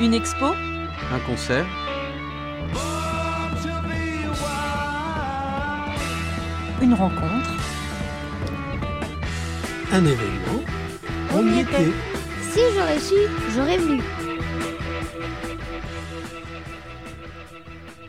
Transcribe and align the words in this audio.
Une 0.00 0.14
expo 0.14 0.46
Un 0.46 1.18
concert 1.26 1.66
Une 6.80 6.94
rencontre 6.94 7.50
Un 9.92 10.06
événement 10.06 10.62
On 11.34 11.46
y 11.46 11.60
était. 11.60 11.92
Si 12.50 12.60
j'aurais 12.74 12.98
su, 12.98 13.14
j'aurais 13.54 13.76
voulu. 13.76 14.00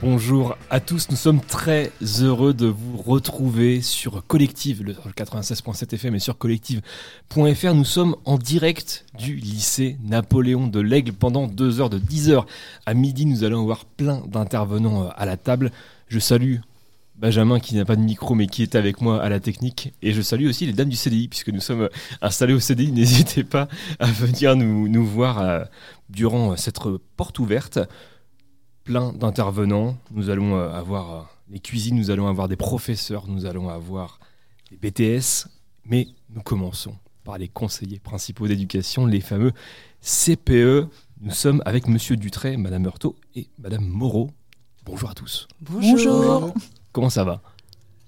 Bonjour 0.02 0.55
à 0.71 0.79
tous, 0.79 1.09
nous 1.09 1.17
sommes 1.17 1.41
très 1.41 1.91
heureux 2.21 2.53
de 2.53 2.65
vous 2.65 2.95
retrouver 2.95 3.81
sur 3.81 4.25
Collective, 4.25 4.83
le 4.83 4.93
96.7 4.93 5.95
FM 5.95 6.15
et 6.15 6.20
sur 6.20 6.38
collective.fr. 6.38 7.73
Nous 7.73 7.83
sommes 7.83 8.15
en 8.23 8.38
direct 8.38 9.05
du 9.20 9.35
lycée 9.35 9.98
Napoléon 10.02 10.67
de 10.67 10.79
l'Aigle 10.79 11.12
pendant 11.12 11.48
deux 11.48 11.81
heures 11.81 11.89
de 11.89 11.99
10h 11.99 12.45
à 12.85 12.93
midi. 12.93 13.26
Nous 13.26 13.43
allons 13.43 13.63
avoir 13.63 13.84
plein 13.84 14.23
d'intervenants 14.26 15.07
euh, 15.07 15.09
à 15.17 15.26
la 15.26 15.35
table. 15.35 15.71
Je 16.07 16.20
salue 16.20 16.59
Benjamin 17.17 17.59
qui 17.59 17.76
n'a 17.76 17.84
pas 17.84 17.98
de 17.98 18.01
micro 18.01 18.34
mais 18.34 18.48
qui 18.48 18.63
est 18.63 18.76
avec 18.76 19.01
moi 19.01 19.21
à 19.21 19.27
la 19.27 19.41
technique. 19.41 19.93
Et 20.01 20.13
je 20.13 20.21
salue 20.21 20.48
aussi 20.48 20.65
les 20.65 20.73
dames 20.73 20.88
du 20.88 20.95
CDI 20.95 21.27
puisque 21.27 21.49
nous 21.49 21.59
sommes 21.59 21.81
euh, 21.81 21.90
installés 22.21 22.53
au 22.53 22.62
CDI. 22.62 22.91
N'hésitez 22.93 23.43
pas 23.43 23.67
à 23.99 24.05
venir 24.07 24.55
nous, 24.55 25.05
voir 25.05 25.40
euh, 25.41 25.65
durant 26.09 26.55
cette 26.55 26.79
porte 27.17 27.40
ouverte 27.40 27.77
plein 28.84 29.13
d'intervenants. 29.13 29.98
Nous 30.12 30.30
allons 30.30 30.58
euh, 30.58 30.71
avoir 30.71 31.13
euh, 31.13 31.21
les 31.49 31.59
cuisines, 31.59 31.95
nous 31.95 32.12
allons 32.12 32.27
avoir 32.27 32.48
des 32.48 32.55
professeurs, 32.55 33.27
nous 33.27 33.45
allons 33.45 33.70
avoir 33.70 34.20
les 34.71 34.77
BTS. 34.77 35.48
Mais 35.85 36.07
nous 36.30 36.41
commençons 36.41 36.95
par 37.23 37.38
les 37.38 37.48
conseillers 37.48 37.99
principaux 37.99 38.48
d'éducation, 38.48 39.05
les 39.05 39.21
fameux 39.21 39.52
CPE. 40.02 40.87
Nous 41.21 41.32
sommes 41.32 41.62
avec 41.65 41.87
Monsieur 41.87 42.15
Dutray, 42.15 42.57
Madame 42.57 42.85
Heurtaud 42.85 43.15
et 43.35 43.48
Madame 43.59 43.85
Moreau. 43.85 44.32
Bonjour 44.85 45.09
à 45.09 45.13
tous. 45.13 45.48
Bonjour. 45.62 46.54
Comment 46.91 47.09
ça 47.09 47.24
va? 47.24 47.41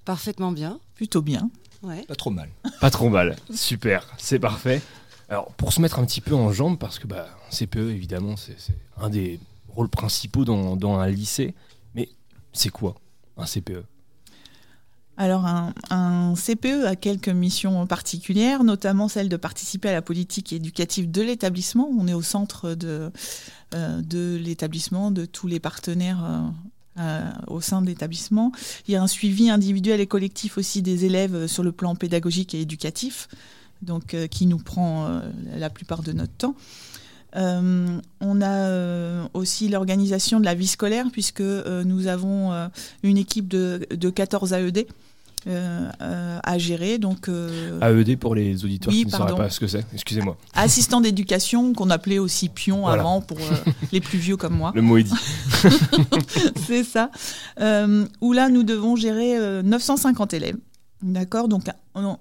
Parfaitement 0.06 0.52
bien. 0.52 0.80
Plutôt 0.96 1.22
bien. 1.22 1.50
Ouais. 1.84 2.04
Pas 2.08 2.16
trop 2.16 2.32
mal. 2.32 2.50
Pas 2.82 2.90
trop 2.90 3.10
mal. 3.10 3.36
Super, 3.54 4.08
c'est 4.18 4.40
parfait. 4.40 4.82
Alors, 5.30 5.52
pour 5.54 5.74
se 5.74 5.82
mettre 5.82 6.00
un 6.00 6.06
petit 6.06 6.22
peu 6.22 6.34
en 6.34 6.52
jambe, 6.52 6.78
parce 6.78 7.00
que 7.00 7.08
bah, 7.08 7.28
CPE, 7.50 7.92
évidemment, 7.92 8.36
c'est 8.36 8.58
un 8.98 9.10
des 9.10 9.40
rôles 9.76 9.90
principaux 9.90 10.46
dans, 10.46 11.00
un 11.00 11.08
lycée. 11.08 11.54
Mais 11.96 12.10
c'est 12.52 12.70
quoi 12.70 12.96
un 13.38 13.46
CPE 13.46 13.84
Alors, 15.18 15.46
un, 15.46 16.34
CPE 16.36 16.86
a 16.86 16.96
quelques 16.96 17.30
missions 17.30 17.86
particulières, 17.88 18.64
notamment 18.64 19.08
celle 19.08 19.30
de 19.30 19.38
participer 19.38 19.90
à 19.90 19.94
la 19.94 20.02
politique 20.02 20.54
éducative 20.54 21.10
de 21.10 21.22
l'établissement. 21.22 21.90
On 21.98 22.08
est 22.08 22.14
au 22.14 22.22
centre 22.22 22.74
de, 22.76 23.12
euh, 23.74 24.38
l'établissement, 24.38 25.12
de 25.12 25.26
tous 25.26 25.48
les 25.48 25.60
partenaires 25.60 26.24
euh, 26.24 27.00
euh, 27.00 27.32
au 27.48 27.62
sein 27.62 27.82
de 27.82 27.88
l'établissement. 27.88 28.52
Il 28.88 28.94
y 28.94 28.96
a 28.96 29.02
un 29.02 29.08
suivi 29.08 29.50
individuel 29.50 30.00
et 30.00 30.08
collectif 30.08 30.58
aussi 30.58 30.82
des 30.82 31.06
élèves 31.06 31.48
sur 31.48 31.64
le 31.64 31.72
plan 31.72 31.96
pédagogique 31.96 32.54
et 32.54 32.62
éducatif, 32.62 33.28
donc 33.82 34.16
qui 34.30 34.46
nous 34.46 34.60
prend 34.60 35.22
la 35.58 35.70
plupart 35.70 36.04
de 36.04 36.14
notre 36.14 36.32
temps. 36.34 36.56
Euh, 37.36 37.98
on 38.22 38.42
a 38.42 38.50
euh, 38.52 39.24
aussi 39.34 39.68
l'organisation 39.70 40.40
de 40.40 40.46
la 40.46 40.54
vie 40.54 40.68
scolaire, 40.68 41.06
puisque 41.12 41.42
euh, 41.42 41.84
nous 41.84 42.08
avons 42.08 42.52
une 43.04 43.18
équipe 43.18 43.48
de, 43.48 43.88
de 43.90 44.10
14 44.10 44.54
AED 44.54 44.88
à 45.46 46.58
gérer. 46.58 47.00
Donc, 47.00 47.28
AED 47.82 48.18
pour 48.20 48.36
les 48.36 48.64
auditeurs 48.64 48.94
Oui, 48.94 49.00
qui 49.02 49.06
ne 49.08 49.12
sauraient 49.12 49.36
pas 49.36 49.50
ce 49.50 49.60
que 49.60 49.68
c'est. 49.68 49.86
Excusez-moi. 49.94 50.38
assistants 50.54 51.02
d'éducation, 51.02 51.74
qu'on 51.74 51.90
appelait 51.90 52.20
aussi 52.20 52.50
Voilà. 52.68 53.02
avant 53.02 53.22
pour 53.22 53.38
les 53.92 54.00
plus 54.00 54.20
vieux 54.20 54.38
comme 54.38 54.56
moi. 54.56 54.72
Le 54.76 54.82
mot 54.82 54.98
est 54.98 55.04
dit. 55.04 55.14
C'est 56.68 56.84
ça. 56.84 57.10
Où 58.22 58.34
là, 58.34 58.50
nous 58.50 58.64
devons 58.64 58.96
gérer 58.96 59.38
euh, 59.38 59.62
950 59.64 60.34
élèves. 60.34 60.58
D'accord? 61.02 61.50
Donc, 61.50 61.64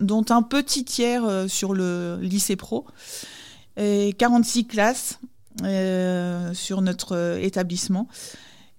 dont 0.00 0.24
un 0.30 0.42
petit 0.42 0.84
tiers 0.84 1.22
sur 1.46 1.72
le 1.74 2.18
lycée 2.20 2.56
pro 2.56 2.84
et 3.76 4.12
46 4.18 4.66
classes 4.66 5.18
euh, 5.62 6.54
sur 6.54 6.80
notre 6.80 7.14
euh, 7.14 7.38
établissement. 7.38 8.08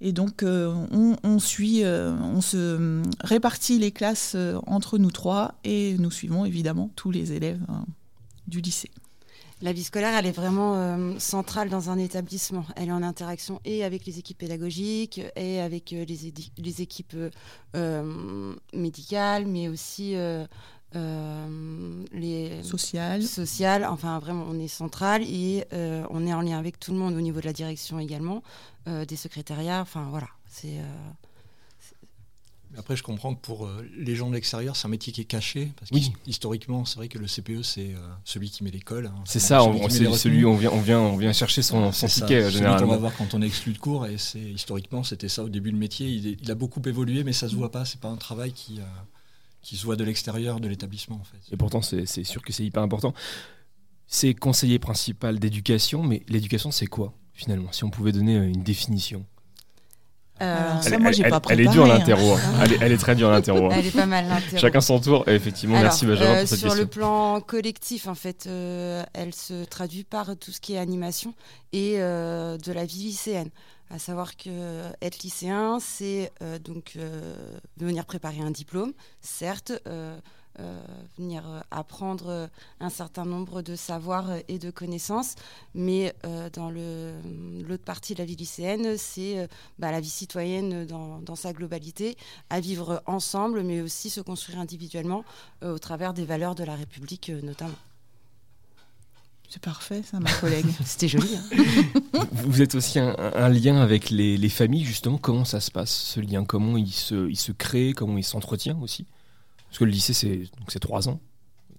Et 0.02 0.12
donc, 0.12 0.44
euh, 0.44 0.74
on, 1.24 1.40
suit, 1.40 1.84
on 1.86 2.42
se 2.42 3.02
répartit 3.22 3.80
les 3.80 3.92
classes 3.92 4.36
entre 4.68 4.98
nous 4.98 5.12
trois 5.12 5.56
et 5.64 5.96
nous 5.98 6.12
suivons 6.12 6.44
évidemment 6.44 6.90
tous 6.98 7.10
les 7.10 7.32
élèves 7.32 7.62
euh, 7.70 7.74
du 8.48 8.60
lycée. 8.60 8.92
La 9.62 9.72
vie 9.72 9.84
scolaire, 9.86 10.14
elle 10.18 10.26
est 10.26 10.32
vraiment 10.32 11.18
centrale 11.20 11.70
dans 11.70 11.90
un 11.90 11.98
établissement. 11.98 12.66
Elle 12.76 12.90
est 12.90 12.92
en 12.92 13.02
interaction 13.04 13.62
et 13.64 13.86
avec 13.86 14.06
les 14.06 14.20
équipes 14.20 14.40
pédagogiques 14.40 15.22
et 15.38 15.62
avec 15.62 15.92
les, 15.92 16.82
équipes 16.82 17.16
médicales, 18.74 19.46
mais 19.46 19.70
aussi 19.70 20.16
euh, 20.96 22.04
les 22.14 22.62
Social. 22.64 23.24
sociales. 23.24 23.86
Enfin, 23.86 24.20
vraiment, 24.20 24.46
on 24.50 24.60
est 24.60 24.68
central 24.68 25.22
et 25.24 25.66
euh, 25.74 26.04
on 26.10 26.26
est 26.28 26.34
en 26.34 26.42
lien 26.42 26.58
avec 26.60 26.80
tout 26.80 26.92
le 26.92 26.98
monde 26.98 27.16
au 27.16 27.22
niveau 27.22 27.40
de 27.40 27.46
la 27.46 27.54
direction 27.54 28.00
également, 28.00 28.44
euh, 28.88 29.06
des 29.06 29.16
secrétariats. 29.16 29.82
Enfin, 29.82 30.08
voilà. 30.10 30.28
C'est 30.50 30.78
euh, 30.80 30.84
Après, 32.76 32.96
je 32.96 33.04
comprends 33.04 33.36
que 33.36 33.42
pour 33.42 33.68
euh, 33.68 33.88
les 33.96 34.16
gens 34.16 34.30
de 34.30 34.34
l'extérieur, 34.34 34.76
c'est 34.76 34.88
un 34.88 34.90
métier 34.90 35.14
qui 35.14 35.22
est 35.22 35.26
caché. 35.26 35.72
Parce 35.80 35.92
Oui. 35.92 36.12
qu'historiquement, 36.26 36.86
c'est 36.86 36.96
vrai 36.98 37.08
que 37.08 37.20
le 37.20 37.28
CPE, 37.28 37.62
c'est 37.62 37.94
euh, 37.94 37.98
celui 38.26 38.50
qui 38.50 38.64
met 38.64 38.72
l'école. 38.72 39.06
hein. 39.08 39.14
C'est 39.26 39.40
ça, 39.40 39.60
celui 39.60 39.80
on- 39.80 39.90
c'est 39.90 40.12
celui 40.18 40.44
où 40.44 40.50
on 40.50 40.56
vient, 40.56 40.72
on 40.72 40.82
vient, 40.82 41.00
on 41.00 41.16
vient 41.18 41.34
chercher 41.34 41.62
son, 41.62 41.92
son 41.92 42.08
ticket 42.08 42.28
celui 42.28 42.42
qu'on 42.42 42.44
va 42.46 42.50
généralement. 42.78 42.98
voir 42.98 43.16
quand 43.16 43.36
on 43.36 43.42
est 43.44 43.48
exclu 43.48 43.74
de 43.74 43.78
cours. 43.78 44.08
Et 44.08 44.18
c'est 44.18 44.40
historiquement, 44.40 45.04
c'était 45.04 45.30
ça 45.30 45.44
au 45.44 45.50
début 45.50 45.70
le 45.70 45.78
métier. 45.78 46.08
Il, 46.08 46.38
il 46.42 46.50
a 46.52 46.56
beaucoup 46.56 46.82
évolué, 46.84 47.24
mais 47.24 47.34
ça 47.34 47.48
se 47.48 47.56
voit 47.56 47.72
pas. 47.72 47.86
C'est 47.86 48.00
pas 48.00 48.10
un 48.10 48.18
travail 48.18 48.54
qui, 48.54 48.80
euh, 48.80 48.84
qui 49.64 49.76
se 49.78 49.86
voit 49.86 49.96
de 49.96 50.04
l'extérieur 50.04 50.60
de 50.60 50.68
l'établissement, 50.68 51.16
en 51.16 51.24
fait. 51.24 51.38
Et 51.52 51.58
pourtant, 51.58 51.82
c'est 51.82 52.06
sûr 52.24 52.42
que 52.44 52.54
c'est 52.54 52.64
hyper 52.66 52.84
important. 52.84 53.14
C'est 54.06 54.34
conseiller 54.36 54.78
principal 54.78 55.40
d'éducation, 55.40 56.04
mais 56.04 56.22
l'éducation, 56.28 56.70
c'est 56.70 56.86
quoi 56.88 57.14
finalement 57.34 57.72
Si 57.72 57.84
on 57.84 57.90
pouvait 57.90 58.12
donner 58.12 58.36
euh, 58.38 58.44
une 58.48 58.62
définition? 58.62 59.26
euh, 60.42 60.70
Alors, 60.72 60.84
Ça, 60.84 60.90
elle, 60.92 61.00
moi, 61.00 61.10
elle- 61.10 61.16
j'ai 61.16 61.24
elle- 61.24 61.30
pas 61.30 61.42
elle 61.50 61.62
est 61.62 61.68
dure 61.68 61.86
hein. 61.86 61.88
l'interro. 62.00 62.34
hein. 62.36 62.40
Elle, 62.64 62.74
est- 62.74 62.78
elle 62.82 62.92
est 62.92 62.98
très 62.98 63.16
dure 63.16 63.32
l'interro. 63.32 63.66
hein. 63.72 63.76
elle 63.78 63.86
est 63.88 63.92
pas 63.96 64.06
mal 64.06 64.28
l'interro. 64.28 64.58
Chacun 64.58 64.82
son 64.82 65.00
tour. 65.00 65.24
Et 65.28 65.34
effectivement, 65.36 65.76
Alors, 65.76 65.86
merci 65.92 66.06
Benjamin 66.06 66.32
euh, 66.36 66.40
pour 66.42 66.48
cette 66.50 66.60
sur 66.60 66.68
question. 66.70 66.84
le 66.84 66.90
plan 66.90 67.42
collectif, 67.42 68.08
en 68.08 68.16
fait, 68.16 68.46
euh, 68.48 69.04
elle 69.14 69.34
se 69.34 69.64
traduit 69.66 70.04
par 70.04 70.36
tout 70.38 70.52
ce 70.52 70.60
qui 70.60 70.74
est 70.74 70.78
animation 70.80 71.34
et 71.72 71.96
euh, 71.98 72.58
de 72.58 72.72
la 72.72 72.86
vie 72.86 73.04
lycéenne. 73.06 73.50
À 73.90 74.00
savoir 74.00 74.38
que 74.38 74.92
être 75.02 75.22
lycéen, 75.24 75.80
c'est 75.80 76.32
euh, 76.42 76.58
donc 76.58 76.94
euh, 76.96 77.58
venir 77.78 78.06
préparer 78.06 78.40
un 78.40 78.52
diplôme, 78.52 78.94
certes, 79.22 79.74
euh, 79.88 80.20
euh, 80.60 80.80
venir 81.18 81.50
euh, 81.50 81.62
apprendre 81.72 82.30
euh, 82.30 82.48
un 82.80 82.90
certain 82.90 83.26
nombre 83.26 83.64
de 83.64 83.76
savoirs 83.76 84.30
euh, 84.30 84.40
et 84.48 84.60
de 84.60 84.70
connaissances, 84.70 85.34
mais 85.74 86.14
euh, 86.26 86.48
dans 86.52 86.70
l'autre 86.70 87.84
partie 87.84 88.14
de 88.14 88.20
la 88.20 88.26
vie 88.26 88.36
lycéenne, 88.36 88.96
c'est 88.96 89.40
euh, 89.40 89.48
bah, 89.80 89.92
la 89.92 90.00
vie 90.00 90.10
citoyenne 90.10 90.86
dans, 90.86 91.36
sa 91.36 91.54
globalité, 91.54 92.18
à 92.52 92.60
vivre 92.60 93.02
ensemble, 93.08 93.64
mais 93.64 93.82
aussi 93.82 94.12
se 94.12 94.22
construire 94.22 94.60
individuellement 94.60 95.26
euh, 95.64 95.74
au 95.74 95.80
travers 95.80 96.14
des 96.14 96.26
valeurs 96.26 96.54
de 96.54 96.64
la 96.64 96.76
République 96.76 97.30
euh, 97.30 97.42
notamment. 97.42 97.74
C'est 99.50 99.62
parfait, 99.62 100.02
ça, 100.04 100.20
ma 100.20 100.32
collègue. 100.34 100.66
C'était 100.86 101.08
joli. 101.08 101.30
hein. 101.36 102.28
Vous 102.32 102.62
êtes 102.62 102.74
aussi 102.76 102.98
un, 103.00 103.16
un 103.18 103.50
lien 103.50 103.78
avec 103.80 104.10
les, 104.10 104.36
les 104.38 104.50
familles, 104.50 104.84
justement. 104.84 105.18
Comment 105.20 105.46
ça 105.46 105.60
se 105.60 105.70
passe, 105.70 105.92
ce 105.92 106.20
lien? 106.20 106.44
Comment 106.44 106.76
il 106.78 106.92
se, 106.92 107.30
il 107.30 107.36
se 107.38 107.52
crée? 107.52 107.94
Comment 107.94 108.18
il 108.18 108.24
s'entretient 108.24 108.78
aussi? 108.82 109.06
Parce 109.68 109.78
que 109.80 109.84
le 109.86 109.92
lycée, 109.92 110.14
c'est 110.14 110.80
trois 110.80 111.08
ans. 111.08 111.20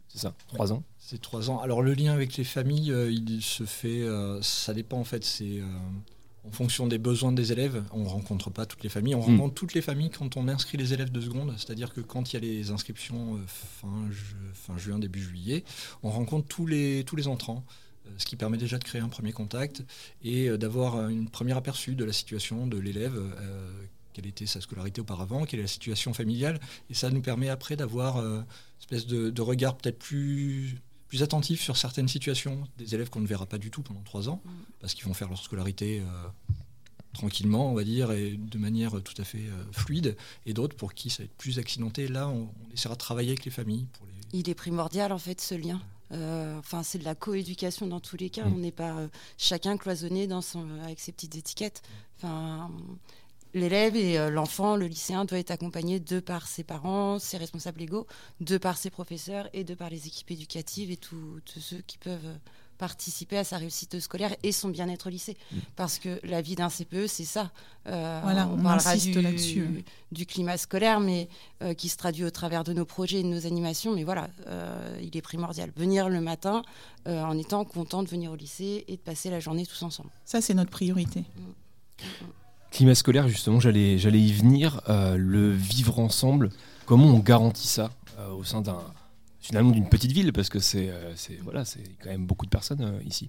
C'est 0.08 0.19
ça 0.20 0.34
Trois 0.48 0.72
ans 0.72 0.84
C'est 0.98 1.20
trois 1.20 1.50
ans. 1.50 1.58
Alors 1.61 1.82
le 1.82 1.94
lien 1.94 2.12
avec 2.12 2.37
les 2.37 2.44
familles, 2.44 2.93
euh, 2.93 3.11
il 3.11 3.43
se 3.43 3.64
fait, 3.64 4.02
euh, 4.02 4.40
ça 4.43 4.72
dépend 4.72 4.99
en 5.00 5.05
fait, 5.05 5.25
c'est 5.25 5.58
euh, 5.58 5.67
en 6.46 6.50
fonction 6.50 6.87
des 6.87 6.99
besoins 6.99 7.32
des 7.32 7.52
élèves. 7.52 7.82
On 7.93 8.05
rencontre 8.05 8.50
pas 8.50 8.67
toutes 8.67 8.82
les 8.82 8.88
familles, 8.91 9.14
on 9.14 9.20
Mm. 9.26 9.37
rencontre 9.38 9.55
toutes 9.55 9.75
les 9.75 9.81
familles 9.82 10.11
quand 10.11 10.37
on 10.37 10.46
inscrit 10.49 10.76
les 10.79 10.93
élèves 10.93 11.11
de 11.11 11.20
seconde, 11.20 11.55
c'est-à-dire 11.56 11.93
que 11.93 12.00
quand 12.00 12.32
il 12.32 12.35
y 12.35 12.37
a 12.37 12.41
les 12.41 12.70
inscriptions 12.70 13.37
euh, 13.37 13.41
fin, 13.46 14.11
ju- 14.11 14.37
fin 14.52 14.76
juin, 14.76 14.99
début 14.99 15.23
juillet, 15.23 15.64
on 16.02 16.11
rencontre 16.11 16.46
tous 16.49 16.67
les, 16.67 17.05
tous 17.05 17.17
les 17.17 17.29
entrants. 17.29 17.64
euh, 18.06 18.11
Ce 18.19 18.26
qui 18.26 18.37
permet 18.37 18.58
déjà 18.58 18.79
de 18.79 18.85
créer 18.85 19.00
un 19.00 19.08
premier 19.08 19.32
contact 19.32 19.82
et 20.23 20.49
euh, 20.50 20.58
d'avoir 20.58 21.08
une 21.08 21.29
première 21.31 21.56
aperçu 21.56 21.94
de 21.94 22.05
la 22.05 22.12
situation 22.12 22.67
de 22.67 22.76
l'élève, 22.79 23.17
euh, 23.17 23.70
quelle 24.12 24.26
était 24.26 24.46
sa 24.46 24.61
scolarité 24.61 25.00
auparavant, 25.00 25.44
quelle 25.46 25.61
est 25.61 25.62
la 25.62 25.69
situation 25.69 26.12
familiale. 26.12 26.61
Et 26.91 26.94
ça 26.94 27.11
nous 27.11 27.23
permet 27.23 27.49
après 27.49 27.75
d'avoir 27.76 28.19
euh, 28.19 28.41
une 28.41 28.44
espèce 28.81 29.06
de, 29.06 29.31
de 29.31 29.43
regard 29.43 29.76
peut-être 29.79 29.99
plus, 29.99 30.76
plus 31.14 31.22
attentif 31.22 31.62
sur 31.62 31.76
certaines 31.76 32.08
situations 32.08 32.66
des 32.76 32.93
élèves 32.96 33.08
qu'on 33.08 33.20
ne 33.20 33.28
verra 33.28 33.46
pas 33.46 33.56
du 33.56 33.70
tout 33.70 33.82
pendant 33.82 34.00
trois 34.02 34.28
ans, 34.28 34.43
Mm. 34.44 34.50
parce 34.81 34.94
qu'ils 34.94 35.05
vont 35.05 35.14
faire 35.14 35.28
leur 35.28 35.40
scolarité 35.40 36.00
euh, 36.00 36.05
tranquillement, 37.12 37.70
on 37.70 37.75
va 37.75 37.84
dire, 37.84 38.11
et 38.11 38.32
de 38.37 38.58
manière 38.58 39.00
tout 39.00 39.14
à 39.19 39.22
fait 39.22 39.46
euh, 39.46 39.64
fluide, 39.70 40.16
et 40.44 40.55
d'autres 40.55 40.75
pour 40.75 40.93
qui 40.93 41.11
ça 41.11 41.22
va 41.22 41.26
être 41.26 41.37
plus 41.37 41.61
accidenté. 41.61 42.08
Là, 42.08 42.26
on, 42.28 42.49
on 42.69 42.75
essaiera 42.75 42.94
de 42.94 42.99
travailler 42.99 43.28
avec 43.28 43.44
les 43.44 43.52
familles 43.52 43.87
pour 43.93 44.08
les, 44.08 44.38
Il 44.40 44.49
est 44.49 44.56
primordial 44.56 45.12
en 45.12 45.19
fait 45.19 45.40
ce 45.40 45.55
lien 45.55 45.81
Enfin, 46.11 46.84
c'est 46.84 46.99
de 46.99 47.05
la 47.05 47.17
coéducation 47.17 47.88
dans 47.88 47.99
tous 47.99 48.17
les 48.17 48.31
cas. 48.31 48.44
Mm. 48.44 48.52
On 48.55 48.58
n'est 48.58 48.72
pas 48.72 49.08
chacun 49.38 49.76
cloisonné 49.76 50.26
dans 50.26 50.43
son, 50.43 50.69
avec 50.84 50.99
ses 51.00 51.12
petites 51.12 51.37
étiquettes. 51.37 51.82
Enfin, 52.17 52.70
l'élève 53.55 53.97
et 53.97 54.19
euh, 54.19 54.31
l'enfant, 54.31 54.77
le 54.77 54.87
lycéen, 54.87 55.25
doit 55.25 55.39
être 55.39 55.51
accompagné 55.51 56.01
de 56.01 56.21
par 56.21 56.47
ses 56.47 56.65
parents, 56.65 57.19
ses 57.19 57.39
responsables 57.39 57.81
légaux, 57.81 58.06
de 58.41 58.59
par 58.59 58.77
ses 58.77 58.91
professeurs 58.91 59.49
et 59.53 59.65
de 59.65 59.75
par 59.75 59.89
les 59.89 60.06
équipes 60.06 60.33
éducatives 60.33 60.91
et 60.91 60.97
tous 60.97 61.41
ceux 61.47 61.83
qui 61.87 61.99
peuvent 61.99 62.27
euh, 62.27 62.37
participer 62.79 63.39
à 63.39 63.45
sa 63.45 63.56
réussite 63.56 64.01
scolaire 64.01 64.35
et 64.43 64.53
son 64.53 64.69
bien-être 64.69 65.06
au 65.06 65.11
lycée. 65.11 65.37
Mm. 65.53 65.56
Parce 65.77 65.99
que 65.99 66.21
la 66.25 66.41
vie 66.43 66.55
d'un 66.56 66.69
CPE, 66.69 67.06
c'est 67.06 67.25
ça. 67.25 67.51
Euh, 67.87 68.21
Voilà, 68.23 68.49
on 68.49 68.56
parlera 68.62 68.91
insiste 68.91 69.12
du, 69.12 69.21
là-dessus. 69.21 69.85
du 70.12 70.27
climat 70.27 70.56
scolaire, 70.56 71.01
mais 71.01 71.29
euh, 71.62 71.75
qui 71.75 71.89
se 71.89 71.97
traduit 71.97 72.25
au 72.25 72.31
travers 72.31 72.65
de 72.65 72.73
nos 72.73 72.85
projets 72.85 73.21
et 73.21 73.23
de 73.23 73.29
nos 73.29 73.47
animations. 73.47 73.95
Mais 73.95 74.05
voilà, 74.05 74.29
euh, 74.47 74.99
il 75.03 75.17
est 75.17 75.23
primordial. 75.23 75.71
Venir 75.77 76.09
le 76.09 76.21
matin 76.21 76.62
euh, 77.06 77.23
en 77.23 77.37
étant 77.39 77.65
content 77.65 78.03
de 78.03 78.09
venir 78.09 78.33
au 78.33 78.37
lycée 78.37 78.85
et 78.89 78.97
de 78.97 79.03
passer 79.03 79.31
la 79.31 79.41
journée 79.41 79.67
tous 79.67 79.83
ensemble. 79.83 80.11
Ça, 80.25 80.41
c'est 80.41 80.55
notre 80.55 80.71
priorité. 80.71 81.25
Climat 82.75 82.97
scolaire, 82.97 83.29
justement, 83.29 83.61
j'allais, 83.61 83.99
j'allais 83.99 84.21
y 84.21 84.32
venir. 84.32 84.81
Euh, 84.88 85.17
le 85.17 85.53
vivre 85.53 86.00
ensemble, 86.00 86.50
comment 86.87 87.06
on 87.06 87.21
garantit 87.21 87.69
ça 87.69 87.91
euh, 88.19 88.31
au 88.32 88.43
sein 88.43 88.62
d'un 88.62 88.79
finalement 89.38 89.71
d'une 89.71 89.88
petite 89.88 90.11
ville? 90.11 90.32
Parce 90.32 90.49
que 90.49 90.59
c'est, 90.59 90.88
euh, 90.91 91.12
c'est 91.15 91.38
voilà, 91.44 91.65
c'est 91.65 91.85
quand 92.03 92.11
même 92.11 92.26
beaucoup 92.26 92.47
de 92.47 92.50
personnes 92.50 92.99
ici. 93.06 93.29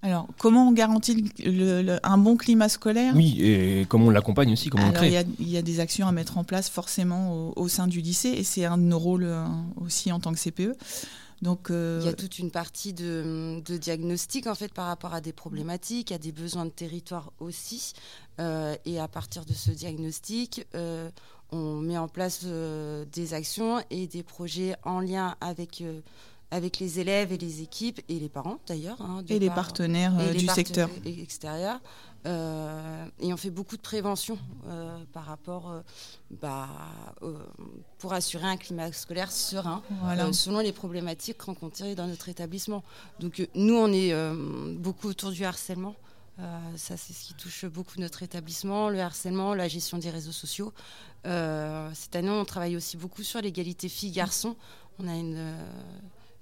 Alors, 0.00 0.26
comment 0.38 0.66
on 0.66 0.72
garantit 0.72 1.30
le- 1.44 1.82
le- 1.82 2.00
un 2.02 2.16
bon 2.16 2.38
climat 2.38 2.70
scolaire? 2.70 3.12
Oui, 3.14 3.36
et 3.42 3.84
comment 3.86 4.06
on 4.06 4.10
l'accompagne 4.10 4.50
aussi, 4.54 4.70
comment 4.70 4.88
Alors, 4.88 5.04
il 5.04 5.08
y, 5.08 5.10
crée. 5.10 5.18
a, 5.18 5.24
il 5.38 5.50
y 5.50 5.58
a 5.58 5.62
des 5.62 5.78
actions 5.78 6.08
à 6.08 6.12
mettre 6.12 6.38
en 6.38 6.44
place 6.44 6.70
forcément 6.70 7.34
au, 7.34 7.52
au 7.54 7.68
sein 7.68 7.86
du 7.86 8.00
lycée 8.00 8.30
et 8.30 8.42
c'est 8.44 8.64
un 8.64 8.78
de 8.78 8.82
nos 8.84 8.98
rôles 8.98 9.28
aussi 9.78 10.10
en 10.10 10.18
tant 10.20 10.32
que 10.32 10.38
CPE. 10.38 10.72
Donc, 11.42 11.70
euh, 11.70 11.98
Il 12.02 12.06
y 12.06 12.08
a 12.08 12.12
toute 12.12 12.38
une 12.38 12.50
partie 12.50 12.92
de, 12.92 13.62
de 13.64 13.76
diagnostic 13.78 14.46
en 14.46 14.54
fait 14.54 14.72
par 14.74 14.86
rapport 14.86 15.14
à 15.14 15.20
des 15.20 15.32
problématiques, 15.32 16.12
à 16.12 16.18
des 16.18 16.32
besoins 16.32 16.66
de 16.66 16.70
territoire 16.70 17.32
aussi. 17.40 17.94
Euh, 18.40 18.76
et 18.84 18.98
à 19.00 19.08
partir 19.08 19.44
de 19.46 19.52
ce 19.54 19.70
diagnostic, 19.70 20.66
euh, 20.74 21.10
on 21.50 21.76
met 21.76 21.96
en 21.98 22.08
place 22.08 22.40
euh, 22.44 23.04
des 23.12 23.32
actions 23.34 23.82
et 23.90 24.06
des 24.06 24.22
projets 24.22 24.74
en 24.84 25.00
lien 25.00 25.34
avec, 25.40 25.80
euh, 25.80 26.00
avec 26.50 26.78
les 26.78 27.00
élèves 27.00 27.32
et 27.32 27.38
les 27.38 27.62
équipes 27.62 28.00
et 28.08 28.18
les 28.20 28.28
parents 28.28 28.58
d'ailleurs. 28.66 29.00
hein, 29.00 29.22
et 29.28 29.38
les 29.38 29.46
par- 29.46 29.56
partenaires 29.56 30.12
et 30.20 30.34
du 30.34 30.46
secteur. 30.46 30.90
extérieurs. 31.06 31.80
Euh, 32.26 33.06
et 33.18 33.32
on 33.32 33.36
fait 33.36 33.50
beaucoup 33.50 33.76
de 33.76 33.82
prévention 33.82 34.38
euh, 34.66 34.98
par 35.12 35.24
rapport 35.24 35.70
euh, 35.70 35.80
bah, 36.42 36.68
euh, 37.22 37.38
pour 37.98 38.12
assurer 38.12 38.46
un 38.46 38.58
climat 38.58 38.92
scolaire 38.92 39.32
serein 39.32 39.82
Voilà. 40.02 40.30
selon 40.32 40.58
les 40.60 40.72
problématiques 40.72 41.40
rencontrées 41.40 41.94
dans 41.94 42.06
notre 42.06 42.28
établissement. 42.28 42.82
Donc 43.20 43.48
nous, 43.54 43.74
on 43.74 43.92
est 43.92 44.14
beaucoup 44.76 45.08
autour 45.08 45.30
du 45.30 45.44
harcèlement. 45.44 45.94
Ça, 46.76 46.96
c'est 46.96 47.12
ce 47.12 47.26
qui 47.26 47.34
touche 47.34 47.66
beaucoup 47.66 48.00
notre 48.00 48.22
établissement, 48.22 48.88
le 48.88 49.00
harcèlement, 49.00 49.52
la 49.54 49.68
gestion 49.68 49.98
des 49.98 50.08
réseaux 50.08 50.32
sociaux. 50.32 50.72
Cette 51.24 52.16
année, 52.16 52.30
on 52.30 52.44
travaille 52.46 52.76
aussi 52.76 52.96
beaucoup 52.96 53.22
sur 53.22 53.42
l'égalité 53.42 53.90
filles-garçons. 53.90 54.56
On 54.98 55.06
a 55.06 55.14
une, 55.14 55.54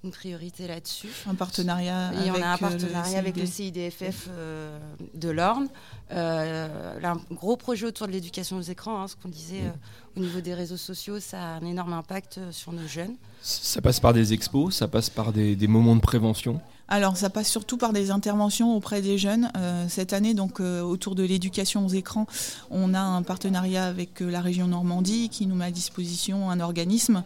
une 0.05 0.11
priorité 0.11 0.69
là-dessus. 0.69 1.09
Un 1.27 1.35
partenariat 1.35 2.13
Et 2.15 2.31
on 2.31 2.35
avec 2.35 2.43
a 2.45 2.53
un 2.53 2.73
euh, 2.73 2.79
le 2.79 3.17
avec 3.19 3.37
le 3.37 3.47
CID. 3.47 3.75
CIDFF 3.75 4.29
euh, 4.31 4.79
de 5.15 5.29
l'Orne. 5.29 5.69
Euh, 6.13 7.01
là, 7.01 7.13
un 7.13 7.35
gros 7.35 7.57
projet 7.57 7.87
autour 7.87 8.07
de 8.07 8.13
l'éducation 8.13 8.59
aux 8.59 8.63
écrans, 8.63 9.03
hein, 9.03 9.09
ce 9.09 9.17
qu'on 9.17 9.29
disait 9.29 9.63
euh, 9.63 10.17
au 10.17 10.21
niveau 10.21 10.41
des 10.41 10.55
réseaux 10.55 10.77
sociaux, 10.77 11.19
ça 11.19 11.41
a 11.41 11.59
un 11.59 11.67
énorme 11.67 11.93
impact 11.93 12.39
sur 12.53 12.73
nos 12.73 12.87
jeunes. 12.87 13.17
Ça 13.43 13.81
passe 13.81 13.99
par 13.99 14.13
des 14.13 14.33
expos, 14.33 14.77
ça 14.77 14.87
passe 14.87 15.11
par 15.11 15.33
des, 15.33 15.57
des 15.57 15.67
moments 15.67 15.97
de 15.97 16.01
prévention? 16.01 16.61
Alors, 16.91 17.19
ça 17.19 17.29
passe 17.29 17.49
surtout 17.49 17.77
par 17.77 17.93
des 17.93 18.11
interventions 18.11 18.75
auprès 18.75 19.03
des 19.03 19.19
jeunes. 19.19 19.51
Euh, 19.59 19.85
cette 19.89 20.15
année, 20.15 20.33
donc, 20.33 20.59
euh, 20.59 20.81
autour 20.81 21.15
de 21.15 21.23
l'éducation 21.23 21.85
aux 21.85 21.91
écrans, 21.91 22.27
on 22.71 22.95
a 22.95 23.01
un 23.01 23.23
partenariat 23.23 23.85
avec 23.85 24.23
euh, 24.23 24.31
la 24.31 24.41
région 24.41 24.69
Normandie 24.69 25.29
qui 25.29 25.47
nous 25.47 25.55
met 25.55 25.67
à 25.67 25.71
disposition 25.71 26.51
un 26.51 26.61
organisme. 26.61 27.25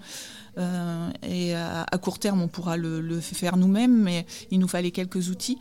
Euh, 0.59 1.11
et 1.23 1.55
à, 1.55 1.87
court 2.01 2.19
terme, 2.19 2.43
on 2.43 2.49
pourra 2.49 2.77
le, 2.77 3.21
faire 3.21 3.57
nous-mêmes, 3.57 3.97
mais 4.03 4.27
il 4.51 4.59
nous 4.59 4.69
fallait 4.69 4.91
quelques 4.91 5.29
outils. 5.31 5.59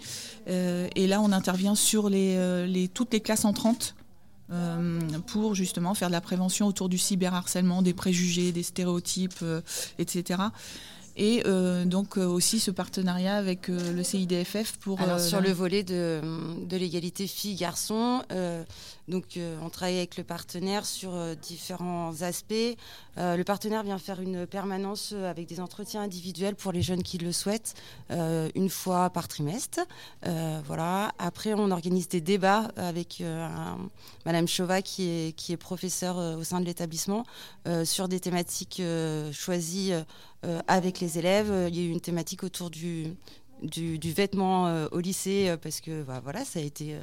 Euh, 0.48 0.88
et 0.96 1.08
là, 1.08 1.22
on 1.22 1.32
intervient 1.32 1.76
sur 1.76 2.10
les, 2.10 2.36
euh, 2.38 2.66
les- 2.66 2.88
toutes 2.88 3.14
les 3.14 3.22
classes 3.22 3.46
entrantes. 3.46 3.96
pour 5.28 5.56
justement 5.56 5.94
faire 5.94 6.10
de 6.10 6.12
la 6.12 6.20
prévention 6.20 6.68
autour 6.68 6.90
du 6.90 6.98
cyberharcèlement, 6.98 7.82
des 7.82 7.94
préjugés, 7.94 8.52
des 8.52 8.64
stéréotypes, 8.64 9.46
etc. 9.98 10.42
Et 11.18 11.44
euh, 11.46 11.86
donc 11.86 12.18
euh, 12.18 12.26
aussi 12.26 12.60
ce 12.60 12.72
partenariat 12.72 13.36
avec 13.36 13.70
euh, 13.70 13.94
le 13.94 14.04
CIDFF 14.04 14.78
pour... 14.78 15.02
Alors, 15.02 15.20
sur 15.20 15.42
le 15.42 15.52
volet 15.52 15.84
de, 15.84 16.22
de 16.66 16.78
l'égalité 16.78 17.28
filles-garçons, 17.28 18.22
donc 19.08 19.38
on 19.62 19.70
travaille 19.70 19.98
avec 19.98 20.16
le 20.18 20.24
partenaire 20.24 20.86
sur 20.86 21.12
différents 21.36 22.22
aspects. 22.22 22.54
Le 23.18 23.44
partenaire 23.44 23.84
vient 23.84 23.98
faire 23.98 24.22
une 24.22 24.46
permanence 24.48 25.14
avec 25.14 25.48
des 25.48 25.60
entretiens 25.60 26.02
individuels 26.02 26.56
pour 26.56 26.72
les 26.72 26.82
jeunes 26.82 27.04
qui 27.04 27.18
le 27.18 27.32
souhaitent, 27.32 27.74
une 28.10 28.70
fois 28.70 29.10
par 29.10 29.28
trimestre. 29.28 29.80
Voilà. 30.66 31.12
Après, 31.20 31.54
on 31.54 31.72
organise 31.72 32.08
des 32.08 32.22
débats 32.22 32.72
avec 32.78 33.22
un- 33.22 33.78
Madame 34.26 34.48
Chauvat, 34.48 34.82
qui 34.82 35.04
est, 35.10 35.36
qui 35.36 35.52
est 35.52 35.58
professeure 35.58 36.18
au 36.38 36.44
sein 36.44 36.60
de 36.62 36.66
l'établissement, 36.66 37.26
sur 37.84 38.08
des 38.08 38.20
thématiques 38.20 38.82
choisies 39.34 39.94
avec 40.68 41.00
les 41.00 41.18
élèves. 41.20 41.52
Euh, 41.52 41.70
Il 41.70 41.76
y 41.78 41.80
a 41.80 41.84
eu 41.84 41.90
une 41.92 42.02
thématique 42.02 42.44
autour 42.44 42.70
du, 42.70 43.14
du, 43.62 44.00
du 44.00 44.12
vêtement 44.12 44.68
euh, 44.68 44.88
au 44.92 45.00
lycée 45.00 45.50
euh, 45.50 45.58
parce 45.58 45.82
que 45.82 46.02
bah, 46.04 46.20
voilà 46.24 46.44
ça 46.46 46.60
a 46.60 46.64
été 46.64 46.94
euh, 46.96 47.00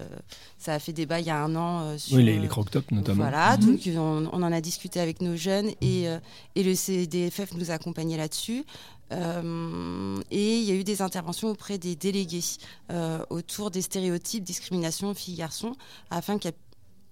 ça 0.58 0.75
a 0.75 0.79
fait 0.81 0.93
débat 0.93 1.20
il 1.20 1.26
y 1.26 1.31
a 1.31 1.40
un 1.43 1.55
an 1.55 1.81
euh, 1.82 1.99
sur 1.99 2.17
Oui, 2.17 2.25
les, 2.25 2.37
euh, 2.37 2.40
les 2.40 2.49
croque-tops 2.49 2.90
notamment. 2.90 3.23
voilà 3.23 3.56
Mhm. 3.56 3.67
donc 3.67 3.81
on, 3.96 4.29
on 4.32 4.43
en 4.43 4.52
a 4.52 4.61
discuté 4.61 4.99
avec 5.00 5.23
nos 5.23 5.37
jeunes 5.37 5.69
et, 5.81 6.08
euh, 6.08 6.19
et 6.56 6.62
le 6.64 6.75
CDFF 6.75 7.55
nous 7.55 7.70
a 7.70 7.75
accompagnés 7.75 8.17
là-dessus 8.17 8.64
Euh, 9.11 10.17
et 10.31 10.58
il 10.58 10.64
y 10.64 10.70
a 10.70 10.75
eu 10.75 10.85
des 10.85 11.00
interventions 11.00 11.49
auprès 11.49 11.79
des 11.79 11.96
délégués 11.96 12.44
euh, 12.90 13.25
autour 13.31 13.70
des 13.70 13.81
stéréotypes 13.82 14.44
discrimination 14.44 15.14
filles-garçons 15.14 15.75
afin 16.11 16.37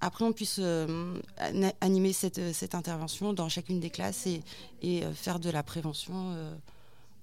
qu'après 0.07 0.25
on 0.25 0.33
puisse 0.33 0.61
euh, 0.61 1.19
animer 1.81 2.13
cette, 2.13 2.53
cette 2.53 2.77
intervention 2.77 3.33
dans 3.33 3.49
chacune 3.49 3.81
des 3.81 3.91
classes 3.91 4.29
et, 4.29 4.43
euh, 4.85 5.13
faire 5.13 5.41
de 5.41 5.51
la 5.51 5.65
prévention 5.65 6.15
euh, 6.15 6.55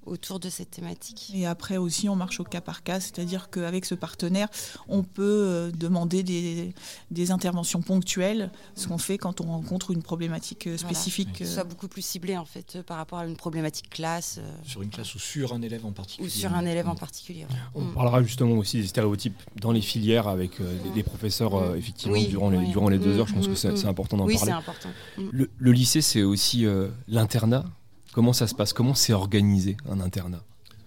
autour 0.06 0.40
de 0.40 0.50
cette 0.50 0.72
thématique. 0.72 1.32
Et 1.34 1.46
après 1.46 1.78
aussi, 1.78 2.10
on 2.10 2.16
marche 2.16 2.40
au 2.40 2.44
cas 2.44 2.62
par 2.62 2.84
cas, 2.84 3.00
c'est-à-dire 3.00 3.50
qu'avec 3.50 3.86
ce 3.86 3.96
partenaire, 3.96 4.48
on 4.88 5.04
peut 5.04 5.24
euh, 5.24 5.72
demander 5.72 6.24
des, 6.24 6.74
des 7.12 7.32
interventions 7.32 7.82
ponctuelles, 7.82 8.52
ce 8.76 8.88
qu'on 8.88 8.98
fait 8.98 9.18
quand 9.18 9.42
on 9.42 9.46
rencontre 9.46 9.92
une 9.92 10.04
problématique 10.04 10.68
euh, 10.68 10.76
Voilà. 10.80 10.94
spécifique. 10.96 11.34
Que 11.34 11.46
ce 11.46 11.52
euh, 11.52 11.54
soit 11.56 11.64
beaucoup 11.64 11.88
plus 11.88 12.02
ciblé 12.06 12.38
en 12.38 12.46
fait 12.46 12.76
euh, 12.76 12.84
par 12.84 12.98
rapport 12.98 13.20
à 13.20 13.26
une 13.26 13.36
problématique 13.38 13.90
classe 13.90 14.40
Sur 14.66 14.82
une 14.82 14.90
classe 14.90 15.14
ou 15.16 15.20
sur 15.20 15.54
un 15.54 15.62
élève 15.62 15.86
en 15.86 15.92
particulier. 15.92 16.28
ou 16.28 16.30
sur 16.30 16.54
un 16.54 16.66
élève 16.66 16.88
en 16.90 16.96
particulier. 16.96 17.42
ouais. 17.44 17.56
On 17.76 17.82
Mm. 17.84 17.94
parlera 17.94 18.24
justement 18.24 18.56
aussi 18.58 18.82
des 18.82 18.88
stéréotypes 18.88 19.42
dans 19.60 19.72
les 19.72 19.82
filières 19.82 20.28
avec 20.28 20.60
euh, 20.62 20.78
des, 20.84 20.90
des 20.92 21.04
professeurs 21.04 21.56
euh, 21.56 21.76
effectivement 21.76 22.14
Oui, 22.14 22.28
durant, 22.28 22.50
les, 22.50 22.58
oui. 22.58 22.68
durant 22.70 22.90
les 22.90 22.98
deux 23.00 23.16
Mm, 23.16 23.20
heures. 23.20 23.28
Je 23.28 23.34
pense 23.34 23.48
mm, 23.48 23.52
que 23.52 23.56
c'est 23.56 23.84
mm. 23.84 23.88
important 23.88 24.18
d'en 24.18 24.26
Oui, 24.26 24.34
c'est 24.34 24.40
parler. 24.48 24.52
important. 24.54 24.90
Mm. 25.18 25.30
Le, 25.32 25.50
le 25.58 25.72
lycée, 25.72 26.02
c'est 26.02 26.24
aussi 26.24 26.66
euh, 26.66 26.90
l'internat. 27.08 27.66
Comment 28.14 28.34
ça 28.34 28.48
se 28.48 28.56
passe? 28.56 28.74
Comment 28.74 28.94
c'est 28.96 29.14
organisé 29.14 29.78
un 29.90 30.00
internat? 30.00 30.44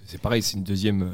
C'est 0.06 0.21
pareil, 0.21 0.42
c'est 0.42 0.56
une 0.56 0.62
deuxième, 0.62 1.02
euh, 1.02 1.11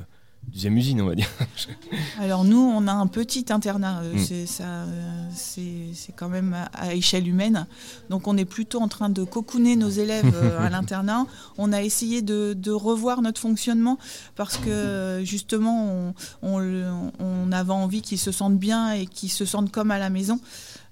deuxième 0.52 0.76
usine, 0.76 1.00
on 1.00 1.06
va 1.06 1.14
dire. 1.14 1.30
Alors 2.20 2.44
nous, 2.44 2.58
on 2.60 2.86
a 2.86 2.92
un 2.92 3.06
petit 3.06 3.46
internat, 3.48 4.00
euh, 4.02 4.14
Mm. 4.14 4.18
c'est 4.18 4.46
ça, 4.46 4.64
euh, 4.64 5.28
c'est 5.34 5.92
c'est 5.94 6.12
quand 6.14 6.28
même 6.28 6.54
à, 6.74 6.94
échelle 6.94 7.26
humaine. 7.26 7.66
Donc 8.10 8.28
on 8.28 8.36
est 8.36 8.44
plutôt 8.44 8.80
en 8.82 8.88
train 8.88 9.08
de 9.08 9.24
cocooner 9.24 9.76
nos 9.76 9.88
élèves 9.88 10.34
à 10.58 10.68
l'internat. 10.74 11.26
On 11.56 11.72
a 11.72 11.82
essayé 11.82 12.20
de, 12.20 12.52
de 12.52 12.70
revoir 12.70 13.22
notre 13.22 13.40
fonctionnement 13.40 13.96
parce 14.36 14.58
que 14.58 15.22
justement, 15.24 15.86
on, 15.86 16.14
on 16.42 16.58
le- 16.58 16.90
on 17.20 17.50
avait 17.52 17.72
envie 17.72 18.02
qu'ils 18.02 18.18
se 18.18 18.32
sentent 18.32 18.58
bien 18.58 18.92
et 18.92 19.06
qu'ils 19.06 19.30
se 19.30 19.46
sentent 19.46 19.72
comme 19.72 19.90
à 19.90 19.98
la 19.98 20.10
maison. 20.10 20.38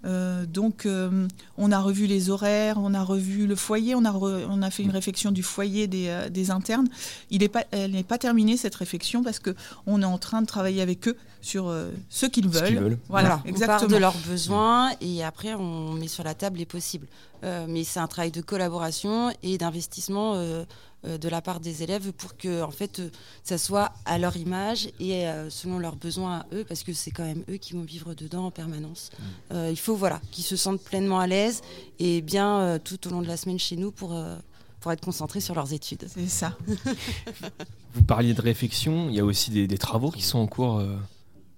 Euh, 0.04 0.46
donc, 0.46 0.86
euh, 0.86 1.28
on 1.58 1.72
a 1.72 1.78
revu 1.78 2.06
les 2.06 2.30
horaires, 2.30 2.76
on 2.78 2.94
a 2.94 3.02
revu 3.02 3.46
le 3.46 3.54
foyer, 3.54 3.94
on 3.94 4.04
a, 4.04 4.10
re- 4.10 4.46
on 4.48 4.62
a 4.62 4.70
fait 4.70 4.82
une 4.82 4.90
réflexion 4.90 5.30
du 5.30 5.42
foyer 5.42 5.86
des, 5.86 6.08
euh, 6.08 6.28
des 6.30 6.50
internes. 6.50 6.88
Il 7.30 7.42
est 7.42 7.48
pas, 7.48 7.64
elle 7.70 7.90
n'est 7.92 8.02
pas 8.02 8.16
terminée 8.18 8.56
cette 8.56 8.74
réflexion 8.74 9.22
parce 9.22 9.38
que 9.38 9.54
on 9.86 10.00
est 10.00 10.06
en 10.06 10.16
train 10.18 10.40
de 10.40 10.46
travailler 10.46 10.80
avec 10.80 11.06
eux 11.08 11.16
sur 11.42 11.68
euh, 11.68 11.90
ce 12.08 12.26
qu'ils 12.26 12.44
Ce 12.52 12.58
veulent. 12.58 12.66
qu'ils 12.68 12.78
veulent. 12.78 12.98
Voilà, 13.08 13.28
Voilà, 13.28 13.34
on 13.36 13.38
part 13.42 13.46
exactement. 13.50 13.90
de 13.92 13.96
leurs 13.98 14.18
besoins 14.26 14.90
et 15.02 15.22
après 15.24 15.54
on 15.54 15.92
met 15.92 16.08
sur 16.08 16.24
la 16.24 16.34
table 16.34 16.58
les 16.58 16.66
possibles. 16.66 17.06
Euh, 17.42 17.66
mais 17.68 17.84
c'est 17.84 18.00
un 18.00 18.06
travail 18.06 18.30
de 18.30 18.40
collaboration 18.42 19.32
et 19.42 19.56
d'investissement 19.58 20.34
euh, 20.34 20.64
euh, 21.06 21.16
de 21.16 21.28
la 21.30 21.40
part 21.40 21.58
des 21.60 21.82
élèves 21.82 22.12
pour 22.12 22.36
que 22.36 22.62
en 22.62 22.70
fait 22.70 23.00
ça 23.42 23.56
soit 23.56 23.92
à 24.04 24.18
leur 24.18 24.36
image 24.36 24.88
et 25.00 25.26
euh, 25.26 25.48
selon 25.48 25.78
leurs 25.78 25.96
besoins 25.96 26.40
à 26.40 26.46
eux 26.54 26.64
parce 26.68 26.82
que 26.82 26.92
c'est 26.92 27.10
quand 27.10 27.24
même 27.24 27.42
eux 27.48 27.56
qui 27.56 27.72
vont 27.72 27.80
vivre 27.82 28.12
dedans 28.12 28.44
en 28.46 28.50
permanence. 28.50 29.10
Euh, 29.52 29.68
il 29.70 29.78
faut 29.78 29.96
voilà 29.96 30.20
qu'ils 30.30 30.44
se 30.44 30.56
sentent 30.56 30.82
pleinement 30.82 31.18
à 31.18 31.26
l'aise 31.26 31.62
et 31.98 32.20
bien 32.20 32.58
euh, 32.60 32.78
tout 32.78 33.06
au 33.08 33.10
long 33.10 33.22
de 33.22 33.26
la 33.28 33.38
semaine 33.38 33.58
chez 33.58 33.76
nous 33.76 33.90
pour 33.90 34.12
euh, 34.14 34.36
pour 34.80 34.92
être 34.92 35.00
concentrés 35.02 35.40
sur 35.40 35.54
leurs 35.54 35.72
études. 35.72 36.06
C'est 36.08 36.26
ça. 36.28 36.56
Vous 37.94 38.02
parliez 38.02 38.34
de 38.34 38.40
réflexion, 38.40 39.08
il 39.08 39.16
y 39.16 39.20
a 39.20 39.24
aussi 39.24 39.50
des, 39.50 39.66
des 39.66 39.78
travaux 39.78 40.10
qui 40.10 40.22
sont 40.22 40.38
en 40.38 40.46
cours. 40.46 40.78
euh, 40.78 40.96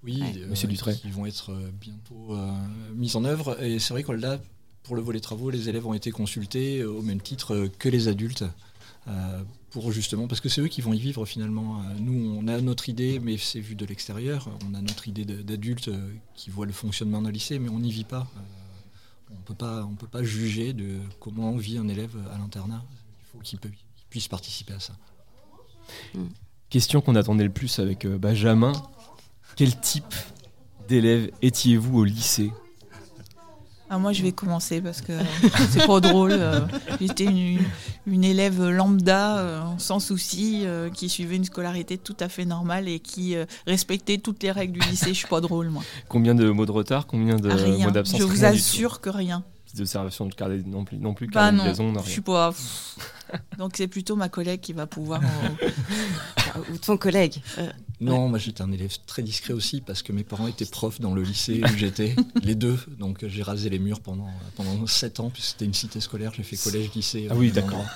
Oui, 0.03 0.21
Ouais. 0.23 0.33
euh, 0.39 0.49
Monsieur 0.49 0.67
Dutré. 0.69 0.95
qui 0.97 1.11
vont 1.11 1.27
être 1.27 1.53
bientôt 1.81 2.35
euh, 2.35 2.51
mis 2.95 3.15
en 3.17 3.25
œuvre. 3.25 3.63
Et 3.63 3.79
c'est 3.79 3.95
vrai 3.95 4.03
que 4.03 4.13
là, 4.13 4.39
pour 4.83 4.97
le 4.97 5.03
volet 5.03 5.21
travaux, 5.21 5.51
les 5.51 5.69
élèves 5.69 5.87
ont 5.87 5.95
été 5.95 6.11
consultés 6.11 6.81
euh, 6.81 6.91
au 6.91 7.03
même 7.03 7.21
titre 7.21 7.55
euh, 7.55 7.69
que 7.79 7.89
les 7.89 8.09
adultes. 8.09 8.45
euh, 9.09 9.43
pour 9.71 9.91
justement, 9.91 10.29
parce 10.29 10.43
que 10.43 10.51
c'est 10.51 10.61
eux 10.61 10.69
qui 10.69 10.83
vont 10.83 10.93
y 10.93 10.99
vivre 10.99 11.25
finalement. 11.25 11.83
Nous, 11.99 12.37
on 12.39 12.47
a 12.47 12.61
notre 12.61 12.91
idée, 12.91 13.19
mais 13.21 13.39
c'est 13.39 13.59
vu 13.59 13.75
de 13.75 13.87
l'extérieur. 13.87 14.51
On 14.69 14.75
a 14.75 14.83
notre 14.83 15.09
idée 15.09 15.25
d'adulte 15.25 15.89
qui 16.35 16.51
voit 16.51 16.67
le 16.67 16.73
fonctionnement 16.73 17.23
d'un 17.23 17.31
lycée, 17.31 17.59
mais 17.59 17.71
on 17.71 17.79
n'y 17.79 17.91
vit 17.91 18.05
pas. 18.05 18.27
On 19.31 19.41
peut 19.47 19.55
pas, 19.55 19.83
on 19.87 19.95
peut 19.95 20.07
pas 20.07 20.23
juger 20.23 20.75
de 20.75 20.99
comment 21.21 21.57
vit 21.57 21.79
un 21.79 21.89
élève 21.89 22.15
à 22.35 22.37
l'internat. 22.37 22.85
Il 22.85 23.27
faut 23.33 23.39
qu'il 23.39 23.59
puisse 24.11 24.29
participer 24.29 24.75
à 24.75 24.81
ça. 24.81 24.93
Question 26.69 27.01
qu'on 27.01 27.15
attendait 27.15 27.45
le 27.45 27.51
plus 27.51 27.79
avec 27.79 28.07
Benjamin. 28.07 28.75
Quel 29.57 29.81
type 29.81 30.15
d'élève 30.87 31.31
étiez-vous 31.41 32.01
au 32.01 32.05
lycée? 32.05 32.53
Ah, 33.95 33.99
moi, 33.99 34.13
je 34.15 34.23
vais 34.23 34.33
commencer 34.33 34.81
parce 34.81 35.03
que 35.03 35.13
c'est 35.71 35.87
pas 35.87 36.01
drôle. 36.01 36.31
euh, 36.33 36.61
J'étais 36.99 37.25
une, 37.25 37.59
une 38.07 38.25
élève 38.25 38.67
lambda, 38.71 39.37
euh, 39.41 39.61
sans 39.77 40.01
souci, 40.01 40.63
euh, 40.65 40.89
qui 40.89 41.11
suivait 41.11 41.37
une 41.37 41.45
scolarité 41.45 41.99
tout 41.99 42.17
à 42.19 42.31
fait 42.31 42.47
normale 42.47 42.89
et 42.89 43.01
qui 43.01 43.37
respectait 43.67 44.17
toutes 44.17 44.43
les 44.43 44.51
règles 44.51 44.79
du 44.81 44.89
lycée. 44.89 45.09
Je 45.09 45.13
suis 45.19 45.29
pas 45.29 45.43
drôle, 45.43 45.69
moi. 45.69 45.83
Combien 46.09 46.35
de 46.35 46.49
mots 46.49 46.65
de 46.65 46.71
retard 46.73 47.07
Combien 47.07 47.37
de 47.37 47.51
Ah, 47.51 47.55
rien. 47.55 47.85
mots 47.85 47.91
d'absence 47.91 48.19
Je 48.19 48.25
vous 48.25 48.47
assure 48.47 49.03
que 49.03 49.11
rien. 49.11 49.45
Petites 49.73 49.81
observations 49.81 50.27
de 50.27 50.35
carnet 50.35 50.59
non 50.67 50.85
plus, 50.85 50.99
non 50.99 51.15
plus 51.15 51.27
Bah 51.29 51.33
carnet 51.45 51.53
de 51.53 51.63
non, 51.63 51.65
liaison, 51.69 51.93
non, 51.93 52.03
je 52.05 52.11
suis 52.11 52.21
pas. 52.21 52.53
Donc 53.59 53.73
c'est 53.77 53.89
plutôt 53.89 54.17
ma 54.17 54.29
collègue 54.29 54.61
qui 54.61 54.75
va 54.75 54.87
pouvoir. 54.87 55.23
euh, 55.23 56.61
Ou 56.73 56.77
ton 56.77 56.99
collègue. 56.99 57.41
Euh, 57.57 57.71
Non, 58.01 58.29
moi 58.29 58.39
j'étais 58.39 58.61
un 58.61 58.71
élève 58.71 58.95
très 59.07 59.23
discret 59.23 59.55
aussi 59.55 59.81
parce 59.81 60.03
que 60.03 60.13
mes 60.13 60.25
parents 60.25 60.47
étaient 60.47 60.67
profs 60.67 61.01
dans 61.01 61.15
le 61.15 61.23
lycée 61.23 61.63
où 61.65 61.77
j'étais, 61.79 62.15
les 62.43 62.55
deux. 62.55 62.79
Donc 62.99 63.25
euh, 63.25 63.29
j'ai 63.31 63.43
rasé 63.43 63.71
les 63.71 63.79
murs 63.79 64.01
pendant, 64.01 64.29
pendant 64.57 64.87
7 64.87 65.21
ans, 65.21 65.31
puisque 65.31 65.53
c'était 65.53 65.65
une 65.65 65.73
cité 65.75 66.01
scolaire, 66.01 66.33
j'ai 66.37 66.43
fait 66.43 66.57
collège, 66.57 66.91
lycée. 66.95 67.29
Ah 67.31 67.35
oui, 67.35 67.47
même 67.47 67.55
d'accord. 67.55 67.87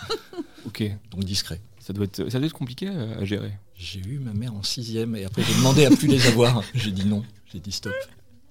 Ok, 0.65 0.83
Donc 1.11 1.25
discret. 1.25 1.61
ça 1.79 1.93
doit 1.93 2.07
être, 2.07 2.31
ça 2.31 2.39
doit 2.39 2.47
être 2.47 2.53
compliqué 2.55 2.89
euh, 2.89 3.21
à 3.21 3.25
gérer. 3.27 3.53
J'ai 3.77 4.01
eu 4.01 4.19
ma 4.19 4.33
mère 4.33 4.55
en 4.55 4.63
sixième 4.63 5.15
et 5.17 5.27
après 5.27 5.43
j'ai 5.43 5.55
demandé 5.57 5.85
à 5.85 5.91
plus 5.91 6.09
les 6.09 6.27
avoir. 6.27 6.63
J'ai 6.75 6.91
dit 6.93 7.05
non, 7.05 7.23
j'ai 7.53 7.61
dit 7.61 7.73
stop. 7.73 7.93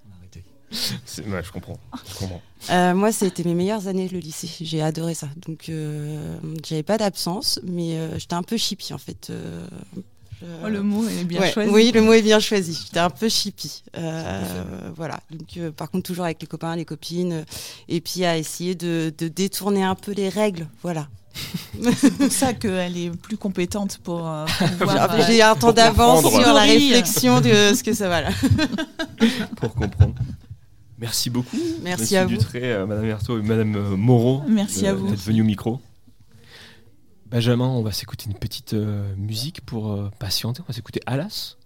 On 0.08 0.14
a 0.14 0.18
arrêté. 0.20 0.44
C'est- 0.65 0.65
ouais, 1.28 1.44
je 1.44 1.52
comprends. 1.52 1.78
Je 2.08 2.16
comprends. 2.20 2.42
Euh, 2.72 2.94
moi, 2.94 3.12
c'était 3.12 3.44
mes 3.44 3.54
meilleures 3.54 3.88
années, 3.88 4.08
le 4.12 4.20
lycée. 4.20 4.50
J'ai 4.62 4.82
adoré 4.82 5.14
ça. 5.14 5.28
Donc, 5.48 5.70
euh, 5.70 6.36
j'avais 6.68 6.84
pas 6.84 6.98
d'absence, 6.98 7.60
mais 7.64 7.98
euh, 7.98 8.18
j'étais 8.18 8.34
un 8.34 8.44
peu 8.44 8.58
chippie, 8.58 8.94
en 8.94 8.98
fait. 8.98 9.28
Euh, 9.30 9.66
je- 9.96 10.02
Oh, 10.64 10.68
le 10.70 10.84
mot 10.84 11.08
est 11.08 11.24
bien 11.24 11.40
Ouais, 11.42 11.52
choisi. 11.52 11.72
Oui, 11.72 11.92
le 11.94 12.02
mot 12.02 12.12
est 12.14 12.22
bien 12.22 12.40
choisi. 12.40 12.78
J'étais 12.86 13.00
un 13.00 13.10
peu 13.10 13.30
chippie. 13.30 13.84
Euh, 13.98 14.44
voilà. 14.96 15.20
Donc, 15.32 15.48
euh, 15.58 15.72
par 15.72 15.90
contre, 15.90 16.04
toujours 16.06 16.26
avec 16.26 16.42
les 16.42 16.48
copains, 16.48 16.76
les 16.76 16.86
copines, 16.86 17.46
et 17.88 18.02
puis 18.02 18.26
à 18.26 18.38
essayer 18.38 18.76
de, 18.76 19.14
de 19.18 19.28
détourner 19.30 19.84
un 19.84 19.96
peu 19.96 20.12
les 20.12 20.28
règles. 20.30 20.68
Voilà. 20.84 21.08
C'est 21.98 22.14
pour 22.14 22.32
ça 22.32 22.54
qu'elle 22.54 22.98
est 22.98 23.10
plus 23.12 23.38
compétente 23.38 23.98
pour 24.04 24.28
euh, 24.28 24.46
euh, 24.82 25.24
J'ai 25.28 25.42
un 25.42 25.56
temps 25.56 25.72
d'avance 25.74 26.22
sur 26.30 26.54
la 26.54 26.62
réflexion 26.62 27.40
de 27.42 27.74
ce 27.76 27.84
que 27.84 27.94
ça 27.94 28.08
va 28.10 28.22
là. 28.22 28.30
Pour 29.58 29.74
comprendre. 29.74 30.16
Merci 30.98 31.30
beaucoup. 31.30 31.58
Merci 31.84 32.02
Monsieur 32.04 32.18
à 32.20 32.26
vous. 32.26 32.30
Dutré, 32.30 32.74
euh, 32.74 32.86
Madame 32.86 33.06
et 33.06 33.42
Madame 33.42 33.76
euh, 33.76 33.98
Moreau. 33.98 34.44
Merci 34.48 34.86
euh, 34.86 34.92
à 34.92 34.94
vous. 34.94 35.10
D'être 35.10 35.22
venu 35.22 35.42
au 35.42 35.46
micro. 35.46 35.82
Benjamin, 37.26 37.68
on 37.68 37.82
va 37.82 37.92
s'écouter 37.92 38.28
une 38.28 38.38
petite 38.38 38.74
euh, 38.74 39.14
musique 39.18 39.62
pour 39.66 39.92
euh, 39.92 40.10
patienter. 40.20 40.62
On 40.62 40.68
va 40.68 40.74
s'écouter 40.74 41.02
Alas. 41.06 41.58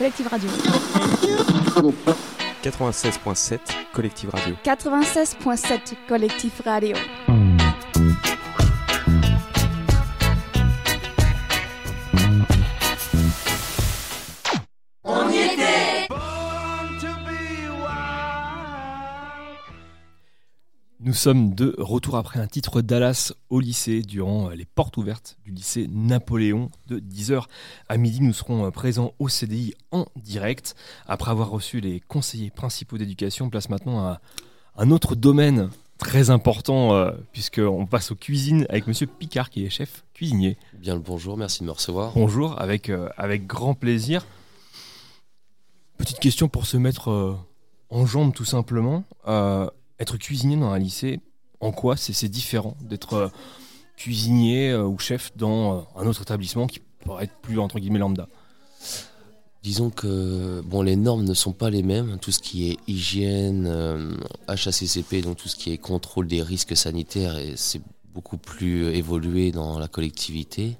Collective 0.00 0.28
Radio. 0.30 0.48
96.7 2.62 3.60
Collective 3.92 4.30
Radio. 4.32 4.56
96.7 4.62 6.06
Collectif 6.08 6.62
Radio. 6.64 6.96
Nous 21.10 21.16
sommes 21.16 21.56
de 21.56 21.74
retour 21.76 22.14
après 22.14 22.38
un 22.38 22.46
titre 22.46 22.82
Dallas 22.82 23.32
au 23.48 23.58
lycée 23.58 24.02
durant 24.02 24.50
les 24.50 24.64
portes 24.64 24.96
ouvertes 24.96 25.38
du 25.44 25.50
lycée 25.50 25.88
Napoléon 25.90 26.70
de 26.86 27.00
10h 27.00 27.46
à 27.88 27.96
midi. 27.96 28.20
Nous 28.22 28.32
serons 28.32 28.70
présents 28.70 29.12
au 29.18 29.28
CDI 29.28 29.74
en 29.90 30.06
direct. 30.14 30.76
Après 31.08 31.32
avoir 31.32 31.50
reçu 31.50 31.80
les 31.80 31.98
conseillers 31.98 32.52
principaux 32.52 32.96
d'éducation, 32.96 33.46
on 33.46 33.50
place 33.50 33.70
maintenant 33.70 33.98
à 33.98 34.20
un 34.76 34.92
autre 34.92 35.16
domaine 35.16 35.70
très 35.98 36.30
important 36.30 36.94
euh, 36.94 37.10
puisqu'on 37.32 37.86
passe 37.86 38.12
aux 38.12 38.16
cuisines 38.16 38.64
avec 38.68 38.86
monsieur 38.86 39.08
Picard 39.08 39.50
qui 39.50 39.66
est 39.66 39.68
chef 39.68 40.04
cuisinier. 40.14 40.58
Bien 40.74 40.94
le 40.94 41.00
bonjour, 41.00 41.36
merci 41.36 41.62
de 41.62 41.66
me 41.66 41.72
recevoir. 41.72 42.12
Bonjour, 42.14 42.60
avec, 42.60 42.88
euh, 42.88 43.08
avec 43.16 43.48
grand 43.48 43.74
plaisir. 43.74 44.28
Petite 45.98 46.20
question 46.20 46.48
pour 46.48 46.66
se 46.66 46.76
mettre 46.76 47.10
euh, 47.10 47.36
en 47.88 48.06
jambe 48.06 48.32
tout 48.32 48.44
simplement. 48.44 49.02
Être 50.00 50.16
cuisinier 50.16 50.56
dans 50.56 50.70
un 50.70 50.78
lycée, 50.78 51.20
en 51.60 51.72
quoi 51.72 51.96
c'est 51.96 52.28
différent 52.28 52.74
d'être 52.80 53.12
euh, 53.14 53.28
cuisinier 53.96 54.70
euh, 54.70 54.86
ou 54.86 54.98
chef 54.98 55.36
dans 55.36 55.76
euh, 55.76 55.80
un 55.96 56.06
autre 56.06 56.22
établissement 56.22 56.66
qui 56.66 56.80
pourrait 57.04 57.24
être 57.24 57.36
plus 57.42 57.58
entre 57.58 57.78
guillemets 57.78 57.98
lambda? 57.98 58.26
Disons 59.62 59.90
que 59.90 60.62
bon, 60.64 60.80
les 60.80 60.96
normes 60.96 61.24
ne 61.24 61.34
sont 61.34 61.52
pas 61.52 61.68
les 61.68 61.82
mêmes. 61.82 62.18
Tout 62.18 62.32
ce 62.32 62.38
qui 62.38 62.70
est 62.70 62.78
hygiène, 62.86 64.16
HACCP, 64.48 65.20
donc 65.22 65.36
tout 65.36 65.48
ce 65.48 65.56
qui 65.56 65.70
est 65.70 65.76
contrôle 65.76 66.26
des 66.28 66.42
risques 66.42 66.74
sanitaires, 66.74 67.36
c'est 67.56 67.82
beaucoup 68.14 68.38
plus 68.38 68.86
évolué 68.94 69.52
dans 69.52 69.78
la 69.78 69.86
collectivité. 69.86 70.78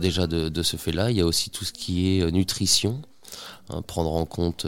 Déjà 0.00 0.26
de, 0.26 0.62
ce 0.62 0.78
fait-là, 0.78 1.10
il 1.10 1.18
y 1.18 1.20
a 1.20 1.26
aussi 1.26 1.50
tout 1.50 1.66
ce 1.66 1.74
qui 1.74 2.08
est 2.08 2.32
nutrition, 2.32 3.02
hein, 3.68 3.82
prendre 3.82 4.14
en 4.14 4.24
compte 4.24 4.66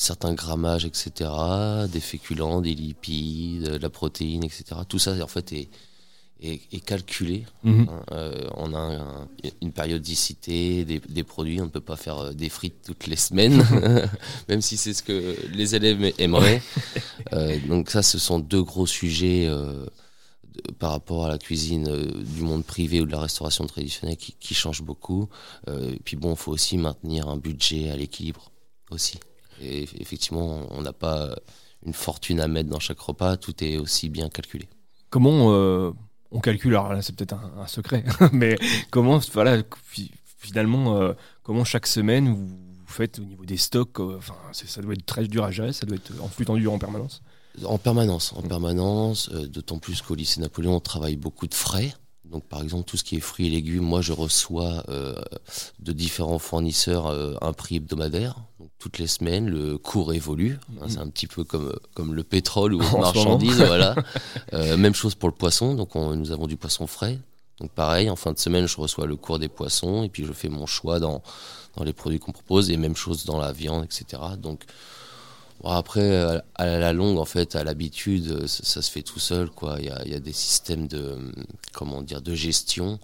certains 0.00 0.32
grammages, 0.32 0.86
etc., 0.86 1.30
des 1.92 2.00
féculents, 2.00 2.62
des 2.62 2.74
lipides, 2.74 3.64
de 3.64 3.76
la 3.76 3.90
protéine, 3.90 4.44
etc. 4.44 4.64
Tout 4.88 4.98
ça, 4.98 5.12
en 5.22 5.26
fait, 5.26 5.52
est, 5.52 5.68
est, 6.42 6.60
est 6.72 6.80
calculé. 6.80 7.44
Mhm. 7.64 7.86
hein. 7.90 8.02
Euh, 8.12 8.48
on 8.56 8.72
a 8.72 8.78
un- 8.78 9.28
une 9.60 9.72
périodicité 9.72 10.86
des, 10.86 11.00
des 11.00 11.22
produits. 11.22 11.60
On 11.60 11.64
ne 11.66 11.70
peut 11.70 11.82
pas 11.82 11.96
faire 11.96 12.18
euh, 12.18 12.32
des 12.32 12.48
frites 12.48 12.80
toutes 12.86 13.06
les 13.08 13.16
semaines, 13.16 13.62
même 14.48 14.62
si 14.62 14.78
c'est 14.78 14.94
ce 14.94 15.02
que 15.02 15.36
les 15.52 15.74
élèves 15.74 16.14
aimeraient. 16.18 16.62
Euh, 17.34 17.58
donc 17.68 17.90
ça, 17.90 18.02
ce 18.02 18.18
sont 18.18 18.38
deux 18.38 18.62
gros 18.62 18.86
sujets 18.86 19.46
euh, 19.48 19.84
de- 20.54 20.72
par 20.78 20.92
rapport 20.92 21.26
à 21.26 21.28
la 21.28 21.36
cuisine 21.36 21.84
du 22.36 22.40
monde 22.40 22.64
privé 22.64 23.02
ou 23.02 23.06
de 23.06 23.12
la 23.12 23.20
restauration 23.20 23.66
traditionnelle 23.66 24.16
qui, 24.16 24.32
qui 24.40 24.54
changent 24.54 24.82
beaucoup. 24.82 25.28
Et 25.68 26.00
puis 26.04 26.16
bon, 26.16 26.30
il 26.30 26.36
faut 26.38 26.52
aussi 26.52 26.78
maintenir 26.78 27.28
un 27.28 27.36
budget 27.36 27.90
à 27.90 27.96
l'équilibre 27.96 28.50
aussi. 28.90 29.18
Et 29.60 29.84
eff- 29.84 29.94
effectivement, 30.00 30.66
on 30.70 30.82
n'a 30.82 30.92
pas 30.92 31.34
une 31.86 31.92
fortune 31.94 32.40
à 32.40 32.48
mettre 32.48 32.68
dans 32.70 32.80
chaque 32.80 33.00
repas. 33.00 33.36
Tout 33.36 33.62
est 33.64 33.76
aussi 33.76 34.08
bien 34.08 34.28
calculé. 34.28 34.68
Comment 35.10 35.52
euh, 35.52 35.92
on 36.30 36.40
calcule 36.40 36.72
Alors 36.74 36.92
là, 36.92 37.02
c'est 37.02 37.14
peut-être 37.16 37.34
un, 37.34 37.52
un 37.62 37.66
secret, 37.66 38.04
mais 38.32 38.58
comment, 38.90 39.18
voilà, 39.32 39.62
fi- 39.84 40.12
finalement, 40.38 40.96
euh, 41.00 41.12
comment 41.42 41.64
chaque 41.64 41.86
semaine 41.86 42.32
vous, 42.32 42.58
faites 42.86 43.18
au 43.18 43.24
niveau 43.24 43.44
des 43.44 43.56
stocks 43.56 44.00
euh, 44.00 44.16
Enfin, 44.18 44.34
ça 44.52 44.82
doit 44.82 44.94
être 44.94 45.06
très 45.06 45.26
dur 45.26 45.44
à 45.44 45.50
gérer, 45.50 45.72
ça 45.72 45.86
doit 45.86 45.96
être 45.96 46.12
en 46.20 46.28
flux 46.28 46.44
tendu 46.44 46.66
en 46.68 46.78
permanence? 46.78 47.22
En 47.64 47.78
permanence, 47.78 48.32
en 48.34 48.42
permanence, 48.42 49.28
euh, 49.32 49.46
d'autant 49.48 49.78
plus 49.78 50.02
qu'au 50.02 50.14
lycée 50.14 50.40
Napoléon, 50.40 50.76
on 50.76 50.80
travaille 50.80 51.16
beaucoup 51.16 51.46
de 51.48 51.54
frais. 51.54 51.92
Donc, 52.30 52.44
par 52.44 52.62
exemple, 52.62 52.84
tout 52.88 52.96
ce 52.96 53.02
qui 53.04 53.16
est 53.16 53.20
fruits 53.20 53.48
et 53.48 53.50
légumes, 53.50 53.82
moi, 53.82 54.00
je 54.02 54.12
reçois 54.12 54.84
euh, 54.88 55.16
de 55.80 55.92
différents 55.92 56.38
fournisseurs 56.38 57.08
euh, 57.08 57.34
un 57.42 57.52
prix 57.52 57.76
hebdomadaire. 57.76 58.36
Donc, 58.60 58.68
toutes 58.78 58.98
les 58.98 59.08
semaines, 59.08 59.48
le 59.48 59.78
cours 59.78 60.12
évolue. 60.12 60.58
Hein, 60.80 60.86
c'est 60.88 60.98
un 60.98 61.08
petit 61.08 61.26
peu 61.26 61.42
comme, 61.42 61.74
comme 61.94 62.14
le 62.14 62.22
pétrole 62.22 62.74
ou 62.74 62.80
les 62.94 62.98
marchandises. 62.98 63.56
voilà. 63.62 63.94
Euh, 64.52 64.76
même 64.76 64.94
chose 64.94 65.14
pour 65.14 65.28
le 65.28 65.34
poisson. 65.34 65.74
Donc, 65.74 65.94
on- 65.96 66.14
nous 66.16 66.30
avons 66.32 66.46
du 66.46 66.56
poisson 66.56 66.86
frais. 66.86 67.18
Donc, 67.60 67.70
pareil, 67.72 68.08
en 68.10 68.16
fin 68.16 68.32
de 68.32 68.38
semaine, 68.38 68.66
je 68.66 68.76
reçois 68.80 69.06
le 69.06 69.16
cours 69.16 69.38
des 69.38 69.48
poissons 69.48 70.02
et 70.04 70.08
puis 70.08 70.24
je 70.24 70.32
fais 70.32 70.48
mon 70.48 70.66
choix 70.66 70.98
dans, 71.00 71.22
dans 71.76 71.84
les 71.84 71.92
produits 71.92 72.18
qu'on 72.18 72.32
propose 72.32 72.70
et 72.70 72.76
même 72.76 72.96
chose 72.96 73.24
dans 73.24 73.38
la 73.38 73.52
viande, 73.52 73.84
etc. 73.84 74.22
Donc, 74.38 74.64
Bon, 75.62 75.70
après, 75.70 76.40
à 76.54 76.66
la 76.78 76.92
longue, 76.92 77.18
en 77.18 77.24
fait, 77.26 77.54
à 77.54 77.64
l'habitude, 77.64 78.46
ça, 78.46 78.62
ça 78.64 78.82
se 78.82 78.90
fait 78.90 79.02
tout 79.02 79.18
seul, 79.20 79.50
quoi. 79.50 79.76
Il 79.78 79.86
y 79.86 79.90
a, 79.90 80.02
il 80.06 80.10
y 80.12 80.14
a 80.14 80.20
des 80.20 80.32
systèmes 80.32 80.86
de, 80.88 81.18
comment 81.72 82.00
dire, 82.02 82.22
de 82.22 82.34
gestion. 82.34 82.98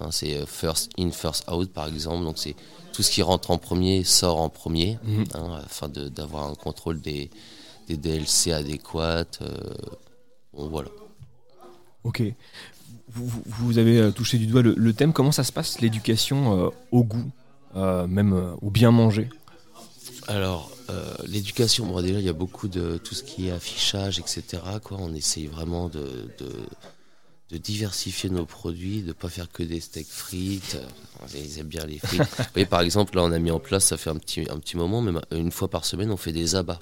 hein. 0.00 0.08
c'est 0.10 0.36
euh, 0.38 0.46
first 0.46 0.90
in, 0.98 1.10
first 1.12 1.48
out, 1.50 1.72
par 1.72 1.86
exemple. 1.86 2.24
Donc, 2.24 2.38
c'est 2.38 2.56
tout 2.92 3.02
ce 3.04 3.10
qui 3.12 3.22
rentre 3.22 3.50
en 3.52 3.58
premier 3.58 4.02
sort 4.04 4.40
en 4.40 4.48
premier, 4.48 4.98
Mhm. 5.04 5.24
hein, 5.34 5.60
afin 5.64 5.88
d'avoir 5.88 6.48
un 6.48 6.54
contrôle 6.54 7.00
des, 7.00 7.30
des 7.86 7.96
DLC 7.96 8.52
adéquats. 8.52 9.24
euh, 9.42 9.56
bon, 10.52 10.68
voilà. 10.68 10.88
Ok. 12.02 12.22
Vous, 13.12 13.78
avez 13.78 13.98
euh, 13.98 14.10
touché 14.12 14.38
du 14.38 14.46
doigt 14.46 14.62
le, 14.62 14.74
le 14.76 14.92
thème. 14.92 15.12
Comment 15.12 15.32
ça 15.32 15.44
se 15.44 15.52
passe 15.52 15.80
l'éducation 15.80 16.58
euh, 16.66 16.70
au 16.92 17.02
goût, 17.04 17.30
euh, 17.76 18.06
même 18.06 18.32
au 18.62 18.70
bien 18.70 18.90
manger? 18.92 19.28
Alors, 20.30 20.70
euh, 20.90 21.12
l'éducation, 21.26 21.86
bon, 21.86 22.00
déjà, 22.02 22.18
il 22.20 22.24
y 22.24 22.28
a 22.28 22.32
beaucoup 22.32 22.68
de 22.68 22.98
tout 22.98 23.14
ce 23.16 23.22
qui 23.24 23.48
est 23.48 23.50
affichage, 23.50 24.18
etc. 24.20 24.62
Quoi. 24.82 24.98
On 25.00 25.12
essaye 25.12 25.46
vraiment 25.48 25.88
de, 25.88 26.28
de, 26.38 26.52
de 27.50 27.56
diversifier 27.58 28.30
nos 28.30 28.46
produits, 28.46 29.02
de 29.02 29.08
ne 29.08 29.12
pas 29.12 29.28
faire 29.28 29.50
que 29.50 29.64
des 29.64 29.80
steaks 29.80 30.06
frites. 30.08 30.76
Euh, 30.76 31.26
Ils 31.34 31.58
aiment 31.58 31.66
bien 31.66 31.84
les 31.84 31.98
frites. 31.98 32.20
Vous 32.38 32.44
voyez, 32.54 32.66
par 32.66 32.80
exemple, 32.82 33.16
là, 33.16 33.24
on 33.24 33.32
a 33.32 33.38
mis 33.40 33.50
en 33.50 33.58
place, 33.58 33.86
ça 33.86 33.96
fait 33.96 34.10
un 34.10 34.16
petit, 34.18 34.46
un 34.48 34.58
petit 34.60 34.76
moment, 34.76 35.02
mais 35.02 35.10
ma- 35.10 35.24
une 35.32 35.50
fois 35.50 35.68
par 35.68 35.84
semaine, 35.84 36.12
on 36.12 36.16
fait 36.16 36.32
des 36.32 36.54
abats. 36.54 36.78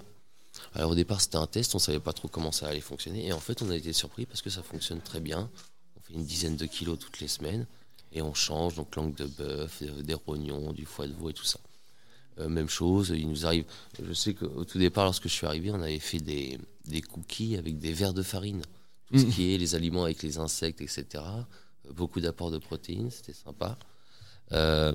Alors, 0.74 0.90
au 0.90 0.94
départ, 0.94 1.20
c'était 1.22 1.36
un 1.36 1.46
test, 1.46 1.74
on 1.74 1.78
savait 1.78 2.00
pas 2.00 2.12
trop 2.12 2.28
comment 2.28 2.52
ça 2.52 2.68
allait 2.68 2.80
fonctionner. 2.82 3.28
Et 3.28 3.32
en 3.32 3.40
fait, 3.40 3.62
on 3.62 3.70
a 3.70 3.76
été 3.76 3.94
surpris 3.94 4.26
parce 4.26 4.42
que 4.42 4.50
ça 4.50 4.62
fonctionne 4.62 5.00
très 5.00 5.20
bien. 5.20 5.48
On 5.96 6.00
fait 6.02 6.12
une 6.12 6.24
dizaine 6.26 6.56
de 6.56 6.66
kilos 6.66 6.98
toutes 6.98 7.20
les 7.20 7.28
semaines. 7.28 7.66
Et 8.12 8.20
on 8.20 8.34
change, 8.34 8.74
donc 8.74 8.94
langue 8.96 9.14
de 9.14 9.24
bœuf, 9.26 9.78
euh, 9.82 10.02
des 10.02 10.14
rognons, 10.14 10.72
du 10.72 10.84
foie 10.86 11.06
de 11.06 11.12
veau 11.14 11.30
et 11.30 11.34
tout 11.34 11.44
ça. 11.44 11.58
Euh, 12.38 12.48
même 12.48 12.68
chose, 12.68 13.12
il 13.16 13.28
nous 13.28 13.46
arrive. 13.46 13.64
Je 14.02 14.12
sais 14.12 14.32
qu'au 14.34 14.64
tout 14.64 14.78
départ, 14.78 15.04
lorsque 15.04 15.24
je 15.24 15.32
suis 15.32 15.46
arrivé, 15.46 15.70
on 15.72 15.82
avait 15.82 15.98
fait 15.98 16.20
des, 16.20 16.58
des 16.86 17.00
cookies 17.00 17.56
avec 17.56 17.78
des 17.78 17.92
verres 17.92 18.14
de 18.14 18.22
farine. 18.22 18.62
Tout 19.12 19.18
ce 19.18 19.24
Mhm. 19.24 19.30
qui 19.32 19.54
est 19.54 19.58
les 19.58 19.74
aliments 19.74 20.04
avec 20.04 20.22
les 20.22 20.38
insectes, 20.38 20.80
etc. 20.80 21.04
Euh, 21.16 21.42
Beaucoup 21.94 22.20
d'apports 22.20 22.50
de 22.50 22.58
protéines, 22.58 23.10
c'était 23.10 23.32
sympa. 23.32 23.78
Euh, 24.52 24.92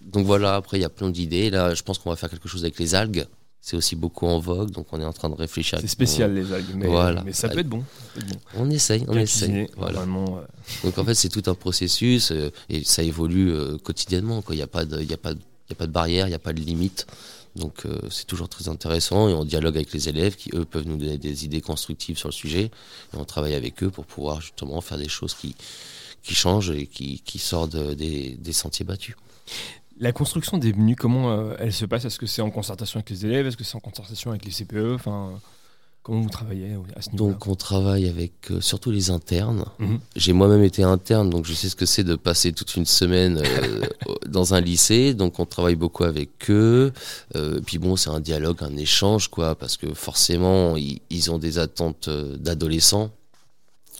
donc 0.00 0.24
voilà, 0.26 0.54
après, 0.54 0.78
il 0.78 0.82
y 0.82 0.84
a 0.84 0.88
plein 0.88 1.10
d'idées. 1.10 1.50
Là, 1.50 1.74
je 1.74 1.82
pense 1.82 1.98
qu'on 1.98 2.10
va 2.10 2.16
faire 2.16 2.30
quelque 2.30 2.48
chose 2.48 2.62
avec 2.64 2.78
les 2.78 2.94
algues. 2.94 3.26
C'est 3.60 3.76
aussi 3.76 3.96
beaucoup 3.96 4.26
en 4.26 4.38
vogue, 4.38 4.70
donc 4.70 4.86
on 4.92 5.00
est 5.00 5.04
en 5.04 5.12
train 5.12 5.28
de 5.28 5.34
réfléchir. 5.34 5.78
C'est 5.80 5.88
spécial 5.88 6.32
les 6.34 6.52
algues, 6.52 6.76
mais, 6.76 6.86
Voilà. 6.86 7.24
mais 7.24 7.32
ça 7.32 7.48
peut 7.48 7.58
être 7.58 7.68
bon. 7.68 7.80
ça 7.82 8.12
peut 8.14 8.20
être 8.20 8.28
bon. 8.32 8.38
On 8.54 8.70
essaye, 8.70 9.04
on 9.08 9.16
essaye. 9.16 9.68
Voilà. 9.76 9.98
vraiment, 9.98 10.38
euh, 10.38 10.42
Donc 10.84 10.96
en 10.98 11.04
fait, 11.04 11.14
c'est 11.16 11.28
tout 11.28 11.42
un 11.50 11.54
processus 11.54 12.30
euh, 12.30 12.50
et 12.68 12.84
ça 12.84 13.02
évolue 13.02 13.52
quotidiennement. 13.82 14.42
Il 14.50 14.54
n'y 14.56 14.62
a, 14.62 14.68
pas 14.68 14.84
de- 14.84 15.02
y 15.02 15.12
a, 15.12 15.16
pas 15.16 15.34
de- 15.34 15.40
il 15.68 15.70
y 15.70 15.72
a 15.72 15.76
pas 15.76 15.86
de 15.86 15.92
barrière, 15.92 16.26
il 16.26 16.30
n'y 16.30 16.34
a 16.34 16.38
pas 16.40 16.52
de 16.52 16.60
limite. 16.60 17.06
Donc 17.56 17.86
euh, 17.86 17.98
c'est 18.10 18.26
toujours 18.26 18.48
très 18.50 18.68
intéressant 18.68 19.28
et 19.30 19.34
on 19.34 19.44
dialogue 19.44 19.76
avec 19.76 19.92
les 19.92 20.08
élèves 20.10 20.36
qui, 20.36 20.50
eux, 20.54 20.64
peuvent 20.66 20.86
nous 20.86 20.98
donner 20.98 21.16
des 21.18 21.44
idées 21.46 21.62
constructives 21.62 22.18
sur 22.18 22.28
le 22.28 22.32
sujet. 22.34 22.64
Et 22.64 23.16
on 23.16 23.24
travaille 23.24 23.54
avec 23.54 23.82
eux 23.82 23.90
pour 23.90 24.04
pouvoir 24.04 24.40
justement 24.42 24.80
faire 24.82 24.98
des 24.98 25.08
choses 25.08 25.34
qui, 25.34 25.54
qui 26.22 26.34
changent 26.34 26.70
et 26.70 26.86
qui, 26.86 27.20
qui 27.24 27.38
sortent 27.38 27.72
de- 27.72 27.94
des, 27.94 28.36
des 28.38 28.52
sentiers 28.52 28.84
battus. 28.84 29.16
La 29.98 30.12
construction 30.12 30.58
des 30.58 30.74
menus, 30.74 30.96
comment 30.98 31.32
euh, 31.32 31.54
elle 31.58 31.72
se 31.72 31.86
passe? 31.86 32.04
Est-ce 32.04 32.18
que 32.18 32.26
c'est 32.26 32.42
en 32.42 32.50
concertation 32.50 32.98
avec 32.98 33.08
les 33.08 33.24
élèves? 33.24 33.46
Est-ce 33.46 33.56
que 33.56 33.64
c'est 33.64 33.76
en 33.76 33.80
concertation 33.80 34.30
avec 34.30 34.44
les 34.44 34.50
CPE 34.52 34.92
Enfin, 34.94 35.40
comment 36.06 36.22
vous 36.22 36.30
travaillez 36.30 36.76
à 36.94 37.02
ce 37.02 37.10
niveau-là 37.10 37.32
Donc 37.32 37.46
on 37.48 37.56
travaille 37.56 38.08
avec 38.08 38.52
euh, 38.52 38.60
surtout 38.60 38.92
les 38.92 39.10
internes. 39.10 39.64
Mhm. 39.80 39.98
J'ai 40.14 40.32
moi-même 40.32 40.62
été 40.62 40.84
interne, 40.84 41.30
donc 41.30 41.46
je 41.46 41.52
sais 41.52 41.68
ce 41.68 41.74
que 41.74 41.84
c'est 41.84 42.04
de 42.04 42.14
passer 42.14 42.52
toute 42.52 42.76
une 42.76 42.86
semaine 42.86 43.42
euh, 43.44 43.80
dans 44.26 44.54
un 44.54 44.60
lycée. 44.60 45.14
Donc 45.14 45.40
on 45.40 45.46
travaille 45.46 45.74
beaucoup 45.74 46.04
avec 46.04 46.48
eux. 46.48 46.92
Euh, 47.34 47.60
puis 47.66 47.78
bon, 47.78 47.96
c'est 47.96 48.10
un 48.10 48.20
dialogue, 48.20 48.58
un 48.60 48.76
échange, 48.76 49.28
quoi, 49.28 49.56
parce 49.56 49.76
que 49.76 49.92
forcément, 49.94 50.76
ils, 50.76 51.00
ils 51.10 51.32
ont 51.32 51.38
des 51.38 51.58
attentes 51.58 52.08
d'adolescents. 52.08 53.10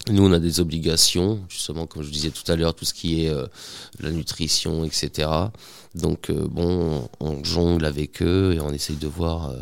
Nous, 0.09 0.25
on 0.25 0.33
a 0.33 0.38
des 0.38 0.61
obligations, 0.61 1.40
justement, 1.49 1.87
comme 1.87 2.05
je 2.05 2.11
disais 2.11 2.31
tout 2.31 2.51
à 2.51 2.55
l'heure, 2.55 2.75
tout 2.75 2.85
ce 2.85 2.95
qui 2.95 3.25
est 3.25 3.29
euh, 3.29 3.47
la 3.99 4.12
nutrition, 4.12 4.85
etc. 4.85 5.29
Donc, 5.97 6.31
euh, 6.31 6.47
bon, 6.49 7.09
on, 7.19 7.27
on 7.27 7.42
jongle 7.45 7.85
avec 7.85 8.23
eux 8.23 8.55
et 8.55 8.61
on 8.61 8.71
essaye 8.71 8.97
de 8.97 9.09
voir 9.09 9.51
euh, 9.51 9.57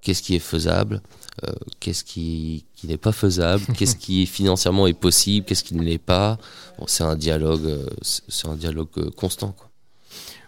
qu'est-ce 0.00 0.22
qui 0.22 0.34
est 0.34 0.38
faisable, 0.38 1.02
euh, 1.44 1.52
qu'est-ce 1.80 2.04
qui, 2.04 2.66
qui 2.74 2.86
n'est 2.86 2.98
pas 2.98 3.12
faisable, 3.12 3.64
qu'est-ce 3.78 3.96
qui 3.96 4.26
financièrement 4.26 4.86
est 4.86 4.92
possible, 4.92 5.46
qu'est-ce 5.46 5.64
qui 5.64 5.74
ne 5.74 5.82
l'est 5.82 5.98
pas. 5.98 6.38
Bon, 6.78 6.86
c'est 6.86 7.04
un 7.04 7.16
dialogue, 7.16 7.64
euh, 7.64 7.86
c'est 8.02 8.48
un 8.48 8.56
dialogue 8.56 8.88
euh, 8.98 9.10
constant. 9.10 9.52
Quoi. 9.52 9.68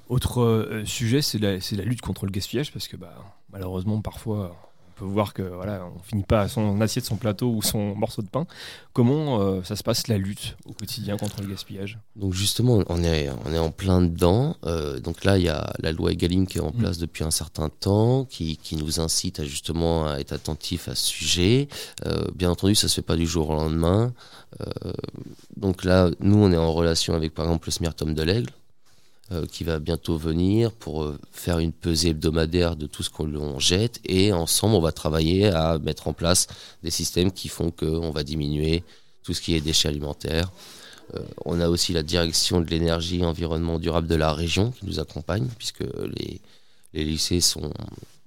Autre 0.08 0.82
sujet, 0.84 1.22
c'est 1.22 1.38
la, 1.38 1.56
lutte 1.84 2.02
contre 2.02 2.26
le 2.26 2.30
gaspillage, 2.30 2.72
parce 2.72 2.88
que 2.88 2.96
bah, 2.96 3.14
malheureusement, 3.50 4.00
parfois, 4.02 4.54
peut 4.94 5.04
voir 5.04 5.33
que 5.35 5.42
voilà, 5.42 5.87
on 5.96 6.02
finit 6.02 6.22
pas 6.22 6.42
à 6.42 6.48
son 6.48 6.80
assiette, 6.80 7.04
son 7.04 7.16
plateau 7.16 7.50
ou 7.50 7.62
son 7.62 7.94
morceau 7.96 8.22
de 8.22 8.28
pain. 8.28 8.46
Comment 8.92 9.40
euh, 9.40 9.62
ça 9.64 9.74
se 9.74 9.83
passe 9.83 10.07
la 10.09 10.18
lutte 10.18 10.57
au 10.66 10.72
quotidien 10.72 11.16
contre 11.16 11.42
le 11.42 11.48
gaspillage? 11.48 11.98
Donc 12.14 12.33
justement, 12.35 12.83
on 12.88 13.02
est, 13.02 13.28
on 13.44 13.52
est 13.52 13.59
en 13.59 13.70
plein 13.70 14.02
dedans. 14.02 14.57
Euh, 14.66 15.00
donc 15.00 15.24
là, 15.24 15.38
il 15.38 15.44
y 15.44 15.48
a 15.48 15.72
la 15.80 15.92
loi 15.92 16.12
Egalim 16.12 16.46
qui 16.46 16.59
est 16.59 16.61
en 16.61 16.70
Mm. 16.74 16.78
place 16.78 16.98
depuis 16.98 17.24
un 17.24 17.30
certain 17.30 17.68
temps, 17.68 18.24
qui, 18.24 18.57
qui 18.57 18.76
nous 18.76 19.00
incite 19.00 19.40
à 19.40 19.44
justement 19.44 20.07
à 20.09 20.18
être 20.18 20.33
attentif 20.33 20.88
à 20.88 20.94
ce 20.94 21.07
sujet. 21.07 21.68
Euh, 22.07 22.24
bien 22.35 22.50
entendu, 22.50 22.74
ça 22.74 22.88
se 22.88 22.96
fait 22.96 23.02
pas 23.02 23.16
du 23.16 23.26
jour 23.26 23.50
au 23.50 23.54
lendemain. 23.54 24.12
Donc 25.57 25.85
là, 25.85 26.11
nous, 26.20 26.38
on 26.38 26.52
est 26.52 26.57
en 26.57 26.72
relation 26.72 27.14
avec 27.14 27.35
par 27.35 27.44
exemple 27.46 27.68
le 27.68 27.72
Smirtom 27.72 28.14
de 28.14 28.22
l'Aigle, 28.22 28.50
euh, 29.32 29.46
qui 29.46 29.64
va 29.64 29.78
bientôt 29.78 30.18
venir 30.18 30.70
pour 30.70 31.02
euh, 31.02 31.18
faire 31.32 31.58
une 31.58 31.72
pesée 31.72 32.10
hebdomadaire 32.10 32.76
de 32.76 32.87
tout 32.87 33.02
ce 33.02 33.08
qu'on 33.08 33.58
jette. 33.58 33.98
Et 34.04 34.34
ensemble, 34.34 34.74
on 34.74 34.82
va 34.82 34.92
travailler 34.92 35.46
à 35.46 35.78
mettre 35.78 36.08
en 36.08 36.12
place 36.12 36.46
des 36.82 36.90
systèmes 36.90 37.32
qui 37.32 37.48
font 37.48 37.70
qu'on 37.70 38.10
va 38.10 38.22
diminuer 38.22 38.84
tout 39.22 39.32
ce 39.32 39.40
qui 39.40 39.54
est 39.54 39.62
déchets 39.62 39.88
alimentaires. 39.88 40.52
Euh, 41.14 41.20
on 41.46 41.58
a 41.58 41.70
aussi 41.70 41.94
la 41.94 42.02
direction 42.02 42.60
de 42.60 42.66
l'énergie 42.66 43.20
et 43.20 43.24
environnement 43.24 43.78
durable 43.78 44.08
de 44.08 44.14
la 44.14 44.34
région 44.34 44.72
qui 44.72 44.84
nous 44.84 45.00
accompagne, 45.00 45.48
puisque 45.56 45.84
les, 46.18 46.42
les 46.92 47.04
lycées 47.04 47.40
sont, 47.40 47.72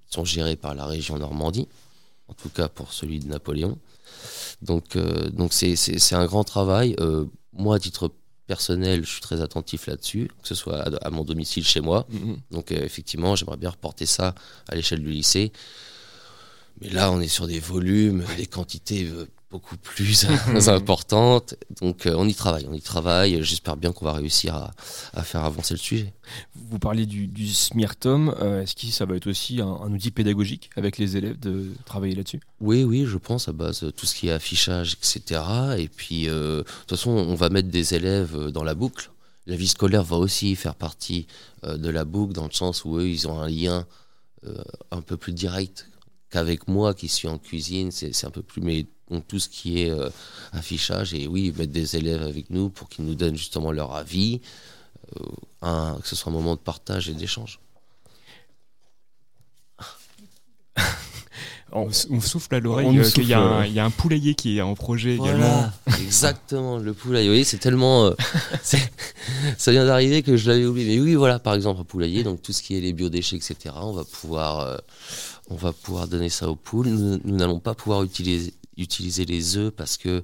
sont 0.10 0.26
gérés 0.26 0.56
par 0.56 0.74
la 0.74 0.88
région 0.88 1.20
Normandie, 1.20 1.68
en 2.28 2.34
tout 2.34 2.50
cas 2.50 2.70
pour 2.70 2.92
celui 2.92 3.20
de 3.20 3.28
Napoléon. 3.28 3.78
Donc 4.64 4.98
donc 4.98 5.54
c'est 5.54 6.14
un 6.14 6.26
grand 6.26 6.44
travail. 6.44 6.96
Moi, 7.54 7.76
à 7.76 7.80
titre 7.80 8.12
personnel, 8.48 9.06
je 9.06 9.12
suis 9.12 9.22
très 9.22 9.42
attentif 9.42 9.88
là-dessus, 9.88 10.32
que 10.42 10.48
ce 10.48 10.56
soit 10.56 10.80
à, 10.80 11.08
à 11.08 11.10
mon 11.10 11.24
domicile 11.24 11.66
chez 11.66 11.82
moi. 11.82 12.08
Mhm. 12.10 12.38
Donc 12.52 12.72
euh, 12.72 12.84
effectivement, 12.84 13.36
j'aimerais 13.36 13.58
bien 13.58 13.70
reporter 13.70 14.06
ça 14.06 14.34
à 14.68 14.76
l'échelle 14.76 15.02
du 15.02 15.10
lycée. 15.12 15.52
Mais 16.82 16.90
là, 16.90 17.12
on 17.12 17.20
est 17.20 17.28
sur 17.28 17.48
des 17.48 17.60
volumes, 17.60 18.24
des 18.38 18.46
quantités 18.46 19.06
euh, 19.06 19.28
beaucoup 19.50 19.78
plus 19.78 20.26
importantes. 20.68 21.56
Donc 21.82 22.06
euh, 22.06 22.16
on 22.18 22.28
y 22.28 22.34
travaille, 22.34 22.68
on 22.70 22.74
y 22.74 22.82
travaille. 22.82 23.44
J'espère 23.44 23.78
bien 23.78 23.92
qu'on 23.92 24.06
va 24.06 24.14
réussir 24.14 24.56
à, 24.56 24.72
à 25.14 25.24
faire 25.24 25.46
avancer 25.46 25.74
le 25.74 25.80
sujet. 25.80 26.14
Vous 26.56 26.80
parliez 26.80 27.06
du, 27.06 27.28
du 27.28 27.48
Smirtom, 27.48 28.36
euh, 28.40 28.62
est-ce 28.62 28.76
que 28.76 28.88
ça 28.88 29.06
va 29.06 29.16
être 29.16 29.28
aussi 29.28 29.62
un, 29.62 29.68
un 29.68 29.92
outil 29.92 30.12
pédagogique 30.12 30.70
avec 30.76 30.98
les 30.98 31.18
élèves 31.18 31.40
de 31.40 31.72
travailler 31.86 32.16
là-dessus? 32.16 32.42
Oui, 32.60 32.84
oui, 32.84 33.06
je 33.06 33.18
pense 33.18 33.48
à 33.48 33.54
base 33.54 33.84
de 33.84 33.92
tout 33.92 34.06
ce 34.06 34.16
qui 34.16 34.28
est 34.28 34.32
affichage, 34.34 34.94
etc. 34.94 35.42
Et 35.78 35.88
puis, 35.88 36.28
euh, 36.28 36.60
de 36.60 36.64
toute 36.64 36.90
façon, 36.90 37.12
on 37.12 37.36
va 37.36 37.50
mettre 37.50 37.70
des 37.70 37.94
élèves 37.94 38.36
euh, 38.36 38.52
dans 38.52 38.64
la 38.64 38.76
boucle. 38.76 39.12
La 39.46 39.56
vie 39.56 39.68
scolaire 39.68 40.04
va 40.04 40.18
aussi 40.18 40.56
faire 40.56 40.76
partie 40.76 41.26
euh, 41.64 41.78
de 41.78 41.90
la 41.90 42.04
boucle, 42.04 42.34
dans 42.34 42.46
le 42.46 42.52
sens 42.52 42.84
où 42.84 42.98
eux, 42.98 43.08
ils 43.08 43.28
ont 43.30 43.40
un 43.40 43.48
lien 43.48 43.88
euh, 44.46 44.62
un 44.92 45.02
peu 45.02 45.16
plus 45.16 45.34
direct 45.34 45.88
qu'avec 46.30 46.68
moi 46.68 46.94
qui 46.94 47.08
suis 47.08 47.30
en 47.30 47.38
cuisine. 47.38 47.92
C'est 47.92 48.14
c'est 48.14 48.28
un 48.28 48.32
peu 48.32 48.44
plus, 48.44 48.62
mais 48.62 48.86
donc 49.12 49.28
tout 49.28 49.40
ce 49.40 49.48
qui 49.50 49.82
est 49.84 49.90
euh, 49.92 50.10
affichage 50.54 51.14
et 51.14 51.28
oui, 51.28 51.54
mettre 51.58 51.72
des 51.72 51.96
élèves 51.96 52.22
avec 52.24 52.50
nous 52.50 52.70
pour 52.70 52.90
qu'ils 52.90 53.06
nous 53.06 53.16
donnent 53.16 53.38
justement 53.38 53.72
leur 53.72 53.96
avis, 53.96 54.42
euh, 55.18 55.24
un, 55.62 55.98
que 56.02 56.08
ce 56.08 56.16
soit 56.16 56.32
un 56.32 56.36
moment 56.36 56.56
de 56.56 56.60
partage 56.60 57.10
et 57.10 57.14
d'échange. 57.14 57.60
On- 61.74 61.92
souffle 62.22 62.56
à 62.56 62.60
l'oreille 62.62 62.98
euh, 62.98 63.10
qu'il 63.12 63.26
y, 63.28 63.34
a 63.34 63.42
un- 63.42 63.62
euh. 63.62 63.68
il 63.68 63.74
y 63.74 63.80
a 63.80 63.84
un 63.86 63.90
poulailler 63.92 64.36
qui 64.36 64.58
est 64.58 64.62
en 64.62 64.74
projet 64.74 65.16
également. 65.16 65.70
Exactement, 66.02 66.78
le 66.78 66.94
poulailler. 66.94 67.28
Vous 67.28 67.34
voyez, 67.34 67.44
c'est 67.44 67.58
tellement. 67.58 68.06
euh, 68.06 68.14
c'est- 68.64 68.90
ça 69.58 69.72
vient 69.74 69.86
d'arriver 69.86 70.24
que 70.24 70.38
je 70.38 70.50
l'avais 70.50 70.66
oublié. 70.66 70.96
Mais 70.98 71.04
oui, 71.04 71.16
voilà, 71.16 71.40
par 71.40 71.54
exemple, 71.56 71.82
un 71.82 71.84
poulailler, 71.84 72.24
donc 72.24 72.42
tout 72.42 72.54
ce 72.54 72.64
qui 72.64 72.78
est 72.78 72.80
les 72.82 72.94
biodéchets, 72.94 73.36
etc., 73.36 73.76
on 73.82 73.92
va 73.92 74.06
pouvoir, 74.06 74.62
euh, 74.62 74.78
on 75.50 75.56
va 75.56 75.74
pouvoir 75.74 76.08
donner 76.08 76.30
ça 76.30 76.50
aux 76.50 76.56
poules. 76.56 76.88
Nous 76.88 77.36
n'allons 77.36 77.60
pas 77.60 77.76
pouvoir 77.76 78.02
utiliser, 78.04 78.54
utiliser 78.78 79.26
les 79.26 79.58
œufs 79.58 79.72
parce 79.72 79.98
que 79.98 80.24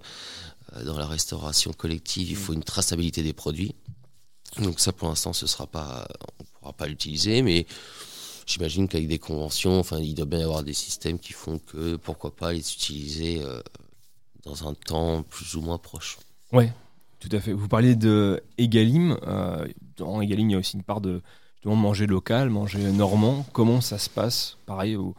euh, 0.76 0.84
dans 0.84 0.98
la 0.98 1.08
restauration 1.08 1.74
collective, 1.74 2.30
il 2.30 2.36
faut 2.36 2.54
une 2.54 2.64
traçabilité 2.64 3.24
des 3.24 3.34
produits. 3.34 3.76
Donc 4.60 4.80
ça, 4.80 4.92
pour 4.92 5.10
l'instant, 5.10 5.34
ce 5.34 5.48
sera 5.48 5.68
pas, 5.68 6.08
on 6.40 6.44
pourra 6.60 6.74
pas 6.74 6.88
l'utiliser, 6.88 7.42
mais 7.42 7.66
j'imagine 8.46 8.88
qu'avec 8.88 9.08
des 9.08 9.20
conventions, 9.20 9.80
enfin, 9.80 10.00
il 10.00 10.14
doit 10.14 10.26
bien 10.26 10.40
y 10.40 10.44
avoir 10.44 10.64
des 10.64 10.74
systèmes 10.74 11.20
qui 11.20 11.34
font 11.34 11.60
que 11.60 11.96
pourquoi 11.96 12.36
pas 12.36 12.54
les 12.54 12.60
utiliser 12.60 13.42
euh, 13.42 13.62
dans 14.44 14.68
un 14.68 14.74
temps 14.74 15.24
plus 15.24 15.56
ou 15.56 15.62
moins 15.62 15.78
proche. 15.78 16.20
Tout 17.20 17.30
à 17.32 17.40
fait. 17.40 17.54
Vous 17.54 17.68
parlez 17.68 17.96
de 17.96 18.44
Egalim. 18.58 19.18
euh, 19.24 19.66
dans 19.98 20.22
Egalim, 20.22 20.50
il 20.50 20.54
y 20.54 20.56
a 20.56 20.60
aussi 20.60 20.76
une 20.76 20.84
part 20.84 21.02
de 21.02 21.22
manger 21.64 22.06
local, 22.06 22.50
manger 22.50 22.92
normand. 22.92 23.46
Comment 23.54 23.82
ça 23.82 23.98
se 23.98 24.10
passe? 24.10 24.58
Pareil 24.66 24.98
au, 24.98 25.16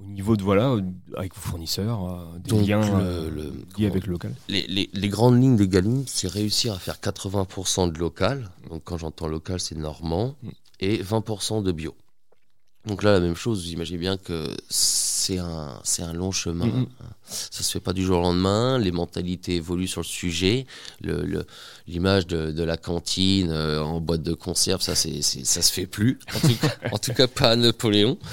au 0.00 0.04
niveau 0.08 0.36
de 0.36 0.42
voilà, 0.42 0.76
avec 1.16 1.34
vos 1.34 1.40
fournisseurs, 1.40 2.04
euh, 2.04 2.38
des 2.38 2.50
Donc, 2.50 2.66
liens 2.66 2.80
le- 2.80 3.02
euh, 3.04 3.30
le- 3.30 3.42
liés 3.44 3.52
comment- 3.74 3.88
avec 3.88 4.06
le 4.06 4.12
local. 4.12 4.34
Les, 4.48 4.66
les- 4.66 4.90
les 4.92 5.08
grandes 5.08 5.40
lignes 5.40 5.56
de 5.56 5.64
Galim, 5.64 6.04
c'est 6.06 6.28
réussir 6.28 6.74
à 6.74 6.78
faire 6.78 7.00
80% 7.00 7.88
de 7.92 7.98
local. 7.98 8.50
Donc 8.68 8.82
quand 8.84 8.98
j'entends 8.98 9.26
local, 9.28 9.58
c'est 9.60 9.76
normand. 9.76 10.34
Mm. 10.42 10.48
Et 10.80 11.02
20% 11.02 11.62
de 11.62 11.72
bio. 11.72 11.94
Donc 12.86 13.02
là, 13.02 13.12
la 13.12 13.20
même 13.20 13.34
chose, 13.34 13.64
vous 13.64 13.72
imaginez 13.72 13.98
bien 13.98 14.16
que 14.16 14.48
c'est 14.68 15.38
un, 15.38 15.80
c'est 15.82 16.02
un 16.02 16.12
long 16.12 16.30
chemin. 16.30 16.66
Mhm. 16.66 16.86
Ça 17.28 17.64
se 17.64 17.72
fait 17.72 17.80
pas 17.80 17.92
du 17.92 18.04
jour 18.04 18.18
au 18.20 18.22
lendemain. 18.22 18.78
Les 18.78 18.92
mentalités 18.92 19.56
évoluent 19.56 19.88
sur 19.88 20.00
le 20.02 20.06
sujet. 20.06 20.66
Le- 21.00 21.44
L'image 21.88 22.26
de, 22.26 22.50
de 22.50 22.62
la 22.64 22.76
cantine 22.76 23.50
euh, 23.52 23.80
en 23.80 24.00
boîte 24.00 24.22
de 24.22 24.34
conserve, 24.34 24.82
ça, 24.82 24.94
c'est, 24.96 25.22
ça 25.22 25.62
se 25.62 25.72
fait 25.72 25.86
plus. 25.86 26.18
En 26.34 26.40
tout 26.40 26.56
cas, 26.56 26.74
en 26.92 26.98
tout 26.98 27.12
cas 27.12 27.26
pas 27.28 27.50
à 27.50 27.56
Napoléon. 27.56 28.18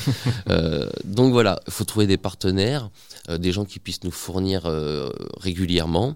Euh, 0.50 0.89
donc 1.06 1.32
voilà, 1.32 1.60
il 1.68 1.72
faut 1.74 1.84
trouver 1.86 2.06
des 2.06 2.18
partenaires, 2.18 2.89
euh, 3.30 3.38
des 3.38 3.52
gens 3.52 3.63
qui 3.66 3.80
puissent 3.80 4.04
nous 4.04 4.12
fournir 4.12 4.63
régulièrement. 5.39 6.16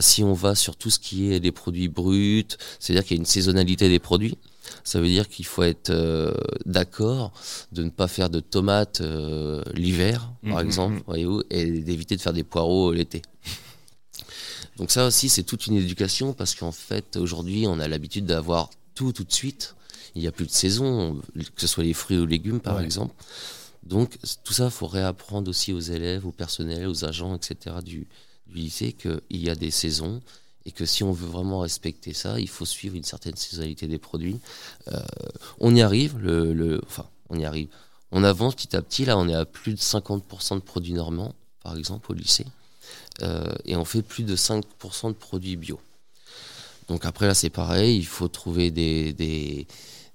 Si 0.00 0.22
on 0.24 0.32
va 0.32 0.54
sur 0.54 0.76
tout 0.76 0.90
ce 0.90 0.98
qui 0.98 1.32
est 1.32 1.40
des 1.40 1.52
produits 1.52 1.88
bruts, 1.88 2.46
c'est-à-dire 2.80 3.04
qu'il 3.04 3.16
y 3.16 3.18
a 3.18 3.20
une 3.20 3.26
saisonnalité 3.26 3.88
des 3.88 3.98
produits. 3.98 4.38
Ça 4.84 5.00
veut 5.00 5.08
dire 5.08 5.28
qu'il 5.28 5.46
faut 5.46 5.62
être 5.62 5.90
euh, 5.90 6.32
d'accord 6.64 7.32
de 7.72 7.82
ne 7.82 7.90
pas 7.90 8.08
faire 8.08 8.30
de 8.30 8.40
tomates 8.40 9.00
euh, 9.00 9.62
l'hiver, 9.74 10.30
par 10.48 10.60
Mhm, 10.60 10.60
exemple, 10.60 11.02
voyez-vous, 11.06 11.42
et 11.50 11.70
d'éviter 11.70 12.16
de 12.16 12.20
faire 12.20 12.32
des 12.32 12.44
poireaux 12.44 12.92
l'été. 12.92 13.22
Donc 14.76 14.90
ça 14.90 15.06
aussi, 15.06 15.28
c'est 15.28 15.42
toute 15.42 15.66
une 15.66 15.76
éducation 15.76 16.32
parce 16.32 16.54
qu'en 16.54 16.72
fait, 16.72 17.16
aujourd'hui, 17.16 17.66
on 17.66 17.78
a 17.80 17.88
l'habitude 17.88 18.26
d'avoir 18.26 18.70
tout 18.94 19.12
tout 19.12 19.24
de 19.24 19.32
suite. 19.32 19.74
Il 20.14 20.22
n'y 20.22 20.28
a 20.28 20.32
plus 20.32 20.46
de 20.46 20.50
saison, 20.50 21.20
que 21.34 21.60
ce 21.60 21.66
soit 21.66 21.84
les 21.84 21.92
fruits 21.92 22.18
ou 22.18 22.26
légumes, 22.26 22.60
par 22.60 22.76
Ouais. 22.76 22.84
exemple. 22.84 23.14
Donc 23.82 24.18
tout 24.44 24.52
ça, 24.52 24.70
faut 24.70 24.86
réapprendre 24.86 25.48
aussi 25.48 25.72
aux 25.72 25.80
élèves, 25.80 26.26
au 26.26 26.32
personnel, 26.32 26.88
aux 26.88 27.04
agents, 27.04 27.36
etc. 27.36 27.76
du, 27.84 28.06
du 28.46 28.54
lycée 28.56 28.92
qu'il 28.92 29.20
y 29.30 29.50
a 29.50 29.54
des 29.54 29.70
saisons 29.70 30.20
et 30.66 30.72
que 30.72 30.84
si 30.84 31.04
on 31.04 31.12
veut 31.12 31.28
vraiment 31.28 31.60
respecter 31.60 32.12
ça, 32.12 32.38
il 32.40 32.48
faut 32.48 32.66
suivre 32.66 32.96
une 32.96 33.04
certaine 33.04 33.36
saisonnalité 33.36 33.86
des 33.86 33.98
produits. 33.98 34.40
Euh, 34.92 35.00
on 35.60 35.74
y 35.74 35.80
arrive, 35.80 36.18
le, 36.18 36.80
enfin, 36.84 37.06
on 37.30 37.38
y 37.38 37.44
arrive. 37.44 37.68
On 38.10 38.24
avance 38.24 38.56
petit 38.56 38.76
à 38.76 38.82
petit. 38.82 39.04
Là, 39.04 39.16
on 39.16 39.28
est 39.28 39.34
à 39.34 39.44
plus 39.44 39.72
de 39.72 39.78
50% 39.78 40.56
de 40.56 40.60
produits 40.60 40.92
normands, 40.92 41.34
par 41.62 41.76
exemple, 41.76 42.10
au 42.10 42.14
lycée. 42.14 42.46
Euh, 43.22 43.54
et 43.64 43.76
on 43.76 43.84
fait 43.84 44.02
plus 44.02 44.24
de 44.24 44.34
5% 44.36 45.08
de 45.08 45.12
produits 45.14 45.56
bio. 45.56 45.80
Donc 46.88 47.04
après, 47.04 47.26
là, 47.28 47.34
c'est 47.34 47.50
pareil. 47.50 47.96
Il 47.96 48.06
faut 48.06 48.28
trouver 48.28 48.72
des, 48.72 49.12
des, 49.12 49.66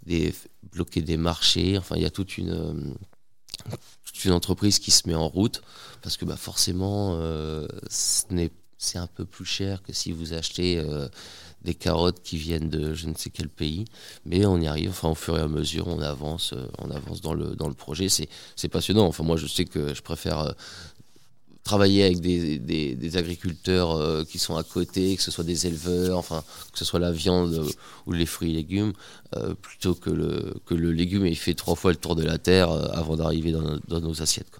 des 0.06 0.36
bloquer 0.74 1.02
des 1.02 1.18
marchés. 1.18 1.78
Enfin, 1.78 1.96
il 1.96 2.02
y 2.02 2.06
a 2.06 2.10
toute 2.12 2.38
une, 2.38 2.94
toute 4.06 4.26
une 4.26 4.34
entreprise 4.34 4.80
qui 4.80 4.92
se 4.92 5.08
met 5.08 5.16
en 5.16 5.28
route 5.30 5.62
parce 6.02 6.18
que 6.18 6.26
bah, 6.26 6.36
forcément, 6.38 7.16
euh, 7.22 7.68
ce 7.90 8.24
n'est- 8.32 8.52
c'est 8.82 8.98
un 8.98 9.08
peu 9.08 9.26
plus 9.26 9.46
cher 9.46 9.84
que 9.84 9.94
si 9.94 10.12
vous 10.12 10.34
achetez 10.34 10.80
euh, 10.80 11.08
des 11.64 11.76
carottes 11.76 12.22
qui 12.24 12.38
viennent 12.38 12.70
de 12.70 12.96
je 12.96 13.08
ne 13.08 13.14
sais 13.14 13.30
quel 13.30 13.48
pays. 13.48 13.86
Mais 14.26 14.44
on 14.46 14.60
y 14.60 14.68
arrive. 14.68 14.90
Enfin, 14.90 15.10
au 15.10 15.16
fur 15.16 15.38
et 15.38 15.42
à 15.42 15.48
mesure, 15.48 15.88
on 15.88 16.02
avance, 16.02 16.54
euh, 16.54 16.66
on 16.80 16.90
avance 16.90 17.22
dans 17.22 17.36
le 17.36 17.56
dans 17.56 17.68
le 17.68 17.76
projet. 17.76 18.08
C'est 18.10 18.70
passionnant. 18.70 19.06
Enfin, 19.06 19.24
moi, 19.24 19.38
je 19.38 19.46
sais 19.46 19.66
que 19.66 19.94
je 19.94 20.02
préfère 20.02 20.40
euh, 20.40 20.52
travailler 21.64 22.04
avec 22.04 22.22
des, 22.22 22.58
des, 22.58 23.18
agriculteurs 23.18 24.26
qui 24.26 24.40
sont 24.40 24.56
à 24.56 24.64
côté, 24.64 25.16
que 25.16 25.22
ce 25.22 25.30
soit 25.30 25.44
des 25.44 25.68
éleveurs, 25.68 26.18
enfin 26.18 26.44
que 26.74 26.80
ce 26.80 26.84
soit 26.84 27.00
la 27.00 27.12
viande 27.12 27.64
ou 28.08 28.14
les 28.14 28.26
fruits 28.26 28.50
et 28.50 28.56
légumes, 28.56 28.94
plutôt 29.62 29.94
que 29.94 30.10
le, 30.10 30.56
que 30.66 30.74
le 30.74 30.92
légume 30.92 31.24
ait 31.28 31.36
fait 31.36 31.54
trois 31.54 31.76
fois 31.76 31.92
le 31.92 31.98
tour 31.98 32.16
de 32.16 32.24
la 32.24 32.40
terre 32.40 32.72
avant 32.98 33.16
d'arriver 33.16 33.52
dans, 33.52 33.78
dans 33.88 34.02
nos 34.02 34.24
assiettes. 34.24 34.60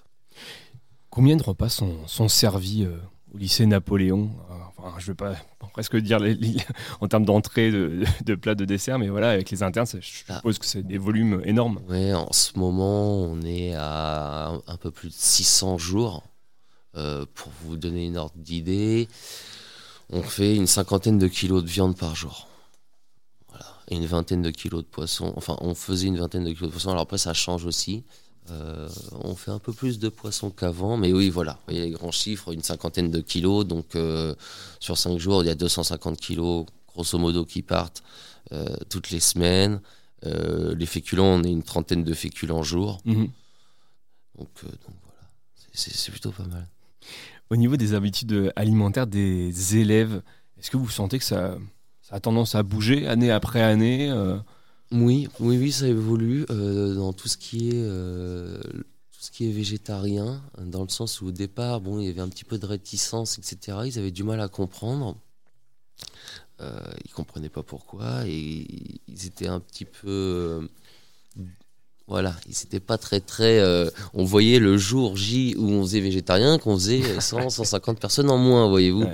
Combien 1.10 1.38
de 1.38 1.44
repas 1.44 1.70
sont, 1.70 2.30
servis 2.30 2.86
au 3.34 3.38
lycée 3.38 3.66
Napoléon. 3.66 4.30
Euh, 4.50 4.56
Enfin, 4.84 4.96
je 4.98 5.04
ne 5.04 5.12
vais 5.12 5.16
pas 5.16 5.36
presque 5.74 5.96
dire 5.98 6.18
les- 6.20 6.34
les- 6.34 6.58
en 7.02 7.08
termes 7.08 7.24
d'entrée 7.26 7.72
de, 7.72 8.04
de 8.26 8.34
plats 8.36 8.56
de 8.56 8.66
dessert, 8.66 8.98
mais 8.98 9.10
voilà, 9.10 9.30
avec 9.30 9.52
les 9.52 9.62
internes, 9.62 9.86
je 9.86 9.98
Ah. 10.28 10.38
suppose 10.38 10.58
que 10.58 10.66
c'est 10.66 10.82
des 10.82 10.98
volumes 10.98 11.40
énormes. 11.46 11.80
Ouais, 11.88 12.16
en 12.16 12.32
ce 12.34 12.58
moment, 12.58 13.22
on 13.22 13.40
est 13.44 13.76
à 13.76 14.48
un- 14.48 14.62
un 14.66 14.78
peu 14.78 14.90
plus 14.90 15.10
de 15.10 15.14
600 15.14 15.78
jours. 15.78 16.24
Euh, 16.98 17.26
pour 17.36 17.52
vous 17.64 17.78
donner 17.78 18.08
une 18.08 18.18
ordre 18.18 18.34
d'idée, 18.38 19.08
on 20.10 20.24
fait 20.24 20.56
une 20.56 20.66
cinquantaine 20.68 21.20
de 21.20 21.28
kilos 21.28 21.64
de 21.64 21.70
viande 21.70 21.96
par 21.96 22.16
jour. 22.16 22.48
Voilà. 23.50 23.66
Et 23.90 23.96
une 23.98 24.06
vingtaine 24.08 24.42
de 24.42 24.50
kilos 24.50 24.82
de 24.84 24.88
poisson. 24.90 25.32
Enfin, 25.38 25.58
on 25.62 25.76
faisait 25.76 26.08
une 26.08 26.18
vingtaine 26.18 26.44
de 26.44 26.50
kilos 26.52 26.70
de 26.70 26.72
poisson. 26.74 26.90
Alors 26.90 27.04
après, 27.04 27.20
ça 27.20 27.34
change 27.36 27.66
aussi. 27.66 28.04
Euh, 28.50 28.90
on 29.24 29.36
fait 29.36 29.52
un 29.52 29.60
peu 29.60 29.72
plus 29.72 30.00
de 30.00 30.10
poisson 30.10 30.50
qu'avant. 30.50 30.98
Mais 30.98 31.14
oui, 31.14 31.30
voilà. 31.30 31.54
Vous 31.54 31.74
voyez 31.74 31.82
les 31.82 31.92
grands 31.92 32.12
chiffres, 32.12 32.52
une 32.54 32.64
cinquantaine 32.64 33.12
de 33.12 33.22
kilos. 33.22 33.66
Donc, 33.66 33.96
euh, 33.96 34.34
sur 34.80 34.98
5 34.98 35.18
jours, 35.20 35.44
il 35.44 35.48
y 35.48 35.50
a 35.50 35.56
250 35.56 36.18
kilos, 36.20 36.66
grosso 36.88 37.18
modo, 37.18 37.46
qui 37.46 37.62
partent 37.62 38.04
euh, 38.52 38.76
toutes 38.90 39.12
les 39.12 39.20
semaines. 39.20 39.80
Les 40.24 40.86
féculents, 40.86 41.26
on 41.40 41.44
est 41.44 41.50
une 41.52 41.64
trentaine 41.64 42.04
de 42.04 42.14
féculents 42.14 42.62
jour. 42.64 43.00
Mhm. 43.06 43.30
Donc, 44.38 44.50
donc 44.64 44.96
voilà, 45.04 45.30
C'est- 45.74 46.12
plutôt 46.12 46.32
pas 46.32 46.44
mal. 46.46 46.68
Au 47.50 47.56
niveau 47.56 47.76
des 47.76 47.94
habitudes 47.96 48.52
alimentaires 48.56 49.08
des 49.08 49.78
élèves, 49.78 50.22
est-ce 50.60 50.70
que 50.70 50.78
vous 50.78 50.90
sentez 50.90 51.18
que 51.18 51.26
ça, 51.26 51.58
ça 52.02 52.16
a 52.16 52.20
tendance 52.20 52.54
à 52.56 52.62
bouger 52.64 53.08
année 53.08 53.32
après 53.32 53.62
année 53.62 54.12
Oui, 54.92 55.30
oui, 55.40 55.58
oui, 55.58 55.72
ça 55.72 55.88
évolue 55.88 56.46
euh, 56.50 56.96
dans 56.96 57.14
tout 57.14 57.28
ce 57.28 57.38
qui 57.38 57.70
est 57.70 57.84
euh, 57.84 58.60
tout 58.62 59.22
ce 59.22 59.32
qui 59.32 59.48
est 59.48 59.52
végétarien, 59.52 60.42
dans 60.58 60.84
le 60.84 60.90
sens 60.90 61.22
où 61.22 61.28
au 61.28 61.32
départ, 61.32 61.80
bon, 61.80 62.00
il 62.00 62.08
y 62.08 62.10
avait 62.10 62.22
un 62.22 62.30
petit 62.30 62.44
peu 62.44 62.58
de 62.58 62.66
réticence, 62.66 63.38
etc. 63.38 63.78
Ils 63.86 64.00
avaient 64.00 64.12
du 64.12 64.24
mal 64.24 64.42
à 64.42 64.48
comprendre. 64.48 65.16
Euh, 66.62 66.80
ils 67.06 67.12
comprenaient 67.12 67.50
pas 67.50 67.64
pourquoi 67.64 68.24
et 68.28 68.68
ils 69.08 69.26
étaient 69.26 69.48
un 69.48 69.60
petit 69.60 69.86
peu 69.86 70.08
euh, 70.08 70.62
voilà, 72.08 72.36
ils 72.48 72.52
étaient 72.52 72.80
pas 72.80 73.00
très 73.00 73.20
très 73.20 73.60
euh, 73.60 73.90
on 74.14 74.26
voyait 74.26 74.60
le 74.60 74.78
jour 74.78 75.18
J 75.18 75.56
où 75.58 75.70
on 75.72 75.82
faisait 75.82 76.02
végétarien 76.02 76.60
qu'on 76.60 76.76
faisait 76.76 77.20
100 77.20 77.50
150 77.50 78.00
personnes 78.00 78.30
en 78.30 78.38
moins, 78.38 78.70
voyez-vous. 78.70 79.06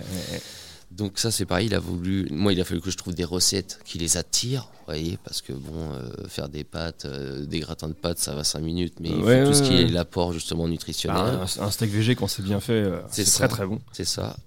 Donc 0.97 1.19
ça 1.19 1.29
c'est 1.29 1.45
pareil, 1.45 1.67
il 1.67 1.75
a 1.75 1.79
voulu, 1.79 2.27
moi 2.31 2.51
il 2.53 2.59
a 2.59 2.63
fallu 2.63 2.81
que 2.81 2.89
je 2.89 2.97
trouve 2.97 3.13
des 3.13 3.23
recettes 3.23 3.79
qui 3.85 3.99
les 3.99 4.17
attirent, 4.17 4.63
vous 4.63 4.85
voyez, 4.87 5.19
parce 5.23 5.43
que 5.43 5.53
bon, 5.53 5.91
euh, 5.93 6.09
faire 6.27 6.49
des 6.49 6.63
pâtes, 6.63 7.05
euh, 7.05 7.45
des 7.45 7.59
gratins 7.59 7.87
de 7.87 7.93
pâtes, 7.93 8.17
ça 8.17 8.33
va 8.33 8.43
5 8.43 8.61
minutes, 8.61 8.95
mais 8.99 9.09
il 9.09 9.15
faut 9.15 9.25
Ouais, 9.27 9.43
tout 9.45 9.53
ce 9.53 9.61
qui 9.61 9.75
est 9.75 9.87
l'apport 9.89 10.33
justement 10.33 10.67
nutritionnel, 10.67 11.39
Ah, 11.39 11.63
un, 11.63 11.69
steak 11.69 11.91
végé 11.91 12.15
quand 12.15 12.27
c'est 12.27 12.41
bien 12.41 12.59
fait, 12.59 12.73
euh, 12.73 12.99
C'est 13.11 13.25
très 13.25 13.47
très 13.47 13.67
bon. 13.67 13.79
c'est 13.91 14.05
ça. 14.05 14.37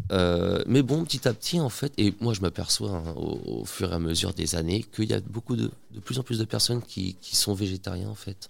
Mais 0.66 0.82
bon, 0.82 1.04
petit 1.04 1.28
à 1.28 1.32
petit 1.34 1.60
en 1.60 1.68
fait, 1.68 1.92
et 1.98 2.14
moi 2.20 2.34
je 2.34 2.40
m'aperçois 2.40 2.90
hein, 2.90 3.14
au, 3.16 3.60
au 3.60 3.64
fur 3.64 3.92
et 3.92 3.94
à 3.94 4.00
mesure 4.00 4.34
des 4.34 4.56
années 4.56 4.84
qu'il 4.94 5.08
y 5.08 5.14
a 5.14 5.20
beaucoup 5.20 5.54
de, 5.54 5.70
de 5.94 6.00
plus 6.00 6.18
en 6.18 6.24
plus 6.24 6.38
de 6.40 6.44
personnes 6.44 6.82
qui, 6.82 7.14
qui 7.20 7.36
sont 7.36 7.54
végétariens 7.54 8.08
en 8.08 8.16
fait. 8.16 8.48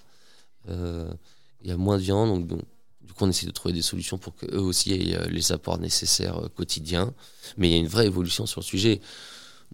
Il 0.68 1.68
y 1.68 1.72
a 1.72 1.76
moins 1.76 1.98
de 1.98 2.02
viande, 2.02 2.30
donc, 2.30 2.46
donc, 2.46 2.62
du 3.20 3.24
coup 3.24 3.24
on 3.24 3.28
essaie 3.28 3.46
de 3.46 3.50
trouver 3.50 3.74
des 3.74 3.82
solutions 3.82 4.18
pour 4.18 4.34
qu'eux 4.34 4.58
aussi 4.58 4.92
aient 4.92 5.16
euh, 5.16 5.26
les 5.26 5.52
apports 5.52 5.78
nécessaires 5.78 6.38
euh, 6.38 6.48
quotidiens. 6.48 7.12
Mais 7.56 7.68
il 7.68 7.72
y 7.72 7.74
a 7.74 7.78
une 7.78 7.88
vraie 7.88 8.06
évolution 8.06 8.46
sur 8.46 8.60
le 8.60 8.64
sujet. 8.64 9.00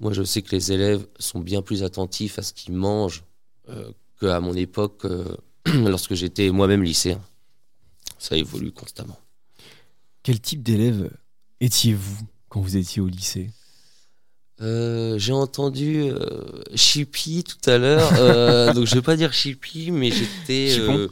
Moi 0.01 0.13
je 0.13 0.23
sais 0.23 0.43
que 0.43 0.55
les 0.55 0.73
élèves 0.73 1.07
sont 1.19 1.41
bien 1.41 1.63
plus 1.63 1.83
attentifs 1.83 2.39
à 2.39 2.43
ce 2.43 2.53
qu'ils 2.53 2.75
mangent 2.75 3.25
euh, 3.69 3.91
qu'à 4.21 4.41
mon 4.41 4.55
époque 4.55 5.07
lorsque 5.67 6.15
j'étais 6.15 6.51
moi-même 6.51 6.83
lycéen. 6.83 7.21
Ça 8.19 8.37
évolue 8.37 8.73
constamment. 8.73 9.19
Quel 10.23 10.41
type 10.41 10.63
d'élève 10.63 11.11
étiez-vous 11.61 12.27
quand 12.49 12.61
vous 12.61 12.77
étiez 12.77 13.03
au 13.03 13.09
lycée? 13.09 13.51
Euh, 14.63 15.19
j'ai 15.19 15.33
entendu 15.33 16.05
euh, 16.11 16.41
Chippy 16.75 17.45
tout 17.45 17.71
à 17.71 17.77
l'heure, 17.77 18.11
euh, 18.19 18.73
donc 18.75 18.87
je 18.87 18.95
vais 18.95 19.03
pas 19.03 19.17
dire 19.17 19.33
Chippy, 19.33 19.91
mais 19.91 20.11
j'étais 20.11 20.79
euh, 20.81 21.09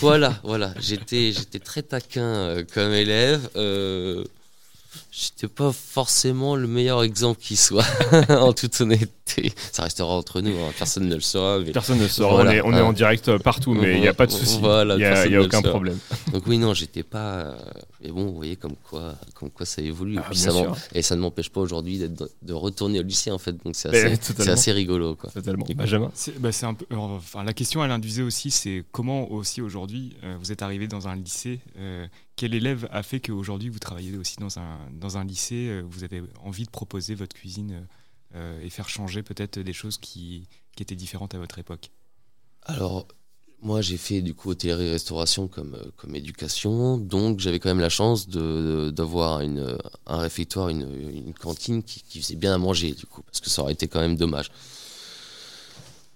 voilà, 0.00 0.40
voilà, 0.42 0.74
j'étais 0.80 1.32
j'étais 1.32 1.60
très 1.60 1.82
taquin 1.82 2.22
euh, 2.22 2.64
comme 2.74 2.92
élève. 2.92 3.48
Euh, 4.94 4.98
j'étais 5.10 5.48
pas 5.48 5.72
forcément 5.72 6.56
le 6.56 6.66
meilleur 6.66 7.02
exemple 7.02 7.40
qui 7.40 7.56
soit, 7.56 7.84
en 8.28 8.52
toute 8.52 8.80
honnêteté. 8.80 9.52
Ça 9.72 9.84
restera 9.84 10.08
entre 10.14 10.40
nous, 10.40 10.50
hein, 10.58 10.72
personne 10.76 11.08
ne 11.08 11.14
le 11.14 11.20
saura. 11.20 11.58
Mais... 11.60 11.72
Personne 11.72 11.98
ne 11.98 12.08
sort, 12.08 12.32
Voilà, 12.34 12.50
on 12.50 12.54
est, 12.54 12.60
on 12.62 12.72
est 12.72 12.80
en 12.80 12.92
direct 12.92 13.28
euh, 13.28 13.38
partout, 13.38 13.72
mais 13.74 13.94
il 13.94 14.00
n'y 14.00 14.08
a 14.08 14.14
pas 14.14 14.26
de 14.26 14.32
souci. 14.32 14.58
Voilà, 14.60 14.94
Il 14.94 14.98
n'y 14.98 15.04
a, 15.04 15.26
y 15.26 15.34
a 15.34 15.38
le 15.38 15.44
aucun 15.44 15.58
saura. 15.60 15.70
problème. 15.70 15.98
Donc 16.32 16.46
oui, 16.46 16.58
non, 16.58 16.74
j'étais 16.74 17.02
pas. 17.02 17.32
euh, 17.34 17.56
mais 18.02 18.10
bon, 18.10 18.26
vous 18.26 18.34
voyez 18.36 18.56
comme 18.56 18.74
quoi, 18.90 19.14
comme 19.34 19.50
quoi 19.50 19.64
ça 19.64 19.80
évolue. 19.80 20.16
Ah, 20.18 20.22
Et, 20.26 20.30
puis 20.30 20.34
bien 20.42 20.50
ça 20.50 20.52
m'en- 20.52 20.74
sûr. 20.74 20.76
et 20.94 21.02
ça 21.02 21.16
ne 21.16 21.20
m'empêche 21.20 21.50
pas 21.50 21.60
aujourd'hui 21.60 21.98
d'être 21.98 22.28
de, 22.42 22.52
retourner 22.52 22.98
au 23.00 23.02
lycée 23.02 23.30
en 23.30 23.38
fait. 23.38 23.52
Donc 23.64 23.74
c'est 23.76 23.90
Mais 23.90 24.48
assez, 24.48 24.72
rigolo 24.72 25.14
quoi. 25.14 25.30
Totalement. 25.30 25.64
Benjamin? 25.74 26.10
C'est 26.14 26.38
bah, 26.40 26.52
c'est 26.52 26.66
un 26.66 26.74
peu, 26.74 26.84
euh, 26.92 26.96
enfin, 26.96 27.42
la 27.44 27.52
question, 27.52 27.82
elle 27.84 27.90
induisait 27.92 28.22
aussi, 28.22 28.50
c'est 28.50 28.84
comment 28.92 29.30
aussi 29.30 29.62
aujourd'hui 29.62 30.14
euh, 30.24 30.36
vous 30.40 30.52
êtes 30.52 30.62
arrivé 30.62 30.88
dans 30.88 31.08
un 31.08 31.16
lycée 31.16 31.60
euh, 31.78 32.06
Quel 32.36 32.54
élève 32.54 32.88
a 32.90 33.02
fait 33.02 33.20
qu'aujourd'hui 33.20 33.68
vous 33.68 33.78
travaillez 33.78 34.16
aussi 34.16 34.36
dans 34.36 34.58
un, 34.58 34.78
dans 34.92 35.18
un 35.18 35.24
lycée 35.24 35.68
euh, 35.68 35.82
Vous 35.86 36.04
avez 36.04 36.22
envie 36.42 36.64
de 36.64 36.70
proposer 36.70 37.14
votre 37.14 37.34
cuisine 37.34 37.86
euh, 38.34 38.60
et 38.62 38.70
faire 38.70 38.88
changer 38.88 39.22
peut-être 39.22 39.58
des 39.58 39.72
choses 39.72 39.98
qui, 39.98 40.48
qui 40.74 40.82
étaient 40.82 40.96
différentes 40.96 41.34
à 41.34 41.38
votre 41.38 41.58
époque? 41.58 41.90
Alors, 42.62 43.06
moi, 43.62 43.80
j'ai 43.80 43.96
fait 43.96 44.22
du 44.22 44.34
coup 44.34 44.50
hôtellerie-restauration 44.50 45.46
comme, 45.46 45.74
euh, 45.74 45.84
comme 45.96 46.16
éducation, 46.16 46.98
donc 46.98 47.38
j'avais 47.38 47.60
quand 47.60 47.68
même 47.68 47.80
la 47.80 47.88
chance 47.88 48.28
de- 48.28 48.90
d'avoir 48.90 49.40
une, 49.40 49.78
un 50.06 50.18
réfectoire, 50.18 50.68
une, 50.68 51.32
cantine 51.40 51.82
qui, 51.82 52.20
faisait 52.20 52.34
bien 52.34 52.54
à 52.54 52.58
manger, 52.58 52.92
du 52.92 53.06
coup, 53.06 53.22
parce 53.22 53.40
que 53.40 53.48
ça 53.50 53.62
aurait 53.62 53.72
été 53.72 53.86
quand 53.86 54.00
même 54.00 54.16
dommage. 54.16 54.50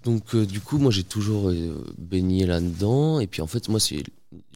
Donc, 0.04 0.34
euh, 0.34 0.44
du 0.44 0.60
coup, 0.60 0.78
moi, 0.78 0.90
j'ai 0.90 1.04
toujours 1.04 1.50
euh, 1.50 1.84
baigné 1.98 2.46
là-dedans, 2.46 3.20
et 3.20 3.26
puis 3.28 3.42
en 3.42 3.46
fait, 3.46 3.68
moi, 3.68 3.78
c'est 3.78 4.02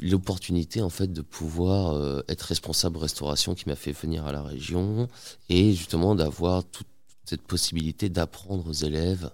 l'opportunité 0.00 0.82
en 0.82 0.90
fait 0.90 1.12
de 1.12 1.22
pouvoir 1.22 1.94
euh, 1.94 2.22
être 2.28 2.42
responsable 2.42 2.98
restauration 2.98 3.54
qui 3.54 3.68
m'a 3.68 3.76
fait 3.76 3.92
venir 3.92 4.26
à 4.26 4.32
la 4.32 4.42
région, 4.42 5.08
et 5.48 5.72
justement 5.72 6.14
d'avoir 6.14 6.64
toute 6.64 6.86
cette 7.24 7.42
possibilité 7.42 8.08
d'apprendre 8.08 8.68
aux 8.68 8.72
élèves, 8.72 9.30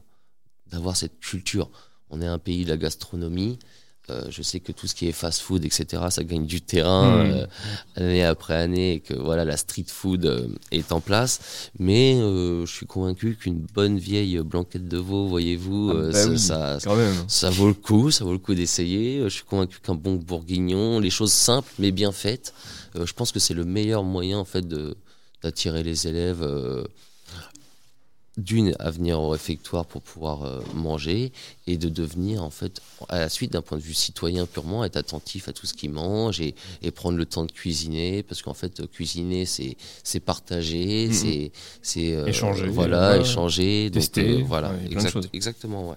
d'avoir 0.70 0.96
cette 0.96 1.18
culture 1.20 1.70
on 2.10 2.22
est 2.22 2.26
un 2.26 2.38
pays 2.38 2.64
de 2.64 2.70
la 2.70 2.76
gastronomie. 2.76 3.58
Euh, 4.08 4.22
je 4.30 4.40
sais 4.40 4.60
que 4.60 4.70
tout 4.70 4.86
ce 4.86 4.94
qui 4.94 5.08
est 5.08 5.12
fast-food, 5.12 5.64
etc., 5.64 6.00
ça 6.10 6.22
gagne 6.22 6.46
du 6.46 6.60
terrain 6.60 7.24
Mhm. 7.24 7.30
euh, 7.32 7.46
année 7.96 8.24
après 8.24 8.54
année 8.54 8.92
et 8.94 9.00
que 9.00 9.14
voilà, 9.14 9.44
la 9.44 9.56
street 9.56 9.86
food 9.88 10.26
euh, 10.26 10.46
est 10.70 10.92
en 10.92 11.00
place. 11.00 11.70
Mais 11.80 12.14
je 12.16 12.64
suis 12.70 12.86
convaincu 12.86 13.34
qu'une 13.36 13.58
bonne 13.74 13.98
vieille 13.98 14.38
blanquette 14.38 14.86
de 14.86 14.98
veau, 14.98 15.26
voyez-vous, 15.26 15.90
Ah 15.90 15.94
bah 16.12 16.12
ça, 16.12 16.28
oui, 16.28 16.38
ça, 17.26 17.50
vaut 17.50 17.66
le 17.68 17.74
coup, 17.74 18.10
ça 18.12 18.24
vaut 18.24 18.32
le 18.32 18.38
coup 18.38 18.54
d'essayer. 18.54 19.22
Je 19.24 19.28
suis 19.28 19.44
convaincu 19.44 19.78
qu'un 19.82 19.94
bon 19.96 20.14
bourguignon, 20.14 21.00
les 21.00 21.10
choses 21.10 21.32
simples 21.32 21.72
mais 21.80 21.90
bien 21.90 22.12
faites, 22.12 22.54
je 22.94 23.12
pense 23.12 23.32
que 23.32 23.40
c'est 23.40 23.54
le 23.54 23.64
meilleur 23.64 24.04
moyen 24.04 24.38
en 24.38 24.44
fait 24.44 24.66
de 24.66 24.96
d'attirer 25.42 25.82
les 25.82 26.06
élèves. 26.06 26.42
D'une 28.36 28.74
à 28.78 28.90
venir 28.90 29.18
au 29.18 29.30
réfectoire 29.30 29.86
pour 29.86 30.02
pouvoir 30.02 30.42
euh, 30.42 30.60
manger 30.74 31.32
et 31.66 31.78
de 31.78 31.88
devenir 31.88 32.42
en 32.42 32.50
fait 32.50 32.82
à 33.08 33.18
la 33.18 33.28
suite 33.30 33.52
d'un 33.52 33.62
point 33.62 33.78
de 33.78 33.82
vue 33.82 33.94
citoyen 33.94 34.44
purement 34.44 34.84
être 34.84 34.96
attentif 34.98 35.48
à 35.48 35.52
tout 35.54 35.64
ce 35.66 35.72
qu'ils 35.72 35.90
mangent 35.90 36.40
et, 36.42 36.54
et 36.82 36.90
prendre 36.90 37.16
le 37.16 37.24
temps 37.24 37.46
de 37.46 37.52
cuisiner 37.52 38.22
parce 38.22 38.42
qu'en 38.42 38.52
fait 38.52 38.80
euh, 38.80 38.86
cuisiner 38.86 39.46
c'est 39.46 39.76
c'est 40.02 40.20
partager 40.20 41.06
Mhm. 41.06 41.12
c'est 41.12 41.52
c'est 41.80 42.12
euh, 42.14 42.26
Échanger, 42.26 42.66
voilà 42.66 43.12
ouais. 43.12 43.20
échanger 43.22 43.88
donc, 43.88 44.02
Tester, 44.02 44.40
euh, 44.40 44.44
voilà 44.46 44.70
ouais, 44.70 44.86
exact- 44.90 45.28
exactement 45.32 45.88
ouais 45.88 45.96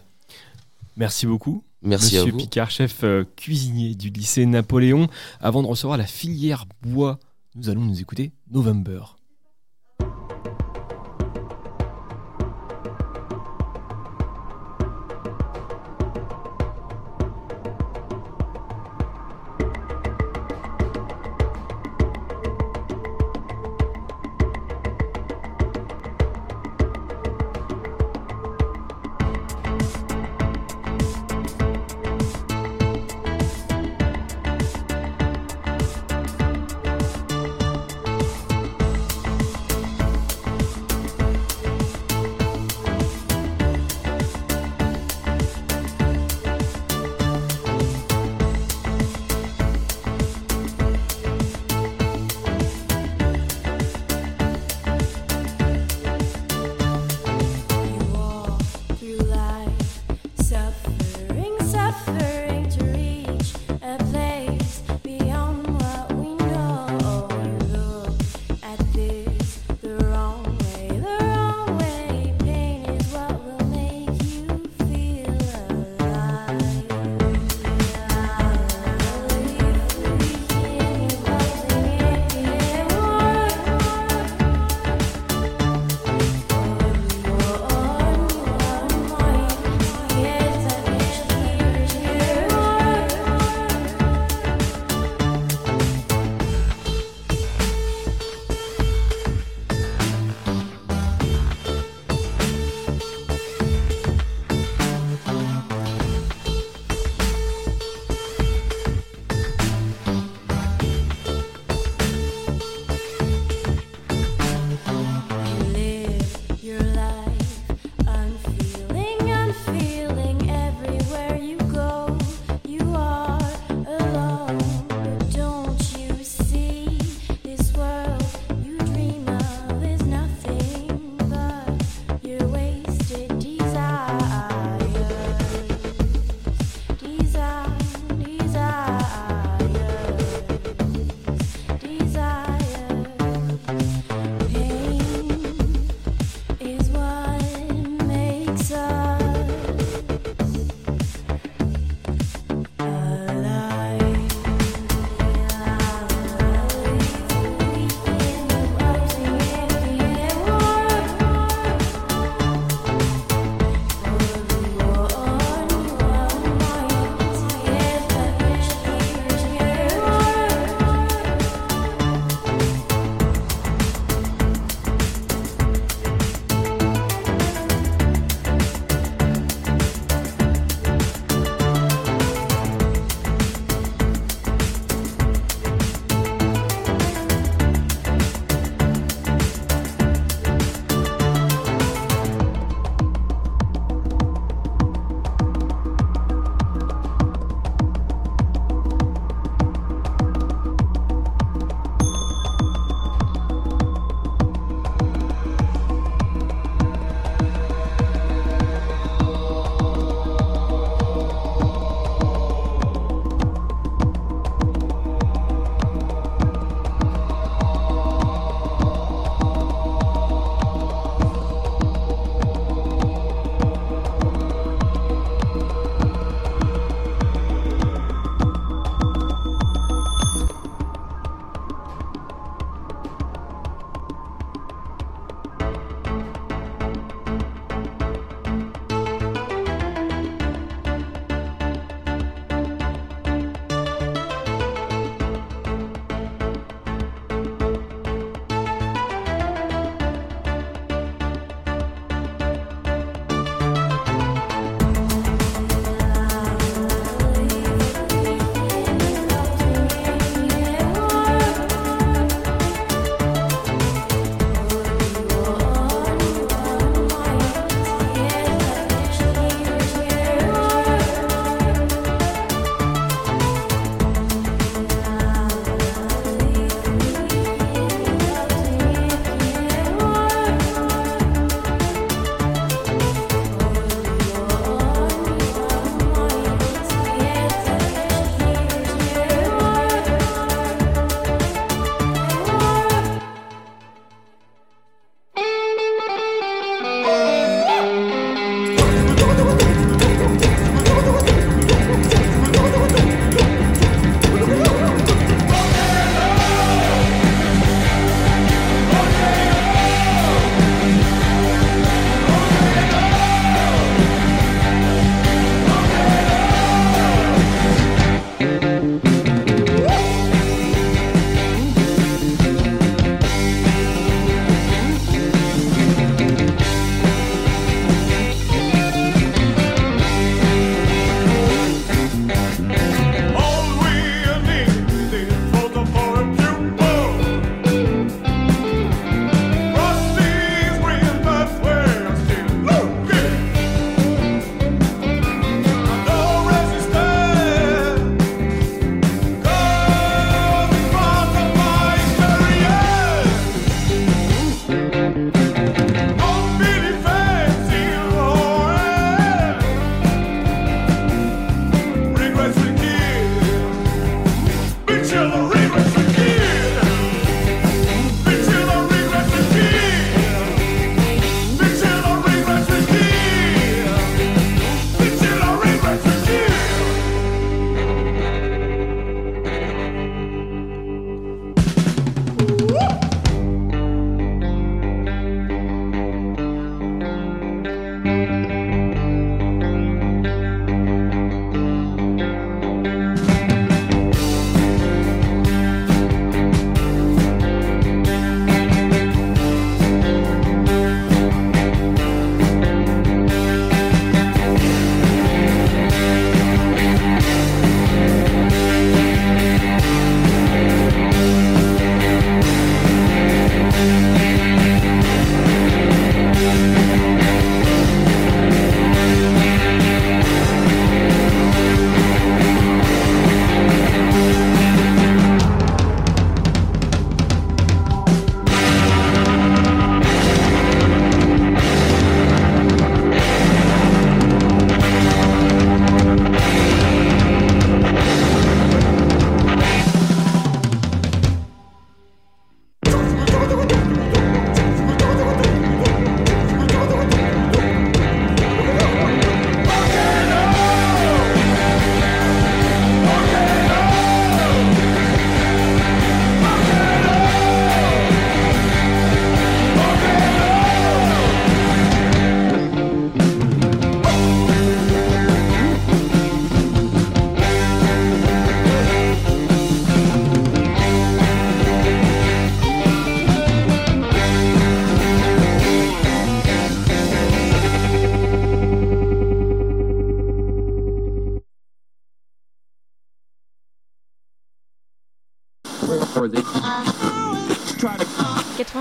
Merci 0.98 1.26
beaucoup. 1.28 1.64
merci 1.82 2.16
Monsieur 2.16 2.22
à 2.28 2.32
vous 2.32 2.38
Picard, 2.38 2.70
chef 2.72 3.04
euh, 3.04 3.24
cuisinier 3.38 3.96
du 3.96 4.10
lycée 4.10 4.46
Napoléon. 4.46 5.08
Avant 5.40 5.62
de 5.62 5.68
recevoir 5.68 5.98
la 5.98 6.06
filière 6.08 6.66
bois, 6.82 7.20
nous 7.56 7.70
allons 7.70 7.82
nous 7.86 8.02
écouter 8.02 8.32
November. 8.52 9.16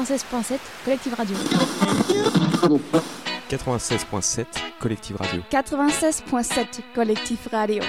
96.7 0.09 0.59
Collective 0.87 1.15
Radio. 1.15 1.37
96.7 3.51 4.47
Collective 4.81 5.17
Radio. 5.19 5.43
96.7 5.51 6.81
Collective 6.95 7.49
Radio. 7.53 7.83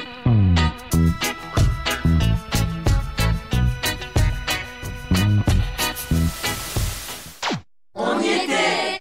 On 7.95 8.19
y 8.19 8.27
était 8.27 8.99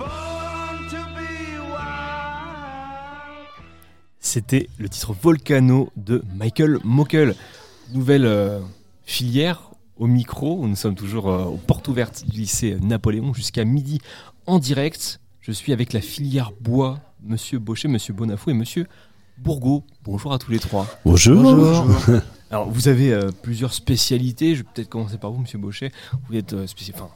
C'était 4.21 4.69
le 4.79 4.89
titre 4.89 5.13
Volcano 5.13 5.91
de 5.97 6.23
Michael 6.37 6.79
Mokel. 6.85 7.35
Nouvelle 7.93 8.27
euh, 8.27 8.61
filière 9.05 9.68
au 9.99 10.07
micro. 10.07 10.67
Nous 10.67 10.77
sommes 10.77 10.95
toujours 10.95 11.29
euh, 11.29 11.45
aux 11.45 11.57
portes 11.57 11.89
ouvertes 11.89 12.25
du 12.29 12.41
lycée 12.41 12.77
Napoléon 12.81 13.35
jusqu'à 13.35 13.65
midi 13.65 14.01
en 14.47 14.59
direct. 14.59 15.21
Je 15.41 15.53
suis 15.53 15.73
avec 15.73 15.93
la 15.93 16.01
filière 16.01 16.53
bois, 16.61 17.01
Monsieur 17.23 17.59
Baucher, 17.59 17.89
Monsieur 17.89 18.15
Bonafou 18.15 18.51
et 18.51 18.55
Monsieur 18.55 18.87
Bourgo. 19.39 19.85
Bonjour 20.05 20.33
à 20.33 20.39
tous 20.39 20.51
les 20.51 20.59
trois. 20.59 20.87
Bonjour. 21.05 21.87
Alors, 22.51 22.71
vous 22.71 22.89
avez 22.89 23.13
euh, 23.13 23.31
plusieurs 23.43 23.75
spécialités. 23.75 24.55
Je 24.55 24.63
vais 24.63 24.69
peut-être 24.75 24.89
commencer 24.89 25.19
par 25.19 25.31
vous, 25.31 25.41
Monsieur 25.41 25.59
Baucher. 25.59 25.93
Vous 26.29 26.37
êtes 26.37 26.55
euh, 26.55 26.67
enfin, 26.95 27.09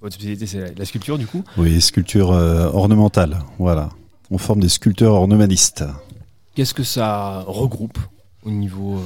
votre 0.00 0.14
spécialité, 0.14 0.46
c'est 0.46 0.60
la, 0.60 0.72
la 0.72 0.84
sculpture, 0.84 1.18
du 1.18 1.26
coup. 1.26 1.42
Oui, 1.56 1.80
sculpture 1.80 2.32
euh, 2.32 2.70
ornementale. 2.72 3.40
Voilà. 3.58 3.90
On 4.30 4.38
forme 4.38 4.60
des 4.60 4.68
sculpteurs 4.68 5.14
ornementalistes. 5.14 5.84
Qu'est-ce 6.54 6.74
que 6.74 6.84
ça 6.84 7.44
regroupe 7.46 7.98
au 8.44 8.50
niveau 8.50 8.96
euh, 8.96 9.00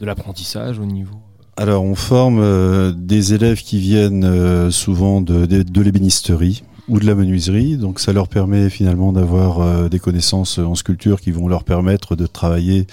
de 0.00 0.06
l'apprentissage, 0.06 0.78
au 0.78 0.86
niveau 0.86 1.16
Alors, 1.60 1.84
on 1.84 1.94
forme 1.94 2.40
euh, 2.40 2.90
des 2.90 3.34
élèves 3.34 3.60
qui 3.60 3.78
viennent 3.80 4.24
euh, 4.24 4.70
souvent 4.70 5.20
de, 5.20 5.46
l'ébénisterie 5.78 6.62
ou 6.88 6.98
de 6.98 7.04
la 7.04 7.14
menuiserie. 7.14 7.76
Donc, 7.76 8.00
ça 8.00 8.14
leur 8.14 8.28
permet 8.28 8.70
finalement 8.70 9.12
d'avoir 9.12 9.60
euh, 9.60 9.90
des 9.90 9.98
connaissances 9.98 10.56
en 10.56 10.74
sculpture 10.74 11.20
qui 11.20 11.32
vont 11.32 11.48
leur 11.48 11.64
permettre 11.64 12.16
de 12.16 12.24
travailler 12.26 12.86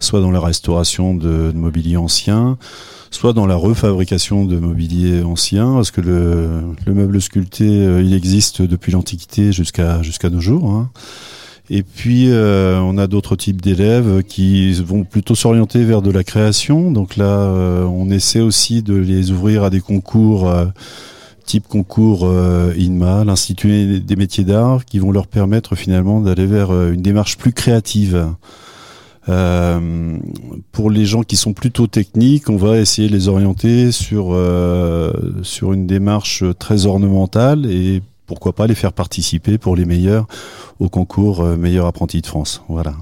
soit 0.00 0.20
dans 0.20 0.30
la 0.30 0.40
restauration 0.40 1.14
de, 1.14 1.50
mobilier 1.54 1.96
ancien, 1.96 2.58
soit 3.10 3.32
dans 3.32 3.46
la 3.46 3.56
refabrication 3.56 4.44
de 4.44 4.58
mobilier 4.58 5.22
ancien, 5.22 5.72
parce 5.72 5.90
que 5.90 6.02
le, 6.02 6.60
le 6.84 6.92
meuble 6.92 7.22
sculpté, 7.22 7.64
il 7.64 8.12
existe 8.12 8.60
depuis 8.60 8.92
l'Antiquité 8.92 9.50
jusqu'à 9.50 10.02
jusqu'à 10.02 10.28
nos 10.28 10.42
jours. 10.42 10.70
hein. 10.70 10.90
Et 11.72 11.84
puis, 11.84 12.30
euh, 12.30 12.80
on 12.80 12.98
a 12.98 13.06
d'autres 13.06 13.36
types 13.36 13.62
d'élèves 13.62 14.24
qui 14.24 14.72
vont 14.72 15.04
plutôt 15.04 15.36
s'orienter 15.36 15.84
vers 15.84 16.02
de 16.02 16.10
la 16.10 16.24
création. 16.24 16.90
Donc 16.90 17.16
là, 17.16 17.24
euh, 17.24 17.84
on 17.84 18.10
essaie 18.10 18.40
aussi 18.40 18.82
de 18.82 18.96
les 18.96 19.30
ouvrir 19.30 19.62
à 19.62 19.70
des 19.70 19.80
concours, 19.80 20.50
euh, 20.50 20.66
type 21.46 21.68
concours 21.68 22.28
INMA, 22.28 23.24
l'Institut 23.24 24.00
des 24.00 24.16
métiers 24.16 24.42
d'art, 24.42 24.84
qui 24.84 24.98
vont 24.98 25.12
leur 25.12 25.28
permettre 25.28 25.76
finalement 25.76 26.20
d'aller 26.20 26.46
vers 26.46 26.72
une 26.72 27.02
démarche 27.02 27.38
plus 27.38 27.52
créative. 27.52 28.26
Pour 30.72 30.90
les 30.90 31.06
gens 31.06 31.22
qui 31.22 31.36
sont 31.36 31.52
plutôt 31.52 31.86
techniques, 31.86 32.50
on 32.50 32.56
va 32.56 32.78
essayer 32.78 33.08
de 33.08 33.12
les 33.12 33.28
orienter 33.28 33.92
sur, 33.92 34.36
sur 35.42 35.72
une 35.72 35.86
démarche 35.86 36.44
très 36.58 36.86
ornementale 36.86 37.66
et 37.66 38.02
pourquoi 38.30 38.52
pas 38.52 38.68
les 38.68 38.76
faire 38.76 38.92
participer 38.92 39.58
pour 39.58 39.74
les 39.74 39.84
meilleurs 39.84 40.26
au 40.78 40.88
concours 40.88 41.40
euh, 41.40 41.56
meilleur 41.56 41.86
apprenti 41.86 42.20
de 42.20 42.26
France. 42.28 42.62
Voilà. 42.68 42.94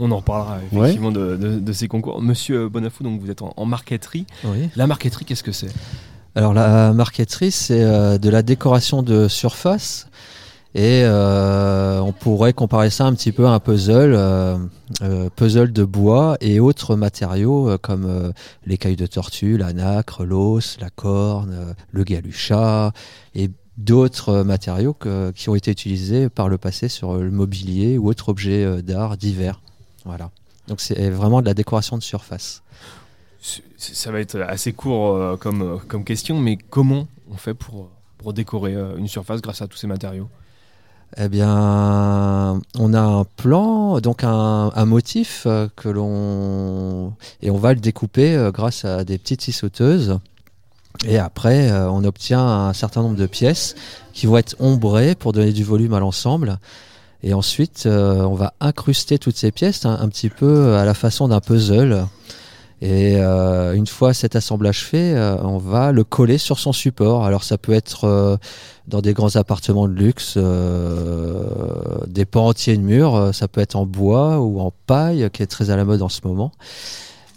On 0.00 0.10
en 0.10 0.16
reparlera 0.16 0.58
effectivement 0.72 1.12
de, 1.12 1.36
de- 1.36 1.60
de 1.60 1.72
ces 1.72 1.86
concours. 1.86 2.20
Monsieur 2.20 2.68
Bonafou, 2.68 3.04
donc 3.04 3.20
vous 3.20 3.30
êtes 3.30 3.42
en, 3.42 3.52
en 3.56 3.64
marqueterie. 3.64 4.26
Oui. 4.44 4.68
La 4.74 4.88
marqueterie, 4.88 5.24
qu'est-ce 5.24 5.44
que 5.44 5.52
c'est? 5.52 5.72
Alors 6.34 6.52
la 6.52 6.92
marqueterie, 6.92 7.52
c'est 7.52 7.84
euh, 7.84 8.18
de 8.18 8.28
la 8.28 8.42
décoration 8.42 9.04
de 9.04 9.28
surface 9.28 10.08
et 10.74 11.02
euh, 11.04 12.00
on 12.00 12.12
pourrait 12.12 12.52
comparer 12.52 12.90
ça 12.90 13.04
un 13.06 13.14
petit 13.14 13.32
peu 13.32 13.46
à 13.46 13.50
un 13.50 13.60
puzzle, 13.60 14.14
euh, 14.14 14.56
euh, 15.02 15.28
puzzle 15.36 15.72
de 15.72 15.84
bois 15.84 16.36
et 16.40 16.58
autres 16.58 16.96
matériaux 16.96 17.68
euh, 17.68 17.78
comme 17.78 18.04
euh, 18.06 18.32
l'écaille 18.66 18.96
de 18.96 19.06
tortue, 19.06 19.58
la 19.58 19.72
nacre, 19.72 20.24
l'os, 20.24 20.76
la 20.80 20.90
corne, 20.90 21.52
euh, 21.52 21.72
le 21.92 22.02
galuchat 22.04 22.92
et 23.36 23.50
d'autres 23.84 24.28
euh, 24.30 24.44
matériaux 24.44 24.94
que- 24.94 25.30
qui 25.32 25.48
ont 25.48 25.54
été 25.54 25.70
utilisés 25.70 26.28
par 26.28 26.48
le 26.48 26.58
passé 26.58 26.88
sur 26.88 27.14
le 27.14 27.30
mobilier 27.30 27.98
ou 27.98 28.08
autres 28.08 28.28
objets 28.28 28.64
euh, 28.64 28.82
d'art 28.82 29.16
divers. 29.16 29.60
Voilà. 30.04 30.30
Donc 30.68 30.80
c'est 30.80 31.10
vraiment 31.10 31.40
de 31.40 31.46
la 31.46 31.54
décoration 31.54 31.96
de 31.98 32.02
surface. 32.02 32.62
Ça 33.76 34.12
va 34.12 34.20
être 34.20 34.38
assez 34.40 34.72
court 34.72 35.16
euh, 35.16 35.36
comme, 35.36 35.62
euh, 35.62 35.76
comme 35.88 36.04
question, 36.04 36.38
mais 36.38 36.56
comment 36.56 37.08
on 37.32 37.36
fait 37.36 37.54
pour, 37.54 37.88
pour 38.18 38.32
décorer 38.34 38.74
euh, 38.74 38.96
une 38.98 39.08
surface 39.08 39.40
grâce 39.40 39.62
à 39.62 39.66
tous 39.66 39.78
ces 39.78 39.86
matériaux? 39.86 40.28
Eh 41.16 41.28
bien, 41.28 42.60
on 42.78 42.94
a 42.94 43.00
un 43.00 43.24
plan, 43.24 43.98
donc 44.00 44.22
un, 44.22 44.70
un 44.74 44.84
motif 44.84 45.44
euh, 45.46 45.66
que 45.74 45.88
l'on 45.88 47.14
et 47.42 47.50
on 47.50 47.56
va 47.58 47.74
le 47.74 47.80
découper 47.80 48.36
euh, 48.36 48.52
grâce 48.52 48.84
à 48.84 49.02
des 49.04 49.18
petites 49.18 49.40
scie 49.40 49.52
sauteuses. 49.52 50.20
Et 51.06 51.18
après, 51.18 51.70
euh, 51.70 51.90
on 51.90 52.04
obtient 52.04 52.46
un 52.46 52.72
certain 52.72 53.02
nombre 53.02 53.16
de 53.16 53.26
pièces 53.26 53.74
qui 54.12 54.26
vont 54.26 54.36
être 54.36 54.54
ombrées 54.58 55.14
pour 55.14 55.32
donner 55.32 55.52
du 55.52 55.64
volume 55.64 55.94
à 55.94 56.00
l'ensemble. 56.00 56.58
Et 57.22 57.32
ensuite, 57.32 57.84
euh, 57.86 58.22
on 58.22 58.34
va 58.34 58.54
incruster 58.60 59.18
toutes 59.18 59.36
ces 59.36 59.50
pièces 59.50 59.84
un, 59.86 59.98
un 59.98 60.08
petit 60.08 60.30
peu 60.30 60.74
à 60.74 60.84
la 60.84 60.94
façon 60.94 61.28
d'un 61.28 61.40
puzzle. 61.40 62.06
Et 62.82 63.16
euh, 63.16 63.74
une 63.74 63.86
fois 63.86 64.14
cet 64.14 64.36
assemblage 64.36 64.84
fait, 64.84 65.14
on 65.42 65.58
va 65.58 65.92
le 65.92 66.02
coller 66.02 66.38
sur 66.38 66.58
son 66.58 66.72
support. 66.72 67.26
Alors 67.26 67.44
ça 67.44 67.58
peut 67.58 67.74
être 67.74 68.38
dans 68.88 69.02
des 69.02 69.12
grands 69.12 69.36
appartements 69.36 69.86
de 69.86 69.92
luxe, 69.92 70.38
des 72.06 72.24
pans 72.24 72.46
entiers 72.46 72.78
de 72.78 72.82
murs, 72.82 73.34
ça 73.34 73.48
peut 73.48 73.60
être 73.60 73.76
en 73.76 73.84
bois 73.84 74.40
ou 74.40 74.60
en 74.60 74.72
paille, 74.86 75.28
qui 75.30 75.42
est 75.42 75.46
très 75.46 75.68
à 75.68 75.76
la 75.76 75.84
mode 75.84 76.00
en 76.00 76.08
ce 76.08 76.20
moment. 76.24 76.52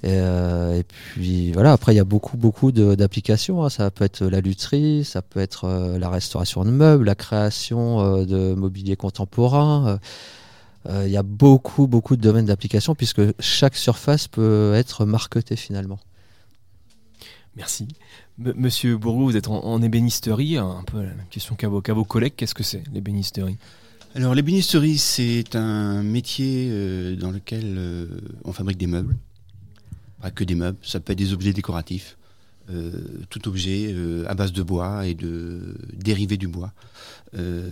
Et, 0.03 0.09
euh, 0.11 0.79
et 0.79 0.83
puis 0.83 1.53
voilà, 1.53 1.71
après 1.71 1.93
il 1.93 1.95
y 1.97 1.99
a 2.01 2.03
beaucoup 2.03 2.35
beaucoup 2.35 2.73
de- 2.73 2.93
d'applications. 2.95 3.63
hein. 3.63 3.69
Ça 3.69 3.89
peut 3.89 4.03
être 4.03 4.25
la 4.25 4.41
lutherie, 4.41 5.05
ça 5.05 5.21
peut 5.21 5.39
être 5.39 5.63
euh, 5.63 5.97
la 5.97 6.09
restauration 6.09 6.65
de 6.65 6.71
meubles, 6.71 7.05
la 7.05 7.15
création 7.15 8.01
euh, 8.01 8.25
de 8.25 8.53
mobilier 8.53 8.97
contemporain. 8.97 9.87
euh, 9.87 9.97
euh, 10.89 11.03
Il 11.07 11.11
y 11.11 11.15
a 11.17 11.23
beaucoup, 11.23 11.87
beaucoup 11.87 12.17
de 12.17 12.21
domaines 12.21 12.47
d'application 12.47 12.95
puisque 12.95 13.21
chaque 13.39 13.77
surface 13.77 14.27
peut 14.27 14.73
être 14.75 15.05
marquetée 15.05 15.55
finalement. 15.55 15.99
Merci. 17.55 17.87
M- 18.43 18.53
Monsieur 18.57 18.97
Bourgo, 18.97 19.23
vous 19.23 19.37
êtes 19.37 19.47
en, 19.47 19.63
en 19.63 19.81
ébénisterie. 19.81 20.57
Un 20.57 20.83
peu 20.85 20.97
la 20.97 21.03
même 21.15 21.27
question 21.29 21.55
qu'à 21.55 21.69
vos, 21.69 21.81
vos 21.85 22.03
collègues. 22.03 22.33
Qu'est-ce 22.35 22.55
que 22.55 22.63
c'est 22.63 22.83
l'ébénisterie? 22.93 23.57
Alors 24.15 24.35
l'ébénisterie, 24.35 24.97
c'est 24.97 25.55
un 25.55 26.03
métier 26.03 26.67
euh, 26.69 27.15
dans 27.15 27.31
lequel 27.31 27.63
euh, 27.77 28.07
on 28.43 28.51
fabrique 28.51 28.77
des 28.77 28.87
meubles. 28.87 29.15
Que 30.31 30.43
des 30.43 30.55
meubles, 30.55 30.77
ça 30.83 30.99
peut 30.99 31.11
être 31.11 31.19
des 31.19 31.33
objets 31.33 31.53
décoratifs. 31.53 32.17
Euh, 32.69 32.91
tout 33.29 33.49
objet 33.49 33.91
euh, 33.91 34.23
à 34.29 34.35
base 34.35 34.53
de 34.53 34.63
bois 34.63 35.05
et 35.05 35.15
de 35.15 35.75
dérivés 35.91 36.37
du 36.37 36.47
bois. 36.47 36.71
Euh, 37.37 37.67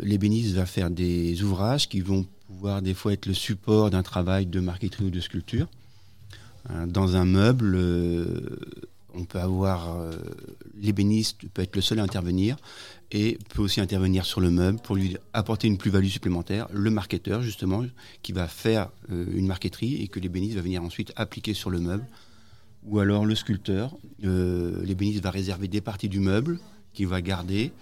L'ébéniste 0.00 0.54
va 0.54 0.64
faire 0.64 0.90
des 0.90 1.42
ouvrages 1.42 1.88
qui 1.88 2.00
vont 2.00 2.24
pouvoir 2.46 2.80
des 2.80 2.94
fois 2.94 3.14
être 3.14 3.26
le 3.26 3.34
support 3.34 3.90
d'un 3.90 4.04
travail 4.04 4.46
de 4.46 4.60
marqueterie 4.60 5.06
ou 5.06 5.10
de 5.10 5.18
sculpture. 5.18 5.66
Hein, 6.68 6.86
Dans 6.86 7.16
un 7.16 7.24
meuble, 7.24 7.76
on 9.12 9.24
peut 9.24 9.40
avoir 9.40 9.96
l'ébéniste 10.80 11.48
peut 11.48 11.62
être 11.62 11.76
le 11.76 11.82
seul 11.82 11.98
à 11.98 12.02
intervenir 12.02 12.56
et 13.10 13.38
peut 13.54 13.62
aussi 13.62 13.80
intervenir 13.80 14.24
sur 14.24 14.40
le 14.40 14.50
meuble 14.50 14.78
pour 14.80 14.96
lui 14.96 15.16
apporter 15.32 15.66
une 15.66 15.78
plus-value 15.78 16.08
supplémentaire. 16.08 16.68
Le 16.72 16.90
marketeur, 16.90 17.42
justement, 17.42 17.84
qui 18.22 18.32
va 18.32 18.48
faire 18.48 18.90
euh, 19.10 19.26
une 19.34 19.46
marqueterie 19.46 20.02
et 20.02 20.08
que 20.08 20.20
l'ébéniste 20.20 20.56
va 20.56 20.62
venir 20.62 20.82
ensuite 20.82 21.12
appliquer 21.16 21.54
sur 21.54 21.70
le 21.70 21.80
meuble. 21.80 22.06
Ou 22.84 22.98
alors 23.00 23.24
le 23.24 23.34
sculpteur, 23.34 23.96
euh, 24.24 24.84
l'ébéniste 24.84 25.22
va 25.22 25.30
réserver 25.30 25.68
des 25.68 25.80
parties 25.80 26.08
du 26.08 26.20
meuble 26.20 26.58
qu'il 26.92 27.06
va 27.06 27.22
garder, 27.22 27.72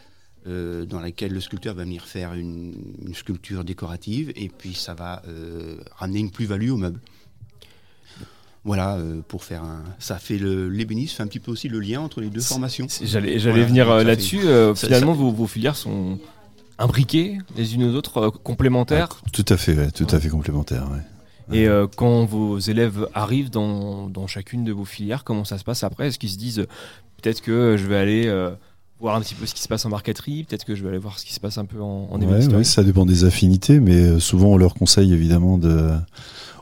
euh, 0.46 0.84
dans 0.84 1.00
laquelle 1.00 1.32
le 1.32 1.40
sculpteur 1.40 1.74
va 1.74 1.84
venir 1.84 2.06
faire 2.06 2.34
une, 2.34 2.74
sculpture 3.14 3.64
décorative 3.64 4.32
et 4.36 4.48
puis 4.48 4.74
ça 4.74 4.94
va 4.94 5.22
ramener 5.96 6.20
une 6.20 6.30
plus-value 6.30 6.70
au 6.70 6.76
meuble. 6.76 7.00
Voilà, 8.66 8.96
euh, 8.96 9.20
pour 9.26 9.44
faire 9.44 9.62
un. 9.62 9.82
Ça 9.98 10.18
fait. 10.18 10.38
L'ébéniste 10.38 11.16
fait 11.16 11.22
un 11.22 11.26
petit 11.28 11.38
peu 11.40 11.50
aussi 11.52 11.68
le 11.68 11.80
lien 11.80 12.00
entre 12.00 12.20
les 12.20 12.28
deux 12.28 12.40
formations. 12.40 12.86
J'allais, 13.02 13.38
j'allais 13.38 13.52
Voilà, 13.54 13.64
venir 13.66 13.90
euh, 13.90 14.02
là-dessus. 14.02 14.40
euh, 14.44 14.74
finalement, 14.74 15.12
ça- 15.14 15.18
Vos, 15.20 15.30
vos 15.30 15.46
filières 15.46 15.76
sont 15.76 16.18
imbriquées 16.78 17.38
les 17.56 17.74
unes 17.74 17.84
aux 17.84 17.94
autres, 17.94 18.18
euh, 18.18 18.30
complémentaires. 18.30 19.08
Tout 19.32 19.44
à 19.48 19.56
fait, 19.56 19.74
ouais, 19.76 19.90
tout 19.90 20.06
à 20.10 20.20
fait 20.20 20.28
complémentaire. 20.28 20.88
ouais. 20.92 21.56
Et 21.56 21.68
euh, 21.68 21.86
quand 21.96 22.24
vos 22.24 22.58
élèves 22.58 23.06
arrivent 23.14 23.50
dans, 23.50 24.08
dans 24.08 24.26
chacune 24.26 24.64
de 24.64 24.72
vos 24.72 24.84
filières, 24.84 25.22
comment 25.22 25.44
ça 25.44 25.58
se 25.58 25.64
passe 25.64 25.84
après? 25.84 26.08
Est-ce 26.08 26.18
qu'ils 26.18 26.30
se 26.30 26.36
disent 26.38 26.66
peut-être 27.22 27.40
que 27.40 27.76
je 27.78 27.86
vais 27.86 27.96
aller 27.96 28.26
euh, 28.26 28.50
voir 28.98 29.14
un 29.14 29.20
petit 29.20 29.36
peu 29.36 29.46
ce 29.46 29.54
qui 29.54 29.62
se 29.62 29.68
passe 29.68 29.86
en 29.86 29.90
marqueterie, 29.90 30.42
peut-être 30.42 30.64
que 30.64 30.74
je 30.74 30.82
vais 30.82 30.88
aller 30.88 30.98
voir 30.98 31.20
ce 31.20 31.24
qui 31.24 31.32
se 31.32 31.38
passe 31.38 31.56
un 31.56 31.64
peu 31.66 31.80
en, 31.80 32.08
en 32.10 32.20
Ouais, 32.20 32.64
ça 32.64 32.82
dépend 32.82 33.06
des 33.06 33.22
affinités, 33.24 33.78
mais 33.78 34.18
souvent 34.18 34.48
on 34.48 34.56
leur 34.56 34.74
conseille 34.74 35.12
évidemment 35.12 35.56
de, 35.56 35.92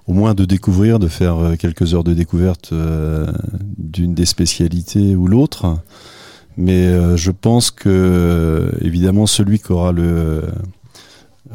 au 0.06 0.12
moins 0.12 0.34
de 0.34 0.44
découvrir, 0.44 0.98
de 0.98 1.08
faire 1.08 1.36
euh, 1.38 1.56
quelques 1.56 1.94
heures 1.94 2.04
de 2.04 2.12
découverte 2.14 2.70
euh, 2.72 3.32
d'une 3.78 4.14
des 4.14 4.26
spécialités 4.26 5.16
ou 5.16 5.26
l'autre. 5.26 5.78
Mais 6.56 6.86
euh, 6.86 7.16
je 7.16 7.30
pense 7.32 7.70
que 7.70 8.70
évidemment 8.80 9.26
celui 9.26 9.58
qui 9.58 9.72
aura 9.72 9.92
le 9.92 10.42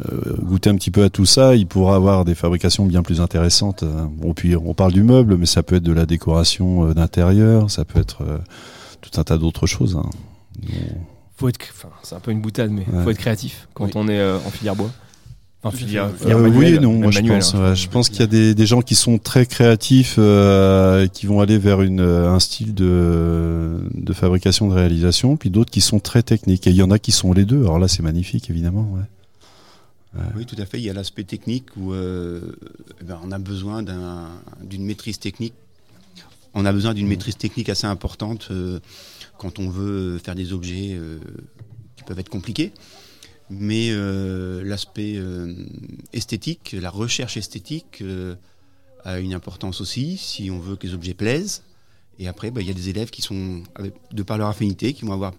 euh, 0.05 0.35
goûté 0.41 0.69
un 0.69 0.75
petit 0.75 0.91
peu 0.91 1.03
à 1.03 1.09
tout 1.09 1.25
ça, 1.25 1.55
il 1.55 1.67
pourra 1.67 1.95
avoir 1.95 2.25
des 2.25 2.35
fabrications 2.35 2.85
bien 2.85 3.01
plus 3.01 3.21
intéressantes. 3.21 3.83
Bon, 4.17 4.33
puis 4.33 4.55
on 4.55 4.73
parle 4.73 4.93
du 4.93 5.03
meuble, 5.03 5.35
mais 5.37 5.45
ça 5.45 5.63
peut 5.63 5.75
être 5.77 5.83
de 5.83 5.93
la 5.93 6.05
décoration 6.05 6.87
euh, 6.89 6.93
d'intérieur, 6.93 7.69
ça 7.71 7.85
peut 7.85 7.99
être 7.99 8.23
euh, 8.23 8.37
tout 9.01 9.19
un 9.19 9.23
tas 9.23 9.37
d'autres 9.37 9.67
choses. 9.67 9.95
hein. 9.95 10.09
Faut 11.37 11.47
être, 11.47 11.59
enfin, 11.71 11.87
c'est 12.03 12.15
un 12.15 12.19
peu 12.19 12.31
une 12.31 12.41
boutade, 12.41 12.69
mais 12.71 12.85
Ouais. 12.91 13.03
faut 13.03 13.09
être 13.11 13.17
créatif 13.17 13.67
quand 13.73 13.85
Oui. 13.85 13.91
on 13.95 14.07
est 14.09 14.19
euh, 14.19 14.37
en 14.45 14.49
filière 14.49 14.75
bois. 14.75 14.91
Enfin, 16.13 16.29
Euh, 16.29 16.49
oui 16.49 16.65
et 16.67 16.79
non, 16.79 16.93
moi 16.93 17.11
je 17.11 17.19
pense. 17.35 17.53
hein. 17.53 17.69
ouais. 17.71 17.75
je 17.75 17.89
pense 17.89 18.07
qu'il 18.09 18.21
y 18.21 18.23
a 18.23 18.27
des, 18.27 18.55
des 18.55 18.65
gens 18.65 18.81
qui 18.81 18.95
sont 18.95 19.17
très 19.17 19.45
créatifs, 19.45 20.15
euh, 20.17 21.07
qui 21.07 21.25
vont 21.25 21.41
aller 21.41 21.57
vers 21.57 21.81
une, 21.81 21.99
euh, 21.99 22.29
un 22.29 22.39
style 22.39 22.73
de, 22.73 23.79
de 23.93 24.13
fabrication, 24.13 24.69
de 24.69 24.73
réalisation, 24.73 25.35
puis 25.35 25.49
d'autres 25.49 25.69
qui 25.71 25.81
sont 25.81 25.99
très 25.99 26.23
techniques. 26.23 26.65
Et 26.67 26.69
il 26.69 26.77
y 26.77 26.81
en 26.81 26.91
a 26.91 26.97
qui 26.99 27.11
sont 27.11 27.33
les 27.33 27.43
deux. 27.43 27.61
Alors 27.63 27.77
là, 27.79 27.89
c'est 27.89 28.03
magnifique, 28.03 28.49
évidemment. 28.49 28.89
ouais. 28.93 29.01
Oui, 30.35 30.45
tout 30.45 30.55
à 30.59 30.65
fait. 30.65 30.79
Il 30.79 30.83
y 30.83 30.89
a 30.89 30.93
l'aspect 30.93 31.23
technique 31.23 31.65
où 31.77 31.93
euh, 31.93 32.41
eh 32.99 33.03
ben, 33.03 33.19
on 33.23 33.31
a 33.31 33.37
besoin 33.37 33.83
d'un- 33.83 34.29
d'une 34.63 34.83
maîtrise 34.83 35.19
technique. 35.19 35.53
On 36.55 36.65
a 36.65 36.71
besoin 36.73 36.95
d'une 36.95 37.07
maîtrise 37.07 37.37
technique 37.37 37.69
assez 37.69 37.85
importante 37.85 38.47
euh, 38.49 38.79
quand 39.37 39.59
on 39.59 39.69
veut 39.69 40.17
faire 40.17 40.33
des 40.35 40.51
objets 40.51 40.93
euh, 40.93 41.19
qui 41.95 42.03
peuvent 42.05 42.17
être 42.17 42.29
compliqués. 42.29 42.71
Mais 43.49 43.89
euh, 43.89 44.63
l'aspect 44.63 45.15
euh, 45.15 45.55
esthétique, 46.13 46.75
la 46.79 46.91
recherche 46.91 47.35
esthétique 47.35 47.99
euh, 48.01 48.35
a 49.03 49.19
une 49.19 49.33
importance 49.33 49.81
aussi 49.81 50.17
si 50.17 50.51
on 50.51 50.59
veut 50.59 50.75
que 50.75 50.85
les 50.85 50.93
objets 50.93 51.15
plaisent. 51.15 51.63
Et 52.19 52.27
après, 52.27 52.51
bah, 52.51 52.61
il 52.61 52.67
y 52.67 52.69
a 52.69 52.73
des 52.73 52.89
élèves 52.89 53.09
qui 53.09 53.21
sont, 53.21 53.63
de 54.11 54.23
par 54.23 54.37
leur 54.37 54.49
affinité, 54.49 54.93
qui 54.93 55.03
vont 55.03 55.13
avoir 55.13 55.33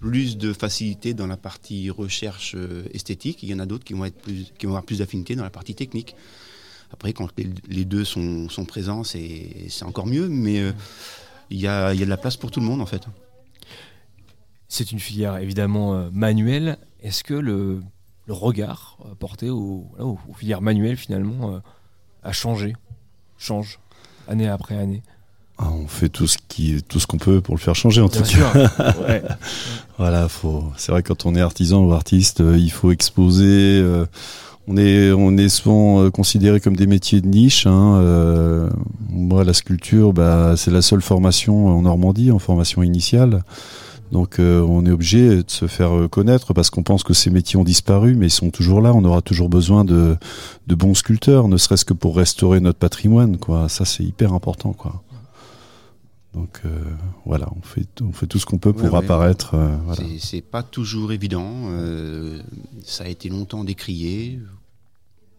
plus 0.00 0.38
de 0.38 0.52
facilité 0.52 1.12
dans 1.14 1.26
la 1.26 1.36
partie 1.36 1.90
recherche 1.90 2.56
esthétique. 2.92 3.42
Il 3.42 3.50
y 3.50 3.54
en 3.54 3.58
a 3.58 3.66
d'autres 3.66 3.84
qui 3.84 3.92
vont 3.92 4.08
qui 4.26 4.66
vont 4.66 4.72
avoir 4.72 4.84
plus 4.84 4.98
d'affinité 4.98 5.36
dans 5.36 5.44
la 5.44 5.50
partie 5.50 5.74
technique. 5.74 6.16
Après, 6.92 7.12
quand 7.12 7.28
les, 7.68 7.84
deux 7.84 8.04
sont, 8.04 8.48
présents, 8.66 9.04
c'est 9.04 9.82
encore 9.82 10.06
mieux, 10.06 10.28
mais 10.28 10.60
il 11.50 11.60
y, 11.60 11.66
a, 11.66 11.94
de 11.94 12.04
la 12.04 12.16
place 12.16 12.36
pour 12.36 12.50
tout 12.50 12.60
le 12.60 12.66
monde 12.66 12.80
en 12.80 12.86
fait. 12.86 13.02
C'est 14.68 14.92
une 14.92 15.00
filière 15.00 15.36
évidemment 15.38 16.10
manuelle. 16.12 16.78
Est-ce 17.02 17.24
que 17.24 17.34
le, 17.34 17.80
le 18.26 18.32
regard 18.32 18.96
euh, 19.04 19.14
porté 19.18 19.50
aux, 19.50 19.86
voilà, 19.90 20.04
aux- 20.06 20.18
aux 20.28 20.34
filières 20.34 20.62
manuelles 20.62 20.96
finalement 20.96 21.52
euh, 21.54 21.58
a 22.22 22.32
changé, 22.32 22.74
change 23.38 23.78
année 24.28 24.48
après 24.48 24.76
année? 24.76 25.02
Ah, 25.58 25.70
on 25.70 25.86
fait 25.86 26.08
tout 26.08 26.26
ce 26.26 26.38
qui, 26.48 26.82
tout 26.88 26.98
ce 26.98 27.06
qu'on 27.06 27.18
peut 27.18 27.40
pour 27.40 27.54
le 27.54 27.60
faire 27.60 27.74
changer 27.74 28.00
en 28.00 28.06
Bien 28.08 28.22
tout 28.22 28.26
sûr, 28.26 28.52
cas. 28.52 28.94
ouais. 29.06 29.22
Voilà, 29.98 30.28
faut. 30.28 30.64
C'est 30.76 30.90
vrai 30.92 31.02
quand 31.02 31.26
on 31.26 31.34
est 31.34 31.40
artisan 31.40 31.84
ou 31.84 31.92
artiste, 31.92 32.40
euh, 32.40 32.56
il 32.58 32.70
faut 32.70 32.90
exposer. 32.90 33.80
euh, 33.82 34.06
on 34.68 34.76
est, 34.76 35.10
on 35.12 35.36
est 35.36 35.48
souvent 35.48 36.02
euh, 36.02 36.10
considéré 36.10 36.60
comme 36.60 36.76
des 36.76 36.86
métiers 36.86 37.20
de 37.20 37.26
niche. 37.26 37.66
hein, 37.66 38.70
moi, 39.10 39.44
la 39.44 39.52
sculpture, 39.54 40.12
bah, 40.12 40.54
c'est 40.56 40.70
la 40.70 40.82
seule 40.82 41.02
formation 41.02 41.66
en 41.68 41.82
Normandie, 41.82 42.30
en 42.30 42.38
formation 42.38 42.82
initiale. 42.82 43.42
Donc, 44.12 44.38
euh, 44.38 44.60
on 44.60 44.84
est 44.84 44.90
obligé 44.90 45.42
de 45.42 45.50
se 45.50 45.66
faire 45.66 45.96
euh, 45.96 46.06
connaître 46.06 46.52
parce 46.52 46.68
qu'on 46.68 46.82
pense 46.82 47.02
que 47.02 47.14
ces 47.14 47.30
métiers 47.30 47.58
ont 47.58 47.64
disparu, 47.64 48.14
mais 48.14 48.26
ils 48.26 48.30
sont 48.30 48.50
toujours 48.50 48.82
là. 48.82 48.92
On 48.94 49.02
aura 49.04 49.22
toujours 49.22 49.48
besoin 49.48 49.84
de, 49.86 50.16
de 50.66 50.74
bons 50.74 50.94
sculpteurs, 50.94 51.48
ne 51.48 51.56
serait-ce 51.56 51.86
que 51.86 51.94
pour 51.94 52.14
restaurer 52.16 52.60
notre 52.60 52.78
patrimoine. 52.78 53.38
Quoi. 53.38 53.70
Ça, 53.70 53.86
c'est 53.86 54.04
hyper 54.04 54.34
important. 54.34 54.74
Quoi. 54.74 55.02
Donc, 56.34 56.60
euh, 56.66 56.68
voilà, 57.24 57.48
on 57.56 57.62
fait, 57.62 57.86
on 58.02 58.12
fait 58.12 58.26
tout 58.26 58.38
ce 58.38 58.44
qu'on 58.44 58.58
peut 58.58 58.74
pour 58.74 58.84
Ouais, 58.84 58.90
ouais. 58.98 58.98
apparaître. 59.04 59.54
euh, 59.54 59.74
voilà. 59.86 60.02
C'est- 60.18 60.42
pas 60.42 60.62
toujours 60.62 61.12
évident. 61.12 61.50
ça 62.84 63.04
a 63.04 63.08
été 63.08 63.30
longtemps 63.30 63.64
décrié. 63.64 64.38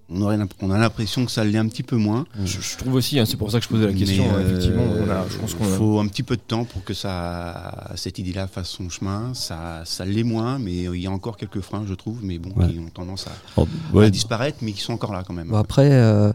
On, 0.10 0.22
aurait 0.22 0.38
on 0.62 0.70
a 0.70 0.78
l'impression 0.78 1.26
que 1.26 1.32
ça 1.32 1.44
l'est 1.44 1.58
un 1.58 1.68
petit 1.68 1.82
peu 1.84 1.96
moins. 1.96 2.26
Je, 2.44 2.60
je 2.62 2.78
trouve 2.78 2.94
aussi, 2.96 3.18
hein, 3.20 3.26
c'est 3.26 3.38
pour 3.38 3.50
ça 3.52 3.60
que 3.60 3.64
je 3.66 3.70
posais 3.70 3.86
la 3.88 3.94
question. 3.94 4.26
Mais, 4.28 4.36
euh, 4.44 4.48
effectivement, 4.50 4.84
on 4.84 5.10
a, 5.10 5.26
je 5.30 5.38
pense 5.38 5.54
qu'on 5.56 5.66
Il 5.66 5.74
a- 5.74 5.78
faut 5.78 6.00
un 6.00 6.08
petit 6.08 6.24
peu 6.24 6.36
de 6.36 6.42
temps 6.42 6.66
pour 6.66 6.84
que 6.84 6.94
ça, 6.94 7.94
cette 7.96 8.20
idée-là 8.20 8.48
fasse 8.48 8.70
son 8.70 8.90
chemin. 8.90 9.34
Ça, 9.34 9.82
ça 9.86 10.06
l'est 10.06 10.24
moins, 10.24 10.60
mais 10.60 10.74
il 10.84 10.96
y 11.02 11.08
a 11.08 11.12
encore 11.12 11.38
quelques 11.38 11.62
freins, 11.62 11.86
je 11.88 11.94
trouve, 11.94 12.20
mais 12.22 12.38
bon, 12.38 12.52
Ouais. 12.56 12.70
qui 12.72 12.80
ont 12.80 12.90
tendance 12.94 13.28
à, 13.28 13.32
Oh, 13.58 13.68
ouais. 13.94 14.06
à 14.06 14.10
disparaître, 14.10 14.58
mais 14.62 14.74
qui 14.74 14.82
sont 14.82 14.94
encore 14.94 15.14
là 15.14 15.24
quand 15.26 15.34
même. 15.34 15.48
Bon, 15.48 15.58
après, 15.58 15.90
euh, 15.92 16.32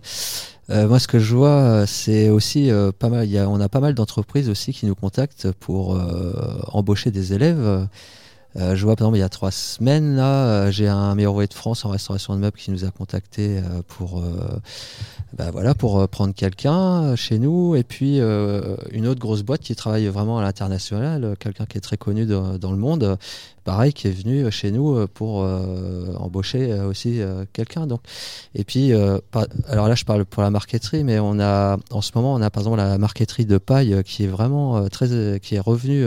euh, 0.70 0.88
moi, 0.88 0.98
ce 0.98 1.06
que 1.06 1.18
je 1.18 1.36
vois, 1.36 1.86
c'est 1.86 2.30
aussi 2.30 2.70
euh, 2.70 2.90
pas 2.90 3.08
mal. 3.10 3.26
Il 3.26 3.32
y 3.32 3.38
a, 3.38 3.48
on 3.48 3.60
a 3.60 3.68
pas 3.68 3.80
mal 3.80 3.94
d'entreprises 3.94 4.48
aussi 4.48 4.72
qui 4.72 4.86
nous 4.86 4.94
contactent 4.94 5.52
pour 5.52 5.94
euh, 5.94 6.32
embaucher 6.72 7.10
des 7.10 7.32
élèves. 7.34 7.86
Euh, 8.56 8.74
je 8.74 8.84
vois, 8.84 8.96
par 8.96 9.06
exemple, 9.06 9.18
il 9.18 9.20
y 9.20 9.24
a 9.24 9.28
trois 9.28 9.50
semaines, 9.50 10.16
là, 10.16 10.46
euh, 10.46 10.70
j'ai 10.70 10.88
un 10.88 11.14
meilleur 11.14 11.32
ouvrier 11.32 11.48
de 11.48 11.54
France 11.54 11.84
en 11.84 11.90
restauration 11.90 12.34
de 12.34 12.40
meubles 12.40 12.56
qui 12.56 12.70
nous 12.70 12.84
a 12.84 12.90
contactés 12.90 13.58
euh, 13.58 13.82
pour, 13.86 14.22
bah, 15.36 15.50
voilà, 15.52 15.74
pour 15.74 16.00
euh, 16.00 16.06
prendre 16.06 16.34
quelqu'un 16.34 17.02
euh, 17.02 17.16
chez 17.16 17.38
nous. 17.38 17.76
Et 17.76 17.82
puis, 17.82 18.18
euh, 18.18 18.76
une 18.92 19.06
autre 19.06 19.20
grosse 19.20 19.42
boîte 19.42 19.60
qui 19.60 19.76
travaille 19.76 20.06
vraiment 20.06 20.38
à 20.38 20.42
l'international, 20.42 21.36
quelqu'un 21.38 21.66
qui 21.66 21.76
est 21.76 21.82
très 21.82 21.98
connu 21.98 22.24
dans, 22.24 22.72
le 22.72 22.78
monde, 22.78 23.18
pareil, 23.64 23.92
qui 23.92 24.08
est 24.08 24.12
venu 24.12 24.50
chez 24.50 24.70
nous 24.70 25.06
pour 25.08 25.38
embaucher 25.38 26.72
aussi 26.80 27.20
quelqu'un. 27.52 27.86
Donc, 27.86 28.00
et 28.54 28.64
puis, 28.64 28.92
alors 29.68 29.88
là, 29.88 29.94
je 29.94 30.04
parle 30.04 30.24
pour 30.24 30.42
la 30.42 30.50
marqueterie, 30.50 31.04
mais 31.04 31.18
on 31.18 31.38
a, 31.40 31.76
en 31.90 32.00
ce 32.00 32.12
moment, 32.14 32.34
on 32.34 32.42
a 32.42 32.50
par 32.50 32.62
exemple 32.62 32.78
la 32.78 32.98
marqueterie 32.98 33.46
de 33.46 33.58
paille 33.58 34.02
qui 34.04 34.24
est 34.24 34.28
vraiment 34.28 34.88
très, 34.88 35.40
qui 35.40 35.56
est 35.56 35.60
revenue 35.60 36.06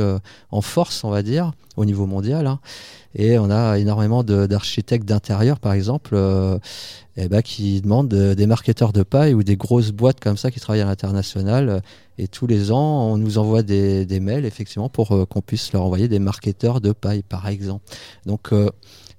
en 0.51 0.61
force, 0.61 1.03
on 1.03 1.09
va 1.09 1.21
dire, 1.21 1.51
au 1.77 1.85
niveau 1.85 2.05
mondial. 2.05 2.47
hein. 2.47 2.59
Et 3.13 3.37
on 3.37 3.51
a 3.51 3.77
énormément 3.77 4.23
d'architectes 4.23 5.05
d'intérieur, 5.05 5.59
par 5.59 5.73
exemple, 5.73 6.15
eh 7.23 7.27
ben, 7.29 7.41
qui 7.41 7.81
demandent 7.81 8.13
euh, 8.13 8.35
des 8.35 8.47
marketeurs 8.47 8.93
de 8.93 9.03
paille 9.03 9.33
ou 9.33 9.43
des 9.43 9.55
grosses 9.55 9.91
boîtes 9.91 10.19
comme 10.19 10.37
ça 10.37 10.51
qui 10.51 10.59
travaillent 10.59 10.81
à 10.81 10.85
l'international. 10.85 11.81
Et 12.17 12.27
tous 12.27 12.45
les 12.45 12.71
ans, 12.71 13.11
on 13.11 13.17
nous 13.17 13.39
envoie 13.39 13.63
des, 13.63 14.19
mails, 14.19 14.45
effectivement, 14.45 14.89
pour 14.89 15.11
euh, 15.11 15.25
qu'on 15.25 15.41
puisse 15.41 15.73
leur 15.73 15.81
envoyer 15.81 16.07
des 16.07 16.19
marketeurs 16.19 16.79
de 16.79 16.91
paille, 16.91 17.23
par 17.23 17.47
exemple. 17.47 17.83
Donc, 18.27 18.53
euh, 18.53 18.69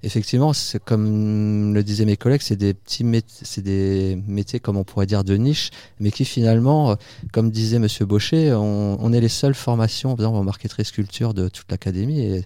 effectivement, 0.03 0.53
comme 0.85 1.73
le 1.73 1.83
disaient 1.83 2.05
mes 2.05 2.15
collègues, 2.15 2.41
c'est 2.41 2.55
des 2.55 2.73
petits 2.73 3.05
c'est 3.25 3.61
des 3.61 4.21
métiers 4.27 4.59
comme 4.59 4.77
on 4.77 4.83
pourrait 4.83 5.05
dire 5.05 5.25
de 5.25 5.35
niche, 5.35 5.71
mais 5.99 6.11
qui 6.11 6.23
finalement, 6.23 6.91
euh, 6.91 6.95
comme 7.31 7.51
disait 7.51 7.79
Monsieur 7.79 8.05
Baucher, 8.05 8.53
on, 8.53 9.11
est 9.11 9.21
les 9.21 9.27
seules 9.27 9.55
formations, 9.55 10.15
par 10.15 10.25
exemple 10.25 10.37
en 10.37 10.43
marqueterie 10.43 10.85
sculpture 10.85 11.33
de 11.33 11.49
toute 11.49 11.69
l'académie, 11.71 12.43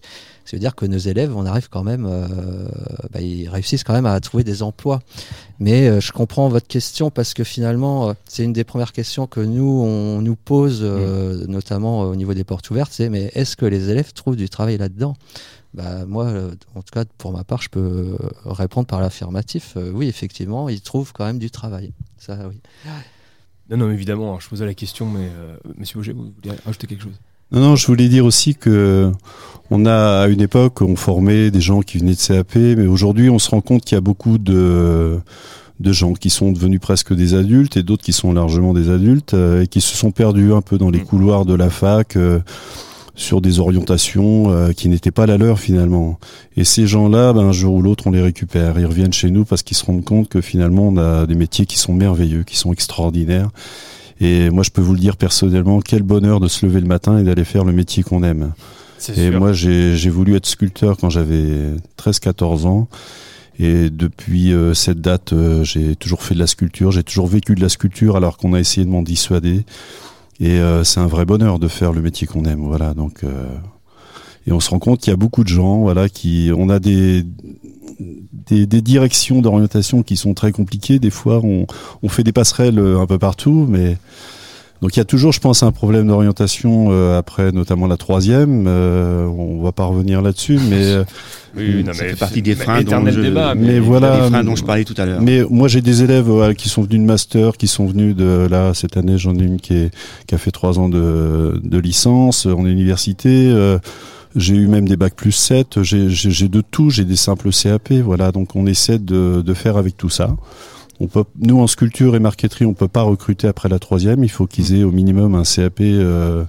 ça 0.48 0.56
veut 0.56 0.62
dire 0.62 0.76
que 0.76 0.86
nos 0.86 0.98
élèves, 0.98 1.36
on 1.36 1.46
arrive 1.46 1.68
quand 1.68 1.84
même, 1.84 2.06
euh, 2.10 2.26
bah, 3.12 3.20
ils 3.20 3.50
réussissent 3.50 3.84
quand 3.84 3.92
même 3.92 4.06
à 4.06 4.18
trouver 4.22 4.46
des 4.46 4.64
emplois. 4.64 5.02
Mais 5.60 5.90
euh, 5.90 6.00
je 6.00 6.14
comprends 6.14 6.48
votre 6.48 6.68
question 6.68 7.12
parce 7.12 7.34
que 7.34 7.44
finalement, 7.44 8.10
euh, 8.10 8.14
c'est 8.30 8.46
une 8.46 8.54
des 8.54 8.64
premières 8.64 8.94
questions 8.94 9.28
que 9.28 9.42
nous 9.42 9.84
on 9.84 10.22
nous 10.22 10.38
pose, 10.38 10.80
euh, 10.84 11.46
notamment 11.48 12.04
euh, 12.04 12.08
au 12.08 12.16
niveau 12.16 12.34
des 12.34 12.46
portes 12.46 12.70
ouvertes, 12.70 12.94
c'est 12.94 13.10
mais 13.10 13.30
est-ce 13.36 13.58
que 13.58 13.66
les 13.66 13.90
élèves 13.90 14.14
trouvent 14.14 14.38
du 14.38 14.48
travail 14.48 14.78
là-dedans? 14.78 15.18
Bah, 15.74 16.06
moi, 16.06 16.28
euh, 16.28 16.56
en 16.76 16.82
tout 16.82 16.94
cas, 16.94 17.04
pour 17.18 17.34
ma 17.34 17.44
part, 17.44 17.62
je 17.62 17.68
peux 17.68 18.18
répondre 18.46 18.88
par 18.88 19.02
l'affirmatif. 19.02 19.74
Euh, 19.76 19.92
oui, 19.94 20.08
effectivement, 20.08 20.70
ils 20.70 20.80
trouvent 20.80 21.12
quand 21.12 21.26
même 21.26 21.40
du 21.40 21.52
travail. 21.52 21.92
Ça, 22.18 22.38
oui. 22.48 22.62
Non, 23.70 23.76
non, 23.76 23.92
évidemment, 23.92 24.34
hein, 24.34 24.38
je 24.40 24.48
posais 24.48 24.66
la 24.66 24.74
question, 24.74 25.08
mais 25.08 25.30
euh, 25.30 25.58
Monsieur 25.78 26.00
Auger, 26.00 26.14
vous 26.14 26.32
voulez 26.34 26.56
rajouter 26.64 26.88
quelque 26.88 27.04
chose? 27.04 27.20
Non, 27.52 27.62
non, 27.62 27.76
je 27.76 27.88
voulais 27.88 28.10
dire 28.10 28.26
aussi 28.26 28.56
que 28.56 29.12
on 29.70 29.86
a 29.86 30.22
à 30.22 30.28
une 30.28 30.42
époque 30.42 30.82
on 30.82 30.96
formait 30.96 31.52
des 31.52 31.62
gens 31.62 31.82
qui 31.82 31.98
venaient 31.98 32.16
de 32.16 32.20
CAP, 32.20 32.56
mais 32.56 32.88
aujourd'hui 32.88 33.30
on 33.30 33.40
se 33.40 33.50
rend 33.50 33.62
compte 33.62 33.84
qu'il 33.84 33.96
y 33.96 33.98
a 33.98 34.02
beaucoup 34.02 34.38
de 34.38 35.20
de 35.80 35.92
gens 35.92 36.14
qui 36.14 36.30
sont 36.30 36.52
devenus 36.52 36.80
presque 36.80 37.14
des 37.14 37.34
adultes 37.34 37.78
et 37.78 37.84
d'autres 37.84 38.04
qui 38.04 38.14
sont 38.14 38.34
largement 38.34 38.74
des 38.74 38.90
adultes 38.90 39.34
euh, 39.34 39.64
et 39.64 39.68
qui 39.68 39.82
se 39.82 39.96
sont 39.96 40.12
perdus 40.12 40.54
un 40.54 40.62
peu 40.62 40.78
dans 40.78 40.90
les 40.90 41.00
couloirs 41.00 41.46
de 41.46 41.54
la 41.54 41.70
fac 41.70 42.16
euh, 42.16 42.40
sur 43.16 43.42
des 43.42 43.60
orientations 43.60 44.52
euh, 44.52 44.72
qui 44.72 44.90
n'étaient 44.90 45.12
pas 45.12 45.26
la 45.26 45.38
leur 45.38 45.60
finalement. 45.60 46.20
Et 46.56 46.64
ces 46.64 46.88
gens-là, 46.88 47.34
ben, 47.34 47.42
un 47.42 47.52
jour 47.52 47.76
ou 47.76 47.82
l'autre, 47.82 48.08
on 48.08 48.12
les 48.12 48.22
récupère. 48.22 48.80
Ils 48.80 48.86
reviennent 48.86 49.14
chez 49.14 49.30
nous 49.30 49.46
parce 49.46 49.64
qu'ils 49.64 49.78
se 49.78 49.86
rendent 49.86 50.06
compte 50.06 50.30
que 50.30 50.42
finalement 50.42 50.88
on 50.88 50.98
a 50.98 51.26
des 51.26 51.36
métiers 51.36 51.66
qui 51.66 51.78
sont 51.78 51.94
merveilleux, 51.94 52.44
qui 52.44 52.58
sont 52.58 52.74
extraordinaires. 52.74 53.50
Et 54.20 54.50
moi, 54.50 54.64
je 54.64 54.72
peux 54.72 54.82
vous 54.82 54.94
le 54.94 55.00
dire 55.00 55.18
personnellement, 55.18 55.80
quel 55.80 56.04
bonheur 56.04 56.40
de 56.40 56.48
se 56.48 56.66
lever 56.66 56.80
le 56.82 56.88
matin 56.88 57.20
et 57.20 57.24
d'aller 57.24 57.46
faire 57.46 57.64
le 57.64 57.72
métier 57.72 58.04
qu'on 58.04 58.24
aime. 58.24 58.54
Et 59.10 59.30
sûr. 59.30 59.40
moi, 59.40 59.54
j'ai 59.54 59.96
j'ai 59.96 60.10
voulu 60.10 60.36
être 60.36 60.48
sculpteur 60.48 60.98
quand 60.98 61.10
j'avais 61.10 61.76
13-14 61.98 62.66
ans. 62.66 62.88
Et 63.60 63.90
depuis 63.90 64.54
euh, 64.54 64.74
cette 64.74 65.02
date, 65.02 65.34
euh, 65.34 65.64
j'ai 65.64 65.96
toujours 65.96 66.22
fait 66.22 66.36
de 66.36 66.40
la 66.40 66.48
sculpture. 66.48 66.92
J'ai 66.92 67.04
toujours 67.04 67.28
vécu 67.28 67.56
de 67.56 67.62
la 67.62 67.70
sculpture 67.70 68.16
alors 68.16 68.38
qu'on 68.38 68.54
a 68.54 68.60
essayé 68.60 68.86
de 68.86 68.92
m'en 68.92 69.02
dissuader. 69.02 69.66
Et 70.40 70.60
euh, 70.60 70.84
c'est 70.84 71.00
un 71.00 71.08
vrai 71.08 71.26
bonheur 71.26 71.58
de 71.58 71.68
faire 71.68 71.92
le 71.92 72.02
métier 72.02 72.28
qu'on 72.28 72.46
aime. 72.46 72.62
Voilà. 72.62 72.94
Donc, 72.94 73.24
Et 74.48 74.52
on 74.54 74.60
se 74.60 74.70
rend 74.70 74.80
compte 74.80 75.02
qu'il 75.02 75.12
y 75.12 75.14
a 75.14 75.18
beaucoup 75.18 75.44
de 75.44 75.50
gens, 75.50 75.82
voilà, 75.82 76.08
qui, 76.10 76.52
on 76.58 76.70
a 76.70 76.80
des, 76.80 77.24
des, 78.50 78.66
des 78.66 78.82
directions 78.82 79.42
d'orientation 79.42 80.04
qui 80.04 80.16
sont 80.16 80.34
très 80.34 80.52
compliquées. 80.52 81.00
Des 81.00 81.10
fois, 81.10 81.42
on, 81.44 81.68
on 82.02 82.10
fait 82.10 82.24
des 82.24 82.32
passerelles 82.32 82.80
euh, 82.80 83.00
un 83.00 83.06
peu 83.08 83.18
partout, 83.20 83.68
mais 83.70 83.98
donc 84.82 84.96
il 84.96 85.00
y 85.00 85.02
a 85.02 85.06
toujours, 85.06 85.34
je 85.34 85.40
pense, 85.42 85.64
un 85.64 85.72
problème 85.72 86.08
d'orientation 86.08 86.90
euh, 86.92 87.18
après, 87.18 87.52
notamment 87.52 87.88
la 87.88 87.98
troisième. 87.98 88.66
Euh, 88.68 89.26
on 89.26 89.62
va 89.64 89.72
pas 89.74 89.84
revenir 89.86 90.22
là-dessus, 90.22 90.60
mais 90.70 90.86
euh, 90.86 91.04
Oui, 91.58 91.84
non, 91.84 91.92
ça 91.92 92.04
mais 92.04 92.10
fait 92.12 92.16
partie 92.20 92.42
des 92.44 92.54
freins 92.56 92.84
dont 92.84 93.06
je- 93.10 93.20
débat, 93.20 93.56
mais 93.56 93.68
mais 93.74 93.80
voilà. 93.80 94.22
les 94.22 94.28
freins 94.30 94.44
dont 94.44 94.56
je 94.56 94.64
parlais 94.64 94.84
tout 94.86 94.94
à 94.98 95.06
l'heure. 95.06 95.22
Mais 95.22 95.42
moi, 95.50 95.68
j'ai 95.68 95.82
des 95.82 96.04
élèves 96.04 96.28
voilà, 96.30 96.54
qui 96.54 96.70
sont 96.70 96.84
venus 96.84 97.00
de 97.02 97.06
master, 97.06 97.58
qui 97.58 97.68
sont 97.68 97.88
venus 97.88 98.16
de 98.16 98.48
là 98.50 98.74
cette 98.76 98.96
année. 98.96 99.18
J'en 99.18 99.36
ai 99.36 99.42
une 99.44 99.60
qui, 99.60 99.74
est, 99.74 99.92
qui 100.28 100.36
a 100.36 100.38
fait 100.38 100.52
trois 100.52 100.78
ans 100.80 100.88
de, 100.88 101.60
de 101.64 101.78
licence 101.80 102.46
en 102.46 102.66
université. 102.66 103.52
J'ai 104.38 104.56
eu 104.56 104.68
même 104.68 104.88
des 104.88 104.96
bacs 104.98 105.16
plus 105.16 105.32
7, 105.34 105.82
j'ai 105.84 106.48
de 106.48 106.62
tout, 106.62 106.90
j'ai 106.90 107.04
des 107.06 107.16
simples 107.16 107.50
CAP, 107.52 107.92
voilà. 107.94 108.32
Donc 108.32 108.56
on 108.56 108.66
essaie 108.66 109.00
de, 109.00 109.42
de 109.46 109.54
faire 109.54 109.78
avec 109.78 109.98
tout 109.98 110.10
ça. 110.10 110.36
On 111.00 111.08
peut, 111.08 111.24
nous 111.40 111.60
en 111.60 111.68
sculpture 111.68 112.16
et 112.16 112.20
marqueterie, 112.20 112.66
on 112.66 112.74
peut 112.74 112.88
pas 112.88 113.04
recruter 113.04 113.48
après 113.48 113.70
la 113.70 113.78
troisième. 113.80 114.24
Il 114.24 114.30
faut 114.32 114.48
qu'ils 114.48 114.74
aient 114.76 114.84
au 114.84 114.92
minimum 114.92 115.36
un 115.36 115.44
CAP 115.44 115.82
euh, 115.82 116.44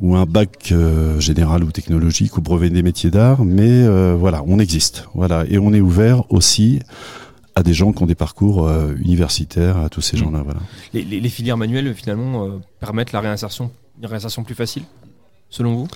ou 0.00 0.16
un 0.16 0.24
bac 0.24 0.70
euh, 0.72 1.20
général 1.20 1.62
ou 1.64 1.70
technologique 1.70 2.38
ou 2.38 2.40
brevet 2.40 2.70
des 2.70 2.82
métiers 2.82 3.10
d'art. 3.10 3.44
Mais 3.44 3.68
euh, 3.68 4.16
voilà, 4.18 4.42
on 4.46 4.58
existe, 4.58 5.04
voilà, 5.14 5.44
et 5.48 5.58
on 5.58 5.72
est 5.74 5.80
ouvert 5.82 6.30
aussi 6.32 6.80
à 7.54 7.62
des 7.62 7.74
gens 7.74 7.92
qui 7.92 8.02
ont 8.02 8.06
des 8.06 8.14
parcours 8.14 8.70
universitaires, 9.04 9.76
à 9.76 9.88
tous 9.88 10.00
ces 10.00 10.16
Mm. 10.16 10.20
gens-là, 10.20 10.42
voilà. 10.42 10.60
Les, 10.94 11.02
les- 11.02 11.20
les 11.20 11.28
filières 11.28 11.56
manuelles, 11.58 11.92
finalement, 11.94 12.48
permettent 12.78 13.12
la 13.12 13.20
réinsertion, 13.20 13.70
une 14.00 14.06
réinsertion 14.06 14.44
plus 14.44 14.54
facile, 14.54 14.84
selon 15.50 15.74
vous? 15.74 15.88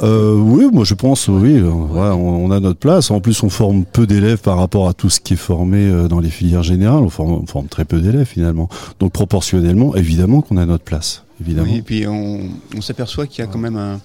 Euh, 0.00 0.34
oui, 0.34 0.66
moi 0.72 0.84
je 0.84 0.94
pense, 0.94 1.26
oui, 1.28 1.56
euh, 1.56 1.70
on, 1.70 2.50
a 2.50 2.60
notre 2.60 2.78
place. 2.78 3.10
En 3.10 3.20
plus, 3.20 3.42
on 3.42 3.50
forme 3.50 3.84
peu 3.84 4.06
d'élèves 4.06 4.38
par 4.38 4.56
rapport 4.56 4.88
à 4.88 4.94
tout 4.94 5.10
ce 5.10 5.20
qui 5.20 5.34
est 5.34 5.36
formé 5.36 5.88
euh, 5.88 6.06
dans 6.06 6.20
les 6.20 6.30
filières 6.30 6.62
générales. 6.62 7.02
On 7.02 7.10
forme, 7.10 7.32
on 7.32 7.46
forme 7.46 7.66
très 7.66 7.84
peu 7.84 8.00
d'élèves 8.00 8.26
finalement. 8.26 8.68
Donc 9.00 9.12
proportionnellement, 9.12 9.96
évidemment 9.96 10.40
qu'on 10.40 10.56
a 10.56 10.66
notre 10.66 10.84
place, 10.84 11.24
évidemment. 11.40 11.70
Oui, 11.70 11.78
et 11.78 11.82
puis 11.82 12.06
on, 12.06 12.48
s'aperçoit 12.80 13.26
qu'il 13.26 13.44
y 13.44 13.48
a 13.48 13.50
quand 13.50 13.58
même 13.58 13.98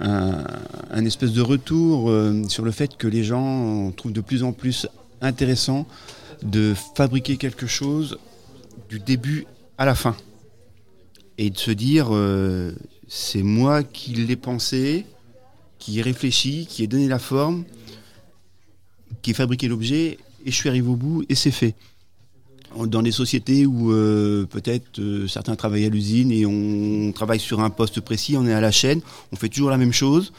un, 0.00 1.04
espèce 1.06 1.32
de 1.32 1.40
retour 1.42 2.10
euh, 2.10 2.42
sur 2.48 2.64
le 2.64 2.70
fait 2.70 2.96
que 2.96 3.08
les 3.08 3.24
gens 3.24 3.90
trouvent 3.92 4.12
de 4.12 4.20
plus 4.20 4.42
en 4.42 4.52
plus 4.52 4.86
intéressant 5.22 5.86
de 6.42 6.74
fabriquer 6.94 7.38
quelque 7.38 7.66
chose 7.66 8.18
du 8.90 8.98
début 8.98 9.46
à 9.78 9.86
la 9.86 9.94
fin. 9.94 10.14
Et 11.38 11.50
de 11.50 11.58
se 11.58 11.70
dire, 11.70 12.08
c'est 13.08 13.42
moi 13.42 13.82
qui 13.82 14.12
l'ai 14.12 14.36
pensé, 14.36 15.06
qui 15.78 15.98
ai 15.98 16.02
réfléchi, 16.02 16.66
qui 16.66 16.82
ai 16.82 16.86
donné 16.86 17.08
la 17.08 17.18
forme, 17.18 17.64
qui 19.22 19.30
ai 19.30 19.34
fabriqué 19.34 19.68
l'objet, 19.68 20.18
et 20.44 20.50
je 20.50 20.56
suis 20.56 20.68
arrivé 20.68 20.88
au 20.88 20.96
bout, 20.96 21.24
et 21.28 21.34
c'est 21.34 21.50
fait 21.50 21.74
dans 22.84 23.02
des 23.02 23.12
sociétés 23.12 23.64
où 23.64 23.90
euh, 23.90 24.44
peut-être 24.44 24.98
euh, 24.98 25.26
certains 25.26 25.56
travaillent 25.56 25.86
à 25.86 25.88
l'usine 25.88 26.30
et 26.30 26.44
on 26.44 27.10
travaille 27.12 27.40
sur 27.40 27.60
un 27.60 27.70
poste 27.70 28.00
précis, 28.00 28.36
on 28.36 28.46
est 28.46 28.52
à 28.52 28.60
la 28.60 28.70
chaîne, 28.70 29.00
on 29.32 29.36
fait 29.36 29.48
toujours 29.48 29.70
la 29.70 29.78
même 29.78 29.92
chose. 29.92 30.32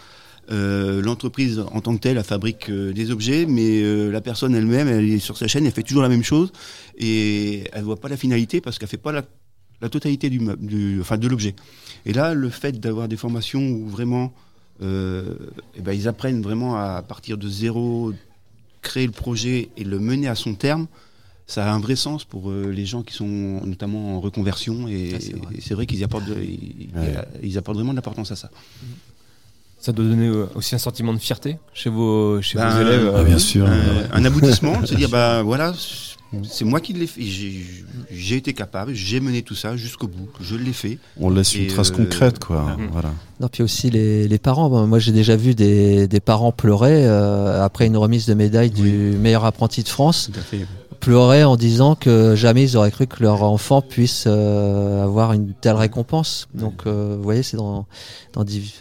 Euh, 0.52 1.02
L'entreprise 1.02 1.60
en 1.72 1.82
tant 1.82 1.96
que 1.96 2.02
telle 2.02 2.18
elle 2.18 2.24
fabrique 2.24 2.70
des 2.72 3.12
objets, 3.12 3.46
mais 3.48 3.82
la 4.12 4.22
personne 4.22 4.54
elle-même, 4.54 4.88
elle 4.88 5.10
est 5.10 5.20
sur 5.20 5.38
sa 5.38 5.48
chaîne, 5.48 5.66
elle 5.66 5.72
fait 5.72 5.84
toujours 5.84 6.04
la 6.04 6.10
même 6.10 6.24
chose 6.24 6.52
et 6.98 7.64
elle 7.74 7.84
voit 7.84 8.00
pas 8.00 8.10
la 8.10 8.18
finalité 8.18 8.62
parce 8.62 8.78
qu'elle 8.78 8.88
fait 8.88 8.98
pas 8.98 9.12
la, 9.12 9.24
la 9.82 9.90
totalité 9.90 10.30
du, 10.30 11.00
enfin 11.02 11.18
de 11.18 11.28
l'objet. 11.28 11.56
Et 12.06 12.14
là, 12.14 12.34
le 12.34 12.50
fait 12.50 12.80
d'avoir 12.80 13.08
des 13.08 13.18
formations 13.18 13.62
où 13.62 13.88
vraiment, 13.88 14.34
euh, 14.82 15.36
eh 15.76 15.82
ben, 15.82 15.94
ils 15.94 16.08
apprennent 16.08 16.42
vraiment 16.42 16.76
à 16.78 17.02
partir 17.02 17.38
de 17.38 17.48
zéro, 17.48 18.14
créer 18.82 19.06
le 19.06 19.12
projet 19.12 19.70
et 19.78 19.84
le 19.84 20.00
mener 20.00 20.28
à 20.28 20.36
son 20.36 20.54
terme, 20.56 20.88
ça 21.46 21.66
a 21.66 21.74
un 21.74 21.80
vrai 21.80 21.96
sens 21.96 22.26
pour 22.26 22.50
euh, 22.50 22.72
les 22.72 22.86
gens 22.86 23.04
qui 23.04 23.14
sont 23.14 23.26
notamment 23.66 24.18
en 24.18 24.20
reconversion 24.20 24.88
et, 24.88 25.14
Ah, 25.16 25.18
c'est 25.62 25.74
vrai. 25.74 25.86
qu'ils 25.86 26.04
apportent, 26.04 26.26
de- 26.26 26.42
ils, 26.42 26.90
Ouais. 26.96 27.16
ils 27.44 27.58
apportent 27.58 27.78
vraiment 27.78 27.92
de 27.94 27.98
l'importance 27.98 28.32
à 28.32 28.36
ça. 28.36 28.50
Ça 29.80 29.92
doit 29.92 30.06
donner 30.06 30.28
euh, 30.28 30.48
aussi 30.56 30.74
un 30.76 30.80
sentiment 30.80 31.14
de 31.14 31.20
fierté 31.20 31.58
chez 31.74 31.90
vos, 31.90 32.42
chez 32.42 32.58
Ben, 32.58 32.70
vos 32.70 32.82
élèves. 32.82 33.12
Ah, 33.16 33.20
euh, 33.20 33.24
bien 33.24 33.38
sûr. 33.38 33.66
Un, 33.68 34.10
un 34.12 34.26
aboutissement, 34.26 34.82
de 34.82 34.88
se 34.88 34.96
dire 34.96 35.08
bah 35.12 35.44
voilà, 35.44 35.74
c'est 36.44 36.66
moi 36.66 36.80
qui 36.82 36.94
l'ai 36.94 37.08
fait, 37.08 37.22
j'ai 38.12 38.36
été 38.36 38.54
capable, 38.54 38.94
j'ai 38.94 39.20
mené 39.20 39.42
tout 39.44 39.56
ça 39.56 39.78
jusqu'au 39.78 40.08
bout, 40.08 40.28
je 40.42 40.56
l'ai 40.56 40.74
fait. 40.74 41.00
On 41.20 41.30
laisse 41.30 41.56
une 41.56 41.68
trace 41.68 41.92
euh, 41.92 41.96
concrète, 41.96 42.40
quoi. 42.40 42.76
mm. 42.78 42.90
Voilà. 42.92 43.10
Non, 43.40 43.48
puis 43.48 43.64
aussi 43.64 43.90
les, 43.90 44.28
les 44.28 44.38
parents. 44.40 44.88
Moi, 44.88 45.00
j'ai 45.00 45.12
déjà 45.12 45.36
vu 45.36 45.56
des, 45.56 46.08
des 46.08 46.20
parents 46.20 46.52
pleurer 46.52 47.06
euh, 47.08 47.64
après 47.64 47.86
une 47.88 47.98
remise 47.98 48.26
de 48.26 48.34
médaille 48.34 48.72
du 48.72 49.16
meilleur 49.20 49.46
apprenti 49.46 49.84
de 49.84 49.90
France. 49.90 50.30
Tout 50.34 50.40
à 50.40 50.44
fait. 50.44 50.66
Pleurer 51.00 51.44
en 51.44 51.56
disant 51.58 51.94
que 51.94 52.36
jamais 52.36 52.64
ils 52.64 52.76
auraient 52.76 52.90
cru 52.92 53.06
que 53.06 53.22
leur 53.22 53.44
enfant 53.44 53.82
puisse 53.84 54.24
euh, 54.26 55.04
avoir 55.04 55.32
une 55.34 55.54
telle 55.54 55.76
récompense. 55.76 56.48
Donc, 56.56 56.82
euh, 56.88 57.14
vous 57.18 57.24
voyez, 57.24 57.44
c'est 57.44 57.56
dans, 57.58 57.86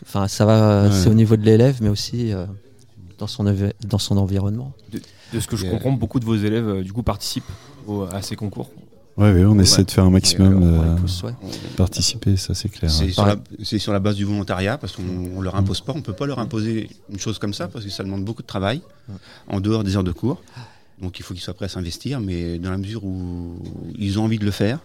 enfin, 0.03 0.27
ça 0.27 0.47
va, 0.47 0.85
Ouais. 0.85 0.91
c'est 0.93 1.11
au 1.11 1.15
niveau 1.15 1.37
de 1.37 1.43
l'élève, 1.45 1.77
mais 1.83 1.91
aussi 1.91 2.33
euh, 2.33 2.47
dans 3.19 3.27
son 3.27 3.45
dans 3.87 3.99
son 3.99 4.17
environnement. 4.17 4.73
De 5.33 5.41
ce 5.41 5.47
que 5.49 5.57
je 5.57 5.65
Et, 5.65 5.69
euh, 5.69 5.73
comprends, 5.73 5.93
beaucoup 5.93 6.21
de 6.21 6.25
vos 6.25 6.37
élèves 6.37 6.69
euh, 6.69 6.83
du 6.83 6.93
coup 6.93 7.03
participent 7.03 7.45
au- 7.87 8.03
à 8.03 8.23
ces 8.23 8.37
concours. 8.37 8.71
Ouais, 9.17 9.33
ouais, 9.33 9.45
on 9.47 9.59
essaie 9.59 9.79
Ouais. 9.79 9.85
de 9.85 9.91
faire 9.91 10.05
un 10.05 10.11
maximum 10.11 10.61
de 10.61 11.27
ouais. 11.27 11.33
participer, 11.77 12.37
ça 12.37 12.55
c'est 12.55 12.69
clair. 12.69 12.91
C'est 12.91 13.07
ouais. 13.07 13.13
sur, 13.13 13.25
la- 13.27 13.37
c'est 13.65 13.79
sur 13.79 13.93
la 13.93 13.99
base 13.99 14.17
du 14.17 14.25
volontariat 14.25 14.77
parce 14.79 14.95
qu'on 14.95 15.03
on 15.37 15.41
leur 15.41 15.57
impose 15.57 15.81
pas, 15.81 15.93
on 15.97 16.03
peut 16.03 16.13
pas 16.13 16.27
leur 16.27 16.39
imposer 16.39 16.91
une 17.11 17.19
chose 17.19 17.39
comme 17.39 17.55
ça 17.55 17.67
parce 17.67 17.85
que 17.85 17.91
ça 17.91 18.05
demande 18.05 18.25
beaucoup 18.25 18.43
de 18.43 18.47
travail 18.47 18.83
en 19.49 19.61
dehors 19.61 19.85
des 19.85 19.97
heures 19.97 20.05
de 20.05 20.13
cours. 20.13 20.43
Donc 21.01 21.19
il 21.19 21.23
faut 21.23 21.35
qu'ils 21.35 21.43
soient 21.43 21.55
prêts 21.55 21.65
à 21.67 21.69
s'investir, 21.71 22.21
mais 22.21 22.59
dans 22.59 22.71
la 22.71 22.79
mesure 22.79 23.05
où 23.05 23.57
ils 23.99 24.19
ont 24.19 24.25
envie 24.25 24.39
de 24.39 24.45
le 24.45 24.51
faire, 24.51 24.81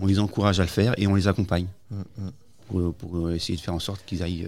on 0.00 0.06
les 0.06 0.18
encourage 0.20 0.58
à 0.60 0.62
le 0.62 0.68
faire 0.68 0.94
et 0.96 1.06
on 1.06 1.14
les 1.16 1.26
accompagne 1.28 1.66
pour, 2.68 2.94
pour 2.94 3.30
essayer 3.32 3.56
de 3.56 3.60
faire 3.62 3.74
en 3.74 3.78
sorte 3.80 4.04
qu'ils 4.06 4.22
aillent 4.22 4.46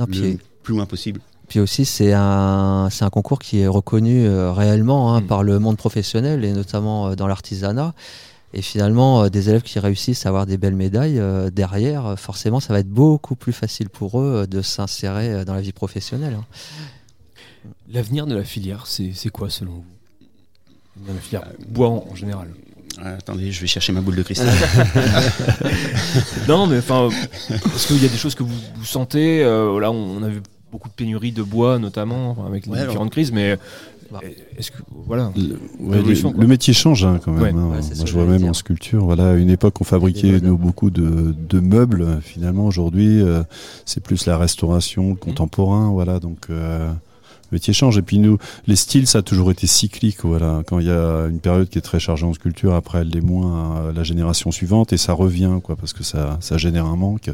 euh, 0.00 0.04
le 0.08 0.36
plus 0.62 0.74
loin 0.74 0.86
possible. 0.86 1.20
Puis 1.48 1.60
aussi, 1.60 1.84
c'est 1.84 2.12
un, 2.14 2.88
c'est 2.90 3.04
un 3.04 3.10
concours 3.10 3.38
qui 3.38 3.60
est 3.60 3.66
reconnu 3.66 4.26
euh, 4.26 4.52
réellement 4.52 5.14
hein, 5.14 5.20
Mm. 5.20 5.26
par 5.26 5.42
le 5.42 5.58
monde 5.58 5.76
professionnel 5.76 6.44
et 6.44 6.52
notamment 6.52 7.08
euh, 7.08 7.14
dans 7.14 7.26
l'artisanat. 7.26 7.94
Et 8.56 8.62
finalement, 8.62 9.24
euh, 9.24 9.28
des 9.30 9.48
élèves 9.50 9.62
qui 9.62 9.78
réussissent 9.78 10.24
à 10.26 10.28
avoir 10.30 10.46
des 10.46 10.56
belles 10.56 10.76
médailles, 10.76 11.18
euh, 11.18 11.50
derrière, 11.50 12.06
euh, 12.06 12.16
forcément, 12.16 12.60
ça 12.60 12.72
va 12.72 12.78
être 12.80 12.88
beaucoup 12.88 13.34
plus 13.34 13.52
facile 13.52 13.88
pour 13.90 14.20
eux 14.20 14.42
euh, 14.42 14.46
de 14.46 14.62
s'insérer 14.62 15.32
euh, 15.32 15.44
dans 15.44 15.54
la 15.54 15.60
vie 15.60 15.72
professionnelle. 15.72 16.36
hein. 16.38 16.44
L'avenir 17.92 18.26
de 18.26 18.34
la 18.34 18.44
filière, 18.44 18.86
c'est 18.86 19.12
c'est 19.14 19.30
quoi 19.30 19.50
selon 19.50 19.72
vous? 19.72 19.84
La 21.08 21.14
filière 21.20 21.44
bois 21.68 21.88
en, 21.88 22.04
en 22.10 22.14
général. 22.14 22.48
Attendez, 23.02 23.50
je 23.50 23.60
vais 23.60 23.66
chercher 23.66 23.92
ma 23.92 24.00
boule 24.00 24.14
de 24.16 24.22
cristal. 24.22 24.48
non, 26.48 26.66
mais 26.66 26.78
enfin, 26.78 27.08
est-ce 27.50 27.88
qu'il 27.88 28.02
y 28.02 28.06
a 28.06 28.08
des 28.08 28.16
choses 28.16 28.34
que 28.36 28.44
vous, 28.44 28.54
vous 28.76 28.84
sentez? 28.84 29.42
Euh, 29.42 29.80
Là, 29.80 29.90
on, 29.90 30.18
on 30.18 30.22
a 30.22 30.28
vu 30.28 30.40
beaucoup 30.74 30.88
de 30.88 30.94
pénuries 30.94 31.30
de 31.30 31.42
bois, 31.44 31.78
notamment 31.78 32.30
enfin, 32.30 32.46
avec 32.46 32.66
les 32.66 32.72
Ouais, 32.72 32.78
alors- 32.78 32.90
différentes 32.90 33.10
crises, 33.12 33.30
mais 33.30 33.56
Bah. 34.10 34.18
est-ce 34.58 34.72
que 34.72 34.78
voilà 35.06 35.30
Le, 35.36 35.54
ouais, 35.78 35.96
L'évolution, 35.96 36.28
le- 36.30 36.34
quoi. 36.34 36.42
le 36.42 36.48
métier 36.48 36.74
change 36.74 37.04
hein, 37.04 37.20
quand 37.24 37.30
même. 37.32 37.42
Ouais. 37.42 37.50
hein. 37.50 37.68
Ouais, 37.80 37.96
Moi, 37.96 38.04
je 38.06 38.12
vois 38.12 38.24
même 38.24 38.38
dire. 38.38 38.48
en 38.50 38.54
sculpture. 38.54 39.04
Voilà, 39.04 39.30
à 39.30 39.34
une 39.34 39.50
époque, 39.50 39.80
on 39.80 39.84
fabriquait 39.84 40.40
nous, 40.40 40.56
beaucoup 40.58 40.90
de, 40.90 41.32
de 41.48 41.60
meubles. 41.60 42.18
Finalement, 42.22 42.66
aujourd'hui, 42.66 43.20
euh, 43.22 43.42
c'est 43.84 44.02
plus 44.02 44.26
la 44.26 44.36
restauration, 44.36 45.04
Mmh. 45.04 45.10
le 45.10 45.14
contemporain. 45.16 45.90
Voilà, 45.90 46.18
donc 46.18 46.46
euh, 46.50 46.88
le 46.90 47.56
métier 47.56 47.72
change. 47.72 47.96
Et 47.98 48.02
puis 48.02 48.18
nous, 48.18 48.36
les 48.66 48.76
styles, 48.76 49.06
ça 49.06 49.18
a 49.18 49.22
toujours 49.22 49.50
été 49.52 49.66
cyclique. 49.68 50.18
Voilà, 50.24 50.62
quand 50.66 50.80
il 50.80 50.86
y 50.86 50.90
a 50.90 51.26
une 51.28 51.38
période 51.38 51.68
qui 51.68 51.78
est 51.78 51.82
très 51.82 52.00
chargée 52.00 52.26
en 52.26 52.34
sculpture, 52.34 52.74
après, 52.74 52.98
elle 53.02 53.10
l'est 53.10 53.20
moins 53.20 53.88
à 53.88 53.92
la 53.92 54.02
génération 54.02 54.50
suivante, 54.50 54.92
et 54.92 54.96
ça 54.96 55.12
revient, 55.12 55.52
quoi, 55.62 55.76
parce 55.76 55.92
que 55.92 56.02
ça, 56.02 56.36
ça 56.40 56.56
génère 56.58 56.86
un 56.86 56.96
manque. 56.96 57.30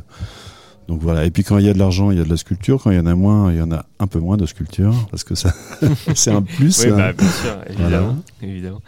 Donc 0.88 1.00
voilà. 1.00 1.24
Et 1.24 1.30
puis 1.30 1.44
quand 1.44 1.58
il 1.58 1.66
y 1.66 1.68
a 1.68 1.72
de 1.72 1.78
l'argent, 1.78 2.10
il 2.10 2.18
y 2.18 2.20
a 2.20 2.24
de 2.24 2.28
la 2.28 2.36
sculpture. 2.36 2.82
Quand 2.82 2.90
il 2.90 2.96
y 2.96 3.00
en 3.00 3.06
a 3.06 3.14
moins, 3.14 3.52
il 3.52 3.58
y 3.58 3.62
en 3.62 3.70
a 3.70 3.86
un 3.98 4.06
peu 4.06 4.18
moins 4.18 4.36
de 4.36 4.46
sculpture, 4.46 4.94
parce 5.10 5.24
que 5.24 5.34
ça, 5.34 5.54
c'est 6.14 6.32
un 6.32 6.42
plus. 6.42 6.84
Oui, 6.84 6.90
hein. 6.90 6.96
bah, 6.96 7.12
bien 7.12 7.28
sûr, 7.28 7.58
évidemment. 7.68 7.88
Voilà. 7.90 8.14
évidemment. 8.42 8.82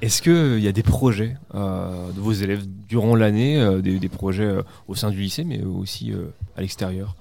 Est-ce 0.00 0.20
qu'il 0.20 0.62
y 0.62 0.68
a 0.68 0.72
des 0.72 0.82
projets 0.82 1.36
euh, 1.54 2.12
de 2.12 2.20
vos 2.20 2.32
élèves 2.32 2.64
durant 2.88 3.16
l'année, 3.16 3.58
euh, 3.58 3.80
des, 3.80 3.98
des 3.98 4.08
projets 4.08 4.44
euh, 4.44 4.62
au 4.86 4.94
sein 4.94 5.10
du 5.10 5.18
lycée, 5.18 5.44
mais 5.44 5.62
aussi 5.62 6.12
euh, 6.12 6.26
à 6.56 6.60
l'extérieur? 6.60 7.16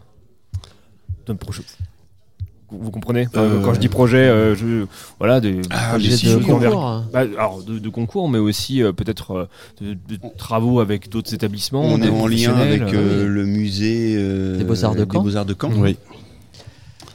Vous 2.82 2.92
comprenez 2.92 3.28
Enfin, 3.28 3.42
Euh, 3.42 3.62
Quand 3.64 3.74
je 3.74 3.80
dis 3.80 3.88
projet, 3.90 4.18
euh, 4.28 4.56
je, 4.56 4.86
voilà, 5.20 5.40
des 5.42 5.62
Ah, 5.70 5.90
projets 5.92 6.10
mais 6.10 6.16
si, 6.18 6.28
de, 6.28 6.38
concours, 6.38 6.86
hein. 6.86 7.08
bah, 7.14 7.20
alors, 7.22 7.64
de, 7.64 7.80
de 7.80 7.90
concours, 7.90 8.30
mais 8.30 8.40
aussi 8.40 8.82
euh, 8.84 8.92
peut-être 8.94 9.32
euh, 9.32 9.46
de, 9.82 9.94
de 9.94 10.20
travaux 10.38 10.80
avec 10.80 11.10
d'autres 11.10 11.34
établissements. 11.34 11.84
On 11.84 12.02
est 12.02 12.10
en 12.10 12.28
lien 12.28 12.56
avec 12.56 12.92
le 12.92 13.46
musée 13.46 14.16
euh, 14.18 14.58
Des 14.58 14.64
Beaux-Arts 14.64 14.96
de 14.96 15.04
des 15.06 15.12
Caen. 15.12 15.24
Beaux-Arts 15.24 15.46
de 15.46 15.56
Caen. 15.60 15.72
Oui. 15.78 15.98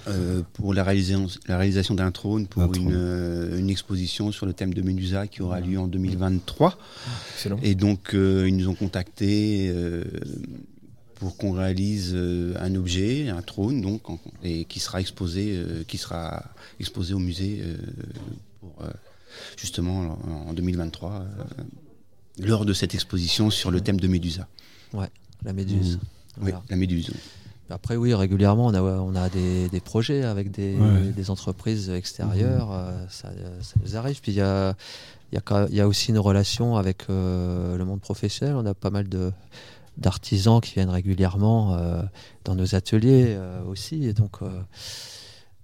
Euh, 0.08 0.40
pour 0.54 0.72
la 0.72 0.84
réalisation, 0.84 1.26
la 1.48 1.58
réalisation 1.58 1.94
d'un 1.94 2.10
trône 2.10 2.46
pour 2.46 2.62
Un 2.62 2.68
trône. 2.68 2.82
une, 2.88 2.94
euh, 2.94 3.58
une 3.58 3.68
exposition 3.68 4.32
sur 4.32 4.46
le 4.46 4.54
thème 4.54 4.72
de 4.72 4.80
Menusa 4.80 5.26
qui 5.26 5.42
aura 5.42 5.60
lieu 5.60 5.78
en 5.78 5.86
2023. 5.86 6.78
Excellent. 7.34 7.58
Et 7.62 7.74
donc, 7.74 8.14
euh, 8.14 8.46
ils 8.48 8.56
nous 8.56 8.68
ont 8.70 8.74
contactés 8.74 9.70
euh, 9.70 10.04
pour 11.18 11.36
qu'on 11.36 11.52
réalise 11.52 12.12
euh, 12.14 12.54
un 12.60 12.74
objet, 12.76 13.28
un 13.28 13.42
trône, 13.42 13.80
donc, 13.80 14.02
et 14.42 14.64
qui 14.64 14.78
sera 14.78 15.00
exposé, 15.00 15.56
euh, 15.56 15.82
qui 15.86 15.98
sera 15.98 16.44
exposé 16.78 17.14
au 17.14 17.18
musée 17.18 17.62
pour, 18.60 18.72
justement 19.56 20.18
en 20.48 20.52
2023, 20.52 21.24
lors 22.40 22.64
de 22.64 22.72
cette 22.72 22.94
exposition 22.94 23.50
sur 23.50 23.70
le 23.70 23.80
thème 23.80 23.98
de 23.98 24.06
Médusa. 24.06 24.46
Ouais, 24.92 25.08
la 25.44 25.52
Méduse. 25.52 25.96
Mmh. 25.96 26.44
Oui, 26.44 26.52
la 26.70 26.76
Méduse. 26.76 27.10
Après, 27.68 27.96
oui, 27.96 28.14
régulièrement, 28.14 28.66
on 28.66 28.74
a, 28.74 28.80
on 28.80 29.14
a 29.14 29.28
des, 29.28 29.68
des 29.68 29.80
projets 29.80 30.22
avec 30.22 30.50
des, 30.50 30.76
des 31.14 31.30
entreprises 31.30 31.90
extérieures. 31.90 32.68
Mmh. 32.68 33.06
Ça, 33.10 33.32
ça, 33.60 33.74
nous 33.82 33.96
arrive. 33.96 34.20
Puis 34.20 34.32
il 34.32 34.36
y 34.36 34.40
a, 34.40 34.74
il 35.32 35.38
y, 35.38 35.74
y, 35.74 35.80
a 35.80 35.88
aussi 35.88 36.10
une 36.10 36.18
relation 36.18 36.76
avec 36.76 37.08
le 37.08 37.82
monde 37.84 38.00
professionnel. 38.00 38.54
On 38.56 38.64
a 38.64 38.74
pas 38.74 38.90
mal 38.90 39.08
de, 39.08 39.32
d'artisans 39.98 40.60
qui 40.60 40.74
viennent 40.74 40.90
régulièrement 40.90 41.74
euh, 41.74 42.02
dans 42.44 42.54
nos 42.54 42.74
ateliers 42.74 43.26
euh, 43.28 43.62
aussi. 43.64 44.06
Et 44.06 44.12
donc, 44.12 44.42
euh, 44.42 44.48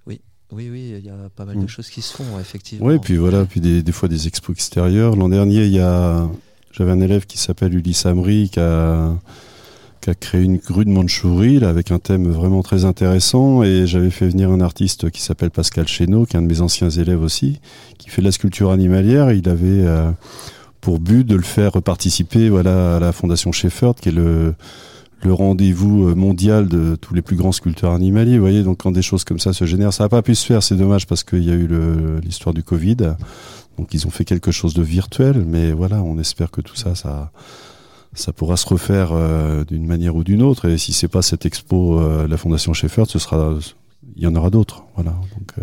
oui, 0.07 0.20
oui, 0.53 0.68
oui, 0.70 0.95
il 0.99 1.05
y 1.05 1.11
a 1.11 1.30
pas 1.35 1.45
mal 1.45 1.57
de 1.57 1.62
mm. 1.62 1.68
choses 1.68 1.89
qui 1.89 2.03
se 2.03 2.14
font, 2.14 2.39
effectivement. 2.41 2.87
Oui, 2.87 2.99
puis 2.99 3.16
voilà, 3.16 3.45
puis 3.45 3.61
des, 3.61 3.82
des 3.82 3.93
fois 3.93 4.09
des 4.09 4.26
expos 4.26 4.55
extérieures. 4.55 5.16
L'an 5.16 5.28
dernier, 5.28 5.64
il 5.64 5.72
y 5.72 5.80
a, 5.80 6.28
j'avais 6.72 6.91
un 6.91 7.01
élève 7.01 7.26
qui 7.26 7.39
s'appelle 7.39 7.74
Ulysse 7.74 8.07
Amri 8.07 8.51
qui 8.51 8.61
a, 8.61 9.14
qui 10.01 10.11
a 10.11 10.14
créé 10.14 10.43
une 10.43 10.57
grue 10.57 10.85
de 10.85 10.91
Mandchourie 10.91 11.61
là, 11.61 11.68
avec 11.68 11.93
un 11.93 12.01
thème 12.01 12.28
vraiment 12.28 12.62
très 12.62 12.85
intéressant. 12.85 13.62
Et 13.62 13.87
j'avais 13.87 14.11
fait 14.11 14.28
venir 14.28 14.51
un 14.51 14.61
artiste 14.61 15.11
qui 15.11 15.22
s'appelle 15.22 15.53
Pascal 15.53 15.87
Chéneau, 15.87 16.26
qui 16.26 16.37
est 16.37 16.41
un 16.41 16.43
de 16.43 16.49
mes 16.49 16.61
anciens 16.61 16.91
élèves 16.91 17.22
aussi, 17.22 17.61
qui 17.99 18.11
fait 18.11 18.20
de 18.20 18.26
la 18.26 18.32
sculpture 18.32 18.72
animalière. 18.72 19.30
il 19.30 19.49
avait 19.49 19.85
pour 20.85 21.01
but 21.01 21.24
de 21.24 21.35
le 21.35 21.43
faire 21.43 21.72
participer 21.82 22.51
voilà, 22.51 22.97
à 22.97 23.01
la 23.01 23.12
Fondation 23.12 23.53
Shefford, 23.53 23.95
qui 23.95 24.11
est 24.11 24.12
le, 24.12 24.55
le 25.22 25.32
rendez-vous 25.32 26.09
euh, 26.09 26.14
mondial 26.14 26.68
de 26.68 26.95
tous 26.97 27.14
les 27.14 27.22
plus 27.22 27.37
grands 27.37 27.53
sculpteurs 27.53 27.93
animaliers. 27.93 28.39
Voyez, 28.39 28.62
donc 28.62 28.82
quand 28.82 28.93
des 28.93 29.01
choses 29.01 29.24
comme 29.24 29.39
ça 29.39 29.55
se 29.55 29.64
génèrent, 29.64 29.95
ça 29.95 30.05
n'a 30.05 30.11
pas 30.11 30.20
pu 30.20 30.35
se 30.35 30.45
faire, 30.45 30.62
c'est 30.62 30.76
dommage 30.76 31.07
parce 31.07 31.24
qu'il 31.24 31.43
y 31.43 31.51
a 31.51 31.55
eu 31.55 31.66
l'histoire 32.20 32.55
du 32.55 32.62
Covid. 32.62 33.16
Donc 33.78 33.95
ils 33.95 34.07
ont 34.07 34.11
fait 34.11 34.26
quelque 34.26 34.51
chose 34.53 34.74
de 34.74 34.82
virtuel, 34.82 35.43
mais 35.49 35.72
voilà, 35.72 36.03
on 36.03 36.18
espère 36.18 36.51
que 36.51 36.61
tout 36.61 36.76
ça, 36.76 36.95
ça, 36.95 37.32
ça 38.12 38.35
pourra 38.35 38.59
se 38.59 38.68
refaire 38.68 39.12
euh, 39.12 39.64
d'une 39.64 39.87
manière 39.87 40.14
ou 40.14 40.22
d'une 40.22 40.43
autre. 40.43 40.68
Et 40.68 40.76
si 40.76 40.93
c'est 40.93 41.09
pas 41.09 41.22
cette 41.22 41.47
expo, 41.47 41.99
euh, 41.99 42.28
la 42.28 42.37
Fondation 42.37 42.74
Shefford, 42.74 43.07
ce 43.09 43.18
sera, 43.18 43.55
il 44.16 44.22
y 44.22 44.26
en 44.26 44.35
aura 44.35 44.51
d'autres. 44.51 44.85
Voilà. 44.97 45.12
Donc, 45.35 45.55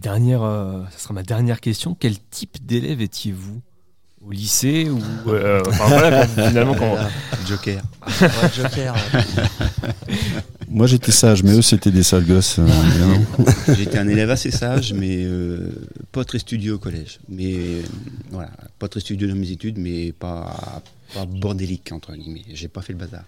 Dernière, 0.00 0.42
euh, 0.42 0.84
ça 0.92 0.98
sera 0.98 1.14
ma 1.14 1.24
dernière 1.24 1.60
question. 1.60 1.96
Quel 1.98 2.18
type 2.30 2.64
d'élève 2.64 3.00
étiez-vous 3.00 3.60
au 4.24 4.30
lycée 4.30 4.88
ou 4.88 5.00
euh, 5.28 5.60
enfin, 5.66 5.86
voilà, 5.88 6.26
finalement 6.26 6.74
quand 6.74 6.96
Joker. 7.48 7.82
Joker. 8.54 8.94
Moi 10.68 10.86
j'étais 10.86 11.10
sage, 11.10 11.42
mais 11.42 11.52
eux 11.52 11.62
c'était 11.62 11.90
des 11.90 12.04
sales 12.04 12.26
gosses. 12.26 12.60
Euh, 12.60 12.66
j'étais 13.76 13.98
un 13.98 14.06
élève 14.06 14.30
assez 14.30 14.52
sage, 14.52 14.92
mais 14.92 15.26
pas 16.12 16.24
très 16.24 16.38
studieux 16.38 16.74
au 16.74 16.78
collège. 16.78 17.18
Mais 17.28 17.56
voilà, 18.30 18.50
pas 18.78 18.86
très 18.86 19.00
studieux 19.00 19.26
dans 19.26 19.34
mes 19.34 19.50
études, 19.50 19.78
mais 19.78 20.12
pas, 20.12 20.82
pas 21.12 21.24
bordélique 21.26 21.90
entre 21.90 22.12
guillemets. 22.12 22.44
J'ai 22.52 22.68
pas 22.68 22.82
fait 22.82 22.92
le 22.92 23.00
bazar. 23.00 23.22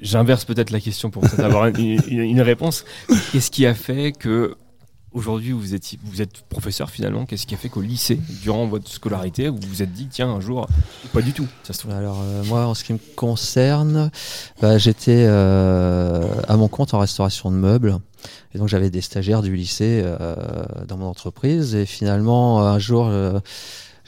J'inverse 0.00 0.44
peut-être 0.44 0.70
la 0.70 0.80
question 0.80 1.10
pour 1.10 1.24
avoir 1.40 1.66
une, 1.66 2.00
une 2.08 2.40
réponse. 2.40 2.84
Qu'est-ce 3.32 3.50
qui 3.50 3.66
a 3.66 3.74
fait 3.74 4.12
que 4.12 4.56
Aujourd'hui, 5.14 5.52
vous 5.52 5.74
êtes, 5.74 5.94
vous 6.04 6.20
êtes 6.20 6.42
professeur 6.42 6.90
finalement. 6.90 7.24
Qu'est-ce 7.24 7.46
qui 7.46 7.54
a 7.54 7.58
fait 7.58 7.70
qu'au 7.70 7.80
lycée, 7.80 8.20
durant 8.42 8.66
votre 8.66 8.90
scolarité, 8.90 9.48
vous 9.48 9.58
vous 9.66 9.82
êtes 9.82 9.92
dit, 9.92 10.06
tiens, 10.06 10.28
un 10.28 10.40
jour, 10.40 10.68
pas 11.14 11.22
du 11.22 11.32
tout 11.32 11.46
Alors, 11.90 12.20
euh, 12.22 12.44
moi, 12.44 12.66
en 12.66 12.74
ce 12.74 12.84
qui 12.84 12.92
me 12.92 12.98
concerne, 13.16 14.10
bah, 14.60 14.76
j'étais 14.76 15.24
euh, 15.26 16.26
à 16.46 16.56
mon 16.58 16.68
compte 16.68 16.92
en 16.92 16.98
restauration 16.98 17.50
de 17.50 17.56
meubles. 17.56 17.98
Et 18.54 18.58
donc, 18.58 18.68
j'avais 18.68 18.90
des 18.90 19.00
stagiaires 19.00 19.40
du 19.40 19.56
lycée 19.56 20.02
euh, 20.04 20.36
dans 20.86 20.98
mon 20.98 21.06
entreprise. 21.06 21.74
Et 21.74 21.86
finalement, 21.86 22.60
un 22.60 22.78
jour, 22.78 23.10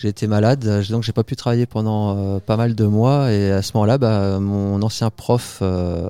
j'ai 0.00 0.08
été 0.08 0.26
malade, 0.26 0.66
donc 0.88 1.02
j'ai 1.02 1.12
pas 1.12 1.24
pu 1.24 1.36
travailler 1.36 1.66
pendant 1.66 2.16
euh, 2.16 2.38
pas 2.38 2.56
mal 2.56 2.74
de 2.74 2.86
mois. 2.86 3.30
Et 3.32 3.50
à 3.50 3.60
ce 3.60 3.72
moment-là, 3.74 3.98
bah, 3.98 4.40
mon 4.40 4.80
ancien 4.80 5.10
prof 5.10 5.58
euh, 5.60 6.08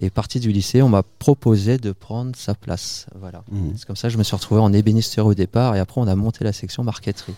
est 0.00 0.10
parti 0.10 0.40
du 0.40 0.52
lycée. 0.52 0.82
On 0.82 0.88
m'a 0.88 1.02
proposé 1.02 1.78
de 1.78 1.92
prendre 1.92 2.32
sa 2.36 2.54
place. 2.54 3.06
Voilà. 3.20 3.42
Mmh. 3.50 3.70
C'est 3.76 3.86
comme 3.86 3.96
ça 3.96 4.08
que 4.08 4.12
je 4.12 4.18
me 4.18 4.22
suis 4.22 4.36
retrouvé 4.36 4.60
en 4.60 4.72
ébénisterie 4.72 5.26
au 5.26 5.34
départ. 5.34 5.76
Et 5.76 5.80
après, 5.80 6.00
on 6.00 6.06
a 6.06 6.14
monté 6.14 6.44
la 6.44 6.52
section 6.52 6.84
marqueterie. 6.84 7.34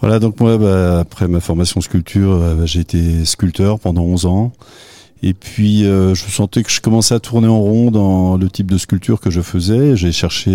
Voilà, 0.00 0.18
donc 0.18 0.40
moi, 0.40 0.58
bah, 0.58 1.00
après 1.00 1.26
ma 1.26 1.40
formation 1.40 1.80
sculpture, 1.80 2.32
euh, 2.32 2.54
bah, 2.54 2.66
j'ai 2.66 2.80
été 2.80 3.24
sculpteur 3.24 3.80
pendant 3.80 4.02
11 4.02 4.26
ans. 4.26 4.52
Et 5.22 5.32
puis, 5.32 5.84
je 5.84 6.14
sentais 6.14 6.62
que 6.62 6.70
je 6.70 6.82
commençais 6.82 7.14
à 7.14 7.20
tourner 7.20 7.48
en 7.48 7.58
rond 7.58 7.90
dans 7.90 8.36
le 8.36 8.50
type 8.50 8.70
de 8.70 8.76
sculpture 8.76 9.18
que 9.18 9.30
je 9.30 9.40
faisais. 9.40 9.96
J'ai 9.96 10.12
cherché 10.12 10.50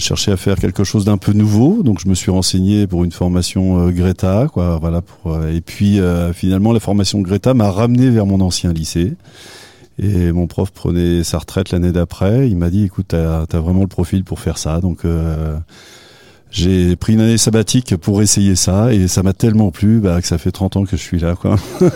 cherchais 0.00 0.32
à 0.32 0.36
faire 0.36 0.56
quelque 0.56 0.84
chose 0.84 1.04
d'un 1.04 1.16
peu 1.16 1.32
nouveau, 1.32 1.82
donc 1.82 2.00
je 2.00 2.08
me 2.08 2.14
suis 2.14 2.30
renseigné 2.30 2.86
pour 2.86 3.04
une 3.04 3.12
formation 3.12 3.86
euh, 3.86 3.90
Greta, 3.90 4.46
quoi, 4.52 4.78
voilà. 4.78 5.00
Pour, 5.02 5.32
euh, 5.32 5.50
et 5.50 5.60
puis 5.60 6.00
euh, 6.00 6.32
finalement, 6.32 6.72
la 6.72 6.80
formation 6.80 7.20
Greta 7.20 7.54
m'a 7.54 7.70
ramené 7.70 8.10
vers 8.10 8.26
mon 8.26 8.40
ancien 8.40 8.72
lycée. 8.72 9.14
Et 9.98 10.30
mon 10.32 10.46
prof 10.46 10.70
prenait 10.72 11.24
sa 11.24 11.38
retraite 11.38 11.70
l'année 11.70 11.92
d'après. 11.92 12.50
Il 12.50 12.58
m'a 12.58 12.68
dit, 12.68 12.84
écoute, 12.84 13.06
t'as 13.08 13.44
as 13.50 13.58
vraiment 13.58 13.80
le 13.80 13.86
profil 13.86 14.24
pour 14.24 14.40
faire 14.40 14.58
ça, 14.58 14.80
donc. 14.80 15.00
j'ai 16.50 16.96
pris 16.96 17.14
une 17.14 17.20
année 17.20 17.38
sabbatique 17.38 17.96
pour 17.96 18.20
essayer 18.22 18.56
ça 18.56 18.92
et 18.92 19.08
ça 19.08 19.22
m'a 19.22 19.32
tellement 19.32 19.70
plu 19.70 20.00
bah, 20.00 20.20
que 20.20 20.26
ça 20.26 20.38
fait 20.38 20.52
30 20.52 20.76
ans 20.76 20.84
que 20.84 20.96
je 20.96 21.02
suis 21.02 21.18
là. 21.18 21.34
Quoi. 21.34 21.56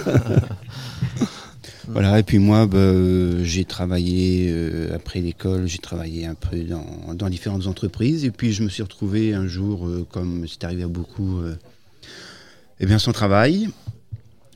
Voilà, 1.93 2.21
et 2.21 2.23
puis 2.23 2.39
moi, 2.39 2.67
bah, 2.67 3.43
j'ai 3.43 3.65
travaillé 3.65 4.49
euh, 4.49 4.95
après 4.95 5.21
l'école, 5.21 5.67
j'ai 5.67 5.79
travaillé 5.79 6.25
un 6.25 6.37
peu 6.37 6.59
dans, 7.15 7.29
différentes 7.29 7.67
entreprises, 7.67 8.25
et 8.25 8.31
puis 8.31 8.53
je 8.53 8.63
me 8.63 8.69
suis 8.69 8.83
retrouvé 8.83 9.35
un 9.35 9.49
jour, 9.49 9.89
euh, 9.89 10.07
comme 10.09 10.47
c'est 10.47 10.63
arrivé 10.63 10.85
à 10.85 10.89
beaucoup, 10.89 11.41
euh, 11.41 11.57
eh 12.79 12.87
bien 12.87 12.99
sans 13.01 13.13
travail. 13.13 13.71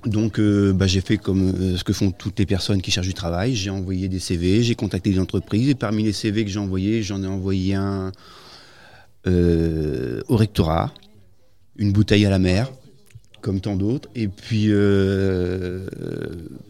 Donc 0.06 0.38
bah, 0.38 0.86
j'ai 0.86 1.00
fait 1.00 1.16
comme 1.16 1.76
ce 1.76 1.82
que 1.82 1.94
font 1.94 2.10
toutes 2.10 2.38
les 2.38 2.44
personnes 2.44 2.82
qui 2.82 2.90
cherchent 2.90 3.08
du 3.08 3.14
travail, 3.14 3.54
j'ai 3.54 3.70
envoyé 3.70 4.08
des 4.08 4.18
CV, 4.18 4.62
j'ai 4.62 4.74
contacté 4.74 5.10
des 5.10 5.18
entreprises, 5.18 5.70
et 5.70 5.74
parmi 5.74 6.02
les 6.02 6.12
CV 6.12 6.44
que 6.44 6.50
j'ai 6.50 6.58
envoyés, 6.58 7.02
j'en 7.02 7.22
ai 7.22 7.26
envoyé 7.26 7.74
un 7.74 8.12
au 9.26 10.36
rectorat, 10.36 10.92
une 11.76 11.92
bouteille 11.92 12.26
à 12.26 12.30
la 12.30 12.38
mer 12.38 12.70
comme 13.44 13.60
tant 13.60 13.76
d'autres. 13.76 14.08
Et 14.14 14.26
puis, 14.26 14.68
euh, 14.68 15.86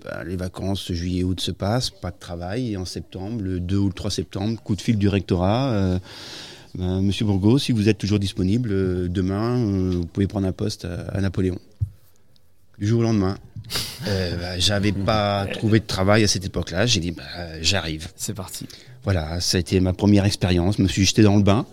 bah, 0.03 0.25
les 0.27 0.35
vacances 0.35 0.91
juillet-août 0.91 1.41
se 1.41 1.53
passent, 1.53 1.91
pas 1.91 2.11
de 2.11 2.19
travail. 2.19 2.73
Et 2.73 2.77
en 2.77 2.85
septembre, 2.85 3.41
le 3.43 3.61
2 3.61 3.77
ou 3.79 3.87
le 3.87 3.93
3 3.93 4.11
septembre, 4.11 4.61
coup 4.61 4.75
de 4.75 4.81
fil 4.81 4.99
du 4.99 5.07
rectorat. 5.07 5.71
Euh, 5.71 5.99
bah, 6.75 7.01
Monsieur 7.01 7.27
Bourgo, 7.27 7.59
si 7.59 7.71
vous 7.71 7.89
êtes 7.89 7.99
toujours 7.99 8.19
disponible, 8.19 8.71
euh, 8.73 9.09
demain, 9.09 9.57
vous 9.93 10.05
pouvez 10.05 10.27
prendre 10.27 10.49
un 10.49 10.53
poste 10.53 10.85
à, 10.85 11.21
Napoléon. 11.21 11.61
Du 12.81 12.89
jour 12.89 13.01
au 13.01 13.03
lendemain. 13.05 13.39
Bah, 14.05 14.11
j'avais 14.59 14.91
pas 14.91 15.47
trouvé 15.53 15.79
de 15.79 15.87
travail 15.87 16.25
à 16.25 16.29
cette 16.29 16.45
époque-là. 16.45 16.87
J'ai 16.87 16.99
dit, 16.99 17.15
j'arrive. 17.61 18.09
C'est 18.17 18.35
parti. 18.35 18.67
Voilà, 19.05 19.39
ça 19.39 19.59
a 19.59 19.61
été 19.61 19.79
ma 19.79 19.93
première 19.93 20.25
expérience. 20.25 20.79
Je 20.79 20.83
me 20.83 20.89
suis 20.89 21.05
jeté 21.05 21.23
dans 21.23 21.37
le 21.37 21.45
bain. 21.45 21.67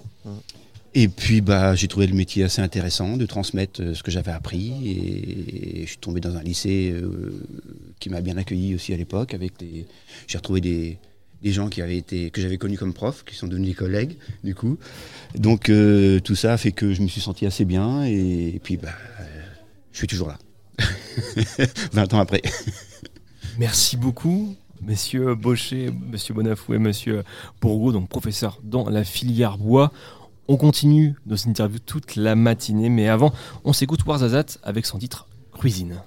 Et 0.93 1.07
puis 1.07 1.41
bah, 1.41 1.73
j'ai 1.75 1.87
trouvé 1.87 2.07
le 2.07 2.13
métier 2.13 2.43
assez 2.43 2.61
intéressant 2.61 3.15
de 3.15 3.25
transmettre 3.25 3.81
euh, 3.81 3.93
ce 3.93 4.03
que 4.03 4.11
j'avais 4.11 4.31
appris 4.31 4.73
et, 4.85 5.81
je 5.83 5.87
suis 5.87 5.97
tombé 5.97 6.19
dans 6.19 6.35
un 6.35 6.43
lycée 6.43 6.91
euh, 6.91 7.41
qui 7.99 8.09
m'a 8.09 8.21
bien 8.21 8.37
accueilli 8.37 8.75
aussi 8.75 8.93
à 8.93 8.97
l'époque 8.97 9.33
avec 9.33 9.53
j'ai 10.27 10.37
retrouvé 10.37 10.59
des, 10.59 10.97
des, 11.41 11.51
gens 11.51 11.69
qui 11.69 11.81
avaient 11.81 11.97
été 11.97 12.29
que 12.29 12.41
j'avais 12.41 12.57
connus 12.57 12.77
comme 12.77 12.93
profs 12.93 13.23
qui 13.23 13.35
sont 13.35 13.47
devenus 13.47 13.69
des 13.69 13.75
collègues 13.75 14.17
du 14.43 14.53
coup. 14.53 14.77
Donc 15.35 15.69
euh, 15.69 16.19
tout 16.19 16.35
ça 16.35 16.57
fait 16.57 16.73
que 16.73 16.93
je 16.93 17.01
me 17.01 17.07
suis 17.07 17.21
senti 17.21 17.45
assez 17.45 17.63
bien 17.63 18.03
et, 18.03 18.59
puis 18.61 18.75
bah, 18.75 18.93
je 19.93 19.97
suis 19.97 20.07
toujours 20.07 20.27
là. 20.27 20.37
20 21.93 22.13
ans 22.13 22.19
après. 22.19 22.41
Merci 23.57 23.95
beaucoup 23.95 24.55
messieurs 24.81 25.35
Baucher, 25.35 25.91
monsieur 25.91 26.33
Bonafou 26.33 26.73
et 26.73 26.79
monsieur 26.79 27.23
Bourgo, 27.61 27.91
donc 27.91 28.09
professeur 28.09 28.59
dans 28.63 28.89
la 28.89 29.03
filière 29.03 29.57
bois. 29.57 29.91
On 30.51 30.57
continue 30.57 31.15
nos 31.25 31.47
interviews 31.47 31.79
toute 31.79 32.17
la 32.17 32.35
matinée, 32.35 32.89
mais 32.89 33.07
avant, 33.07 33.31
on 33.63 33.71
s'écoute 33.71 34.05
Warzazat 34.05 34.59
avec 34.63 34.85
son 34.85 34.97
titre 34.97 35.29
Cuisine. 35.57 36.01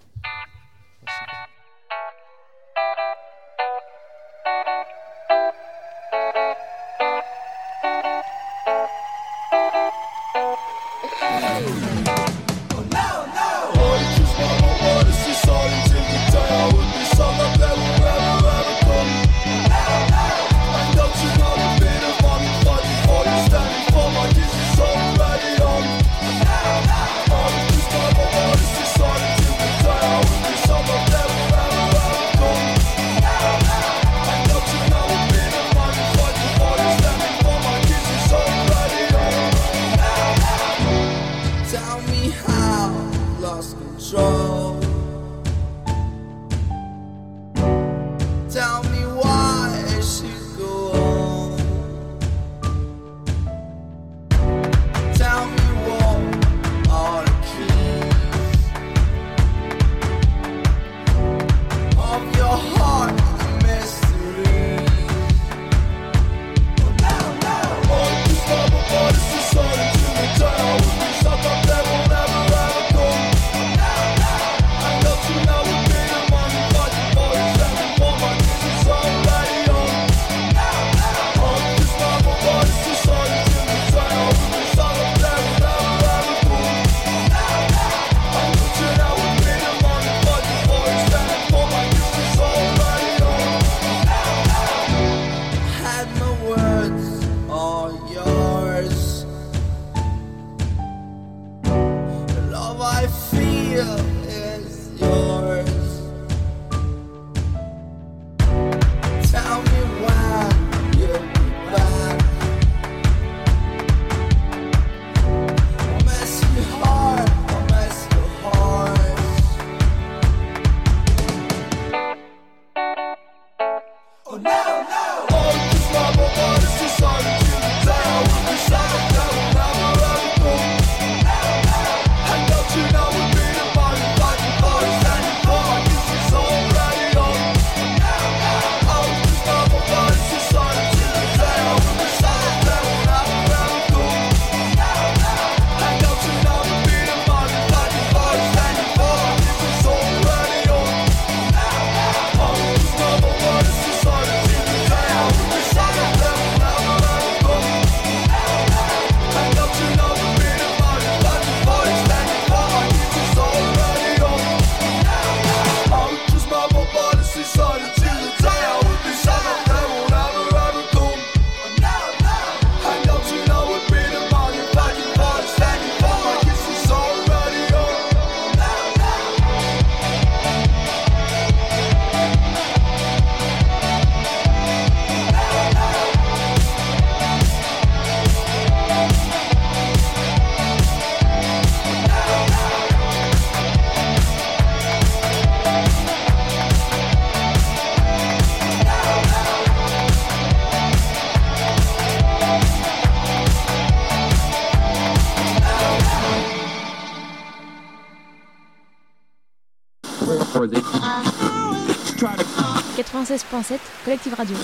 96.7 213.24 213.78
Collective 214.04 214.34
Radio. 214.34 214.56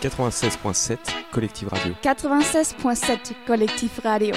96.7 0.00 0.98
Collective 1.30 1.68
Radio. 1.68 1.94
96.7 2.02 3.34
Collectif 3.46 4.00
Radio. 4.02 4.34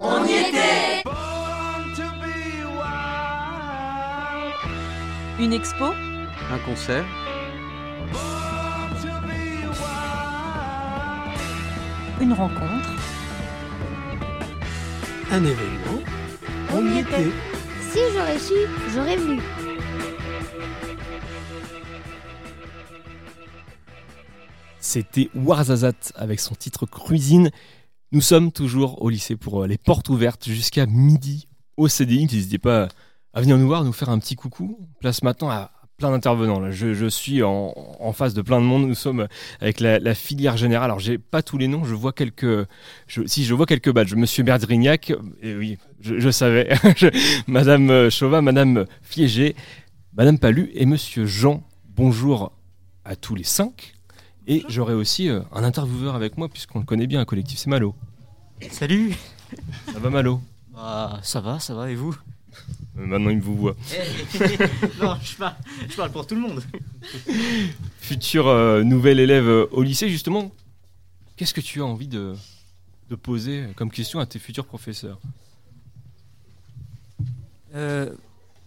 On 0.00 0.24
y 0.26 0.32
était 0.32 1.02
Une 5.38 5.52
expo 5.52 5.84
Un 5.84 6.58
concert 6.64 7.04
Une 12.20 12.32
rencontre 12.32 12.73
Un 15.30 15.44
événement 15.44 16.00
On 16.72 16.86
y 16.86 16.98
était 16.98 17.30
Si 17.90 17.98
j'aurais 18.14 18.38
su, 18.38 18.54
j'aurais 18.94 19.16
venu. 19.16 19.40
C'était 24.80 25.30
Warzazat 25.34 25.92
avec 26.14 26.40
son 26.40 26.54
titre 26.54 26.86
Cuisine. 26.86 27.50
Nous 28.12 28.20
sommes 28.20 28.52
toujours 28.52 29.02
au 29.02 29.08
lycée 29.08 29.36
pour 29.36 29.62
euh, 29.62 29.66
les 29.66 29.78
portes 29.78 30.08
ouvertes 30.08 30.48
jusqu'à 30.48 30.86
midi 30.86 31.48
au 31.76 31.88
CDI. 31.88 32.26
N'hésitez 32.26 32.58
pas 32.58 32.88
à 33.32 33.40
venir 33.40 33.58
nous 33.58 33.66
voir, 33.66 33.82
nous 33.84 33.92
faire 33.92 34.10
un 34.10 34.18
petit 34.18 34.36
coucou. 34.36 34.88
Place 35.00 35.22
maintenant 35.22 35.50
à 35.50 35.72
plein 35.96 36.10
d'intervenants. 36.10 36.60
Là. 36.60 36.70
Je, 36.70 36.94
je 36.94 37.06
suis 37.06 37.42
en, 37.42 37.72
en 38.00 38.12
face 38.12 38.34
de 38.34 38.42
plein 38.42 38.60
de 38.60 38.66
monde. 38.66 38.86
Nous 38.86 38.94
sommes 38.94 39.28
avec 39.60 39.80
la, 39.80 39.98
la 39.98 40.14
filière 40.14 40.56
générale. 40.56 40.86
Alors, 40.90 41.00
j'ai 41.00 41.18
pas 41.18 41.42
tous 41.42 41.58
les 41.58 41.68
noms. 41.68 41.84
Je 41.84 41.94
vois 41.94 42.12
quelques. 42.12 42.66
Je, 43.06 43.26
si, 43.26 43.44
je 43.44 43.54
vois 43.54 43.66
quelques 43.66 43.92
badges. 43.92 44.14
Monsieur 44.14 44.42
Berdrignac. 44.42 45.12
Et 45.42 45.54
oui, 45.54 45.78
je, 46.00 46.18
je 46.18 46.30
savais. 46.30 46.68
Madame 47.46 48.10
Chauvin, 48.10 48.42
Madame 48.42 48.86
Fiégé, 49.02 49.54
Madame 50.16 50.38
Palu 50.38 50.70
et 50.74 50.86
Monsieur 50.86 51.26
Jean. 51.26 51.62
Bonjour 51.96 52.52
à 53.04 53.16
tous 53.16 53.34
les 53.34 53.44
cinq. 53.44 53.94
Et 54.46 54.62
j'aurai 54.68 54.94
aussi 54.94 55.28
euh, 55.28 55.40
un 55.52 55.64
intervieweur 55.64 56.14
avec 56.14 56.36
moi, 56.36 56.48
puisqu'on 56.48 56.78
le 56.80 56.84
connaît 56.84 57.06
bien, 57.06 57.20
un 57.20 57.24
collectif, 57.24 57.58
c'est 57.58 57.70
Malo. 57.70 57.94
Salut 58.70 59.14
Ça 59.92 59.98
va, 59.98 60.10
Malo? 60.10 60.40
Bah, 60.74 61.18
ça 61.22 61.40
va, 61.40 61.58
ça 61.60 61.74
va, 61.74 61.90
et 61.90 61.94
vous? 61.94 62.14
Maintenant, 62.96 63.30
il 63.30 63.40
vous 63.40 63.56
voit. 63.56 63.76
Non, 65.02 65.16
je 65.22 65.36
parle, 65.36 65.54
je 65.88 65.96
parle 65.96 66.12
pour 66.12 66.26
tout 66.26 66.34
le 66.34 66.40
monde. 66.40 66.62
Futur 67.98 68.46
euh, 68.46 68.82
nouvel 68.82 69.18
élève 69.18 69.48
euh, 69.48 69.66
au 69.72 69.82
lycée, 69.82 70.08
justement, 70.08 70.52
qu'est-ce 71.36 71.54
que 71.54 71.60
tu 71.60 71.80
as 71.80 71.84
envie 71.84 72.06
de, 72.06 72.34
de 73.10 73.14
poser 73.16 73.66
comme 73.76 73.90
question 73.90 74.20
à 74.20 74.26
tes 74.26 74.38
futurs 74.38 74.64
professeurs? 74.66 75.18
Euh, 77.74 78.10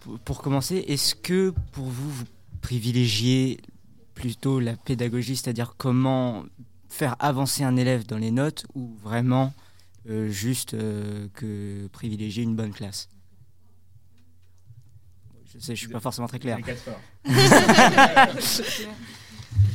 pour, 0.00 0.18
pour 0.18 0.42
commencer, 0.42 0.84
est-ce 0.88 1.14
que 1.14 1.54
pour 1.72 1.86
vous, 1.86 2.10
vous 2.10 2.24
privilégiez 2.60 3.58
plutôt 4.14 4.60
la 4.60 4.76
pédagogie, 4.76 5.36
c'est-à-dire 5.36 5.74
comment 5.78 6.44
faire 6.88 7.16
avancer 7.18 7.64
un 7.64 7.76
élève 7.76 8.06
dans 8.06 8.18
les 8.18 8.30
notes, 8.30 8.66
ou 8.74 8.94
vraiment 9.02 9.54
euh, 10.08 10.28
juste 10.28 10.74
euh, 10.74 11.28
que 11.34 11.86
privilégier 11.88 12.42
une 12.42 12.56
bonne 12.56 12.72
classe? 12.72 13.08
Je 15.58 15.64
sais, 15.64 15.74
je 15.74 15.80
suis 15.80 15.88
pas 15.88 16.00
forcément 16.00 16.28
très 16.28 16.38
clair. 16.38 16.58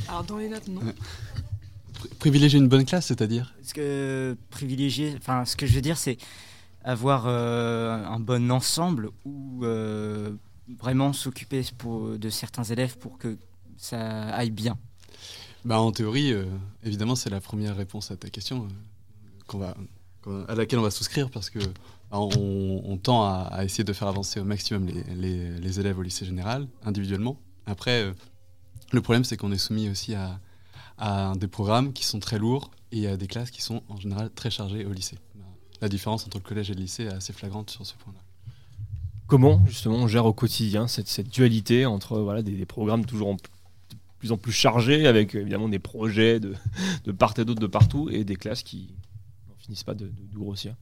Alors 0.08 0.24
dans 0.24 0.38
les 0.38 0.48
notes, 0.48 0.68
non. 0.68 0.80
Privilégier 2.18 2.58
une 2.58 2.68
bonne 2.68 2.84
classe, 2.84 3.06
c'est-à-dire? 3.06 3.54
Ce 3.62 3.74
que 3.74 4.36
privilégier, 4.50 5.14
enfin, 5.16 5.44
ce 5.44 5.56
que 5.56 5.66
je 5.66 5.74
veux 5.74 5.80
dire, 5.80 5.96
c'est 5.96 6.18
avoir 6.82 7.24
euh, 7.26 8.04
un 8.04 8.20
bon 8.20 8.50
ensemble 8.50 9.10
ou 9.24 9.64
euh, 9.64 10.32
vraiment 10.78 11.12
s'occuper 11.12 11.62
de 11.84 12.30
certains 12.30 12.64
élèves 12.64 12.98
pour 12.98 13.18
que 13.18 13.38
ça 13.76 14.28
aille 14.34 14.50
bien. 14.50 14.76
Bah, 15.64 15.80
en 15.80 15.92
théorie, 15.92 16.32
euh, 16.32 16.44
évidemment, 16.82 17.14
c'est 17.14 17.30
la 17.30 17.40
première 17.40 17.76
réponse 17.76 18.10
à 18.10 18.16
ta 18.16 18.28
question 18.28 18.64
euh, 18.64 18.68
qu'on 19.46 19.58
va, 19.58 19.74
à 20.48 20.54
laquelle 20.54 20.78
on 20.78 20.82
va 20.82 20.90
souscrire 20.90 21.30
parce 21.30 21.48
que 21.48 21.58
on, 22.20 22.98
tend 23.02 23.24
à, 23.24 23.64
essayer 23.64 23.84
de 23.84 23.92
faire 23.92 24.08
avancer 24.08 24.40
au 24.40 24.44
maximum 24.44 24.86
les, 24.86 25.80
élèves 25.80 25.98
au 25.98 26.02
lycée 26.02 26.24
général, 26.24 26.68
individuellement. 26.84 27.38
Après, 27.66 28.02
euh, 28.02 28.12
le 28.92 29.00
problème, 29.00 29.24
c'est 29.24 29.36
qu'on 29.36 29.52
est 29.52 29.58
soumis 29.58 29.88
aussi 29.88 30.14
à, 30.14 30.40
des 31.36 31.48
programmes 31.48 31.92
qui 31.92 32.04
sont 32.04 32.20
très 32.20 32.38
lourds 32.38 32.70
et 32.92 33.08
à 33.08 33.16
des 33.16 33.26
classes 33.26 33.50
qui 33.50 33.62
sont 33.62 33.82
en 33.88 33.96
général 33.96 34.30
très 34.30 34.50
chargées 34.50 34.84
au 34.84 34.92
lycée. 34.92 35.18
La 35.80 35.88
différence 35.88 36.24
entre 36.24 36.38
le 36.38 36.44
collège 36.44 36.70
et 36.70 36.74
le 36.74 36.80
lycée 36.80 37.04
est 37.04 37.12
assez 37.12 37.32
flagrante 37.32 37.68
sur 37.70 37.84
ce 37.84 37.94
point-là. 37.94 38.20
Comment 39.26 39.66
justement 39.66 39.96
on 39.96 40.06
gère 40.06 40.26
au 40.26 40.32
quotidien 40.32 40.86
cette, 40.86 41.28
dualité 41.28 41.84
entre 41.84 42.20
voilà, 42.20 42.42
des, 42.42 42.64
programmes 42.66 43.04
toujours 43.04 43.36
plus 44.18 44.30
en 44.32 44.36
plus 44.36 44.52
chargés 44.52 45.06
avec 45.06 45.34
évidemment 45.34 45.68
des 45.68 45.80
projets 45.80 46.38
de, 46.38 46.54
part 47.12 47.34
et 47.38 47.44
d'autre 47.44 47.60
de 47.60 47.66
partout 47.66 48.08
et 48.08 48.22
des 48.22 48.36
classes 48.36 48.62
qui 48.62 48.94
n'en 49.48 49.56
finissent 49.56 49.82
pas 49.82 49.94
de, 49.94 50.12
grossir? 50.32 50.76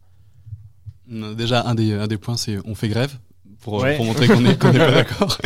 Déjà, 1.37 1.67
un 1.69 1.75
des, 1.75 1.93
un 1.93 2.07
des 2.07 2.17
points, 2.19 2.37
c'est 2.37 2.59
on 2.65 2.75
fait 2.75 2.89
grève 2.89 3.19
pour, 3.61 3.75
Ouais. 3.75 3.97
pour 3.97 4.05
montrer 4.07 4.27
qu'on 4.29 4.41
n'est 4.41 4.51
n'est 4.51 4.55
pas 4.57 4.73
d'accord. 4.73 5.37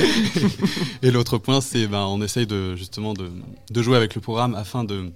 Et 1.03 1.11
l'autre 1.11 1.39
point, 1.39 1.61
c'est 1.61 1.87
ben, 1.89 2.05
on 2.07 2.23
essaye 2.23 2.47
de, 2.47 2.77
justement 2.77 3.13
de, 3.15 3.31
de 3.71 3.83
jouer 3.83 3.97
avec 3.97 4.15
le 4.15 4.21
programme 4.21 4.55
afin 4.55 4.85
de, 4.85 5.13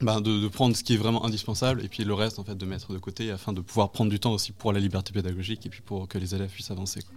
ben, 0.00 0.20
de, 0.20 0.40
de 0.40 0.48
prendre 0.48 0.76
ce 0.76 0.84
qui 0.84 0.94
est 0.94 0.96
vraiment 0.96 1.24
indispensable 1.24 1.82
et 1.84 1.88
puis 1.88 2.04
le 2.04 2.14
reste 2.14 2.38
en 2.38 2.44
fait 2.44 2.54
de 2.56 2.66
mettre 2.66 2.92
de 2.92 2.98
côté 2.98 3.30
afin 3.30 3.52
de 3.52 3.60
pouvoir 3.60 3.90
prendre 3.90 4.10
du 4.10 4.18
temps 4.20 4.32
aussi 4.32 4.52
pour 4.52 4.72
la 4.72 4.80
liberté 4.80 5.12
pédagogique 5.12 5.66
et 5.66 5.68
puis 5.70 5.82
pour 5.82 6.06
que 6.08 6.18
les 6.18 6.34
élèves 6.34 6.50
puissent 6.50 6.70
avancer. 6.70 7.00
quoi. 7.02 7.14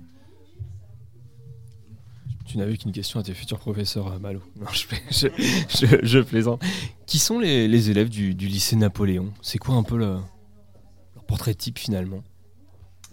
Tu 2.46 2.58
n'avais 2.58 2.78
qu'une 2.78 2.94
question 2.94 3.20
à 3.20 3.24
tes 3.24 3.34
futurs 3.34 3.60
professeurs, 3.60 4.08
euh, 4.08 4.20
Malo. 4.20 4.42
Non, 4.60 4.68
je, 4.72 4.88
pla- 4.88 4.98
je, 5.12 5.28
je- 5.70 6.00
je 6.06 6.20
plaisante. 6.20 6.62
Qui 7.06 7.20
sont 7.20 7.40
les, 7.40 7.68
les 7.68 7.90
élèves 7.90 8.10
du, 8.10 8.34
du 8.36 8.48
lycée 8.48 8.78
Napoléon? 8.78 9.34
C'est 9.42 9.58
quoi 9.58 9.76
un 9.76 9.84
peu 9.84 9.98
le, 9.98 10.16
leur 11.16 11.24
portrait 11.28 11.54
type 11.56 11.78
finalement? 11.78 12.24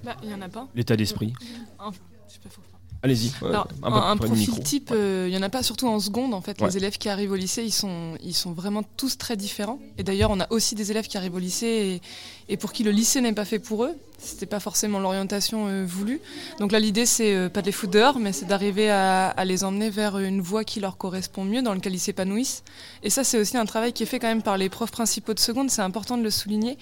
Bah, 0.05 0.16
il 0.22 0.30
y 0.30 0.34
en 0.34 0.40
a 0.42 0.48
pas. 0.48 0.68
L'état 0.74 0.96
d'esprit 0.96 1.32
Un- 1.78 1.90
je 2.28 2.34
sais 2.34 2.38
pas, 2.40 2.48
faut- 2.50 2.61
Allez-y, 3.05 3.32
Alors, 3.42 3.68
un 3.82 4.16
profil 4.16 4.61
type, 4.61 4.90
euh, 4.90 5.26
il 5.28 5.34
y 5.34 5.36
en 5.36 5.42
a 5.42 5.50
pas 5.50 5.62
surtout 5.62 5.86
en 5.86 6.00
seconde 6.00 6.32
en 6.32 6.40
fait. 6.40 6.59
Ouais. 6.59 6.68
Les 6.68 6.78
élèves 6.78 6.96
qui 6.96 7.11
arrivent 7.11 7.32
au 7.32 7.36
lycée, 7.36 7.62
ils 7.62 7.70
sont, 7.70 8.14
ils 8.24 8.32
sont 8.32 8.52
vraiment 8.52 8.82
tous 8.96 9.18
très 9.18 9.36
différents. 9.36 9.78
Et 9.98 10.02
d'ailleurs, 10.02 10.30
on 10.30 10.40
a 10.40 10.46
aussi 10.48 10.74
des 10.74 10.90
élèves 10.90 11.07
qui 11.07 11.18
arrivent 11.18 11.34
au 11.34 11.38
lycée 11.38 12.00
et, 12.48 12.52
et 12.55 12.57
pour 12.57 12.72
qui 12.72 12.82
le 12.82 12.92
lycée 12.92 13.20
n'est 13.20 13.34
pas 13.34 13.44
fait 13.44 13.59
pour 13.59 13.84
eux. 13.84 13.94
C'était 14.16 14.46
pas 14.46 14.59
forcément 14.59 15.00
l'orientation 15.00 15.66
euh, 15.68 15.84
voulue. 15.86 16.18
Donc 16.61 16.72
là, 16.72 16.80
l'idée 16.80 17.05
c'est 17.05 17.36
euh, 17.36 17.50
pas 17.50 17.61
de 17.61 17.66
les 17.66 17.72
foutre 17.72 17.92
dehors, 17.92 18.18
mais 18.18 18.32
c'est 18.32 18.46
d'arriver 18.46 18.88
à, 18.88 19.28
à 19.28 19.44
les 19.44 19.64
emmener 19.64 19.90
vers 19.90 20.16
une 20.18 20.40
voie 20.40 20.64
qui 20.64 20.80
leur 20.80 20.96
correspond 20.96 21.44
mieux, 21.44 21.61
dans 21.61 21.74
laquelle 21.74 21.94
ils 21.94 22.00
s'épanouissent. 22.00 22.64
Et 23.02 23.11
ça, 23.11 23.22
c'est 23.22 23.38
aussi 23.38 23.59
un 23.59 23.66
travail 23.66 23.92
qui 23.92 24.05
est 24.05 24.07
fait 24.07 24.18
quand 24.18 24.28
même 24.28 24.42
par 24.42 24.57
les 24.57 24.70
profs 24.70 24.92
principaux 24.92 25.34
de 25.34 25.40
seconde. 25.40 25.70
C'est 25.70 25.82
important 25.82 26.16
de 26.16 26.22
le 26.22 26.30
souligner 26.30 26.78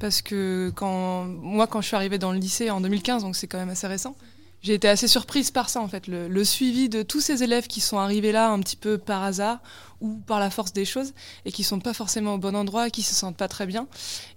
parce 0.00 0.20
que 0.20 0.70
quand 0.74 1.24
moi, 1.24 1.66
quand 1.66 1.80
je 1.80 1.86
suis 1.86 1.96
arrivée 1.96 2.18
dans 2.18 2.32
le 2.32 2.38
lycée 2.38 2.68
en 2.68 2.82
2015, 2.82 3.22
donc 3.22 3.36
c'est 3.36 3.46
quand 3.46 3.58
même 3.58 3.70
assez 3.70 3.86
récent. 3.86 4.14
J'ai 4.62 4.74
été 4.74 4.88
assez 4.88 5.08
surprise 5.08 5.50
par 5.50 5.68
ça 5.68 5.80
en 5.80 5.88
fait, 5.88 6.06
le, 6.06 6.44
suivi 6.44 6.88
de 6.88 7.02
tous 7.02 7.20
ces 7.20 7.42
élèves 7.42 7.66
qui 7.66 7.80
sont 7.80 7.98
arrivés 7.98 8.30
là 8.30 8.48
un 8.48 8.60
petit 8.60 8.76
peu 8.76 8.96
par 8.96 9.24
hasard 9.24 9.58
ou 10.00 10.18
par 10.18 10.38
la 10.38 10.50
force 10.50 10.72
des 10.72 10.84
choses 10.84 11.14
et 11.44 11.50
qui 11.50 11.64
sont 11.64 11.80
pas 11.80 11.92
forcément 11.92 12.34
au 12.34 12.38
bon 12.38 12.54
endroit, 12.54 12.88
qui 12.88 13.02
se 13.02 13.12
sentent 13.12 13.36
pas 13.36 13.48
très 13.48 13.66
bien. 13.66 13.88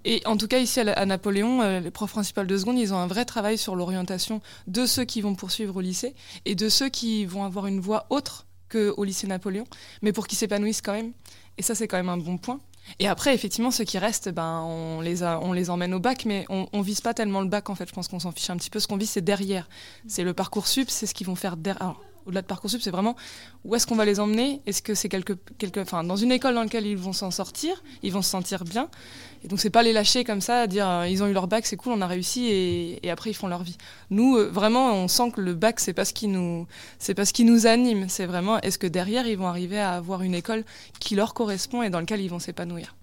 Et 0.04 0.24
en 0.26 0.36
tout 0.36 0.48
cas 0.48 0.58
ici 0.58 0.80
à 0.80 1.06
Napoléon, 1.06 1.62
euh, 1.62 1.80
les 1.80 1.92
profs 1.92 2.12
principaux 2.12 2.44
de 2.44 2.58
seconde, 2.58 2.80
ils 2.80 2.92
ont 2.92 2.98
un 2.98 3.06
vrai 3.06 3.26
travail 3.26 3.60
sur 3.60 3.76
l'orientation 3.76 4.42
de 4.66 4.88
ceux 4.88 5.06
qui 5.06 5.22
vont 5.22 5.36
poursuivre 5.36 5.76
au 5.76 5.82
lycée 5.82 6.16
et 6.46 6.56
de 6.56 6.70
ceux 6.70 6.90
qui 6.90 7.26
vont 7.26 7.44
avoir 7.44 7.68
une 7.68 7.80
voie 7.80 8.08
autre 8.10 8.48
qu'au 8.72 9.04
lycée 9.04 9.28
Napoléon, 9.28 9.66
mais 10.02 10.12
pour 10.12 10.26
qu'ils 10.26 10.40
s'épanouissent 10.40 10.82
quand 10.82 10.94
même. 10.94 11.12
Et 11.60 11.62
ça 11.62 11.76
c'est 11.76 11.88
quand 11.88 11.98
même 11.98 12.10
un 12.10 12.18
bon 12.18 12.40
point. 12.40 12.60
Et 13.00 13.08
après, 13.08 13.34
effectivement, 13.34 13.72
ceux 13.72 13.84
qui 13.84 13.98
restent, 13.98 14.30
ben, 14.30 14.62
on, 14.62 15.02
les 15.02 15.24
a- 15.24 15.40
on 15.42 15.54
les 15.54 15.70
emmène 15.70 15.94
au 15.94 16.00
bac, 16.00 16.26
mais 16.26 16.46
on, 16.50 16.68
on 16.72 16.82
vise 16.82 17.02
pas 17.02 17.14
tellement 17.14 17.42
le 17.42 17.48
bac, 17.48 17.70
en 17.70 17.76
fait. 17.76 17.88
Je 17.88 17.94
pense 17.94 18.08
qu'on 18.08 18.20
s'en 18.20 18.32
fiche 18.32 18.50
un 18.50 18.58
petit 18.58 18.70
peu. 18.70 18.80
Ce 18.80 18.88
qu'on 18.88 18.98
vise, 18.98 19.10
c'est 19.10 19.22
derrière. 19.22 19.68
C'est 20.08 20.24
le 20.24 20.34
parcours 20.34 20.68
sup, 20.68 20.90
c'est 20.90 21.06
ce 21.06 21.14
qu'ils 21.14 21.28
vont 21.28 21.36
faire 21.36 21.58
derrière. 21.58 21.96
Au-delà 22.26 22.42
de 22.42 22.48
parcours 22.48 22.70
sup, 22.70 22.82
c'est 22.82 22.92
vraiment 22.92 23.16
où 23.64 23.76
est-ce 23.76 23.86
qu'on 23.86 23.96
va 23.96 24.06
les 24.06 24.20
emmener? 24.20 24.62
Est-ce 24.66 24.82
que 24.82 24.96
c'est 24.96 25.10
quelque, 25.10 25.34
quelque, 25.58 25.80
enfin, 25.80 26.04
dans 26.04 26.16
une 26.16 26.32
école 26.32 26.56
dans 26.56 26.64
laquelle 26.64 26.86
ils 26.86 26.98
vont 26.98 27.14
s'en 27.14 27.32
sortir, 27.32 27.84
ils 28.02 28.12
vont 28.12 28.22
se 28.22 28.30
sentir 28.30 28.64
bien 28.64 28.90
Et 29.44 29.48
donc, 29.48 29.60
c'est 29.60 29.70
pas 29.70 29.84
les 29.84 29.94
lâcher 29.94 30.24
comme 30.24 30.42
ça, 30.42 30.62
à 30.62 30.68
dire 30.68 30.90
euh, 30.90 31.08
ils 31.08 31.22
ont 31.22 31.28
eu 31.28 31.34
leur 31.34 31.48
bac, 31.48 31.66
c'est 31.66 31.78
cool, 31.78 31.94
on 31.94 32.02
a 32.02 32.08
réussi, 32.08 32.48
et, 32.48 33.06
et 33.06 33.12
après 33.12 33.30
ils 33.30 33.36
font 33.36 33.48
leur 33.48 33.64
vie. 33.64 33.78
Nous, 34.10 34.38
euh, 34.38 34.50
vraiment, 34.50 34.94
on 34.94 35.08
sent 35.08 35.32
que 35.32 35.42
le 35.42 35.54
bac, 35.54 35.80
c'est 35.80 35.94
pas 35.94 36.06
ce 36.06 36.14
qui 36.14 36.28
nous, 36.28 36.68
c'est 37.00 37.14
pas 37.14 37.26
ce 37.26 37.34
qui 37.34 37.46
nous 37.46 37.68
anime. 37.68 38.08
C'est 38.10 38.26
vraiment 38.26 38.60
est-ce 38.62 38.78
que 38.78 38.88
derrière 38.88 39.28
ils 39.28 39.38
vont 39.38 39.48
arriver 39.48 39.80
à 39.80 39.94
avoir 39.94 40.22
une 40.22 40.36
école 40.36 40.64
qui 41.00 41.16
leur 41.16 41.34
correspond 41.34 41.84
et 41.84 41.90
dans 41.90 42.00
laquelle 42.00 42.22
ils 42.22 42.30
vont 42.30 42.40
s'épanouir? 42.40 42.96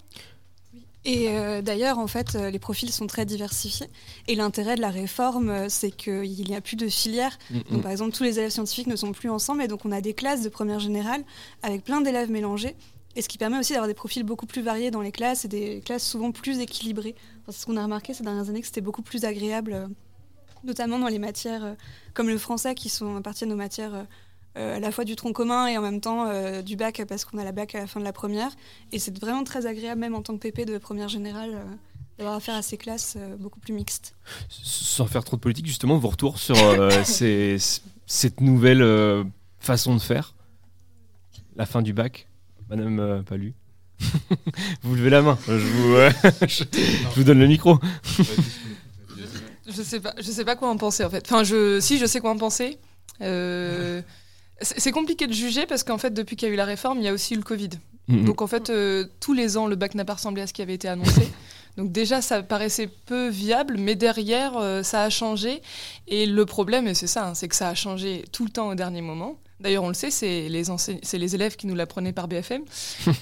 Et 1.05 1.29
euh, 1.29 1.61
d'ailleurs, 1.61 1.99
en 1.99 2.07
fait, 2.07 2.35
euh, 2.35 2.49
les 2.49 2.59
profils 2.59 2.91
sont 2.91 3.07
très 3.07 3.25
diversifiés. 3.25 3.87
Et 4.27 4.35
l'intérêt 4.35 4.75
de 4.75 4.81
la 4.81 4.89
réforme, 4.89 5.49
euh, 5.49 5.65
c'est 5.67 5.91
qu'il 5.91 6.45
n'y 6.47 6.55
a 6.55 6.61
plus 6.61 6.77
de 6.77 6.87
filière. 6.87 7.37
Mm, 7.49 7.57
mm. 7.57 7.63
Donc, 7.71 7.81
par 7.81 7.91
exemple, 7.91 8.13
tous 8.13 8.23
les 8.23 8.39
élèves 8.39 8.51
scientifiques 8.51 8.87
ne 8.87 8.95
sont 8.95 9.11
plus 9.11 9.29
ensemble. 9.29 9.63
Et 9.63 9.67
donc, 9.67 9.85
on 9.85 9.91
a 9.91 9.99
des 9.99 10.13
classes 10.13 10.41
de 10.41 10.49
première 10.49 10.79
générale 10.79 11.23
avec 11.61 11.83
plein 11.83 11.99
d'élèves 11.99 12.31
mélangés. 12.31 12.75
Et 13.15 13.21
ce 13.21 13.27
qui 13.27 13.37
permet 13.37 13.59
aussi 13.59 13.73
d'avoir 13.73 13.87
des 13.87 13.93
profils 13.93 14.23
beaucoup 14.23 14.45
plus 14.45 14.61
variés 14.61 14.91
dans 14.91 15.01
les 15.01 15.11
classes 15.11 15.45
et 15.45 15.47
des 15.47 15.81
classes 15.81 16.07
souvent 16.07 16.31
plus 16.31 16.59
équilibrées. 16.59 17.15
Enfin, 17.41 17.51
c'est 17.51 17.61
ce 17.61 17.65
qu'on 17.65 17.77
a 17.77 17.83
remarqué 17.83 18.13
ces 18.13 18.23
dernières 18.23 18.49
années, 18.49 18.61
que 18.61 18.67
c'était 18.67 18.81
beaucoup 18.81 19.03
plus 19.03 19.25
agréable, 19.25 19.73
euh, 19.73 19.87
notamment 20.63 20.97
dans 20.97 21.09
les 21.09 21.19
matières 21.19 21.75
comme 22.13 22.29
le 22.29 22.37
français, 22.37 22.73
qui 22.73 22.89
sont, 22.89 23.17
appartiennent 23.17 23.51
aux 23.51 23.57
matières 23.57 24.07
à 24.55 24.79
la 24.79 24.91
fois 24.91 25.03
du 25.03 25.15
tronc 25.15 25.33
commun 25.33 25.67
et 25.67 25.77
en 25.77 25.81
même 25.81 25.99
temps 26.01 26.27
euh, 26.27 26.61
du 26.61 26.75
bac 26.75 27.01
parce 27.07 27.25
qu'on 27.25 27.37
a 27.39 27.43
la 27.43 27.51
bac 27.51 27.73
à 27.75 27.79
la 27.79 27.87
fin 27.87 27.99
de 27.99 28.05
la 28.05 28.13
première. 28.13 28.51
Et 28.91 28.99
c'est 28.99 29.17
vraiment 29.19 29.43
très 29.43 29.65
agréable, 29.65 29.99
même 30.01 30.15
en 30.15 30.21
tant 30.21 30.37
que 30.37 30.47
PP 30.47 30.65
de 30.67 30.77
première 30.77 31.09
générale, 31.09 31.51
euh, 31.55 31.63
d'avoir 32.17 32.35
affaire 32.35 32.55
à 32.55 32.61
ces 32.61 32.77
classes 32.77 33.15
euh, 33.17 33.35
beaucoup 33.35 33.59
plus 33.59 33.73
mixtes. 33.73 34.15
Sans 34.49 35.05
faire 35.07 35.23
trop 35.23 35.35
de 35.37 35.41
politique, 35.41 35.65
justement, 35.65 35.97
vos 35.97 36.09
retours 36.09 36.37
sur 36.37 36.55
euh, 36.57 36.89
ces- 37.03 37.57
cette 38.05 38.41
nouvelle 38.41 38.81
euh, 38.83 39.23
façon 39.59 39.95
de 39.95 39.99
faire 40.01 40.35
La 41.55 41.65
fin 41.65 41.81
du 41.81 41.93
bac 41.93 42.27
Madame 42.69 42.99
euh, 42.99 43.21
Palu 43.23 43.53
Vous 44.83 44.95
levez 44.95 45.09
la 45.09 45.21
main, 45.21 45.37
je 45.47 45.53
vous, 45.53 45.93
euh, 45.95 46.11
je, 46.47 46.63
je 46.63 47.15
vous 47.15 47.23
donne 47.23 47.39
le 47.39 47.47
micro. 47.47 47.79
Je 49.65 49.81
sais 49.81 49.99
pas, 49.99 50.13
je 50.17 50.29
sais 50.31 50.43
pas 50.45 50.55
quoi 50.55 50.69
en 50.69 50.77
penser 50.77 51.03
en 51.05 51.09
fait. 51.09 51.23
Enfin, 51.25 51.43
je, 51.43 51.79
si 51.79 51.97
je 51.97 52.05
sais 52.05 52.19
quoi 52.19 52.31
en 52.31 52.37
penser. 52.37 52.77
Euh, 53.21 54.01
c'est 54.63 54.91
compliqué 54.91 55.27
de 55.27 55.33
juger 55.33 55.65
parce 55.65 55.83
qu'en 55.83 55.97
fait, 55.97 56.13
depuis 56.13 56.35
qu'il 56.35 56.47
y 56.47 56.51
a 56.51 56.53
eu 56.53 56.57
la 56.57 56.65
réforme, 56.65 56.99
il 56.99 57.03
y 57.03 57.07
a 57.07 57.13
aussi 57.13 57.33
eu 57.33 57.37
le 57.37 57.43
Covid. 57.43 57.69
Mhm. 58.07 58.25
Donc 58.25 58.41
en 58.41 58.47
fait, 58.47 58.69
euh, 58.69 59.05
tous 59.19 59.33
les 59.33 59.57
ans, 59.57 59.67
le 59.67 59.75
bac 59.75 59.95
n'a 59.95 60.05
pas 60.05 60.15
ressemblé 60.15 60.41
à 60.41 60.47
ce 60.47 60.53
qui 60.53 60.61
avait 60.61 60.73
été 60.73 60.87
annoncé. 60.87 61.29
Donc 61.77 61.91
déjà, 61.91 62.21
ça 62.21 62.43
paraissait 62.43 62.87
peu 62.87 63.29
viable, 63.29 63.77
mais 63.79 63.95
derrière, 63.95 64.57
euh, 64.57 64.83
ça 64.83 65.01
a 65.03 65.09
changé. 65.09 65.61
Et 66.07 66.25
le 66.27 66.45
problème, 66.45 66.87
et 66.87 66.93
c'est 66.93 67.07
ça, 67.07 67.29
hein, 67.29 67.33
c'est 67.33 67.47
que 67.47 67.55
ça 67.55 67.69
a 67.69 67.75
changé 67.75 68.25
tout 68.31 68.45
le 68.45 68.51
temps 68.51 68.69
au 68.69 68.75
dernier 68.75 69.01
moment. 69.01 69.39
D'ailleurs, 69.59 69.83
on 69.83 69.87
le 69.87 69.93
sait, 69.93 70.11
c'est 70.11 70.49
les, 70.49 71.35
élèves 71.35 71.55
qui 71.55 71.67
nous 71.67 71.75
l'apprenaient 71.75 72.11
par 72.11 72.27
BFM. 72.27 72.63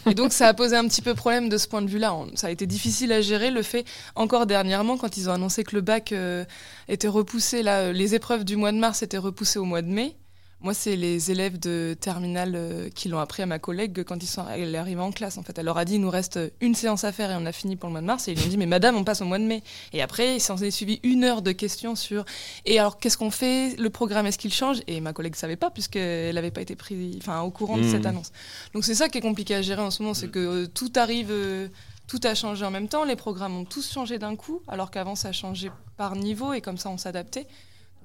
Et 0.10 0.16
donc, 0.16 0.34
ça 0.34 0.48
a 0.48 0.54
posé 0.56 0.76
un 0.76 0.88
petit 0.88 1.04
peu 1.04 1.14
problème 1.14 1.50
de 1.50 1.58
ce 1.58 1.68
point 1.68 1.84
de 1.84 1.88
vue-là. 1.88 2.18
Ça 2.34 2.48
a 2.48 2.50
été 2.50 2.66
difficile 2.66 3.12
à 3.12 3.22
gérer. 3.22 3.52
Le 3.52 3.62
fait, 3.62 3.86
encore 4.16 4.48
dernièrement, 4.48 4.98
quand 4.98 5.18
ils 5.18 5.30
ont 5.30 5.34
annoncé 5.34 5.64
que 5.64 5.76
le 5.76 5.82
bac 5.82 6.12
euh, 6.12 6.44
était 6.88 7.08
repoussé, 7.08 7.62
là, 7.62 7.94
les 7.94 8.16
épreuves 8.16 8.44
du 8.44 8.56
mois 8.56 8.72
de 8.72 8.78
mars 8.78 9.04
étaient 9.04 9.20
repoussées 9.20 9.60
au 9.60 9.66
mois 9.66 9.84
de 9.84 9.90
mai. 9.90 10.16
Moi, 10.64 10.76
c'est 10.76 10.96
les 10.96 11.32
élèves 11.32 11.60
de 11.60 11.98
terminale 12.00 12.54
euh, 12.56 12.90
qui 12.90 13.10
l'ont 13.10 13.20
appris 13.20 13.42
à 13.42 13.48
ma 13.48 13.58
collègue 13.58 14.04
quand 14.04 14.22
ils 14.22 14.28
sont, 14.28 14.46
elle 14.48 14.76
est 14.76 14.78
arrivée 14.78 15.02
en 15.02 15.12
classe. 15.12 15.40
En 15.40 15.44
fait, 15.44 15.58
elle 15.58 15.66
leur 15.66 15.80
a 15.80 15.86
dit 15.86 15.96
il 15.96 16.02
nous 16.02 16.10
reste 16.10 16.40
une 16.62 16.76
séance 16.76 17.04
à 17.04 17.12
faire 17.12 17.32
et 17.32 17.36
on 17.36 17.46
a 17.48 17.52
fini 17.52 17.76
pour 17.76 17.88
le 17.90 17.94
mois 17.94 18.02
de 18.02 18.06
mars. 18.06 18.28
Et 18.28 18.34
ils 18.34 18.38
lui 18.38 18.46
ont 18.46 18.50
dit 18.50 18.58
mais 18.58 18.68
madame, 18.68 18.96
on 18.96 19.04
passe 19.04 19.22
au 19.22 19.26
mois 19.26 19.40
de 19.40 19.44
mai. 19.44 19.64
Et 19.92 20.02
après, 20.04 20.36
il 20.36 20.40
s'en 20.40 20.58
est 20.58 20.70
suivi 20.70 21.00
une 21.02 21.24
heure 21.24 21.42
de 21.42 21.52
questions 21.52 21.96
sur 21.96 22.26
et 22.66 22.78
alors 22.78 23.00
qu'est-ce 23.00 23.18
qu'on 23.18 23.32
fait? 23.32 23.76
Le 23.78 23.90
programme 23.90 24.28
est-ce 24.28 24.38
qu'il 24.38 24.54
change? 24.54 24.82
Et 24.86 25.02
ma 25.02 25.14
collègue 25.14 25.36
savait 25.36 25.56
pas 25.56 25.72
puisqu'elle 25.72 26.36
n'avait 26.36 26.52
pas 26.52 26.62
été 26.62 26.76
prise, 26.76 27.18
enfin 27.18 27.42
au 27.42 27.50
courant 27.50 27.78
de 27.78 27.84
cette 27.84 28.06
annonce. 28.06 28.32
Donc 28.74 28.86
c'est 28.86 28.96
ça 28.96 29.10
qui 29.10 29.18
est 29.18 29.22
compliqué 29.22 29.56
à 29.56 29.62
gérer 29.64 29.82
en 29.82 29.90
ce 29.90 30.04
moment, 30.04 30.14
c'est 30.14 30.30
que 30.30 30.40
euh, 30.40 30.68
tout 30.68 30.92
arrive. 30.96 31.32
euh, 31.32 31.68
tout 32.08 32.20
a 32.26 32.36
changé 32.36 32.66
en 32.66 32.72
même 32.72 32.90
temps, 32.90 33.06
les 33.06 33.16
programmes 33.16 33.56
ont 33.56 33.64
tous 33.64 33.90
changé 33.90 34.20
d'un 34.20 34.36
coup, 34.36 34.62
alors 34.68 34.92
qu'avant 34.92 35.16
ça 35.16 35.32
changeait 35.32 35.72
par 35.96 36.18
niveau 36.18 36.52
et 36.52 36.60
comme 36.60 36.78
ça 36.78 36.90
on 36.90 36.98
s'adaptait. 36.98 37.48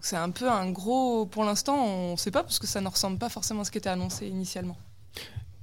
C'est 0.01 0.17
un 0.17 0.31
peu 0.31 0.49
un 0.51 0.71
gros. 0.71 1.27
Pour 1.27 1.45
l'instant, 1.45 1.77
on 1.85 2.13
ne 2.13 2.17
sait 2.17 2.31
pas 2.31 2.43
parce 2.43 2.59
que 2.59 2.67
ça 2.67 2.81
ne 2.81 2.89
ressemble 2.89 3.19
pas 3.19 3.29
forcément 3.29 3.63
à 3.63 3.65
ce 3.65 3.71
qui 3.71 3.79
était 3.79 3.89
annoncé 3.89 4.27
initialement. 4.29 4.77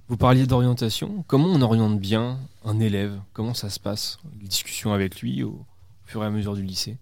Vous 0.10 0.18
parliez 0.18 0.46
d'orientation. 0.46 1.24
Comment 1.28 1.48
on 1.48 1.62
oriente 1.62 2.00
bien 2.00 2.38
un 2.66 2.80
élève? 2.80 3.20
Comment 3.32 3.54
ça 3.54 3.70
se 3.70 3.80
passe? 3.80 4.20
Les 4.42 4.48
discussions 4.48 4.92
avec 4.94 5.22
lui 5.22 5.44
au 5.44 5.66
fur 6.06 6.24
et 6.24 6.28
à 6.28 6.30
mesure 6.30 6.56
du 6.56 6.64
lycée? 6.64 6.98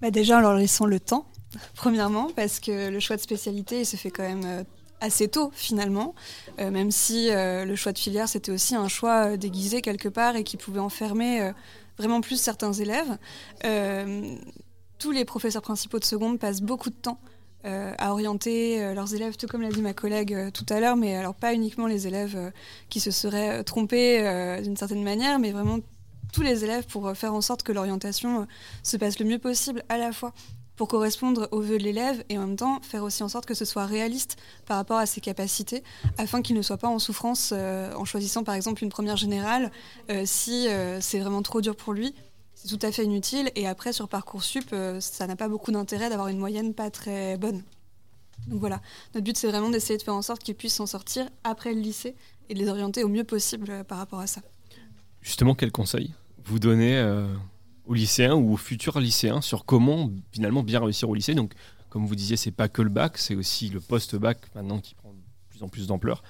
Bah 0.00 0.10
déjà 0.10 0.38
en 0.38 0.40
leur 0.40 0.54
laissant 0.54 0.86
le 0.86 1.00
temps, 1.00 1.26
premièrement, 1.74 2.28
parce 2.36 2.60
que 2.60 2.88
le 2.90 3.00
choix 3.00 3.16
de 3.16 3.20
spécialité 3.22 3.80
il 3.80 3.86
se 3.86 3.96
fait 3.96 4.10
quand 4.10 4.22
même 4.22 4.44
euh, 4.44 4.64
assez 5.00 5.28
tôt 5.28 5.50
finalement, 5.54 6.14
Euh, 6.60 6.70
même 6.70 6.90
si 6.90 7.30
euh, 7.30 7.64
le 7.64 7.74
choix 7.76 7.92
de 7.92 7.98
filière 7.98 8.28
c'était 8.28 8.52
aussi 8.52 8.74
un 8.74 8.88
choix 8.88 9.36
déguisé 9.36 9.80
quelque 9.80 10.08
part 10.08 10.36
et 10.36 10.44
qui 10.44 10.56
pouvait 10.56 10.80
enfermer 10.80 11.40
euh, 11.40 11.52
vraiment 11.96 12.20
plus 12.20 12.40
certains 12.40 12.72
élèves. 12.72 13.16
Euh, 13.64 14.36
tous 14.98 15.10
les 15.10 15.24
professeurs 15.24 15.62
principaux 15.62 15.98
de 15.98 16.04
seconde 16.04 16.38
passent 16.38 16.62
beaucoup 16.62 16.90
de 16.90 16.94
temps 16.94 17.18
euh, 17.64 17.92
à 17.98 18.12
orienter 18.12 18.80
euh, 18.80 18.94
leurs 18.94 19.14
élèves, 19.14 19.36
tout 19.36 19.48
comme 19.48 19.62
l'a 19.62 19.70
dit 19.70 19.82
ma 19.82 19.92
collègue 19.92 20.32
euh, 20.32 20.50
tout 20.52 20.64
à 20.68 20.78
l'heure, 20.78 20.94
mais 20.94 21.16
alors 21.16 21.34
pas 21.34 21.52
uniquement 21.52 21.88
les 21.88 22.06
élèves 22.06 22.52
qui 22.88 23.00
se 23.00 23.10
seraient 23.10 23.64
trompés 23.64 24.22
d'une 24.62 24.76
certaine 24.76 25.02
manière, 25.02 25.38
mais 25.38 25.50
vraiment 25.50 25.78
tous 26.32 26.42
les 26.42 26.62
élèves 26.62 26.86
pour 26.86 27.16
faire 27.16 27.34
en 27.34 27.40
sorte 27.40 27.64
que 27.64 27.72
l'orientation 27.72 28.46
se 28.82 28.96
passe 28.96 29.18
le 29.18 29.24
mieux 29.24 29.38
possible 29.38 29.82
à 29.88 29.98
la 29.98 30.12
fois 30.12 30.32
pour 30.76 30.86
correspondre 30.86 31.48
aux 31.50 31.60
vœux 31.60 31.78
de 31.78 31.82
l'élève 31.82 32.22
et 32.28 32.38
en 32.38 32.46
même 32.46 32.56
temps 32.56 32.80
faire 32.82 33.02
aussi 33.02 33.24
en 33.24 33.28
sorte 33.28 33.46
que 33.46 33.54
ce 33.54 33.64
soit 33.64 33.86
réaliste 33.86 34.36
par 34.66 34.76
rapport 34.76 34.98
à 34.98 35.06
ses 35.06 35.20
capacités 35.20 35.82
afin 36.18 36.42
qu'il 36.42 36.54
ne 36.54 36.62
soit 36.62 36.76
pas 36.76 36.86
en 36.86 37.00
souffrance 37.00 37.52
en 37.52 38.04
choisissant 38.04 38.44
par 38.44 38.54
exemple 38.54 38.84
une 38.84 38.90
première 38.90 39.16
générale 39.16 39.72
si 40.24 40.68
c'est 41.00 41.18
vraiment 41.18 41.42
trop 41.42 41.60
dur 41.60 41.74
pour 41.74 41.92
lui. 41.92 42.14
C'est 42.60 42.76
tout 42.76 42.84
à 42.84 42.90
fait 42.90 43.04
inutile 43.04 43.52
et 43.54 43.68
après 43.68 43.92
sur 43.92 44.08
Parcoursup, 44.08 44.70
euh, 44.72 44.98
ça 44.98 45.28
n'a 45.28 45.36
pas 45.36 45.48
beaucoup 45.48 45.70
d'intérêt 45.70 46.10
d'avoir 46.10 46.26
une 46.26 46.38
moyenne 46.38 46.74
pas 46.74 46.90
très 46.90 47.38
bonne. 47.38 47.62
Donc 48.48 48.58
voilà, 48.58 48.80
notre 49.14 49.24
but 49.24 49.36
c'est 49.36 49.46
vraiment 49.46 49.70
d'essayer 49.70 49.96
de 49.96 50.02
faire 50.02 50.16
en 50.16 50.22
sorte 50.22 50.42
qu'ils 50.42 50.56
puissent 50.56 50.74
s'en 50.74 50.86
sortir 50.86 51.28
après 51.44 51.72
le 51.72 51.80
lycée 51.80 52.16
et 52.48 52.54
de 52.54 52.58
les 52.58 52.68
orienter 52.68 53.04
au 53.04 53.08
mieux 53.08 53.22
possible 53.22 53.70
euh, 53.70 53.84
par 53.84 53.98
rapport 53.98 54.18
à 54.18 54.26
ça. 54.26 54.40
Justement, 55.20 55.54
quel 55.54 55.70
conseil 55.70 56.12
vous 56.46 56.58
donnez 56.58 56.98
euh, 56.98 57.32
aux 57.86 57.94
lycéens 57.94 58.34
ou 58.34 58.54
aux 58.54 58.56
futurs 58.56 58.98
lycéens 58.98 59.40
sur 59.40 59.64
comment 59.64 60.10
finalement 60.32 60.64
bien 60.64 60.80
réussir 60.80 61.08
au 61.08 61.14
lycée? 61.14 61.36
Donc, 61.36 61.52
comme 61.90 62.06
vous 62.06 62.16
disiez, 62.16 62.36
c'est 62.36 62.50
pas 62.50 62.68
que 62.68 62.82
le 62.82 62.90
bac, 62.90 63.18
c'est 63.18 63.36
aussi 63.36 63.68
le 63.68 63.78
post-bac 63.78 64.52
maintenant 64.56 64.80
qui 64.80 64.96
prend 64.96 65.12
de 65.12 65.20
plus 65.48 65.62
en 65.62 65.68
plus 65.68 65.86
d'ampleur. 65.86 66.24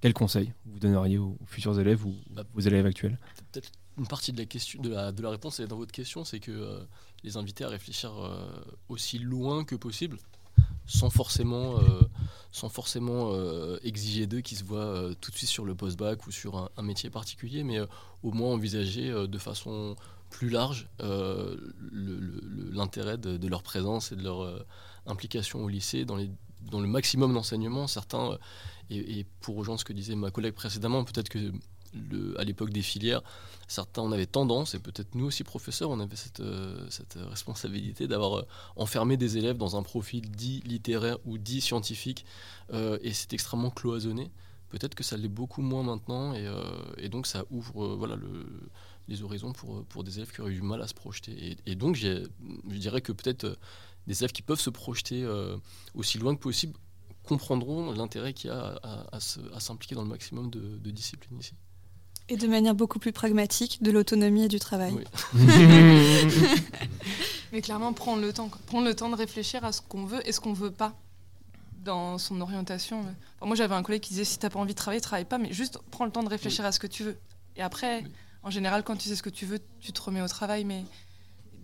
Quel 0.00 0.12
conseil 0.12 0.52
vous 0.66 0.80
donneriez 0.80 1.18
aux 1.18 1.36
aux 1.40 1.46
futurs 1.46 1.78
élèves 1.78 2.04
ou 2.04 2.16
aux 2.52 2.60
élèves 2.60 2.86
actuels? 2.86 3.16
Peut-être 3.52 3.70
une 3.98 4.06
partie 4.06 4.32
de 4.32 4.38
la 4.38 4.46
question, 4.46 4.80
de 4.80 4.88
la, 4.88 5.12
de 5.12 5.22
la 5.22 5.30
réponse 5.30 5.60
est 5.60 5.66
dans 5.66 5.76
votre 5.76 5.92
question, 5.92 6.24
c'est 6.24 6.40
que 6.40 6.50
euh, 6.50 6.80
les 7.24 7.36
inviter 7.36 7.64
à 7.64 7.68
réfléchir 7.68 8.12
euh, 8.12 8.46
aussi 8.88 9.18
loin 9.18 9.64
que 9.64 9.74
possible, 9.74 10.18
sans 10.86 11.10
forcément, 11.10 11.78
euh, 11.78 12.00
sans 12.50 12.68
forcément 12.68 13.34
exiger 13.82 14.26
d'eux 14.26 14.40
qu'ils 14.40 14.58
se 14.58 14.64
voient 14.64 15.14
tout 15.20 15.30
de 15.30 15.36
suite 15.36 15.48
sur 15.48 15.64
le 15.64 15.74
post-bac 15.74 16.26
ou 16.26 16.30
sur 16.30 16.70
un, 16.76 16.82
métier 16.82 17.10
particulier, 17.10 17.64
mais 17.64 17.80
au 18.22 18.32
moins 18.32 18.52
envisager 18.52 19.10
de 19.10 19.38
façon 19.38 19.96
plus 20.28 20.50
large 20.50 20.88
l'intérêt 21.92 23.16
de, 23.16 23.48
leur 23.48 23.62
présence 23.62 24.12
et 24.12 24.16
de 24.16 24.22
leur 24.22 24.66
implication 25.06 25.64
au 25.64 25.68
lycée 25.68 26.04
dans, 26.04 26.16
les, 26.16 26.30
dans 26.70 26.80
le 26.80 26.88
maximum 26.88 27.32
d'enseignement. 27.32 27.86
Certains, 27.86 28.38
et, 28.90 29.20
et 29.20 29.26
pour 29.40 29.56
rejoindre 29.56 29.80
ce 29.80 29.84
que 29.84 29.94
disait 29.94 30.16
ma 30.16 30.30
collègue 30.30 30.54
précédemment, 30.54 31.04
peut-être 31.04 31.30
que 31.30 31.52
le- 31.94 32.38
à 32.40 32.44
l'époque 32.44 32.70
des 32.70 32.82
filières, 32.82 33.22
certains 33.68 34.02
on 34.02 34.12
avait 34.12 34.26
tendance, 34.26 34.74
et 34.74 34.78
peut-être 34.78 35.14
nous 35.14 35.26
aussi 35.26 35.44
professeurs, 35.44 35.90
on 35.90 36.00
avait 36.00 36.16
cette, 36.16 36.40
euh, 36.40 36.86
responsabilité 37.16 38.06
d'avoir 38.06 38.38
euh, 38.38 38.46
enfermé 38.76 39.16
des 39.16 39.38
élèves 39.38 39.56
dans 39.56 39.76
un 39.76 39.82
profil 39.82 40.30
dit 40.30 40.60
littéraire 40.66 41.18
ou 41.24 41.38
dit 41.38 41.60
scientifique, 41.60 42.24
euh, 42.72 42.98
et 43.02 43.12
c'est 43.12 43.32
extrêmement 43.32 43.70
cloisonné. 43.70 44.30
Peut-être 44.70 44.94
que 44.94 45.04
ça 45.04 45.16
l'est 45.16 45.28
beaucoup 45.28 45.60
moins 45.60 45.82
maintenant, 45.82 46.32
et, 46.32 47.08
donc 47.10 47.26
ça 47.26 47.44
ouvre 47.50 47.94
voilà, 47.94 48.16
le, 48.16 48.46
les 49.06 49.22
horizons 49.22 49.52
pour, 49.52 50.02
des 50.02 50.16
élèves 50.16 50.32
qui 50.32 50.40
auraient 50.40 50.52
eu 50.52 50.56
du 50.56 50.62
mal 50.62 50.80
à 50.80 50.86
se 50.86 50.94
projeter. 50.94 51.58
Et, 51.66 51.74
donc 51.74 51.94
je 51.94 52.26
dirais 52.66 53.02
que 53.02 53.12
peut-être 53.12 53.58
des 54.06 54.18
élèves 54.20 54.32
qui 54.32 54.40
peuvent 54.40 54.58
se 54.60 54.70
projeter 54.70 55.28
aussi 55.94 56.16
loin 56.16 56.34
que 56.34 56.40
possible 56.40 56.72
comprendront 57.22 57.92
l'intérêt 57.92 58.32
qu'il 58.32 58.48
y 58.48 58.52
a 58.54 58.80
à, 59.12 59.20
s'impliquer 59.20 59.94
dans 59.94 60.04
le 60.04 60.08
maximum 60.08 60.48
de 60.50 60.90
disciplines 60.90 61.38
ici. 61.38 61.52
Et 62.28 62.36
de 62.36 62.46
manière 62.46 62.74
beaucoup 62.74 62.98
plus 62.98 63.12
pragmatique, 63.12 63.82
de 63.82 63.90
l'autonomie 63.90 64.44
et 64.44 64.48
du 64.48 64.58
travail. 64.58 64.94
Mais 67.52 67.60
clairement, 67.60 67.92
prendre 67.92 68.22
le 68.22 68.32
temps. 68.32 68.48
quoi. 68.48 68.60
Prendre 68.66 68.86
le 68.86 68.94
temps 68.94 69.10
de 69.10 69.16
réfléchir 69.16 69.64
à 69.64 69.72
ce 69.72 69.82
qu'on 69.82 70.04
veut 70.04 70.26
et 70.26 70.32
ce 70.32 70.40
qu'on 70.40 70.52
veut 70.52 70.70
pas 70.70 70.94
dans 71.84 72.16
son 72.18 72.40
orientation. 72.40 73.00
Enfin, 73.00 73.46
moi, 73.46 73.56
j'avais 73.56 73.74
un 73.74 73.82
collègue 73.82 74.02
qui 74.02 74.10
disait 74.10 74.24
si 74.24 74.38
t'as 74.38 74.50
pas 74.50 74.58
envie 74.58 74.72
de 74.72 74.78
travailler, 74.78 75.00
travaille 75.00 75.24
pas, 75.24 75.38
mais 75.38 75.52
juste 75.52 75.78
prends 75.90 76.04
le 76.04 76.10
temps 76.12 76.22
de 76.22 76.28
réfléchir 76.28 76.64
à 76.64 76.72
ce 76.72 76.78
que 76.78 76.86
tu 76.86 77.02
veux. 77.04 77.18
Et 77.56 77.62
après, 77.62 78.04
en 78.42 78.50
général, 78.50 78.82
quand 78.82 78.96
tu 78.96 79.08
sais 79.08 79.16
ce 79.16 79.22
que 79.22 79.30
tu 79.30 79.46
veux, 79.46 79.60
tu 79.80 79.92
te 79.92 80.00
remets 80.00 80.22
au 80.22 80.28
travail. 80.28 80.64
Mais 80.64 80.84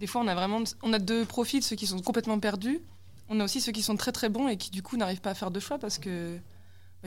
des 0.01 0.07
fois, 0.07 0.21
on 0.21 0.29
a 0.29 0.35
vraiment 0.35 0.61
on 0.83 0.93
a 0.93 0.99
deux 0.99 1.25
profils, 1.25 1.63
ceux 1.63 1.77
qui 1.77 1.87
sont 1.87 2.01
complètement 2.01 2.39
perdus. 2.39 2.81
On 3.31 3.41
a 3.41 3.45
aussi 3.45 3.61
ceux 3.61 3.73
qui 3.73 3.83
sont 3.83 3.97
très 3.97 4.13
très 4.13 4.29
bons 4.29 4.49
et 4.49 4.57
qui 4.57 4.71
du 4.71 4.83
coup 4.83 4.97
n'arrivent 4.97 5.21
pas 5.21 5.31
à 5.31 5.35
faire 5.35 5.51
de 5.51 5.61
choix 5.61 5.79
parce 5.79 5.99
que 5.99 6.39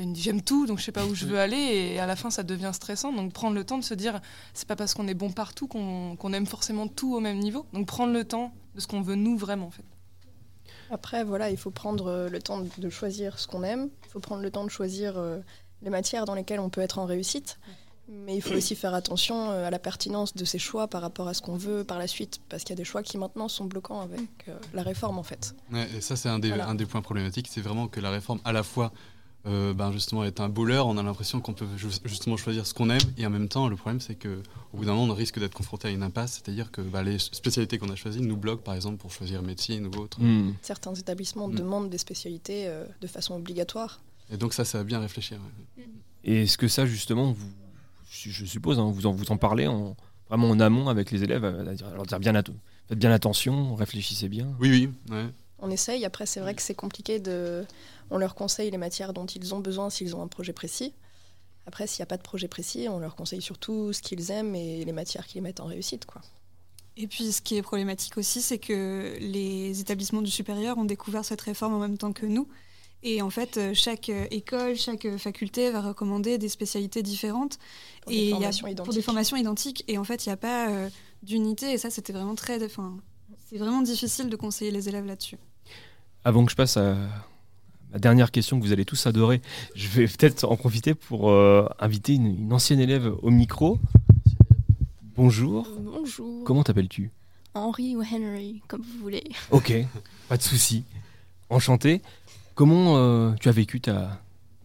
ils 0.02 0.10
me 0.10 0.16
j'aime 0.16 0.42
tout, 0.42 0.66
donc 0.66 0.80
je 0.80 0.84
sais 0.84 0.92
pas 0.92 1.06
où 1.06 1.16
je 1.16 1.26
veux 1.26 1.40
aller 1.46 1.58
et 1.58 2.00
à 2.00 2.06
la 2.06 2.16
fin 2.16 2.30
ça 2.30 2.44
devient 2.44 2.72
stressant. 2.74 3.14
Donc 3.14 3.32
prendre 3.34 3.56
le 3.56 3.64
temps 3.64 3.78
de 3.78 3.84
se 3.84 3.94
dire 3.94 4.20
c'est 4.54 4.68
pas 4.68 4.76
parce 4.76 4.94
qu'on 4.94 5.08
est 5.08 5.14
bon 5.14 5.32
partout 5.32 5.68
qu'on 5.68 6.34
aime 6.34 6.46
forcément 6.48 6.88
tout 6.88 7.16
au 7.16 7.20
même 7.20 7.40
niveau. 7.40 7.66
Donc 7.74 7.88
prendre 7.88 8.14
le 8.14 8.24
temps 8.26 8.52
de 8.76 8.80
ce 8.82 8.88
qu'on 8.88 9.02
veut 9.02 9.16
nous 9.16 9.38
vraiment 9.38 9.68
en 9.68 9.72
fait. 9.72 9.84
Après, 10.90 11.24
voilà, 11.24 11.50
il 11.50 11.58
faut 11.58 11.72
prendre 11.72 12.08
euh, 12.08 12.30
le 12.30 12.42
temps 12.42 12.62
de- 12.78 12.90
choisir 12.90 13.40
ce 13.40 13.48
qu'on 13.48 13.64
aime. 13.64 13.90
Il 14.06 14.10
faut 14.10 14.20
prendre 14.20 14.42
le 14.42 14.52
temps 14.52 14.66
de 14.66 14.70
choisir 14.70 15.18
euh, 15.18 15.40
les 15.84 15.90
matières 15.90 16.26
dans 16.26 16.36
lesquelles 16.36 16.60
on 16.60 16.70
peut 16.70 16.82
être 16.82 17.00
en 17.00 17.06
réussite. 17.06 17.60
Mais 18.10 18.36
il 18.36 18.42
faut 18.42 18.56
aussi 18.56 18.76
faire 18.76 18.94
attention 18.94 19.52
euh, 19.52 19.66
à 19.68 19.70
la 19.70 19.80
pertinence 19.80 20.34
de 20.36 20.44
ces 20.44 20.60
choix 20.60 20.90
par 20.90 21.02
rapport 21.02 21.30
à 21.30 21.34
ce 21.34 21.42
qu'on 21.42 21.56
veut 21.56 21.86
par 21.86 21.98
la 21.98 22.08
suite. 22.08 22.42
Parce 22.50 22.64
qu'il 22.64 22.72
y 22.72 22.74
a 22.74 22.76
des 22.76 22.84
choix 22.84 23.04
qui 23.04 23.18
maintenant 23.18 23.48
sont 23.48 23.64
bloquants 23.64 24.02
avec 24.02 24.20
euh, 24.50 24.58
la 24.74 24.84
réforme, 24.84 25.18
en 25.18 25.24
fait. 25.24 25.56
Ouais, 25.72 25.88
et 25.96 26.02
ça, 26.02 26.18
c'est 26.18 26.28
un, 26.28 26.40
des- 26.40 26.50
Voilà. 26.50 26.68
un 26.68 26.76
des 26.76 26.86
points 26.86 27.02
problématiques. 27.02 27.48
C'est 27.50 27.62
vraiment 27.62 27.88
que 27.88 28.02
la 28.02 28.10
réforme, 28.10 28.42
à 28.44 28.52
la 28.52 28.64
fois, 28.64 28.92
euh, 29.48 29.74
ben 29.74 29.92
justement, 29.92 30.24
est 30.24 30.40
un 30.40 30.50
leurre. 30.50 30.88
On 30.88 30.98
a 30.98 31.04
l'impression 31.04 31.42
qu'on 31.42 31.54
peut 31.54 31.66
ju- 31.78 31.88
justement 32.06 32.38
choisir 32.38 32.66
ce 32.68 32.74
qu'on 32.74 32.90
aime. 32.90 33.02
Et 33.18 33.26
en 33.26 33.30
même 33.30 33.50
temps, 33.50 33.68
le 33.70 33.76
problème, 33.76 34.00
c'est 34.00 34.16
qu'au 34.16 34.30
bout 34.78 34.86
d'un 34.86 34.94
moment, 34.94 35.12
on 35.12 35.16
risque 35.16 35.40
d'être 35.40 35.54
confronté 35.56 35.88
à 35.88 35.92
une 35.92 36.04
impasse. 36.04 36.34
C'est-à-dire 36.44 36.72
que 36.72 36.82
bah, 36.82 37.02
les 37.04 37.18
spécialités 37.20 37.78
qu'on 37.80 37.90
a 37.90 37.96
choisies 37.96 38.22
nous 38.22 38.38
bloquent, 38.38 38.62
par 38.64 38.76
exemple, 38.76 38.98
pour 38.98 39.12
choisir 39.12 39.42
médecine 39.42 39.88
ou 39.88 39.98
autre. 40.00 40.20
Hmm. 40.22 40.54
Certains 40.62 40.94
établissements 40.94 41.48
Mm. 41.48 41.56
demandent 41.56 41.90
des 41.90 41.98
spécialités 41.98 42.68
euh, 42.68 42.86
de 43.02 43.08
façon 43.08 43.34
obligatoire. 43.36 44.00
Et 44.32 44.38
donc, 44.38 44.54
ça, 44.54 44.64
ça 44.66 44.78
va 44.78 44.84
bien 44.84 45.00
réfléchir. 45.00 45.38
ouais. 45.78 45.86
Et 46.24 46.44
est-ce 46.44 46.58
que 46.58 46.68
ça, 46.68 46.86
justement, 46.86 47.32
vous, 47.32 47.48
je 48.12 48.46
suppose, 48.46 48.78
hein, 48.80 48.92
vous, 48.94 49.06
en, 49.08 49.12
vous 49.12 49.32
en 49.32 49.38
parlez 49.38 49.66
en, 49.68 49.96
vraiment 50.30 50.50
en 50.50 50.60
amont 50.60 50.88
avec 50.88 51.10
les 51.12 51.24
élèves, 51.24 51.44
à 51.46 51.74
dire, 51.74 51.90
leur 51.96 52.06
dire 52.06 52.20
bien, 52.20 52.34
faites 52.88 53.00
bien 53.00 53.12
attention, 53.12 53.74
réfléchissez 53.76 54.30
bien 54.30 54.48
Oui, 54.60 54.70
oui. 54.70 54.90
Ouais. 55.10 55.26
On 55.64 55.70
essaye. 55.72 56.06
Après, 56.06 56.26
c'est 56.26 56.40
vrai 56.40 56.54
que 56.54 56.62
c'est 56.62 56.76
compliqué 56.76 57.20
de. 57.20 57.66
On 58.12 58.18
leur 58.18 58.36
conseille 58.36 58.70
les 58.70 58.78
matières 58.78 59.14
dont 59.14 59.26
ils 59.26 59.56
ont 59.56 59.60
besoin 59.60 59.90
s'ils 59.90 60.16
ont 60.16 60.22
un 60.22 60.28
projet 60.28 60.54
précis. 60.54 60.94
Après, 61.66 61.88
s'il 61.88 62.02
n'y 62.02 62.04
a 62.04 62.08
pas 62.08 62.18
de 62.18 62.22
projet 62.24 62.48
précis, 62.48 62.88
on 62.90 63.00
leur 63.00 63.16
conseille 63.16 63.42
surtout 63.42 63.94
ce 63.94 64.02
qu'ils 64.02 64.30
aiment 64.32 64.54
et 64.56 64.84
les 64.86 64.92
matières 64.92 65.26
qui 65.26 65.36
les 65.36 65.42
mettent 65.42 65.60
en 65.60 65.66
réussite, 65.66 66.06
quoi. 66.06 66.22
Et 66.98 67.08
puis, 67.08 67.32
ce 67.32 67.42
qui 67.42 67.56
est 67.56 67.62
problématique 67.62 68.18
aussi, 68.18 68.42
c'est 68.42 68.58
que 68.60 69.16
les 69.20 69.80
établissements 69.80 70.22
du 70.22 70.30
supérieur 70.30 70.78
ont 70.78 70.84
découvert 70.84 71.24
cette 71.24 71.40
réforme 71.42 71.74
en 71.74 71.80
même 71.80 71.98
temps 71.98 72.12
que 72.12 72.26
nous. 72.26 72.48
Et 73.04 73.22
en 73.22 73.30
fait, 73.30 73.58
euh, 73.58 73.72
chaque 73.74 74.10
euh, 74.10 74.28
école, 74.30 74.76
chaque 74.76 75.06
euh, 75.06 75.18
faculté 75.18 75.72
va 75.72 75.82
recommander 75.82 76.38
des 76.38 76.50
spécialités 76.50 77.02
différentes. 77.02 77.58
Pour 78.02 78.12
des 78.12 78.18
et 78.18 78.24
il 78.26 78.30
y 78.30 78.34
a- 78.34 78.52
formations 78.52 78.66
Pour 78.68 78.68
des 78.68 78.74
identiques. 78.92 79.06
formations 79.06 79.38
identiques. 79.38 79.84
Et 79.88 79.98
en 79.98 80.04
fait, 80.04 80.26
il 80.26 80.30
n'y 80.30 80.34
a 80.34 80.38
pas 80.38 80.70
euh, 80.70 80.90
d'unité. 81.24 81.72
Et 81.72 81.78
ça, 81.78 81.90
c'était 81.90 82.12
vraiment 82.14 82.36
très. 82.36 82.64
Enfin, 82.64 82.98
c'est 83.50 83.58
vraiment 83.58 83.82
difficile 83.82 84.30
de 84.30 84.36
conseiller 84.36 84.70
les 84.72 84.90
élèves 84.90 85.06
là-dessus. 85.06 85.38
Avant 86.26 86.46
que 86.46 86.52
je 86.52 86.56
passe 86.58 86.76
à 86.78 86.96
ma 87.92 88.00
dernière 88.00 88.32
question 88.32 88.60
que 88.60 88.66
vous 88.66 88.72
allez 88.72 88.86
tous 88.86 89.06
adorer, 89.08 89.42
je 89.76 89.88
vais 89.88 90.08
peut-être 90.08 90.46
en 90.46 90.56
profiter 90.56 90.96
pour 90.96 91.30
euh, 91.30 91.68
inviter 91.80 92.14
une, 92.14 92.28
une 92.28 92.54
ancienne 92.54 92.80
élève 92.80 93.14
au 93.22 93.30
micro. 93.30 93.80
Bonjour. 95.16 95.68
Bonjour. 95.80 96.44
Comment 96.46 96.64
t'appelles-tu? 96.64 97.12
Henry 97.54 97.96
ou 97.96 98.02
Henry, 98.02 98.62
comme 98.68 98.82
vous 98.82 99.00
voulez. 99.02 99.24
Ok, 99.52 99.74
pas 100.30 100.38
de 100.38 100.42
souci. 100.42 100.84
Enchanté. 101.50 102.02
Comment 102.56 102.98
euh, 102.98 103.34
tu 103.40 103.50
as 103.50 103.52
vécu 103.52 103.82
ta 103.82 104.22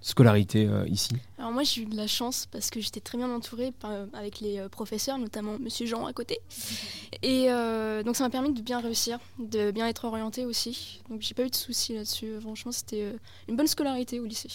scolarité 0.08 0.66
euh, 0.68 0.86
ici 0.86 1.10
Alors 1.36 1.50
moi 1.50 1.64
j'ai 1.64 1.82
eu 1.82 1.84
de 1.86 1.96
la 1.96 2.06
chance 2.06 2.46
parce 2.52 2.70
que 2.70 2.80
j'étais 2.80 3.00
très 3.00 3.18
bien 3.18 3.28
entourée 3.28 3.72
par- 3.72 4.06
avec 4.12 4.38
les 4.40 4.58
euh, 4.60 4.68
professeurs, 4.68 5.18
notamment 5.18 5.58
Monsieur 5.58 5.84
Jean 5.84 6.06
à 6.06 6.12
côté. 6.12 6.38
Et 7.22 7.46
euh, 7.50 8.04
donc 8.04 8.14
ça 8.14 8.22
m'a 8.22 8.30
permis 8.30 8.52
de 8.52 8.60
bien 8.60 8.78
réussir, 8.80 9.18
de 9.40 9.72
bien 9.72 9.88
être 9.88 10.04
orientée 10.04 10.46
aussi. 10.46 11.00
Donc 11.10 11.22
j'ai 11.22 11.34
pas 11.34 11.42
eu 11.44 11.50
de 11.50 11.54
soucis 11.56 11.94
là-dessus. 11.94 12.40
Franchement 12.40 12.70
c'était 12.72 13.02
euh, 13.02 13.12
une 13.48 13.56
bonne 13.56 13.66
scolarité 13.66 14.20
au 14.20 14.26
lycée. 14.26 14.48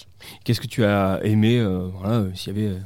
Qu'est-ce 0.45 0.61
que 0.61 0.67
tu 0.67 0.85
as 0.85 1.19
aimé 1.23 1.59
euh, 1.59 1.89
voilà, 1.93 2.19
euh, 2.19 2.33
S'il 2.33 2.55
y 2.55 2.57
avait 2.57 2.73
euh, 2.75 2.79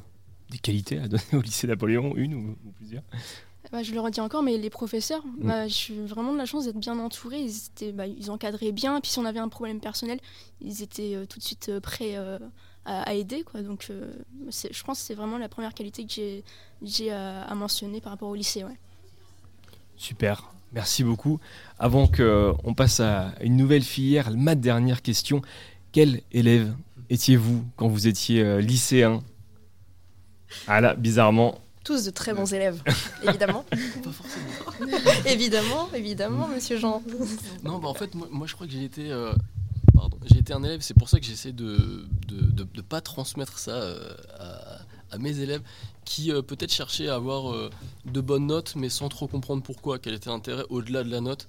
des 0.49 0.57
qualités 0.57 0.97
à 0.97 1.07
donner 1.07 1.23
au 1.33 1.41
lycée 1.41 1.67
Napoléon, 1.67 2.13
une 2.15 2.33
ou, 2.33 2.57
ou 2.65 2.71
plusieurs? 2.71 3.03
Bah, 3.71 3.81
je 3.83 3.93
le 3.93 3.99
redis 3.99 4.21
encore, 4.21 4.43
mais 4.43 4.57
les 4.57 4.69
professeurs, 4.69 5.23
bah, 5.39 5.67
j'ai 5.67 5.95
eu 5.95 6.05
vraiment 6.05 6.31
de 6.33 6.37
la 6.37 6.45
chance 6.45 6.65
d'être 6.65 6.77
bien 6.77 6.97
entourée. 6.99 7.41
Ils, 7.41 7.65
étaient, 7.67 7.91
bah, 7.91 8.05
ils 8.05 8.29
encadraient 8.29 8.71
bien. 8.71 9.01
Puis 9.01 9.11
si 9.11 9.19
on 9.19 9.25
avait 9.25 9.39
un 9.39 9.49
problème 9.49 9.79
personnel, 9.79 10.19
ils 10.61 10.83
étaient 10.83 11.15
euh, 11.15 11.25
tout 11.25 11.39
de 11.39 11.43
suite 11.43 11.69
euh, 11.69 11.79
prêts 11.79 12.15
euh, 12.15 12.37
à, 12.85 13.01
à 13.01 13.13
aider. 13.13 13.43
Quoi. 13.43 13.63
Donc 13.63 13.89
je 13.89 14.83
pense 14.83 14.99
que 14.99 15.05
c'est 15.05 15.15
vraiment 15.15 15.37
la 15.39 15.49
première 15.49 15.73
qualité 15.73 16.05
que 16.05 16.43
j'ai, 16.83 17.11
à, 17.11 17.41
à 17.41 17.55
mentionner 17.55 18.01
par 18.01 18.11
rapport 18.11 18.29
au 18.29 18.35
lycée. 18.35 18.63
Ouais. 18.63 18.77
Super, 19.97 20.51
merci 20.71 21.03
beaucoup. 21.03 21.39
Avant 21.79 22.07
qu'on 22.07 22.73
passe 22.75 22.99
à 22.99 23.33
une 23.41 23.57
nouvelle 23.57 23.83
filière, 23.83 24.29
ma 24.31 24.55
dernière 24.55 25.01
question. 25.01 25.41
Quel 25.91 26.21
élève 26.31 26.75
étiez-vous 27.09 27.65
quand 27.77 27.87
vous 27.87 28.07
étiez 28.07 28.61
lycéen? 28.61 29.23
Ah 30.67 30.81
là, 30.81 30.93
bizarrement. 30.93 31.59
Tous 31.85 32.03
de 32.03 32.09
très 32.09 32.33
bons 32.33 32.51
élèves, 32.53 32.81
évidemment. 33.23 33.63
évidemment, 35.25 35.87
évidemment, 35.93 36.47
monsieur 36.47 36.77
Jean. 36.77 37.01
Non, 37.63 37.77
bah 37.79 37.87
en 37.87 37.93
fait, 37.93 38.13
moi, 38.15 38.27
moi, 38.31 38.47
je 38.47 38.53
crois 38.55 38.65
que 38.67 38.73
j'ai 38.73 38.83
été 38.83 39.11
euh, 39.11 39.31
pardon. 39.93 40.17
J'ai 40.25 40.39
été 40.39 40.51
un 40.51 40.63
élève, 40.63 40.81
c'est 40.81 40.93
pour 40.95 41.09
ça 41.09 41.19
que 41.19 41.25
j'essaie 41.25 41.51
de 41.53 42.07
de, 42.27 42.41
de, 42.51 42.63
de 42.63 42.81
pas 42.81 43.01
transmettre 43.01 43.59
ça 43.59 43.71
euh, 43.71 44.13
à, 44.39 45.13
à 45.13 45.17
mes 45.19 45.39
élèves 45.39 45.61
qui 46.05 46.31
euh, 46.31 46.41
peut-être 46.41 46.71
cherchaient 46.73 47.07
à 47.07 47.15
avoir 47.15 47.51
euh, 47.53 47.69
de 48.05 48.21
bonnes 48.21 48.47
notes, 48.47 48.73
mais 48.75 48.89
sans 48.89 49.09
trop 49.09 49.27
comprendre 49.27 49.63
pourquoi, 49.63 49.99
quel 49.99 50.13
était 50.15 50.29
l'intérêt 50.29 50.63
au-delà 50.69 51.03
de 51.03 51.09
la 51.11 51.21
note. 51.21 51.47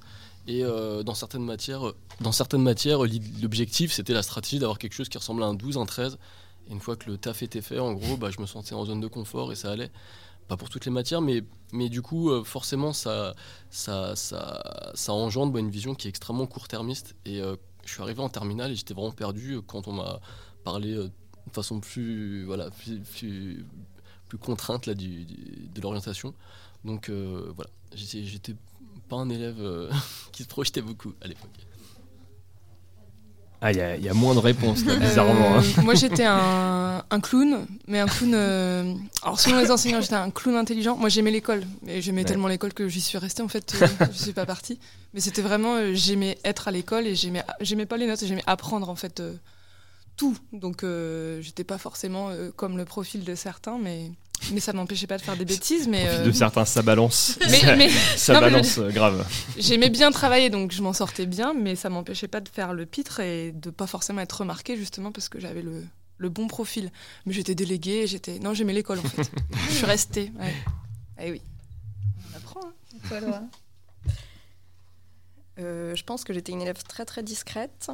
Et 0.48 0.62
euh, 0.64 1.02
dans 1.02 1.14
certaines 1.14 1.44
matières, 1.44 1.92
dans 2.20 2.30
certaines 2.32 2.62
matières, 2.62 3.00
l'objectif 3.42 3.92
c'était 3.92 4.12
la 4.12 4.22
stratégie 4.22 4.58
d'avoir 4.58 4.78
quelque 4.78 4.92
chose 4.94 5.08
qui 5.08 5.18
ressemblait 5.18 5.44
à 5.44 5.48
un 5.48 5.54
12, 5.54 5.78
un 5.78 5.86
13. 5.86 6.18
Et 6.68 6.72
une 6.72 6.80
fois 6.80 6.96
que 6.96 7.08
le 7.10 7.16
taf 7.16 7.42
était 7.42 7.62
fait, 7.62 7.78
en 7.78 7.92
gros, 7.94 8.16
bah, 8.16 8.30
je 8.30 8.40
me 8.40 8.46
sentais 8.46 8.74
en 8.74 8.84
zone 8.84 9.00
de 9.00 9.06
confort 9.08 9.50
et 9.52 9.54
ça 9.54 9.70
allait. 9.70 9.90
Pas 10.48 10.56
pour 10.56 10.68
toutes 10.68 10.84
les 10.84 10.92
matières, 10.92 11.20
mais, 11.20 11.42
mais 11.72 11.88
du 11.88 12.02
coup, 12.02 12.30
euh, 12.30 12.44
forcément, 12.44 12.92
ça, 12.92 13.34
ça, 13.70 14.14
ça, 14.14 14.92
ça 14.94 15.12
engendre 15.12 15.56
une 15.58 15.70
vision 15.70 15.94
qui 15.94 16.06
est 16.06 16.10
extrêmement 16.10 16.46
court-termiste. 16.46 17.16
Et 17.24 17.40
euh, 17.40 17.56
je 17.84 17.92
suis 17.92 18.02
arrivé 18.02 18.20
en 18.20 18.28
terminale 18.28 18.70
et 18.70 18.76
j'étais 18.76 18.94
vraiment 18.94 19.12
perdu 19.12 19.54
euh, 19.54 19.60
quand 19.60 19.88
on 19.88 19.92
m'a 19.92 20.20
parlé 20.64 20.94
de 20.94 21.10
façon 21.52 21.80
plus, 21.80 22.44
voilà, 22.44 22.70
plus, 22.70 23.00
plus, 24.28 24.38
contrainte 24.38 24.86
là, 24.86 24.94
du, 24.94 25.24
de 25.24 25.80
l'orientation. 25.80 26.34
Donc 26.84 27.10
voilà, 27.10 27.70
j'étais 27.94 28.54
pas 29.08 29.16
un 29.16 29.28
élève 29.28 29.90
qui 30.32 30.42
se 30.44 30.48
projetait 30.48 30.82
beaucoup 30.82 31.14
à 31.20 31.28
l'époque. 31.28 31.65
Ah, 33.62 33.72
il 33.72 33.78
y, 33.78 33.80
a- 33.80 33.96
il 33.96 34.04
y 34.04 34.08
a 34.08 34.14
moins 34.14 34.34
de 34.34 34.38
réponses, 34.38 34.84
là, 34.84 34.92
Euh, 34.92 34.98
bizarrement. 34.98 35.58
hein. 35.58 35.62
moi 35.82 35.94
j'étais 35.94 36.24
un, 36.26 37.02
un 37.10 37.20
clown, 37.20 37.66
mais 37.88 37.98
un 38.00 38.06
clown. 38.06 38.32
euh, 38.34 38.94
alors 39.22 39.40
selon 39.40 39.58
les 39.58 39.70
enseignants, 39.70 40.00
j'étais 40.02 40.14
un 40.14 40.30
clown 40.30 40.56
intelligent. 40.56 40.96
Moi 40.96 41.08
j'aimais 41.08 41.30
l'école, 41.30 41.64
et 41.86 42.02
j'aimais 42.02 42.20
Ouais. 42.20 42.24
tellement 42.26 42.48
l'école 42.48 42.74
que 42.74 42.86
j'y 42.88 43.00
suis 43.00 43.16
restée 43.18 43.42
en 43.42 43.48
fait. 43.48 43.74
euh, 43.80 43.86
je 44.12 44.18
suis 44.18 44.32
pas 44.32 44.44
partie. 44.46 44.78
Mais 45.14 45.20
c'était 45.20 45.42
vraiment, 45.42 45.76
euh, 45.76 45.92
j'aimais 45.94 46.36
être 46.44 46.68
à 46.68 46.70
l'école 46.70 47.06
et 47.06 47.14
j'aimais, 47.14 47.42
j'aimais 47.62 47.86
pas 47.86 47.96
les 47.96 48.06
notes, 48.06 48.22
j'aimais 48.24 48.44
apprendre 48.46 48.90
en 48.90 48.94
fait 48.96 49.22
tout. 50.16 50.36
Donc 50.52 50.84
j'étais 51.40 51.64
pas 51.64 51.78
forcément 51.78 52.30
comme 52.56 52.76
le 52.76 52.84
profil 52.84 53.24
de 53.24 53.34
certains, 53.34 53.78
mais 53.78 54.10
mais 54.52 54.60
ça 54.60 54.72
m'empêchait 54.72 55.06
pas 55.06 55.18
de 55.18 55.22
faire 55.22 55.36
des 55.36 55.44
bêtises. 55.44 55.88
Mais 55.88 56.04
Profil 56.04 56.20
euh, 56.20 56.24
de 56.26 56.32
certains, 56.32 56.64
ça 56.64 56.82
balance. 56.82 57.38
Mais- 57.48 57.58
ça, 57.60 57.76
mais- 57.76 57.90
ça 57.90 58.32
non, 58.34 58.40
mais- 58.40 58.46
balance 58.50 58.78
euh, 58.78 58.90
grave. 58.90 59.26
J'aimais 59.58 59.90
bien 59.90 60.10
travailler, 60.10 60.50
donc 60.50 60.72
je 60.72 60.82
m'en 60.82 60.92
sortais 60.92 61.26
bien, 61.26 61.54
mais 61.54 61.76
ça 61.76 61.88
m'empêchait 61.88 62.28
pas 62.28 62.40
de 62.40 62.48
faire 62.48 62.72
le 62.74 62.86
pitre 62.86 63.20
et 63.20 63.52
de 63.52 63.70
pas 63.70 63.86
forcément 63.86 64.20
être 64.20 64.40
remarquée, 64.40 64.76
justement 64.76 65.12
parce 65.12 65.28
que 65.28 65.38
j'avais 65.40 65.62
le, 65.62 65.84
le 66.18 66.28
bon 66.28 66.46
profil. 66.48 66.90
Mais 67.26 67.32
j'étais 67.32 67.54
déléguée, 67.54 68.06
j'étais. 68.06 68.38
Non, 68.38 68.54
j'aimais 68.54 68.72
l'école 68.72 68.98
en 69.00 69.02
fait. 69.02 69.30
je 69.70 69.74
suis 69.74 69.86
restée. 69.86 70.32
Ouais. 70.38 70.54
Eh 71.22 71.30
oui. 71.30 71.42
On 72.32 72.36
apprend. 72.36 72.60
Hein. 73.12 73.48
Euh, 75.58 75.94
je 75.94 76.04
pense 76.04 76.24
que 76.24 76.32
j'étais 76.34 76.52
une 76.52 76.60
élève 76.62 76.82
très 76.82 77.04
très 77.06 77.22
discrète, 77.22 77.88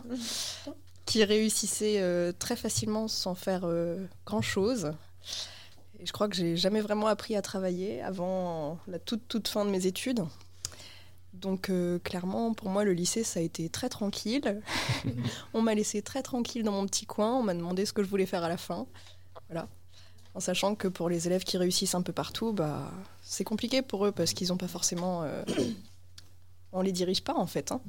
qui 1.06 1.22
réussissait 1.24 1.96
euh, 2.00 2.32
très 2.36 2.56
facilement 2.56 3.06
sans 3.08 3.34
faire 3.34 3.62
euh, 3.64 4.04
grand 4.26 4.42
chose. 4.42 4.92
Et 6.02 6.06
je 6.06 6.12
crois 6.12 6.28
que 6.28 6.34
j'ai 6.34 6.56
jamais 6.56 6.80
vraiment 6.80 7.06
appris 7.06 7.36
à 7.36 7.42
travailler 7.42 8.02
avant 8.02 8.78
la 8.88 8.98
toute 8.98 9.28
toute 9.28 9.46
fin 9.46 9.64
de 9.64 9.70
mes 9.70 9.86
études. 9.86 10.24
Donc 11.32 11.70
euh, 11.70 12.00
clairement, 12.00 12.52
pour 12.54 12.68
moi, 12.70 12.82
le 12.84 12.92
lycée, 12.92 13.22
ça 13.22 13.38
a 13.38 13.42
été 13.42 13.68
très 13.68 13.88
tranquille. 13.88 14.60
on 15.54 15.62
m'a 15.62 15.74
laissé 15.74 16.02
très 16.02 16.22
tranquille 16.22 16.64
dans 16.64 16.72
mon 16.72 16.86
petit 16.86 17.06
coin. 17.06 17.32
On 17.38 17.42
m'a 17.44 17.54
demandé 17.54 17.86
ce 17.86 17.92
que 17.92 18.02
je 18.02 18.08
voulais 18.08 18.26
faire 18.26 18.42
à 18.42 18.48
la 18.48 18.56
fin. 18.56 18.86
Voilà. 19.48 19.68
En 20.34 20.40
sachant 20.40 20.74
que 20.74 20.88
pour 20.88 21.08
les 21.08 21.26
élèves 21.28 21.44
qui 21.44 21.56
réussissent 21.56 21.94
un 21.94 22.02
peu 22.02 22.12
partout, 22.12 22.52
bah, 22.52 22.90
c'est 23.22 23.44
compliqué 23.44 23.80
pour 23.80 24.04
eux 24.06 24.12
parce 24.12 24.32
qu'ils 24.32 24.48
n'ont 24.48 24.56
pas 24.56 24.68
forcément... 24.68 25.22
euh, 25.22 25.44
on 26.72 26.80
les 26.82 26.92
dirige 26.92 27.22
pas 27.22 27.34
en 27.36 27.46
fait. 27.46 27.70
hein. 27.70 27.80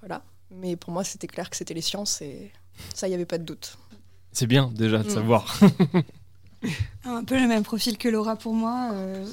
Voilà. 0.00 0.22
Mais 0.50 0.76
pour 0.76 0.92
moi, 0.92 1.04
c'était 1.04 1.26
clair 1.26 1.50
que 1.50 1.56
c'était 1.56 1.74
les 1.74 1.82
sciences 1.82 2.22
et 2.22 2.52
ça, 2.94 3.06
il 3.06 3.10
n'y 3.10 3.14
avait 3.16 3.26
pas 3.26 3.38
de 3.38 3.44
doute. 3.44 3.76
C'est 4.32 4.46
bien 4.46 4.70
déjà 4.74 4.98
de 5.02 5.08
Mm. 5.08 5.10
savoir. 5.14 5.60
Un 7.04 7.24
peu 7.24 7.38
le 7.38 7.46
même 7.46 7.62
profil 7.62 7.98
que 7.98 8.08
Laura 8.08 8.36
pour 8.36 8.54
moi. 8.54 8.90
euh, 8.92 9.26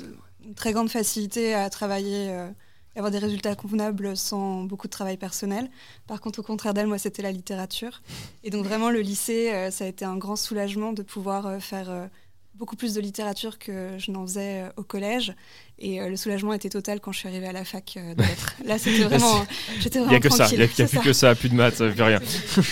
une 0.45 0.55
très 0.55 0.71
grande 0.73 0.89
facilité 0.89 1.53
à 1.53 1.69
travailler 1.69 2.29
euh, 2.31 2.47
et 2.95 2.99
avoir 2.99 3.11
des 3.11 3.19
résultats 3.19 3.55
convenables 3.55 4.17
sans 4.17 4.63
beaucoup 4.63 4.87
de 4.87 4.91
travail 4.91 5.15
personnel. 5.15 5.69
Par 6.07 6.19
contre, 6.19 6.39
au 6.39 6.43
contraire 6.43 6.73
d'elle, 6.73 6.87
moi, 6.87 6.97
c'était 6.97 7.21
la 7.21 7.31
littérature. 7.31 8.01
Et 8.43 8.49
donc 8.49 8.65
vraiment, 8.65 8.89
le 8.89 9.01
lycée, 9.01 9.51
euh, 9.51 9.71
ça 9.71 9.83
a 9.85 9.87
été 9.87 10.03
un 10.03 10.17
grand 10.17 10.35
soulagement 10.35 10.91
de 10.93 11.03
pouvoir 11.03 11.45
euh, 11.45 11.59
faire 11.59 11.89
euh, 11.91 12.07
beaucoup 12.55 12.75
plus 12.75 12.93
de 12.95 12.99
littérature 12.99 13.59
que 13.59 13.97
je 13.99 14.11
n'en 14.11 14.25
faisais 14.25 14.65
au 14.77 14.83
collège. 14.83 15.33
Et 15.79 15.99
le 16.05 16.17
soulagement 16.17 16.53
était 16.53 16.69
total 16.69 16.99
quand 16.99 17.11
je 17.11 17.19
suis 17.19 17.27
arrivée 17.27 17.47
à 17.47 17.53
la 17.53 17.63
fac 17.63 17.93
de 17.97 18.21
lettres. 18.21 18.53
Là, 18.65 18.77
c'était 18.77 19.03
vraiment... 19.09 19.45
J'étais 19.79 19.99
Il 19.99 20.05
vraiment 20.05 20.09
n'y 20.09 20.15
a 20.17 20.19
que 20.19 20.29
ça, 20.29 20.47
il 20.51 20.57
n'y 20.57 20.63
a, 20.63 20.67
plus 20.67 20.99
que 20.99 21.13
ça, 21.13 21.33
plus 21.33 21.49
de 21.49 21.55
maths, 21.55 21.77
plus 21.77 22.03
rien. 22.03 22.19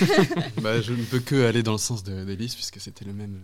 bah, 0.61 0.81
je 0.81 0.91
ne 0.93 1.03
peux 1.03 1.19
que 1.19 1.47
aller 1.47 1.63
dans 1.63 1.71
le 1.71 1.77
sens 1.79 2.03
de- 2.03 2.23
d'Élise, 2.25 2.55
puisque 2.55 2.79
c'était 2.81 3.05
le 3.05 3.13
même, 3.13 3.39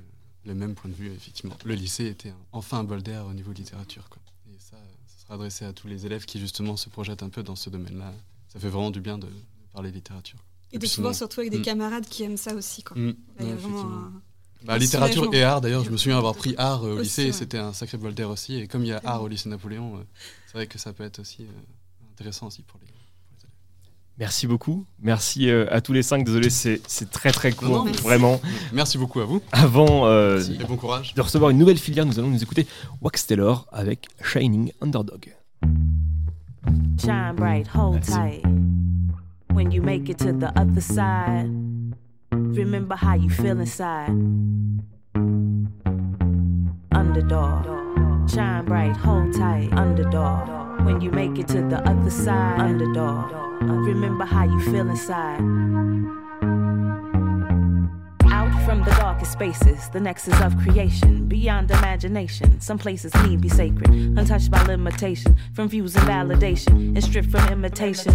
le 0.46 0.54
même 0.56 0.76
point 0.76 0.90
de 0.90 0.96
vue, 0.96 1.12
effectivement. 1.12 1.56
Le 1.66 1.74
lycée 1.76 2.06
était 2.08 2.34
enfin 2.52 2.80
un 2.80 2.84
bol 2.84 3.02
d'air 3.04 3.26
au 3.26 3.34
niveau 3.34 3.52
littérature. 3.52 4.08
Quoi. 4.10 4.22
Et 4.54 4.58
ça, 4.60 4.78
ça 5.08 5.24
sera 5.24 5.34
adressé 5.36 5.66
à 5.66 5.74
tous 5.74 5.88
les 5.88 6.06
élèves 6.06 6.26
qui, 6.26 6.40
justement, 6.40 6.78
se 6.78 6.90
projettent 6.90 7.24
un 7.24 7.30
peu 7.30 7.44
dans 7.44 7.56
ce 7.56 7.70
domaine-là. 7.70 8.14
Ça 8.50 8.60
fait 8.60 8.70
vraiment 8.70 8.92
du 8.92 9.02
bien 9.02 9.18
de, 9.18 9.28
de 9.28 9.34
parler 9.74 9.92
littérature. 9.92 10.40
Et 10.72 10.78
de 10.80 10.86
se 10.86 11.02
voir 11.02 11.14
sinon- 11.14 11.18
surtout 11.28 11.40
avec 11.42 11.52
des 11.52 11.60
Mm. 11.60 11.64
camarades 11.64 12.06
qui 12.08 12.24
aiment 12.24 12.38
ça 12.38 12.54
aussi. 12.56 12.84
Quoi. 12.84 12.98
Mm. 12.98 13.16
Là, 13.40 13.46
Ouais, 13.46 13.52
un- 13.52 14.22
Bah, 14.64 14.78
littérature 14.80 15.32
et 15.34 15.44
art, 15.44 15.62
d'ailleurs, 15.62 15.84
je 15.84 15.92
me 15.92 15.98
souviens 15.98 16.18
avoir 16.18 16.36
pris 16.36 16.56
art 16.58 16.84
euh, 16.84 16.92
au 16.96 17.00
Aussi, 17.00 17.04
lycée 17.04 17.22
et 17.24 17.26
ouais. 17.28 17.32
c'était 17.34 17.58
un 17.60 17.72
sacré 17.74 17.98
bol 17.98 18.14
d'air 18.16 18.30
aussi. 18.30 18.56
Et 18.56 18.68
comme 18.68 18.84
il 18.84 18.88
y 18.88 18.94
a 18.94 19.02
art 19.04 19.22
au 19.22 19.28
lycée 19.28 19.48
Napoléon, 19.50 19.98
euh, 19.98 20.04
c'est 20.48 20.54
vrai 20.54 20.68
que 20.68 20.80
ça 20.80 20.92
peut 20.94 21.04
être 21.04 21.20
aussi 21.20 21.44
euh, 21.44 22.10
intéressant 22.14 22.48
aussi 22.48 22.64
pour 22.64 22.80
les. 22.82 22.88
Merci 24.18 24.48
beaucoup. 24.48 24.86
Merci 25.02 25.50
euh, 25.50 25.66
à 25.72 25.82
tous 25.82 25.92
les 25.92 26.02
cinq. 26.02 26.24
Désolé, 26.24 26.50
c'est 26.50 26.82
c'est 26.88 27.12
très 27.12 27.32
très 27.32 27.50
Non, 27.50 27.56
court, 27.56 27.70
non, 27.70 27.84
merci. 27.86 28.02
vraiment. 28.02 28.40
Merci 28.72 28.98
beaucoup 28.98 29.20
à 29.20 29.26
vous. 29.26 29.42
Avant 29.52 30.06
euh, 30.06 30.36
Merci. 30.36 30.58
Et 30.62 30.64
bon 30.64 30.78
courage. 30.78 31.14
de 31.14 31.22
recevoir 31.22 31.50
une 31.52 31.58
nouvelle 31.58 31.78
filière, 31.78 32.06
nous 32.06 32.18
allons 32.18 32.30
nous 32.30 32.42
écouter 32.42 32.66
Wax 33.02 33.28
Taylor 33.28 33.68
avec 33.74 34.08
Shining 34.24 34.72
Underdog. 34.82 35.36
Shine 36.98 37.34
bright, 37.36 37.68
hold 37.76 38.02
tight. 38.04 38.42
When 39.54 39.72
you 39.72 39.82
make 39.82 40.10
it 40.10 40.18
to 40.20 40.32
the 40.32 40.52
other 40.58 40.82
side, 40.82 41.50
remember 42.32 42.96
how 42.96 43.16
you 43.16 43.30
feel 43.30 43.60
inside. 43.60 44.12
Underdog. 46.94 47.66
Shine 48.30 48.66
bright, 48.66 48.96
hold 48.98 49.34
tight. 49.34 49.70
Underdog. 49.74 50.86
When 50.86 51.02
you 51.02 51.12
make 51.12 51.38
it 51.38 51.48
to 51.50 51.62
the 51.68 51.82
other 51.88 52.10
side, 52.10 52.60
underdog. 52.60 53.45
Remember 53.68 54.26
how 54.26 54.44
you 54.44 54.60
feel 54.72 54.88
inside. 54.90 55.40
Out 58.32 58.66
from 58.66 58.84
the 58.84 58.92
darkest 59.00 59.32
spaces, 59.32 59.90
the 59.90 60.00
nexus 60.00 60.40
of 60.42 60.56
creation, 60.58 61.28
beyond 61.28 61.72
imagination. 61.72 62.62
Some 62.62 62.78
places 62.78 63.14
need 63.24 63.42
be 63.42 63.50
sacred, 63.50 63.90
untouched 63.90 64.52
by 64.52 64.62
limitation, 64.64 65.36
from 65.54 65.70
views 65.70 65.96
and 65.96 66.08
validation, 66.08 66.96
and 66.96 67.04
stripped 67.04 67.32
from 67.32 67.48
imitation. 67.52 68.14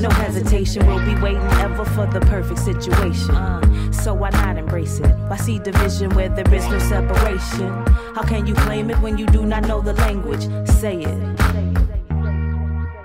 No 0.00 0.08
hesitation, 0.10 0.86
we'll 0.86 1.04
be 1.04 1.20
waiting 1.20 1.42
ever 1.60 1.84
for 1.84 2.06
the 2.06 2.20
perfect 2.20 2.60
situation. 2.60 3.34
Uh, 3.34 3.92
so 3.92 4.14
why 4.14 4.30
not 4.30 4.56
embrace 4.56 4.98
it? 4.98 5.14
Why 5.28 5.36
see 5.36 5.58
division 5.58 6.10
where 6.14 6.30
there 6.30 6.54
is 6.54 6.66
no 6.68 6.78
separation? 6.78 7.68
How 8.14 8.22
can 8.22 8.46
you 8.46 8.54
claim 8.54 8.90
it 8.90 8.98
when 9.00 9.18
you 9.18 9.26
do 9.26 9.44
not 9.44 9.66
know 9.66 9.82
the 9.82 9.92
language? 9.94 10.48
Say 10.68 11.02
it. 11.02 11.35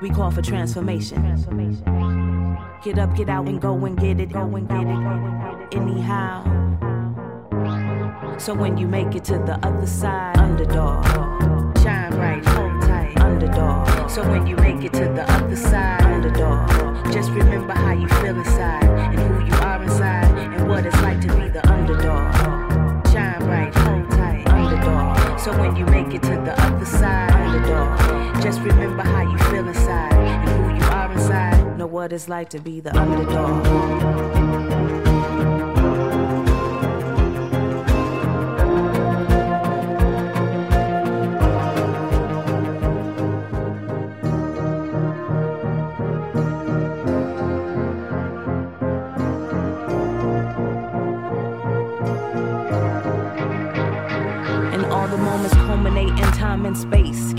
We 0.01 0.09
call 0.09 0.31
for 0.31 0.41
transformation. 0.41 1.21
Get 2.83 2.97
up, 2.97 3.15
get 3.15 3.29
out, 3.29 3.47
and 3.47 3.61
go 3.61 3.85
and 3.85 3.95
get 3.95 4.19
it, 4.19 4.33
go 4.33 4.55
and 4.55 4.67
get 4.67 4.81
it. 4.81 5.77
Anyhow. 5.79 6.43
So 8.39 8.55
when 8.55 8.77
you 8.77 8.87
make 8.87 9.13
it 9.13 9.23
to 9.25 9.33
the 9.33 9.59
other 9.61 9.85
side, 9.85 10.37
underdog. 10.37 11.05
Shine 11.77 12.11
bright, 12.13 12.43
hold 12.43 12.81
tight, 12.81 13.15
underdog. 13.21 14.09
So 14.09 14.27
when 14.27 14.47
you 14.47 14.55
make 14.55 14.83
it 14.83 14.93
to 14.93 15.05
the 15.05 15.31
other 15.33 15.55
side, 15.55 16.01
underdog. 16.01 17.13
Just 17.13 17.29
remember 17.29 17.73
how 17.73 17.91
you 17.93 18.07
feel 18.07 18.35
inside, 18.39 18.83
and 18.83 19.19
who 19.19 19.45
you 19.45 19.53
are 19.61 19.83
inside, 19.83 20.35
and 20.35 20.67
what 20.67 20.83
it's 20.87 20.99
like 21.03 21.21
to 21.21 21.27
be 21.27 21.47
the 21.49 21.61
underdog. 21.71 22.33
Shine 23.13 23.39
bright. 23.45 23.80
So 25.43 25.51
when 25.59 25.75
you 25.75 25.85
make 25.85 26.13
it 26.13 26.21
to 26.21 26.29
the 26.29 26.53
other 26.61 26.85
side, 26.85 27.31
underdog. 27.31 28.43
Just 28.43 28.59
remember 28.59 29.01
how 29.01 29.23
you 29.23 29.37
feel 29.49 29.67
inside, 29.67 30.13
and 30.13 30.49
who 30.49 30.75
you 30.75 30.91
are 30.91 31.11
inside, 31.11 31.77
know 31.79 31.87
what 31.87 32.13
it's 32.13 32.29
like 32.29 32.49
to 32.51 32.59
be 32.59 32.79
the 32.79 32.95
underdog. 32.95 34.50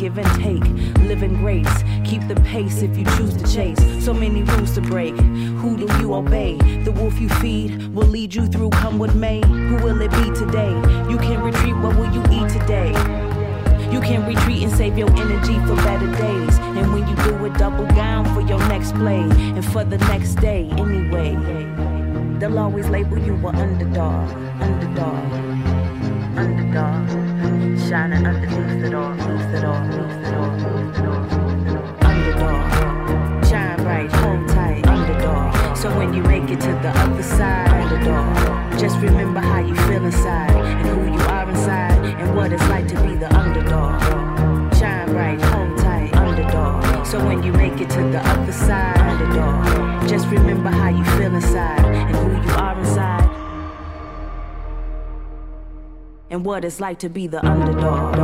Give 0.03 0.19
and 0.19 0.43
take, 0.43 0.99
live 1.07 1.23
in 1.23 1.37
grace. 1.37 1.85
Keep 2.05 2.27
the 2.27 2.35
pace 2.45 2.83
if 2.83 2.99
you 2.99 3.05
choose 3.17 3.37
to 3.37 3.55
chase. 3.55 3.79
So 4.05 4.13
many 4.13 4.43
rules 4.43 4.75
to 4.75 4.81
break. 4.81 5.15
Who 5.15 5.77
do 5.77 5.87
you 6.01 6.15
obey? 6.15 6.57
The 6.83 6.91
wolf 6.91 7.21
you 7.21 7.29
feed 7.29 7.95
will 7.95 8.09
lead 8.09 8.35
you 8.35 8.49
through, 8.49 8.71
come 8.71 8.99
what 8.99 9.15
may. 9.15 9.41
Who 9.47 9.77
will 9.77 10.03
it 10.03 10.11
be 10.11 10.25
today? 10.35 10.73
You 11.09 11.19
can 11.19 11.41
retreat, 11.41 11.77
what 11.77 11.95
will 11.95 12.13
you 12.13 12.21
eat 12.33 12.51
today? 12.51 12.91
You 13.93 14.01
can 14.01 14.27
retreat 14.27 14.65
and 14.65 14.73
save 14.73 14.99
your 14.99 15.09
energy 15.13 15.55
for 15.69 15.77
better 15.77 16.11
days. 16.17 16.59
And 16.59 16.93
when 16.93 17.07
you 17.07 17.15
do 17.23 17.45
it, 17.45 17.57
double 17.57 17.87
down 17.95 18.25
for 18.35 18.41
your 18.41 18.59
next 18.67 18.97
play 18.97 19.21
and 19.21 19.65
for 19.65 19.85
the 19.85 19.99
next 19.99 20.35
day 20.41 20.69
anyway. 20.79 21.37
They'll 22.41 22.59
always 22.59 22.89
label 22.89 23.19
you 23.19 23.35
an 23.47 23.55
underdog, 23.55 24.33
underdog, 24.61 25.52
underdog. 26.37 27.09
Shining 27.89 28.27
underneath 28.27 28.85
it 28.85 28.95
all, 28.95 29.13
underneath 29.13 29.55
it 29.55 29.65
all, 29.65 29.75
underneath 29.75 30.27
it 30.27 30.35
all, 30.35 30.51
underneath 30.51 30.97
it 30.99 31.77
all. 31.77 32.07
Underdog, 32.09 33.47
shine 33.47 33.83
bright, 33.83 34.13
hold 34.13 34.49
tight, 34.49 34.87
underdog. 34.87 35.77
So 35.77 35.97
when 35.97 36.15
you 36.15 36.23
make 36.23 36.51
it 36.51 36.61
to 36.61 36.73
the 36.83 36.93
other 36.95 37.23
side, 37.23 37.69
underdog, 37.69 38.79
just 38.79 38.97
remember 38.99 39.41
how 39.41 39.61
you 39.61 39.75
feel 39.75 40.05
inside 40.05 40.51
and 40.51 40.89
who 40.89 41.13
you 41.13 41.21
are 41.29 41.49
inside 41.49 42.05
and 42.21 42.37
what 42.37 42.53
it's 42.53 42.69
like 42.69 42.89
to 42.89 42.95
be 43.03 43.15
the 43.15 43.33
underdog. 43.37 44.01
Shine 44.77 45.13
bright, 45.13 45.41
hold 45.41 45.79
tight, 45.79 46.15
underdog. 46.15 47.07
So 47.07 47.25
when 47.25 47.43
you 47.43 47.53
make 47.53 47.81
it 47.81 47.91
to 47.91 48.03
the 48.11 48.21
other 48.27 48.53
side, 48.53 48.99
underdog, 48.99 50.09
just 50.09 50.27
remember 50.29 50.71
how 50.71 50.89
you 50.89 51.05
feel 51.17 51.35
inside 51.35 51.85
and 51.85 52.17
who 52.17 52.49
you 52.49 52.57
are 52.57 52.79
inside. 52.79 53.42
And 56.33 56.47
what 56.47 56.65
it's 56.65 56.81
like 56.81 56.99
to 57.01 57.11
be 57.11 57.27
the 57.27 57.45
underdog. 57.47 58.17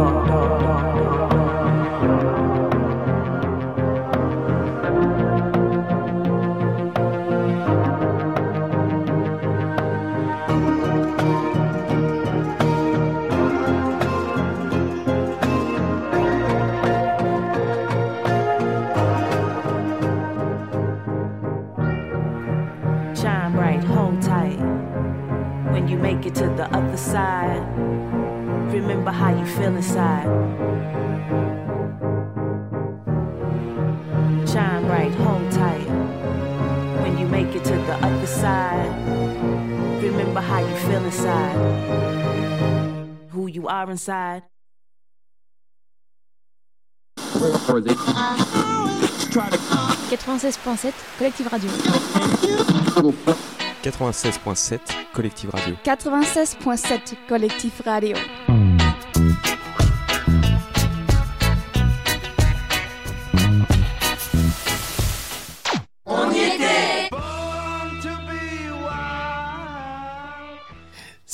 Shine 23.14 23.52
bright, 23.52 23.84
hold 23.84 24.22
tight. 24.22 24.56
When 25.72 25.86
you 25.88 25.98
make 25.98 26.24
it 26.24 26.34
to 26.36 26.44
the 26.44 26.74
other 26.74 26.96
side, 26.96 27.87
remember 28.80 29.10
how 29.10 29.36
you 29.36 29.44
feel 29.44 29.74
inside. 29.74 30.24
Shine 34.48 34.86
bright, 34.86 35.12
hold 35.12 35.50
tight. 35.50 35.88
When 37.02 37.18
you 37.18 37.26
make 37.26 37.54
it 37.56 37.64
to 37.64 37.72
the 37.72 37.94
other 37.94 38.26
side, 38.26 38.88
remember 40.02 40.40
how 40.40 40.60
you 40.60 40.76
feel 40.86 41.04
inside. 41.04 41.56
Who 43.30 43.48
you 43.48 43.68
are 43.68 43.90
inside. 43.90 44.42
96.7 50.08 50.94
Collective 51.18 51.52
Radio. 51.52 51.70
96.7 53.82 55.12
Collective 55.12 55.52
Radio. 55.54 55.74
96.7 55.84 57.16
Collectif 57.28 57.84
Radio. 57.86 58.67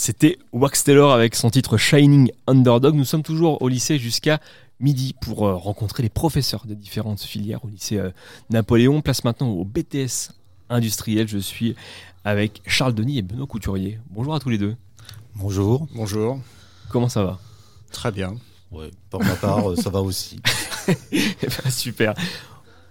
C'était 0.06 0.38
Wax 0.52 0.84
Taylor 0.84 1.12
avec 1.14 1.34
son 1.34 1.48
titre 1.48 1.78
Shining 1.78 2.30
Underdog. 2.46 2.94
Nous 2.94 3.06
sommes 3.06 3.22
toujours 3.22 3.62
au 3.62 3.68
lycée 3.68 3.98
jusqu'à 3.98 4.38
midi 4.78 5.14
pour 5.18 5.46
euh, 5.46 5.54
rencontrer 5.54 6.02
les 6.02 6.10
professeurs 6.10 6.66
de 6.66 6.74
différentes 6.74 7.22
filières 7.22 7.64
au 7.64 7.68
lycée 7.68 7.96
euh, 7.96 8.10
Napoléon. 8.50 9.00
Place 9.00 9.24
maintenant 9.24 9.48
au 9.48 9.64
BTS 9.64 10.32
industriel. 10.68 11.26
Je 11.26 11.38
suis 11.38 11.74
avec 12.22 12.60
Charles 12.66 12.92
Denis 12.92 13.16
et 13.16 13.22
Benoît 13.22 13.46
Couturier. 13.46 13.98
Bonjour 14.10 14.34
à 14.34 14.40
tous 14.40 14.50
les 14.50 14.58
deux. 14.58 14.76
Bonjour. 15.36 15.88
Bonjour. 15.94 16.38
Comment 16.90 17.08
ça 17.08 17.24
va? 17.24 17.38
Très 17.90 18.12
bien. 18.12 18.34
Ouais, 18.72 18.90
pour 19.08 19.24
ma 19.24 19.36
part, 19.36 19.70
euh, 19.70 19.76
ça 19.76 19.88
va 19.88 20.02
aussi. 20.02 20.38
Eh 21.12 21.46
ben, 21.46 21.70
super. 21.70 22.12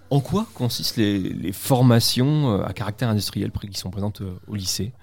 En 0.10 0.20
quoi 0.20 0.48
consistent 0.56 0.98
les, 0.98 1.20
les 1.20 1.52
formations 1.52 2.64
à 2.64 2.74
caractère 2.74 3.10
industriel 3.10 3.52
qui 3.52 3.80
sont 3.80 3.92
présentes 3.92 4.24
au 4.48 4.56
lycée? 4.56 4.94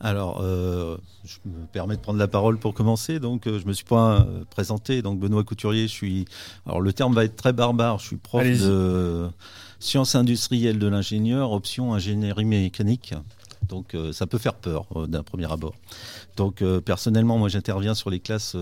Alors, 0.00 0.40
euh, 0.42 0.96
je 1.24 1.38
me 1.44 1.66
permets 1.66 1.96
de 1.96 2.00
prendre 2.00 2.18
la 2.18 2.28
parole 2.28 2.58
pour 2.58 2.74
commencer. 2.74 3.18
Donc, 3.18 3.46
euh, 3.46 3.58
je 3.58 3.66
me 3.66 3.72
suis 3.72 3.84
pas 3.84 4.20
euh, 4.20 4.44
présenté. 4.48 5.02
Donc, 5.02 5.18
Benoît 5.18 5.42
Couturier, 5.44 5.88
je 5.88 5.92
suis. 5.92 6.24
Alors, 6.66 6.80
le 6.80 6.92
terme 6.92 7.14
va 7.14 7.24
être 7.24 7.36
très 7.36 7.52
barbare. 7.52 7.98
Je 7.98 8.06
suis 8.06 8.16
prof 8.16 8.44
de 8.44 9.28
sciences 9.80 10.14
industrielles 10.14 10.78
de 10.78 10.86
l'ingénieur, 10.86 11.52
option 11.52 11.94
ingénierie 11.94 12.44
mécanique. 12.44 13.14
Donc, 13.68 13.94
euh, 13.94 14.12
ça 14.12 14.26
peut 14.26 14.38
faire 14.38 14.54
peur 14.54 14.86
d'un 15.08 15.22
premier 15.22 15.50
abord. 15.50 15.74
Donc, 16.36 16.62
personnellement, 16.84 17.38
moi, 17.38 17.48
j'interviens 17.48 17.94
sur 17.94 18.10
les 18.10 18.20
classes. 18.20 18.56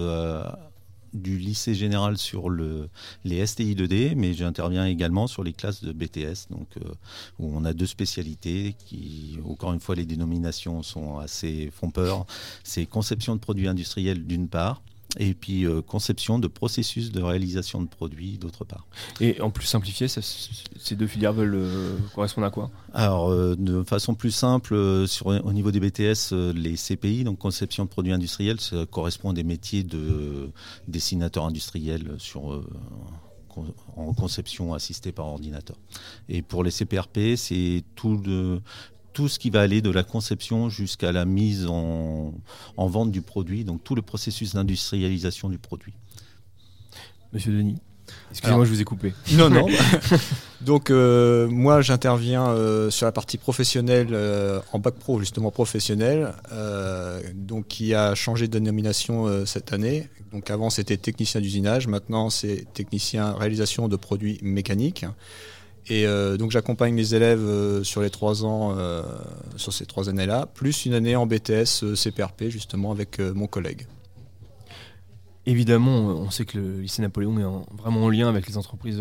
Du 1.16 1.38
lycée 1.38 1.74
général 1.74 2.18
sur 2.18 2.48
le, 2.48 2.88
les 3.24 3.44
STI 3.46 3.74
2D, 3.74 4.14
mais 4.16 4.34
j'interviens 4.34 4.86
également 4.86 5.26
sur 5.26 5.42
les 5.42 5.52
classes 5.52 5.82
de 5.82 5.92
BTS, 5.92 6.50
donc, 6.50 6.68
euh, 6.76 6.90
où 7.38 7.50
on 7.56 7.64
a 7.64 7.72
deux 7.72 7.86
spécialités 7.86 8.74
qui, 8.78 9.38
encore 9.44 9.72
une 9.72 9.80
fois, 9.80 9.94
les 9.94 10.06
dénominations 10.06 10.82
font 10.82 11.90
peur. 11.92 12.26
C'est 12.62 12.86
conception 12.86 13.34
de 13.34 13.40
produits 13.40 13.68
industriels 13.68 14.26
d'une 14.26 14.48
part, 14.48 14.82
et 15.18 15.34
puis 15.34 15.64
euh, 15.64 15.80
conception 15.82 16.38
de 16.38 16.46
processus 16.48 17.10
de 17.12 17.22
réalisation 17.22 17.80
de 17.80 17.88
produits 17.88 18.38
d'autre 18.38 18.64
part. 18.64 18.86
Et 19.20 19.40
en 19.40 19.50
plus 19.50 19.66
simplifié, 19.66 20.08
ça- 20.08 20.20
ces 20.22 20.94
deux 20.96 21.06
filières 21.06 21.32
veulent 21.32 21.54
euh, 21.54 21.96
correspondre 22.14 22.46
à 22.46 22.50
quoi? 22.50 22.70
Alors, 22.92 23.30
euh, 23.30 23.54
de 23.56 23.82
façon 23.82 24.14
plus 24.14 24.30
simple, 24.32 25.06
sur, 25.06 25.26
au 25.26 25.52
niveau 25.52 25.70
des 25.70 25.80
BTS, 25.80 26.32
les 26.54 26.76
CPI, 26.76 27.24
donc 27.24 27.38
conception 27.38 27.84
de 27.84 27.88
produits 27.88 28.12
industriels, 28.12 28.60
ça 28.60 28.84
correspond 28.86 29.30
à 29.30 29.32
des 29.32 29.44
métiers 29.44 29.84
de 29.84 30.50
dessinateur 30.88 31.44
industriel 31.46 32.16
sur, 32.18 32.62
en 33.96 34.12
conception 34.12 34.74
assistée 34.74 35.12
par 35.12 35.26
ordinateur. 35.26 35.76
Et 36.28 36.42
pour 36.42 36.62
les 36.62 36.70
CPRP, 36.70 37.36
c'est 37.36 37.82
tout, 37.94 38.18
de, 38.18 38.60
tout 39.16 39.28
ce 39.28 39.38
qui 39.38 39.48
va 39.48 39.62
aller 39.62 39.80
de 39.80 39.88
la 39.88 40.04
conception 40.04 40.68
jusqu'à 40.68 41.10
la 41.10 41.24
mise 41.24 41.64
en, 41.64 42.34
en 42.76 42.86
vente 42.86 43.10
du 43.10 43.22
produit, 43.22 43.64
donc 43.64 43.82
tout 43.82 43.94
le 43.94 44.02
processus 44.02 44.54
d'industrialisation 44.54 45.48
du 45.48 45.56
produit. 45.56 45.94
Monsieur 47.32 47.50
Denis 47.54 47.78
Excusez-moi, 48.30 48.66
je 48.66 48.70
vous 48.70 48.80
ai 48.82 48.84
coupé. 48.84 49.14
Non, 49.32 49.48
non. 49.48 49.66
Donc, 50.60 50.90
euh, 50.90 51.48
moi, 51.48 51.80
j'interviens 51.80 52.48
euh, 52.48 52.90
sur 52.90 53.06
la 53.06 53.12
partie 53.12 53.38
professionnelle 53.38 54.08
euh, 54.12 54.60
en 54.72 54.78
bac 54.78 54.94
pro, 54.94 55.18
justement 55.18 55.50
professionnel, 55.50 56.34
euh, 56.52 57.20
donc 57.34 57.68
qui 57.68 57.94
a 57.94 58.14
changé 58.14 58.46
de 58.48 58.52
dénomination 58.52 59.26
euh, 59.26 59.46
cette 59.46 59.72
année. 59.72 60.08
Donc, 60.32 60.50
avant, 60.50 60.70
c'était 60.70 60.98
technicien 60.98 61.40
d'usinage. 61.40 61.88
Maintenant, 61.88 62.30
c'est 62.30 62.66
technicien 62.74 63.32
réalisation 63.32 63.88
de 63.88 63.96
produits 63.96 64.38
mécaniques. 64.42 65.06
Et 65.88 66.06
euh, 66.06 66.36
donc, 66.36 66.50
j'accompagne 66.50 66.96
les 66.96 67.14
élèves 67.14 67.38
euh, 67.44 67.84
sur 67.84 68.00
les 68.02 68.10
trois 68.10 68.44
ans, 68.44 68.74
euh, 68.76 69.02
sur 69.56 69.72
ces 69.72 69.86
trois 69.86 70.08
années-là, 70.08 70.46
plus 70.52 70.84
une 70.84 70.94
année 70.94 71.14
en 71.14 71.26
BTS 71.26 71.94
CPRP, 71.94 72.48
justement, 72.48 72.90
avec 72.90 73.18
mon 73.20 73.46
collègue. 73.46 73.86
Évidemment, 75.48 75.98
on 76.08 76.30
sait 76.30 76.44
que 76.44 76.58
le 76.58 76.80
lycée 76.80 77.02
Napoléon 77.02 77.38
est 77.38 77.44
en- 77.44 77.64
vraiment 77.78 78.02
en 78.04 78.08
lien 78.10 78.28
avec 78.28 78.48
les 78.48 78.56
entreprises 78.56 79.00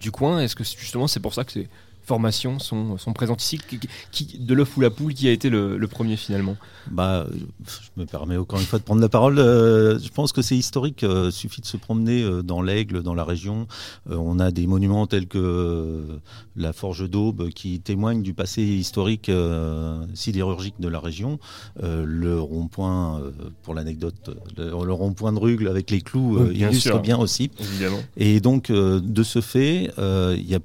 du 0.00 0.10
coin. 0.10 0.40
Est-ce 0.40 0.56
que 0.56 0.64
c'est- 0.64 0.78
justement 0.78 1.06
c'est 1.06 1.20
pour 1.20 1.34
ça 1.34 1.44
que 1.44 1.52
ces 1.52 1.68
formations 2.04 2.58
sont, 2.58 2.98
sont 2.98 3.12
présentes 3.12 3.42
ici 3.42 3.58
qui, 3.68 3.80
qui- 4.12 4.38
De 4.38 4.54
l'œuf 4.54 4.76
ou 4.76 4.80
la 4.80 4.90
poule, 4.90 5.14
qui 5.14 5.28
a 5.28 5.32
été 5.32 5.48
le, 5.50 5.76
le 5.78 5.88
premier 5.88 6.16
finalement 6.16 6.56
Bah, 6.90 7.26
je 7.66 8.00
me 8.00 8.06
permets 8.06 8.36
encore 8.36 8.58
une 8.60 8.66
fois 8.66 8.78
de 8.78 8.84
prendre 8.84 9.00
la 9.00 9.08
parole. 9.08 9.38
Euh, 9.38 9.98
je 9.98 10.08
pense 10.10 10.32
que 10.32 10.42
c'est 10.42 10.56
historique. 10.56 11.02
Euh, 11.04 11.30
suffit 11.30 11.60
de 11.60 11.66
se 11.66 11.76
promener 11.76 12.22
euh, 12.22 12.42
dans 12.42 12.62
l'Aigle, 12.62 13.02
dans 13.02 13.14
la 13.14 13.24
région. 13.24 13.66
Euh, 14.10 14.16
on 14.16 14.38
a 14.38 14.50
des 14.50 14.66
monuments 14.66 15.06
tels 15.06 15.26
que 15.26 15.38
euh, 15.38 16.18
la 16.56 16.72
Forge 16.72 17.08
d'Aube 17.08 17.48
qui 17.50 17.80
témoignent 17.80 18.22
du 18.22 18.34
passé 18.34 18.62
historique 18.62 19.28
euh, 19.28 20.04
sidérurgique 20.14 20.74
de 20.78 20.88
la 20.88 21.00
région. 21.00 21.38
Euh, 21.82 22.04
le 22.06 22.38
rond-point, 22.40 23.20
euh, 23.20 23.30
pour 23.62 23.74
l'anecdote, 23.74 24.30
le, 24.56 24.64
le 24.70 24.92
rond-point 24.92 25.32
de 25.32 25.38
Rugle 25.38 25.68
avec 25.68 25.90
les 25.90 26.00
clous 26.00 26.36
euh, 26.38 26.48
Oui, 26.48 26.54
bien 26.58 26.68
illustre 26.70 26.90
sûr. 26.90 27.00
bien 27.00 27.18
aussi. 27.18 27.50
Évidemment. 27.58 28.00
Et 28.16 28.40
donc, 28.40 28.70
euh, 28.70 29.00
de 29.02 29.22
ce 29.22 29.40
fait, 29.40 29.90
euh, 29.98 30.34
il 30.38 30.48
y 30.48 30.54
a 30.54 30.60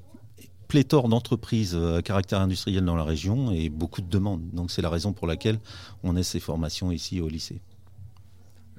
pléthore 0.69 1.09
d'entreprises 1.09 1.75
euh, 1.75 1.97
à 1.97 2.01
caractère 2.01 2.39
industriel 2.39 2.85
dans 2.85 2.95
la 2.95 3.03
région 3.03 3.51
et 3.51 3.67
beaucoup 3.69 4.01
de 4.01 4.09
demandes. 4.09 4.43
Donc 4.53 4.71
c'est 4.71 4.81
la 4.81 4.89
raison 4.89 5.11
pour 5.11 5.27
laquelle 5.27 5.59
on 6.03 6.15
a 6.15 6.23
ces 6.23 6.39
formations 6.39 6.91
ici 6.91 7.19
au 7.19 7.27
lycée. 7.27 7.59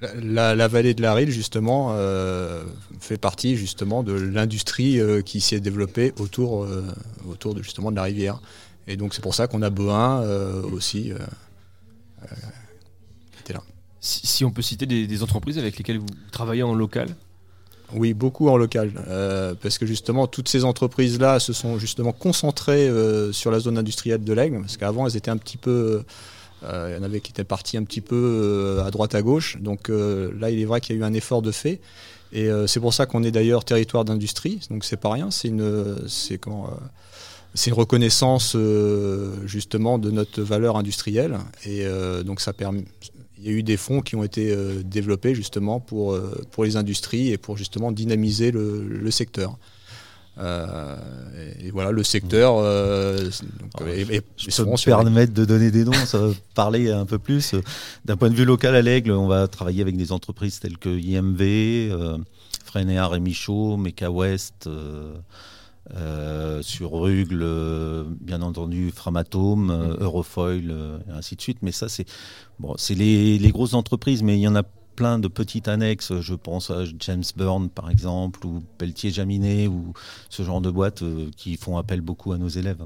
La, 0.01 0.15
la- 0.15 0.55
la 0.55 0.69
vallée 0.69 0.95
de 0.95 1.03
la 1.03 1.12
Rille, 1.12 1.31
justement, 1.31 1.89
euh, 1.93 2.65
fait 3.01 3.19
partie 3.19 3.57
justement 3.57 4.03
de 4.03 4.12
l'industrie 4.15 4.99
euh, 4.99 5.21
qui 5.21 5.43
s'est 5.43 5.61
développée 5.61 6.15
autour, 6.19 6.65
euh, 6.65 6.87
autour 7.29 7.55
de, 7.55 7.62
justement 7.62 7.91
de 7.91 7.97
la 7.97 8.05
rivière. 8.05 8.41
Et 8.87 8.97
donc 8.97 9.12
c'est 9.12 9.21
pour 9.23 9.35
ça 9.35 9.47
qu'on 9.47 9.61
a 9.62 9.71
euh, 10.23 10.62
aussi. 10.62 11.12
euh, 11.12 11.19
euh, 12.23 12.27
qui 13.33 13.41
était 13.41 13.53
là. 13.53 13.62
Si, 14.01 14.27
si 14.27 14.45
on 14.45 14.51
peut 14.51 14.62
citer 14.62 14.87
des, 14.87 15.07
des 15.07 15.23
entreprises 15.23 15.59
avec 15.59 15.77
lesquelles 15.77 15.99
vous 15.99 16.07
travaillez 16.33 16.62
en 16.62 16.75
local? 16.75 17.15
Oui, 17.95 18.15
beaucoup 18.15 18.49
en 18.49 18.57
local, 18.57 18.93
euh, 19.09 19.55
parce 19.61 19.79
que 19.79 19.87
justement 19.87 20.27
toutes 20.27 20.49
ces 20.49 20.65
entreprises-là 20.65 21.41
se 21.41 21.53
sont 21.53 21.79
justement 21.79 22.12
concentrées 22.12 22.89
euh, 22.89 23.33
sur 23.33 23.51
la 23.51 23.59
zone 23.59 23.79
industrielle 23.79 24.23
de 24.23 24.33
l'Aigle, 24.33 24.61
parce 24.61 24.77
qu'avant 24.77 25.07
elles 25.07 25.17
étaient 25.17 25.31
un 25.31 25.37
petit 25.37 25.57
peu, 25.57 26.03
euh, 26.65 26.89
il 26.91 26.97
y 26.97 27.01
en 27.01 27.03
avait 27.03 27.21
qui 27.21 27.33
étaient 27.33 27.45
partis 27.45 27.77
un 27.77 27.85
petit 27.85 28.01
peu 28.01 28.81
à 28.85 28.91
droite 28.91 29.15
à 29.15 29.23
gauche, 29.23 29.57
donc 29.61 29.89
là 29.89 30.51
il 30.51 30.61
est 30.61 30.65
vrai 30.65 30.81
qu'il 30.81 30.97
y 30.97 30.99
a 30.99 31.03
eu 31.03 31.05
un 31.05 31.15
effort 31.15 31.43
de 31.43 31.51
fait, 31.51 31.81
et 32.33 32.49
c'est 32.67 32.81
pour 32.81 32.95
ça 32.95 33.07
qu'on 33.07 33.25
est 33.25 33.33
d'ailleurs 33.33 33.65
territoire 33.65 34.05
d'industrie, 34.05 34.61
donc 34.71 34.85
c'est 34.85 34.97
pas 34.97 35.11
rien, 35.11 35.31
c'est 35.31 35.49
une, 35.49 35.97
c'est 36.07 36.41
c'est 37.55 37.71
une 37.71 37.77
reconnaissance 37.77 38.57
justement 39.47 39.99
de 39.99 40.11
notre 40.12 40.43
valeur 40.43 40.77
industrielle, 40.77 41.39
et 41.65 41.85
donc 42.25 42.41
ça 42.41 42.53
permet 42.53 42.85
il 43.43 43.47
y 43.47 43.49
a 43.49 43.53
eu 43.53 43.62
des 43.62 43.77
fonds 43.77 44.01
qui 44.01 44.17
ont 44.17 44.23
été 44.25 44.53
euh, 44.53 44.83
développés 44.85 45.35
justement 45.35 45.81
pour, 45.81 46.12
euh, 46.12 46.41
pour 46.51 46.65
les 46.65 46.77
industries 46.77 47.31
et 47.31 47.39
pour 47.39 47.57
justement 47.57 47.91
dynamiser 47.93 48.51
le, 48.51 48.87
le 48.87 49.11
secteur. 49.11 49.57
Euh, 50.39 50.97
et, 51.61 51.67
et 51.67 51.71
voilà, 51.71 51.91
le 51.91 52.03
secteur. 52.03 52.55
euh, 52.59 53.19
donc, 53.61 53.89
et- 53.89 54.01
et- 54.17 54.21
Je 54.37 54.47
peux 54.47 54.65
me 54.71 54.77
permettre 54.85 55.35
de 55.35 55.45
donner 55.45 55.71
des 55.71 55.85
noms, 55.85 55.93
ça 55.93 56.19
va 56.19 56.33
parler 56.55 56.91
un 56.91 57.05
peu 57.05 57.19
plus. 57.19 57.55
D'un 58.05 58.17
point 58.17 58.31
de 58.31 58.35
vue 58.35 58.45
local 58.45 58.75
à 58.75 58.83
l'Aigle, 58.83 59.11
on 59.12 59.27
va 59.27 59.49
travailler 59.49 59.83
avec 59.83 59.97
des 59.97 60.12
entreprises 60.12 60.61
telles 60.61 60.79
que 60.79 60.89
IMV, 60.89 61.41
euh, 61.93 62.17
Freinéard 62.65 63.15
et 63.17 63.21
Michaud, 63.21 63.77
Meca 63.77 64.11
West, 64.11 64.69
euh, 65.94 66.62
sur 66.62 66.93
Rugle, 66.93 67.40
euh, 67.43 68.05
bien 68.20 68.43
entendu 68.43 68.90
Framatome, 68.90 69.70
euh, 69.70 69.97
Eurofoil, 69.98 70.70
euh, 70.70 70.98
et 71.09 71.11
ainsi 71.12 71.36
de 71.36 71.40
suite. 71.40 71.59
Mais 71.62 71.73
ça, 71.73 71.89
c'est 71.89 72.05
bon, 72.59 72.74
les, 72.90 73.39
les 73.39 73.51
grosses 73.51 73.74
entreprises, 73.74 74.23
mais 74.23 74.36
il 74.39 74.40
y 74.43 74.48
en 74.48 74.55
a 74.57 74.62
plein 74.62 75.19
de 75.19 75.28
petites 75.28 75.69
annexes. 75.69 76.20
Je 76.20 76.35
pense 76.35 76.70
à 76.70 76.85
James 76.98 77.24
Byrne, 77.36 77.70
par 77.70 77.90
exemple, 77.90 78.47
ou 78.47 78.62
Pelletier 78.78 79.11
Jaminet, 79.11 79.66
ou 79.69 79.93
ce 80.28 80.43
genre 80.43 80.61
de 80.61 80.70
boîtes 80.70 81.02
qui 81.36 81.57
font 81.57 81.78
appel 81.78 82.02
beaucoup 82.02 82.32
à 82.32 82.39
nos 82.39 82.48
élèves. 82.48 82.85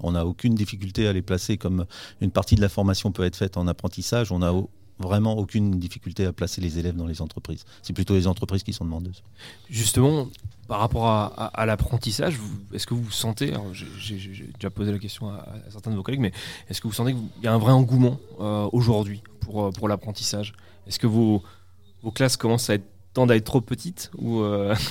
On 0.00 0.12
n'a 0.12 0.24
aucune 0.24 0.54
difficulté 0.54 1.06
à 1.06 1.12
les 1.12 1.20
placer 1.22 1.58
comme 1.58 1.84
une 2.20 2.30
partie 2.30 2.54
de 2.54 2.60
la 2.62 2.68
formation 2.68 3.12
peut 3.12 3.24
être 3.24 3.36
faite 3.36 3.56
en 3.56 3.66
apprentissage. 3.66 4.32
On 4.32 4.40
au- 4.52 4.70
vraiment 5.02 5.36
aucune 5.36 5.78
difficulté 5.78 6.24
à 6.24 6.32
placer 6.32 6.60
les 6.60 6.78
élèves 6.78 6.96
dans 6.96 7.06
les 7.06 7.20
entreprises. 7.20 7.64
C'est 7.82 7.92
plutôt 7.92 8.14
les 8.14 8.26
entreprises 8.26 8.62
qui 8.62 8.72
sont 8.72 8.84
demandeuses. 8.84 9.22
Justement, 9.68 10.28
par 10.68 10.80
rapport 10.80 11.06
à, 11.06 11.26
à- 11.26 11.46
à 11.62 11.66
l'apprentissage, 11.66 12.38
est-ce 12.72 12.86
que 12.86 12.94
vous 12.94 13.10
sentez, 13.10 13.50
alors 13.50 13.66
j'ai- 13.74 14.16
déjà 14.58 14.70
posé 14.70 14.90
la 14.92 14.98
question 14.98 15.28
à, 15.28 15.34
à 15.66 15.70
certains 15.70 15.90
de 15.90 15.96
vos 15.96 16.02
collègues, 16.02 16.20
mais 16.20 16.32
est-ce 16.70 16.80
que 16.80 16.88
vous 16.88 16.94
sentez 16.94 17.12
qu'il 17.12 17.22
y 17.44 17.46
a 17.46 17.52
un 17.52 17.58
vrai 17.58 17.72
engouement 17.72 18.18
euh, 18.40 18.68
aujourd'hui 18.72 19.22
pour, 19.40 19.64
euh, 19.66 19.70
pour 19.70 19.88
l'apprentissage? 19.88 20.54
Est-ce 20.86 20.98
que 20.98 21.06
vos, 21.06 21.42
vos 22.02 22.10
classes 22.10 22.36
commencent 22.36 22.70
à 22.70 22.74
être, 22.74 22.84
tendent 23.12 23.30
à 23.30 23.36
être 23.36 23.44
trop 23.44 23.60
petites 23.60 24.10
ou 24.16 24.40
euh, 24.40 24.74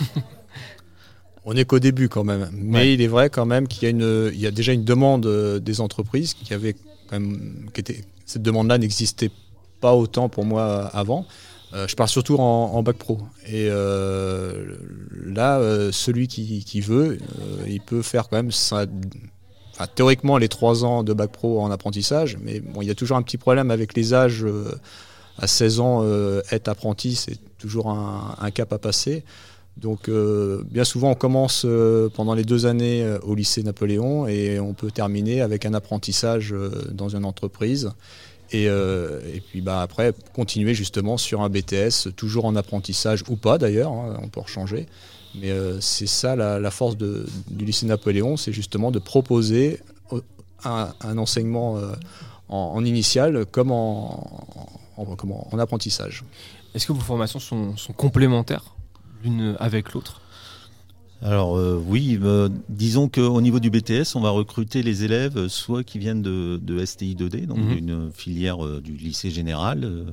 On 1.43 1.55
n'est 1.55 1.65
qu'au 1.65 1.79
début 1.79 2.07
quand 2.07 2.23
même, 2.23 2.49
mais 2.53 2.77
Ouais. 2.77 2.93
il 2.93 3.01
est 3.01 3.07
vrai 3.07 3.31
quand 3.31 3.47
même 3.47 3.67
qu'il 3.67 3.83
y 3.83 3.85
a, 3.87 3.89
une, 3.89 4.29
il 4.31 4.39
y 4.39 4.45
a 4.45 4.51
déjà 4.51 4.73
une 4.73 4.83
demande 4.83 5.25
des 5.59 5.81
entreprises 5.81 6.35
qui 6.35 6.53
avait 6.53 6.75
quand 7.09 7.19
même, 7.19 7.69
qui 7.73 7.81
était, 7.81 8.05
cette 8.27 8.43
demande-là 8.43 8.77
n'existait 8.77 9.29
pas 9.29 9.35
autant 9.89 10.29
pour 10.29 10.45
moi 10.45 10.89
avant. 10.93 11.25
Euh, 11.73 11.87
je 11.87 11.95
parle 11.95 12.09
surtout 12.09 12.35
en, 12.35 12.83
bac 12.83 12.97
pro. 12.97 13.19
Et 13.47 13.67
euh, 13.69 14.75
là, 15.25 15.59
euh, 15.59 15.91
celui 15.91 16.27
qui, 16.27 16.81
veut, 16.81 17.17
il 17.67 17.81
peut 17.81 18.01
faire 18.01 18.27
quand 18.29 18.35
même 18.35 18.51
ça, 18.51 18.85
enfin, 19.73 19.87
théoriquement 19.93 20.37
les 20.37 20.49
trois 20.49 20.83
ans 20.83 21.03
de 21.03 21.13
bac 21.13 21.31
pro 21.31 21.61
en 21.61 21.71
apprentissage, 21.71 22.37
mais 22.41 22.59
bon, 22.59 22.81
il 22.81 22.87
y 22.87 22.91
a 22.91 22.95
toujours 22.95 23.17
un 23.17 23.21
petit 23.21 23.37
problème 23.37 23.71
avec 23.71 23.95
les 23.95 24.13
âges. 24.13 24.45
à 25.37 25.47
16 25.47 25.79
ans, 25.79 26.05
être 26.51 26.67
apprenti, 26.67 27.15
c'est 27.15 27.39
toujours 27.57 27.89
un, 27.89 28.51
cap 28.51 28.73
à 28.73 28.77
passer. 28.77 29.23
Donc, 29.77 30.09
bien 30.09 30.83
souvent, 30.83 31.11
on 31.11 31.15
commence 31.15 31.65
pendant 32.13 32.33
les 32.33 32.43
deux 32.43 32.65
années 32.65 33.09
au 33.23 33.33
lycée 33.33 33.63
Napoléon 33.63 34.27
et 34.27 34.59
on 34.59 34.73
peut 34.73 34.91
terminer 34.91 35.41
avec 35.41 35.65
un 35.65 35.73
apprentissage 35.73 36.53
dans 36.91 37.09
une 37.09 37.23
entreprise. 37.23 37.91
Et, 38.51 38.67
euh, 38.67 39.21
et 39.33 39.39
puis 39.39 39.61
bah, 39.61 39.81
après, 39.81 40.13
continuer 40.33 40.73
justement 40.73 41.17
sur 41.17 41.41
un 41.41 41.49
BTS, 41.49 42.11
toujours 42.15 42.45
en 42.45 42.55
apprentissage 42.55 43.23
ou 43.29 43.35
pas 43.37 43.57
d'ailleurs, 43.57 43.91
hein, 43.91 44.17
on 44.21 44.27
peut 44.27 44.41
rechanger. 44.41 44.87
Mais 45.35 45.51
euh, 45.51 45.79
c'est 45.79 46.07
ça 46.07 46.35
la, 46.35 46.71
force 46.71 46.97
du 46.97 47.65
lycée 47.65 47.85
Napoléon, 47.85 48.35
c'est 48.35 48.51
justement 48.51 48.91
de 48.91 48.99
proposer 48.99 49.79
au- 50.09 50.21
un, 50.65 51.17
enseignement 51.17 51.77
euh, 51.77 51.93
en, 52.49 52.83
initial 52.83 53.45
comme 53.45 53.71
en, 53.71 54.27
apprentissage. 55.57 56.23
est-ce 56.75 56.85
que 56.85 56.93
vos 56.93 56.99
formations 56.99 57.39
sont 57.39 57.93
complémentaires 57.95 58.75
l'une 59.23 59.55
avec 59.59 59.93
l'autre? 59.93 60.20
Alors 61.23 61.55
euh, 61.55 61.79
oui, 61.85 62.17
euh, 62.23 62.49
disons 62.69 63.07
qu'au 63.07 63.41
niveau 63.41 63.59
du 63.59 63.69
BTS, 63.69 64.15
on 64.15 64.21
va 64.21 64.31
recruter 64.31 64.81
les 64.81 65.03
élèves 65.03 65.37
euh, 65.37 65.49
soit 65.49 65.83
qui 65.83 65.99
viennent 65.99 66.23
de, 66.23 66.59
de 66.61 66.83
STI 66.83 67.15
2D, 67.15 67.45
donc 67.45 67.59
Mhm. 67.59 67.75
d'une 67.75 68.11
filière 68.11 68.65
euh, 68.65 68.81
du 68.81 68.93
lycée 68.93 69.29
général, 69.29 70.05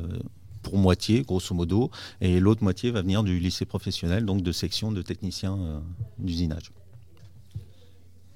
pour 0.63 0.77
moitié, 0.77 1.23
grosso 1.23 1.55
modo, 1.55 1.91
et 2.21 2.41
l'autre 2.41 2.63
moitié 2.63 2.91
va 2.91 3.01
venir 3.01 3.23
du 3.23 3.39
lycée 3.39 3.65
professionnel, 3.65 4.27
donc 4.27 4.43
de 4.43 4.53
section 4.53 4.93
de 4.93 5.01
technicien 5.01 5.57
euh, 5.59 5.79
d'usinage. 6.19 6.73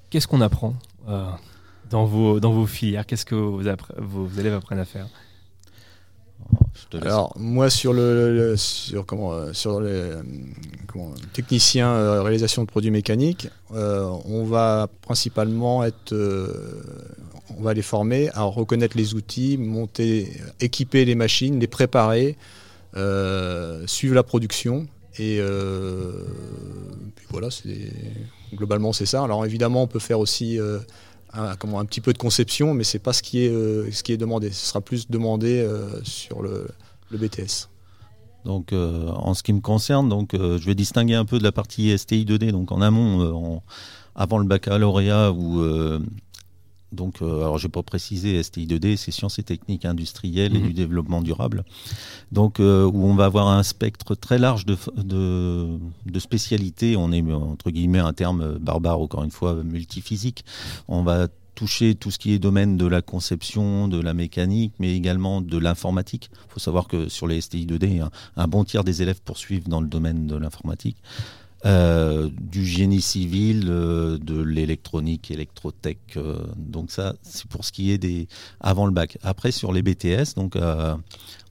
Qu'est-ce 0.08 0.26
qu'on 0.28 0.40
apprend 0.40 0.74
dans, 1.90 2.04
vos, 2.06 2.40
dans 2.40 2.52
vos 2.52 2.66
filières? 2.66 3.06
Qu'est-ce 3.06 3.26
que 3.26 3.34
vos 3.34 4.28
élèves 4.38 4.54
apprennent 4.54 4.78
à 4.78 4.84
faire? 4.86 5.08
Alors 7.00 7.32
moi 7.38 7.70
sur 7.70 7.92
le, 7.92 8.54
sur 8.56 9.06
comment 9.06 9.32
euh, 9.32 9.52
sur 9.52 9.80
le 9.80 9.88
euh, 9.88 10.22
comment, 10.86 11.14
technicien 11.32 11.88
euh, 11.88 12.22
réalisation 12.22 12.62
de 12.62 12.68
produits 12.68 12.90
mécaniques, 12.90 13.48
on 13.70 14.44
va 14.44 14.88
principalement 15.00 15.84
être 15.84 16.14
on 17.56 17.62
va 17.62 17.74
les 17.74 17.82
former 17.82 18.30
à 18.34 18.42
reconnaître 18.42 18.96
les 18.96 19.14
outils, 19.14 19.56
monter, 19.56 20.32
équiper 20.60 21.04
les 21.04 21.14
machines, 21.14 21.58
les 21.58 21.66
préparer, 21.66 22.36
suivre 23.86 24.14
la 24.14 24.22
production 24.22 24.86
et 25.18 25.40
voilà 27.30 27.50
c'est 27.50 27.92
globalement 28.54 28.92
c'est 28.92 29.06
ça. 29.06 29.24
Alors 29.24 29.46
évidemment 29.46 29.84
on 29.84 29.86
peut 29.86 29.98
faire 29.98 30.20
aussi 30.20 30.58
un, 31.32 31.56
comment, 31.56 31.80
un 31.80 31.86
petit 31.86 32.02
peu 32.02 32.12
de 32.12 32.18
conception, 32.18 32.74
mais 32.74 32.84
pas 33.02 33.14
ce 33.14 33.22
qui 33.22 33.44
est 33.44 33.50
ce 33.50 34.02
qui 34.02 34.12
est 34.12 34.18
demandé. 34.18 34.50
Ce 34.50 34.66
sera 34.66 34.82
plus 34.82 35.08
demandé 35.08 35.66
sur 36.04 36.42
le, 36.42 36.66
le 37.12 37.18
BTS. 37.18 37.68
Donc, 38.44 38.72
euh, 38.72 39.08
en 39.10 39.34
ce 39.34 39.42
qui 39.44 39.52
me 39.52 39.60
concerne, 39.60 40.08
donc, 40.08 40.34
euh, 40.34 40.58
je 40.58 40.66
vais 40.66 40.74
distinguer 40.74 41.14
un 41.14 41.24
peu 41.24 41.38
de 41.38 41.44
la 41.44 41.52
partie 41.52 41.96
STI 41.96 42.24
2D, 42.24 42.50
donc 42.50 42.72
en 42.72 42.80
amont, 42.80 43.20
euh, 43.22 43.32
en- 43.32 43.62
avant 44.16 44.38
le 44.38 44.46
baccalauréat, 44.46 45.30
où 45.32 45.62
donc, 46.90 47.22
alors 47.22 47.56
j'ai 47.56 47.70
pas 47.70 47.82
précisé, 47.82 48.42
STI 48.42 48.66
2D, 48.66 48.96
c'est 48.98 49.12
sciences 49.12 49.38
et 49.38 49.42
techniques 49.42 49.86
industrielles 49.86 50.54
et 50.54 50.58
Mhm. 50.58 50.66
du 50.66 50.72
développement 50.74 51.22
durable. 51.22 51.64
Donc, 52.32 52.58
où 52.58 52.62
on 52.62 53.14
va 53.14 53.24
avoir 53.26 53.48
un 53.48 53.62
spectre 53.62 54.14
très 54.14 54.38
large 54.38 54.66
de, 54.66 54.74
f- 54.74 54.92
de, 55.02 55.78
de 56.04 56.18
spécialités. 56.18 56.96
On 56.96 57.10
est 57.12 57.22
entre 57.32 57.70
guillemets 57.70 58.00
un 58.00 58.12
terme 58.12 58.58
barbare, 58.58 59.00
encore 59.00 59.22
une 59.24 59.30
fois, 59.30 59.54
multiphysique. 59.64 60.44
On 60.88 61.02
va 61.02 61.28
toucher 61.54 61.94
tout 61.94 62.10
ce 62.10 62.18
qui 62.18 62.32
est 62.32 62.38
domaine 62.38 62.76
de 62.76 62.86
la 62.86 63.02
conception, 63.02 63.88
de 63.88 64.00
la 64.00 64.14
mécanique, 64.14 64.72
mais 64.78 64.94
également 64.96 65.40
de 65.40 65.58
l'informatique. 65.58 66.30
Il 66.32 66.52
faut 66.52 66.60
savoir 66.60 66.88
que 66.88 67.08
sur 67.08 67.26
les 67.26 67.40
STI 67.40 67.66
2D, 67.66 68.00
un, 68.02 68.10
un 68.36 68.48
bon 68.48 68.64
tiers 68.64 68.84
des 68.84 69.02
élèves 69.02 69.20
poursuivent 69.22 69.68
dans 69.68 69.80
le 69.80 69.88
domaine 69.88 70.26
de 70.26 70.36
l'informatique. 70.36 70.96
Euh, 71.64 72.28
du 72.40 72.66
génie 72.66 73.00
civil, 73.00 73.66
euh, 73.68 74.18
de 74.18 74.42
l'électronique, 74.42 75.30
électrotech. 75.30 76.16
euh, 76.16 76.44
donc 76.56 76.90
ça, 76.90 77.14
c'est 77.22 77.46
pour 77.46 77.64
ce 77.64 77.70
qui 77.70 77.92
est 77.92 77.98
des 77.98 78.26
avant 78.60 78.84
le 78.84 78.90
bac. 78.90 79.16
Après, 79.22 79.52
sur 79.52 79.72
les 79.72 79.80
BTS, 79.82 80.34
donc 80.34 80.56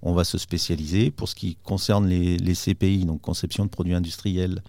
on 0.02 0.14
va 0.14 0.24
se 0.26 0.38
spécialiser. 0.38 1.12
Pour 1.12 1.30
ce 1.30 1.36
qui 1.36 1.56
concerne 1.64 2.08
les 2.08 2.54
CPI, 2.54 3.06
donc 3.06 3.22
conception 3.22 3.64
de 3.64 3.70
produits 3.70 3.94
industriels, 3.94 4.62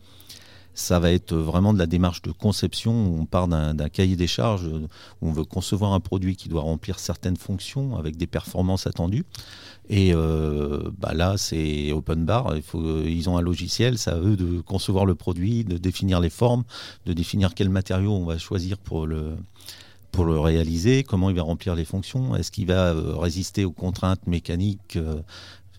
ça 0.74 0.98
va 0.98 1.12
être 1.12 1.34
vraiment 1.34 1.72
de 1.72 1.78
la 1.78 1.86
démarche 1.86 2.22
de 2.22 2.32
conception 2.32 3.06
où 3.06 3.20
on 3.20 3.26
part 3.26 3.48
d'un 3.48 3.88
cahier 3.88 4.16
des 4.16 4.26
charges 4.26 4.66
euh, 4.66 4.88
où 5.20 5.28
on 5.28 5.32
veut 5.32 5.44
concevoir 5.44 5.92
un 5.92 6.00
produit 6.00 6.36
qui 6.36 6.48
doit 6.48 6.62
remplir 6.62 6.98
certaines 6.98 7.36
fonctions 7.36 7.96
avec 7.96 8.16
des 8.16 8.26
performances 8.26 8.86
attendues. 8.86 9.24
Et 9.88 10.14
euh, 10.14 10.90
bah 10.98 11.12
là, 11.12 11.36
c'est 11.36 11.92
open 11.92 12.24
bar. 12.24 12.54
Faut, 12.64 13.02
ils 13.02 13.28
ont 13.28 13.36
un 13.36 13.42
logiciel, 13.42 13.98
c'est 13.98 14.10
à 14.10 14.18
eux 14.18 14.36
de 14.36 14.60
concevoir 14.60 15.04
le 15.04 15.14
produit, 15.14 15.64
de 15.64 15.76
définir 15.76 16.20
les 16.20 16.30
formes, 16.30 16.64
de 17.06 17.12
définir 17.12 17.54
quel 17.54 17.68
matériau 17.68 18.12
on 18.12 18.24
va 18.24 18.38
choisir 18.38 18.78
pour 18.78 19.06
le, 19.06 19.36
réaliser, 20.18 21.04
comment 21.04 21.30
il 21.30 21.36
va 21.36 21.42
remplir 21.42 21.74
les 21.74 21.84
fonctions, 21.84 22.36
est-ce 22.36 22.50
qu'il 22.50 22.66
va 22.66 22.92
euh, 22.92 23.16
résister 23.16 23.64
aux 23.64 23.72
contraintes 23.72 24.26
mécaniques. 24.26 24.98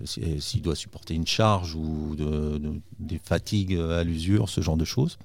Euh, 0.03 0.05
si- 0.05 0.41
s'il 0.41 0.61
doit 0.61 0.75
supporter 0.75 1.13
une 1.15 1.27
charge 1.27 1.75
ou 1.75 2.15
de- 2.15 2.57
de- 2.57 2.79
des 2.99 3.19
fatigues 3.23 3.75
à 3.77 4.03
l'usure, 4.03 4.49
ce 4.49 4.61
genre 4.61 4.77
de 4.77 4.85
choses. 4.85 5.17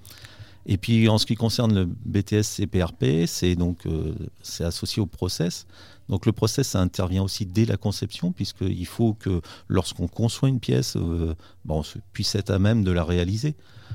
Et 0.66 0.76
puis 0.76 1.08
en 1.08 1.16
ce 1.18 1.24
qui 1.26 1.34
concerne 1.34 1.74
le 1.74 1.86
BTS 1.86 2.42
CPRP, 2.42 3.26
c'est 3.26 3.54
donc 3.56 3.86
euh, 3.86 4.14
c'est 4.42 4.64
associé 4.64 5.00
au 5.00 5.06
process. 5.06 5.66
Donc 6.10 6.24
le 6.26 6.32
process, 6.32 6.68
ça 6.68 6.80
intervient 6.80 7.22
aussi 7.22 7.46
dès 7.46 7.64
la 7.64 7.76
conception, 7.76 8.32
puisqu'il 8.32 8.86
faut 8.86 9.14
que 9.14 9.40
lorsqu'on 9.68 10.08
conçoit 10.08 10.48
une 10.48 10.60
pièce, 10.60 10.96
euh, 10.96 11.34
on 11.68 11.82
se- 11.82 11.98
puisse 12.12 12.34
être 12.34 12.50
à 12.50 12.58
même 12.58 12.82
de 12.84 12.90
la 12.90 13.04
réaliser. 13.04 13.54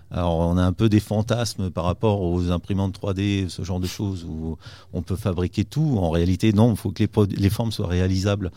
Alors 0.09 0.37
on 0.39 0.57
a 0.57 0.63
un 0.63 0.73
peu 0.73 0.89
des 0.89 0.99
fantasmes 0.99 1.69
par 1.69 1.85
rapport 1.85 2.21
aux 2.21 2.49
imprimantes 2.49 2.93
3D, 2.99 3.49
ce 3.49 3.63
genre 3.63 3.79
de 3.79 3.87
choses, 3.87 4.25
où 4.25 4.57
on 4.93 5.01
peut 5.03 5.15
fabriquer 5.15 5.65
tout. 5.65 5.97
En 5.99 6.09
réalité, 6.09 6.53
non, 6.53 6.71
il 6.71 6.77
faut 6.77 6.91
que 6.91 7.03
les 7.35 7.49
formes 7.49 7.71
soient 7.71 7.87
réalisables. 7.87 8.51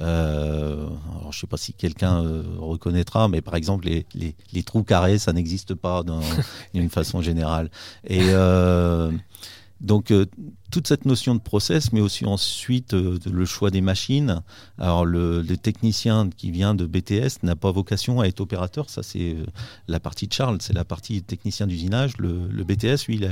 Euh, 0.00 0.86
alors 0.86 1.32
je 1.32 1.36
ne 1.38 1.40
sais 1.40 1.46
pas 1.46 1.56
si 1.56 1.72
quelqu'un 1.74 2.24
euh, 2.24 2.42
reconnaîtra, 2.58 3.28
mais 3.28 3.40
par 3.42 3.54
exemple 3.56 3.86
les, 3.86 4.06
les- 4.14 4.34
les 4.52 4.62
trous 4.62 4.84
carrés, 4.84 5.18
ça 5.18 5.32
n'existe 5.32 5.74
pas 5.74 6.02
d'une 6.74 6.90
façon 6.90 7.20
générale. 7.20 7.70
Et 8.06 8.20
euh, 8.30 9.10
donc 9.80 10.12
toute 10.70 10.86
cette 10.86 11.06
notion 11.06 11.34
de 11.34 11.40
process, 11.40 11.92
mais 11.92 12.00
aussi 12.00 12.24
ensuite 12.24 12.92
le 12.94 13.44
choix 13.44 13.70
des 13.72 13.80
machines. 13.80 14.40
Alors 14.78 15.04
le, 15.04 15.42
le 15.42 15.56
technicien 15.56 16.30
qui 16.30 16.52
vient 16.52 16.74
de 16.76 16.86
BTS 16.86 17.42
n'a 17.42 17.56
pas 17.56 17.72
vocation 17.72 18.20
à 18.20 18.26
être 18.26 18.40
opérateur, 18.40 18.88
ça 18.88 19.02
c'est 19.02 19.36
la 19.88 19.98
partie 19.98 20.28
de 20.28 20.32
Charles, 20.32 20.58
c'est 20.60 20.72
la 20.72 20.84
partie 20.84 21.20
technicien 21.24 21.66
d'usinage. 21.66 22.16
Le, 22.18 22.46
le 22.46 22.62
BTS, 22.64 23.06
lui, 23.08 23.16
il, 23.16 23.24
a- 23.24 23.30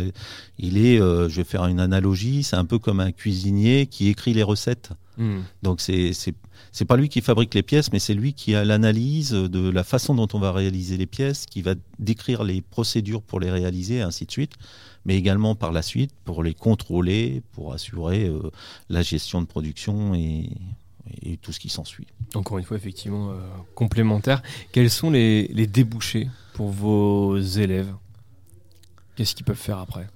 il 0.58 0.76
est, 0.84 1.00
euh, 1.00 1.28
je 1.28 1.36
vais 1.36 1.44
faire 1.44 1.66
une 1.66 1.78
analogie, 1.80 2.42
c'est 2.42 2.56
un 2.56 2.64
peu 2.64 2.80
comme 2.80 2.98
un 2.98 3.12
cuisinier 3.12 3.86
qui 3.86 4.08
écrit 4.08 4.34
les 4.34 4.42
recettes. 4.42 4.90
Hmm. 5.18 5.40
Donc 5.62 5.80
c'est 5.80 6.12
c'est 6.72 6.84
pas 6.84 6.96
lui 6.96 7.08
qui 7.08 7.20
fabrique 7.20 7.54
les 7.54 7.62
pièces, 7.62 7.92
mais 7.92 7.98
c'est 7.98 8.14
lui 8.14 8.32
qui 8.32 8.54
a 8.54 8.64
l'analyse 8.64 9.32
de 9.32 9.68
la 9.70 9.84
façon 9.84 10.14
dont 10.14 10.28
on 10.32 10.38
va 10.38 10.52
réaliser 10.52 10.96
les 10.96 11.06
pièces, 11.06 11.46
qui 11.46 11.62
va 11.62 11.74
décrire 11.98 12.44
les 12.44 12.60
procédures 12.60 13.22
pour 13.22 13.40
les 13.40 13.50
réaliser, 13.50 14.02
ainsi 14.02 14.26
de 14.26 14.30
suite, 14.30 14.54
mais 15.04 15.16
également 15.16 15.54
par 15.54 15.72
la 15.72 15.82
suite 15.82 16.12
pour 16.24 16.42
les 16.42 16.54
contrôler, 16.54 17.42
pour 17.52 17.72
assurer 17.72 18.28
euh, 18.28 18.50
la 18.88 19.02
gestion 19.02 19.40
de 19.40 19.46
production 19.46 20.14
et, 20.14 20.50
tout 21.42 21.50
ce 21.50 21.58
qui 21.58 21.68
s'ensuit. 21.68 22.06
Encore 22.34 22.58
une 22.58 22.64
fois, 22.64 22.76
effectivement, 22.76 23.30
euh, 23.30 23.34
complémentaire. 23.74 24.42
Quels 24.70 24.90
sont 24.90 25.10
les 25.10 25.48
débouchés 25.66 26.28
pour 26.54 26.70
vos 26.70 27.36
élèves? 27.36 27.92
Qu'est-ce 29.16 29.34
qu'ils 29.34 29.44
peuvent 29.44 29.56
faire 29.56 29.78
après? 29.78 30.06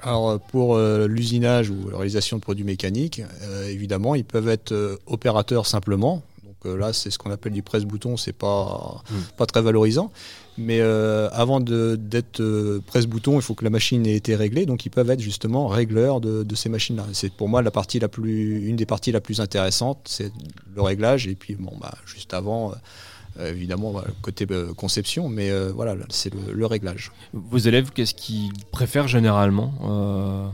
Alors 0.00 0.30
euh, 0.30 0.38
pour 0.38 0.76
euh, 0.76 1.06
l'usinage 1.06 1.70
ou 1.70 1.90
la 1.90 1.96
réalisation 1.96 2.36
de 2.36 2.42
produits 2.42 2.64
mécaniques, 2.64 3.22
euh, 3.42 3.68
évidemment, 3.68 4.14
ils 4.14 4.24
peuvent 4.24 4.48
être 4.48 4.72
euh, 4.72 4.96
opérateurs 5.06 5.66
simplement. 5.66 6.22
Donc 6.44 6.78
là, 6.78 6.92
c'est 6.92 7.10
ce 7.10 7.18
qu'on 7.18 7.30
appelle 7.30 7.52
du 7.52 7.62
presse-bouton, 7.62 8.16
c'est 8.16 8.32
pas, 8.32 9.02
pas 9.36 9.46
très 9.46 9.62
valorisant. 9.62 10.10
Mais 10.56 10.80
avant 10.80 11.60
d'être 11.60 12.80
presse-bouton, 12.88 13.36
il 13.36 13.42
faut 13.42 13.54
que 13.54 13.62
la 13.62 13.70
machine 13.70 14.04
ait 14.08 14.16
été 14.16 14.34
réglée. 14.34 14.66
Donc 14.66 14.84
ils 14.84 14.90
peuvent 14.90 15.08
être 15.08 15.20
justement 15.20 15.68
régleurs 15.68 16.20
de, 16.20 16.42
de 16.42 16.54
ces 16.56 16.68
machines-là. 16.68 17.06
C'est 17.12 17.32
pour 17.32 17.48
moi 17.48 17.62
la 17.62 17.70
partie 17.70 18.00
la 18.00 18.08
plus, 18.08 18.66
une 18.66 18.74
des 18.74 18.86
parties 18.86 19.12
la 19.12 19.20
plus 19.20 19.40
intéressantes, 19.40 20.00
c'est 20.06 20.32
le 20.74 20.82
réglage. 20.82 21.28
Et 21.28 21.36
puis 21.36 21.54
bon, 21.54 21.70
bah, 21.80 21.94
juste 22.06 22.34
avant, 22.34 22.72
évidemment, 23.46 23.90
voilà, 23.92 24.08
le 24.08 24.14
côté 24.22 24.46
euh, 24.50 24.72
conception, 24.74 25.28
mais 25.28 25.50
euh, 25.50 25.70
voilà, 25.74 25.94
c'est 26.10 26.32
le- 26.34 26.52
le 26.52 26.66
réglage. 26.66 27.12
Vos 27.32 27.58
élèves, 27.58 27.90
qu'est-ce 27.92 28.14
qu'ils 28.14 28.52
préfèrent 28.72 29.08
généralement 29.08 29.72
euh, 29.84 30.48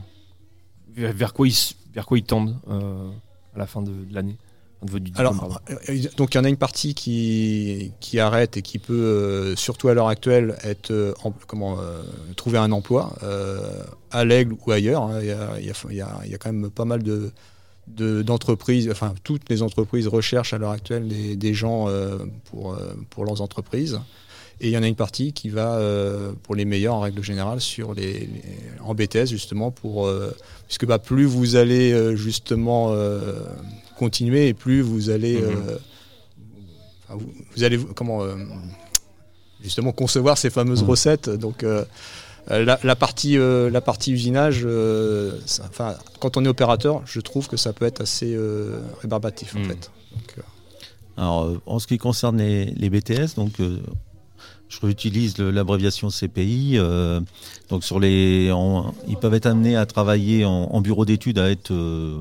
vers, 1.13 1.33
quoi 1.33 1.49
ils, 1.49 1.57
vers 1.95 2.07
quoi 2.07 2.19
ils 2.19 2.25
tendent 2.25 2.57
euh, 2.69 3.09
à 3.55 3.59
la 3.59 3.67
fin 3.67 3.83
de, 3.83 3.91
de 3.91 4.15
l'année 4.15 4.37
Alors, 5.19 5.33
euh, 5.71 6.09
donc 6.19 6.35
il 6.35 6.37
y 6.37 6.41
en 6.41 6.45
a 6.45 6.49
une 6.49 6.59
partie 6.59 6.95
qui, 6.95 7.93
qui 8.01 8.21
arrête 8.21 8.57
et 8.59 8.63
qui 8.63 8.79
peut, 8.79 8.93
euh, 8.93 9.57
surtout 9.57 9.89
à 9.89 9.95
l'heure 9.95 10.09
actuelle, 10.09 10.57
être, 10.63 10.91
euh, 10.91 11.15
comment, 11.47 11.81
euh, 11.81 12.03
trouver 12.37 12.59
un 12.59 12.71
emploi 12.71 13.15
euh, 13.23 13.83
à 14.11 14.25
l'aigle 14.27 14.57
ou 14.67 14.71
ailleurs. 14.73 15.05
hein. 15.05 15.21
Il 15.23 15.27
y, 15.29 15.31
a, 15.33 15.59
il 15.59 15.67
y 15.67 15.71
a- 15.71 15.75
il 15.91 15.97
y 15.97 16.01
a- 16.03 16.21
il 16.27 16.31
y 16.31 16.35
a 16.35 16.39
quand 16.39 16.53
même 16.53 16.71
pas 16.71 16.85
mal 16.85 17.03
de 17.03 17.33
de- 17.89 18.23
d'entreprises, 18.23 18.89
enfin 18.91 19.15
toutes 19.25 19.49
les 19.51 19.63
entreprises 19.63 20.07
recherchent 20.09 20.53
à 20.55 20.59
l'heure 20.59 20.71
actuelle 20.71 21.07
des, 21.09 21.37
des 21.37 21.55
gens 21.55 21.89
euh, 21.89 22.19
pour, 22.51 22.75
euh, 22.75 22.95
pour 23.11 23.25
leurs 23.25 23.41
entreprises. 23.41 24.01
Et 24.61 24.69
il 24.69 24.73
y 24.73 24.79
en 24.79 24.83
a 24.83 24.87
une 24.87 24.95
partie 24.95 25.33
qui 25.33 25.49
va, 25.49 25.75
euh, 25.75 26.33
pour 26.45 26.55
les 26.55 26.65
meilleurs 26.65 26.95
en 26.95 27.01
règle 27.01 27.23
générale, 27.23 27.61
sur 27.61 27.93
les, 27.93 28.13
les- 28.13 28.29
en 28.83 28.95
BTS 28.95 29.27
justement, 29.27 29.71
pour, 29.71 30.09
puisque 30.67 30.87
bah, 30.87 30.99
plus 31.01 31.25
vous 31.25 31.57
allez 31.57 32.17
justement 32.17 32.95
continuer 33.99 34.49
et 34.49 34.55
plus 34.55 34.81
vous 34.81 35.11
allez, 35.11 35.41
Mhm. 35.41 35.79
vous, 37.11 37.33
vous 37.57 37.65
allez 37.65 37.79
comment 37.95 38.21
justement 39.63 39.93
concevoir 39.93 40.39
ces 40.39 40.51
fameuses 40.51 40.83
recettes. 40.83 41.29
Donc 41.31 41.65
la, 42.49 42.79
la 42.83 42.97
partie, 42.97 43.39
euh, 43.39 43.71
la 43.71 43.81
partie 43.81 44.13
usinage, 44.13 44.63
euh, 44.65 45.39
ça- 45.47 45.65
enfin, 45.69 45.95
quand 46.21 46.37
on 46.37 46.45
est 46.45 46.49
opérateur, 46.49 47.03
je 47.07 47.21
trouve 47.21 47.49
que 47.49 47.57
ça 47.57 47.73
peut 47.73 47.87
être 47.87 48.01
assez 48.03 48.35
euh, 48.35 48.81
rébarbatif 49.01 49.55
en 49.57 49.61
fait. 49.69 49.91
Donc, 50.13 50.35
euh, 50.39 50.43
Alors, 51.17 51.45
euh, 51.45 51.61
en 51.67 51.79
ce 51.79 51.87
qui 51.87 51.97
concerne 51.99 52.39
les, 52.39 52.67
les 52.67 52.91
BTS, 52.91 53.35
donc 53.37 53.61
euh, 53.61 53.79
je 54.69 54.81
réutilise 54.81 55.39
l'abréviation 55.39 56.09
CPI. 56.11 56.73
euh, 56.77 57.21
donc 57.71 57.85
sur 57.85 57.99
les, 58.01 58.51
en- 58.53 58.93
ils 59.09 59.17
peuvent 59.17 59.35
être 59.35 59.47
amenés 59.47 59.77
à 59.77 59.87
travailler 59.87 60.45
en, 60.45 60.51
en 60.71 60.81
bureau 60.81 61.05
d'études, 61.05 61.39
à 61.39 61.51
être 61.51 61.71
euh, 61.73 62.19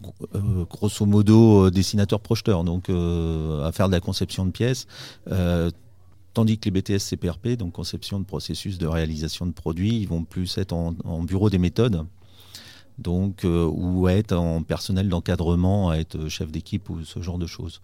gro- 0.00 0.14
euh, 0.36 0.64
grosso 0.70 1.04
modo 1.06 1.66
euh, 1.66 1.70
dessinateur 1.70 2.20
projeteur, 2.20 2.62
donc 2.64 2.88
euh, 2.88 3.66
à 3.66 3.72
faire 3.72 3.88
de 3.88 3.92
la 3.92 4.00
conception 4.00 4.46
de 4.46 4.52
pièces. 4.52 4.86
Tandis 6.38 6.56
que 6.56 6.70
les 6.70 6.80
BTS 6.80 7.00
CPRP, 7.00 7.56
donc 7.56 7.72
conception 7.72 8.20
de 8.20 8.24
processus 8.24 8.78
de 8.78 8.86
réalisation 8.86 9.44
de 9.44 9.50
produits, 9.50 9.98
ils 9.98 10.06
vont 10.06 10.22
plus 10.22 10.56
être 10.56 10.72
en, 10.72 10.92
bureau 11.24 11.50
des 11.50 11.58
méthodes, 11.58 12.06
donc 12.96 13.44
euh, 13.44 13.66
ou 13.66 14.06
être 14.06 14.36
en 14.36 14.62
personnel 14.62 15.08
d'encadrement, 15.08 15.92
être 15.92 16.28
chef 16.28 16.52
d'équipe 16.52 16.90
ou 16.90 17.04
ce 17.04 17.20
genre 17.22 17.38
de 17.38 17.48
choses. 17.48 17.80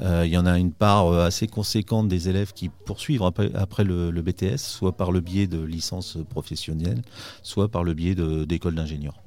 Euh, 0.00 0.22
Il 0.24 0.32
y 0.32 0.38
en 0.38 0.46
a 0.46 0.58
une 0.58 0.72
part 0.72 1.08
euh, 1.08 1.26
assez 1.26 1.48
conséquente 1.48 2.08
des 2.08 2.30
élèves 2.30 2.54
qui 2.54 2.70
poursuivent 2.70 3.22
après, 3.22 3.84
le, 3.84 4.22
BTS, 4.22 4.56
soit 4.56 4.96
par 4.96 5.12
le 5.12 5.20
biais 5.20 5.46
de 5.46 5.60
licences 5.60 6.16
professionnelles, 6.30 7.02
soit 7.42 7.68
par 7.68 7.84
le 7.84 7.92
biais 7.92 8.14
d'écoles 8.14 8.74
d'ingénieurs. 8.74 9.20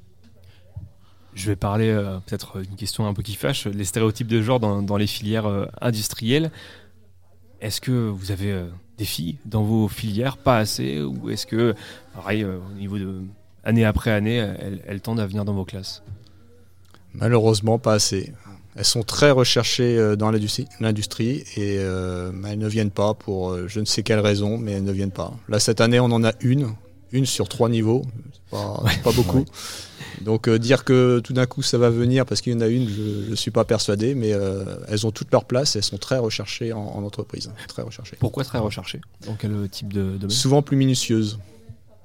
Je 1.35 1.51
vais 1.51 1.55
parler 1.55 1.93
peut-être 2.25 2.61
d'une 2.61 2.75
question 2.77 3.05
un 3.05 3.13
peu 3.13 3.21
qui 3.21 3.35
fâche, 3.35 3.67
les 3.67 3.85
stéréotypes 3.85 4.27
de 4.27 4.41
genre 4.41 4.59
dans, 4.59 4.97
les 4.97 5.07
filières 5.07 5.69
industrielles. 5.79 6.51
Est-ce 7.61 7.79
que 7.79 7.91
vous 7.91 8.31
avez 8.31 8.51
euh, 8.51 8.65
des 8.97 9.05
filles 9.05 9.37
dans 9.45 9.63
vos 9.63 9.87
filières, 9.87 10.37
pas 10.37 10.57
assez, 10.57 11.01
ou 11.01 11.29
est-ce 11.29 11.45
que, 11.45 11.73
pareil, 12.13 12.43
euh, 12.43 12.57
au 12.71 12.77
niveau 12.77 12.99
de 12.99 13.21
année 13.63 13.85
après 13.85 14.11
année, 14.11 14.35
elles, 14.35 14.81
elles 14.87 15.01
tendent 15.01 15.19
à 15.19 15.25
venir 15.25 15.45
dans 15.45 15.53
vos 15.53 15.65
classes? 15.65 16.03
Malheureusement, 17.13 17.79
pas 17.79 17.93
assez. 17.93 18.33
Elles 18.75 18.85
sont 18.85 19.03
très 19.03 19.31
recherchées 19.31 19.97
euh, 19.97 20.15
dans 20.15 20.31
l'industrie 20.31 21.43
et 21.57 21.77
euh, 21.79 22.31
elles 22.47 22.59
ne 22.59 22.67
viennent 22.67 22.91
pas 22.91 23.13
pour 23.13 23.67
je 23.67 23.79
ne 23.79 23.85
sais 23.85 24.03
quelle 24.03 24.19
raison, 24.19 24.57
mais 24.57 24.73
elles 24.73 24.83
ne 24.83 24.91
viennent 24.91 25.11
pas. 25.11 25.33
Là, 25.49 25.59
cette 25.59 25.81
année, 25.81 25.99
on 25.99 26.05
en 26.05 26.23
a 26.23 26.31
une, 26.41 26.73
une 27.11 27.25
sur 27.25 27.49
trois 27.49 27.69
niveaux, 27.69 28.03
pas, 28.49 28.83
c'est 28.89 29.01
pas 29.01 29.11
beaucoup. 29.15 29.45
Donc 30.21 30.47
euh, 30.47 30.59
dire 30.59 30.83
que 30.83 31.19
tout 31.19 31.33
d'un 31.33 31.45
coup 31.45 31.61
ça 31.61 31.77
va 31.77 31.89
venir 31.89 32.25
parce 32.25 32.41
qu'il 32.41 32.53
y 32.53 32.55
en 32.55 32.61
a 32.61 32.67
une, 32.67 32.87
je 32.87 33.29
ne 33.29 33.35
suis 33.35 33.51
pas 33.51 33.65
persuadé, 33.65 34.15
mais 34.15 34.33
euh, 34.33 34.63
elles 34.87 35.05
ont 35.05 35.11
toute 35.11 35.31
leur 35.31 35.45
place 35.45 35.75
et 35.75 35.79
elles 35.79 35.83
sont 35.83 35.97
très 35.97 36.17
recherchées 36.17 36.73
en, 36.73 36.79
en 36.79 37.03
entreprise. 37.03 37.51
Très 37.67 37.81
recherchées. 37.81 38.17
Pourquoi 38.19 38.43
très 38.43 38.59
recherchées? 38.59 39.01
Dans 39.25 39.35
quel 39.35 39.69
type 39.69 39.93
de 39.93 40.17
domaine? 40.17 40.29
Souvent 40.29 40.61
plus 40.61 40.77
minutieuses. 40.77 41.39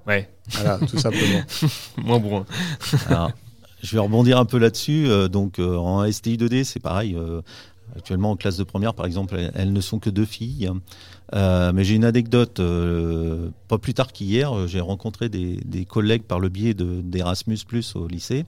Ouais. 0.06 0.28
Voilà, 0.50 0.78
tout 0.78 0.98
simplement. 0.98 1.42
Moins 1.98 2.18
bourrin. 2.18 2.46
Alors, 3.08 3.32
je 3.82 3.92
vais 3.92 3.98
rebondir 3.98 4.38
un 4.38 4.44
peu 4.44 4.58
là-dessus. 4.58 5.06
Euh, 5.08 5.28
donc, 5.28 5.58
euh, 5.58 5.76
en 5.76 6.10
STI 6.10 6.36
2D, 6.36 6.64
c'est 6.64 6.80
pareil. 6.80 7.14
Euh, 7.14 7.42
actuellement, 7.96 8.32
en 8.32 8.36
classe 8.36 8.56
de 8.56 8.64
première, 8.64 8.94
par 8.94 9.06
exemple, 9.06 9.36
elles, 9.36 9.52
elles 9.54 9.72
ne 9.72 9.80
sont 9.80 9.98
que 9.98 10.10
deux 10.10 10.24
filles. 10.24 10.70
Euh, 11.34 11.72
mais 11.72 11.84
j'ai 11.84 11.94
une 11.94 12.04
anecdote. 12.04 12.60
euh, 12.60 13.50
pas 13.68 13.78
plus 13.78 13.94
tard 13.94 14.12
qu'hier, 14.12 14.56
euh, 14.56 14.66
j'ai 14.66 14.80
rencontré 14.80 15.28
des, 15.28 15.84
collègues 15.88 16.22
par 16.22 16.38
le 16.40 16.48
biais 16.48 16.74
de- 16.74 17.00
d'Erasmus 17.00 17.58
au 17.94 18.06
lycée. 18.06 18.44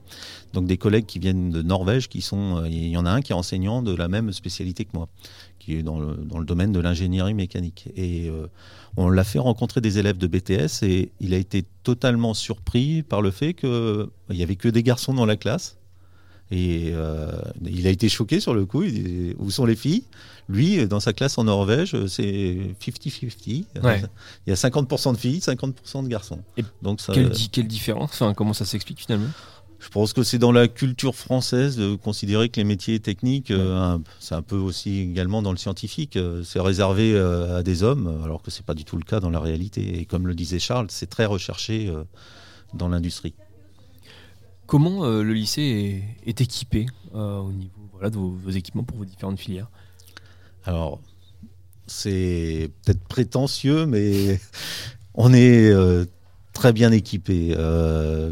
Donc, 0.53 0.65
des 0.65 0.77
collègues 0.77 1.05
qui 1.05 1.19
viennent 1.19 1.49
de 1.51 1.61
Norvège, 1.61 2.07
qui 2.09 2.21
sont. 2.21 2.63
Il 2.65 2.87
y 2.87 2.97
en 2.97 3.05
a 3.05 3.11
un 3.11 3.21
qui 3.21 3.31
est 3.31 3.35
enseignant 3.35 3.81
de 3.81 3.93
la 3.95 4.07
même 4.07 4.31
spécialité 4.31 4.85
que 4.85 4.91
moi, 4.93 5.07
qui 5.59 5.75
est 5.75 5.83
dans 5.83 5.99
le, 5.99 6.15
dans 6.15 6.39
le 6.39 6.45
domaine 6.45 6.71
de 6.71 6.79
l'ingénierie 6.79 7.33
mécanique. 7.33 7.89
Et 7.95 8.31
on 8.97 9.09
l'a 9.09 9.23
fait 9.23 9.39
rencontrer 9.39 9.81
des 9.81 9.97
élèves 9.97 10.17
de 10.17 10.27
BTS 10.27 10.83
et 10.83 11.11
il 11.19 11.33
a 11.33 11.37
été 11.37 11.63
totalement 11.83 12.33
surpris 12.33 13.03
par 13.03 13.21
le 13.21 13.31
fait 13.31 13.53
qu'il 13.53 14.07
n'y 14.29 14.43
avait 14.43 14.55
que 14.55 14.69
des 14.69 14.83
garçons 14.83 15.13
dans 15.13 15.25
la 15.25 15.37
classe. 15.37 15.78
Et 16.51 16.91
euh, 16.93 17.31
il 17.63 17.85
a 17.85 17.91
été 17.91 18.09
choqué 18.09 18.39
sur 18.39 18.53
le 18.53 18.65
coup. 18.65 18.83
Il 18.83 18.93
dit, 19.03 19.35
Où 19.37 19.51
sont 19.51 19.65
les 19.65 19.75
filles? 19.75 20.03
Lui, 20.47 20.87
dans 20.87 20.99
sa 20.99 21.13
classe 21.13 21.37
en 21.37 21.43
Norvège, 21.43 21.95
c'est 22.07 22.57
50-50. 22.83 23.65
Ouais. 23.83 24.01
Il 24.47 24.49
y 24.49 24.53
a 24.53 24.55
50% 24.55 25.13
de 25.13 25.17
filles, 25.17 25.39
50% 25.39 26.03
de 26.03 26.07
garçons. 26.07 26.39
Et 26.57 26.63
Donc 26.81 27.01
ça, 27.01 27.13
quelle, 27.13 27.29
di- 27.29 27.49
quelle 27.49 27.67
différence? 27.67 28.11
Enfin, 28.13 28.33
Comment 28.33 28.53
ça 28.53 28.65
s'explique 28.65 28.99
finalement? 28.99 29.29
Je 29.81 29.87
pense 29.87 30.11
que 30.11 30.23
c'est 30.23 30.39
dans 30.39 30.51
la 30.51 30.67
culture 30.67 31.15
française 31.15 31.77
de 31.77 31.95
considérer 31.95 32.49
que 32.49 32.57
les 32.59 32.65
métiers 32.65 32.99
techniques, 32.99 33.49
euh, 33.51 33.97
c'est 34.19 34.35
un 34.35 34.41
peu 34.41 34.57
aussi 34.57 34.99
également 34.99 35.41
dans 35.41 35.51
le 35.51 35.57
scientifique, 35.57 36.17
euh, 36.17 36.43
c'est 36.43 36.59
réservé 36.59 37.13
euh, 37.13 37.59
à 37.59 37.63
des 37.63 37.81
hommes, 37.83 38.19
alors 38.25 38.41
que 38.41 38.51
c'est 38.51 38.65
pas 38.65 38.73
du 38.73 38.83
tout 38.83 38.97
le 38.97 39.03
cas 39.05 39.21
dans 39.21 39.29
la 39.29 39.39
réalité. 39.39 39.99
Et 39.99 40.03
comme 40.05 40.27
le 40.27 40.33
disait 40.35 40.59
Charles, 40.59 40.87
c'est 40.89 41.09
très 41.09 41.25
recherché 41.25 41.93
dans 42.73 42.89
l'industrie. 42.89 43.33
Comment 44.69 45.03
euh, 45.03 45.23
le 45.23 45.33
lycée 45.33 46.03
est, 46.27 46.41
équipé 46.41 46.85
euh, 47.15 47.39
au 47.39 47.51
niveau 47.51 47.71
de 48.03 48.15
vos, 48.15 48.51
équipements 48.51 48.83
pour 48.83 48.97
vos 48.97 49.05
différentes 49.05 49.39
filières? 49.39 49.67
Alors, 50.63 51.01
c'est 51.87 52.69
peut-être 52.83 53.03
prétentieux, 53.05 53.87
mais 53.87 54.39
on 55.15 55.33
est 55.33 55.71
euh, 55.71 56.05
très 56.53 56.71
bien 56.71 56.91
équipé, 56.91 57.55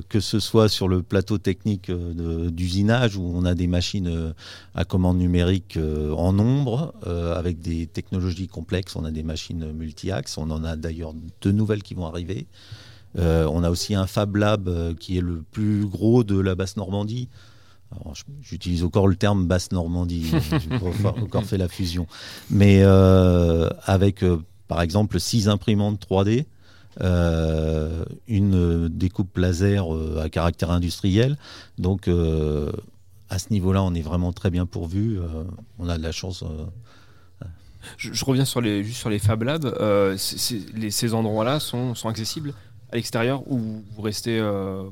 que 0.09 0.19
ce 0.19 0.39
soit 0.39 0.69
sur 0.69 0.87
le 0.87 1.01
plateau 1.01 1.39
technique 1.39 1.89
d'usinage 1.89 3.15
où 3.15 3.23
on 3.23 3.43
a 3.43 3.55
des 3.55 3.67
machines 3.67 4.35
à 4.75 4.85
commande 4.85 5.17
numérique 5.17 5.79
en 6.15 6.33
nombre, 6.33 6.93
avec 7.35 7.61
des 7.61 7.87
technologies 7.87 8.47
complexes. 8.47 8.95
On 8.95 9.05
a 9.05 9.11
des 9.11 9.23
machines 9.23 9.71
multi-axes. 9.71 10.37
On 10.37 10.51
en 10.51 10.63
a 10.65 10.75
d'ailleurs 10.75 11.13
deux 11.41 11.51
nouvelles 11.51 11.81
qui 11.81 11.95
vont 11.95 12.05
arriver. 12.05 12.45
Euh, 13.17 13.47
on 13.51 13.63
a 13.63 13.69
aussi 13.69 13.95
un 13.95 14.05
Fab 14.07 14.35
Lab 14.35 14.67
euh, 14.67 14.93
qui 14.93 15.17
est 15.17 15.21
le 15.21 15.41
plus 15.51 15.85
gros 15.85 16.23
de 16.23 16.39
la 16.39 16.55
basse 16.55 16.77
Normandie. 16.77 17.29
J'utilise 18.41 18.83
encore 18.83 19.07
le 19.07 19.15
terme 19.15 19.47
basse 19.47 19.71
Normandie, 19.71 20.25
j'ai 20.59 20.77
pas 21.01 21.09
encore- 21.21 21.45
fait 21.45 21.57
la 21.57 21.69
fusion. 21.69 22.05
Mais 22.49 22.81
euh, 22.83 23.69
avec, 23.85 24.23
euh, 24.23 24.39
par 24.67 24.81
exemple, 24.81 25.19
six 25.21 25.47
imprimantes 25.47 26.05
3D, 26.05 26.45
euh, 26.99 28.03
une 28.27 28.89
découpe 28.89 29.37
laser 29.37 29.85
à 30.21 30.29
caractère 30.29 30.71
industriel. 30.71 31.37
Donc, 31.77 32.09
à 33.29 33.39
ce 33.39 33.49
niveau-là, 33.51 33.81
on 33.83 33.93
est 33.93 34.01
vraiment 34.01 34.33
très 34.33 34.49
bien 34.49 34.65
pourvu. 34.65 35.19
on 35.79 35.87
a 35.87 35.97
de 35.97 36.03
la 36.03 36.11
chance. 36.11 36.43
je, 37.97 38.11
je 38.11 38.25
reviens 38.25 38.45
sur 38.45 38.59
les, 38.61 38.83
juste 38.83 38.99
sur 38.99 39.09
les 39.09 39.19
Fab 39.19 39.43
Labs. 39.43 39.65
Les- 40.75 40.91
ces 40.91 41.13
endroits-là 41.13 41.59
sont, 41.61 41.95
sont 41.95 42.09
accessibles? 42.09 42.53
À 42.91 42.95
l'extérieur 42.95 43.41
ou 43.51 43.59
vous 43.95 44.01
restez. 44.01 44.39
euh, 44.39 44.83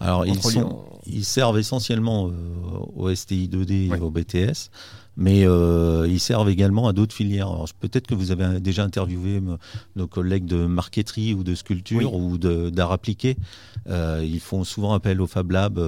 Alors, 0.00 0.24
ils, 0.26 0.34
sont- 0.62 0.84
ils 1.06 1.24
servent 1.24 1.58
essentiellement 1.58 2.28
euh, 2.28 2.32
au 2.96 3.14
STI 3.14 3.48
2D 3.48 3.94
et 3.96 4.00
au 4.00 4.10
BTS, 4.10 4.70
mais 5.16 5.46
euh, 5.46 6.06
ils 6.08 6.20
servent 6.20 6.50
également 6.50 6.88
à 6.88 6.92
d'autres 6.92 7.14
filières. 7.14 7.50
Peut-être 7.80 8.06
que 8.06 8.14
vous 8.14 8.30
avez 8.32 8.60
déjà 8.60 8.82
interviewé 8.84 9.40
nos 9.96 10.06
collègues 10.06 10.46
de 10.46 10.66
marqueterie 10.66 11.34
ou 11.34 11.44
de 11.44 11.54
sculpture 11.54 12.14
ou 12.14 12.38
de- 12.38 12.70
d'art 12.70 12.92
appliqué. 12.92 13.36
Euh, 13.88 14.22
ils 14.26 14.40
font 14.40 14.64
souvent 14.64 14.92
appel 14.92 15.20
au 15.20 15.26
Fab 15.26 15.50
Lab. 15.52 15.78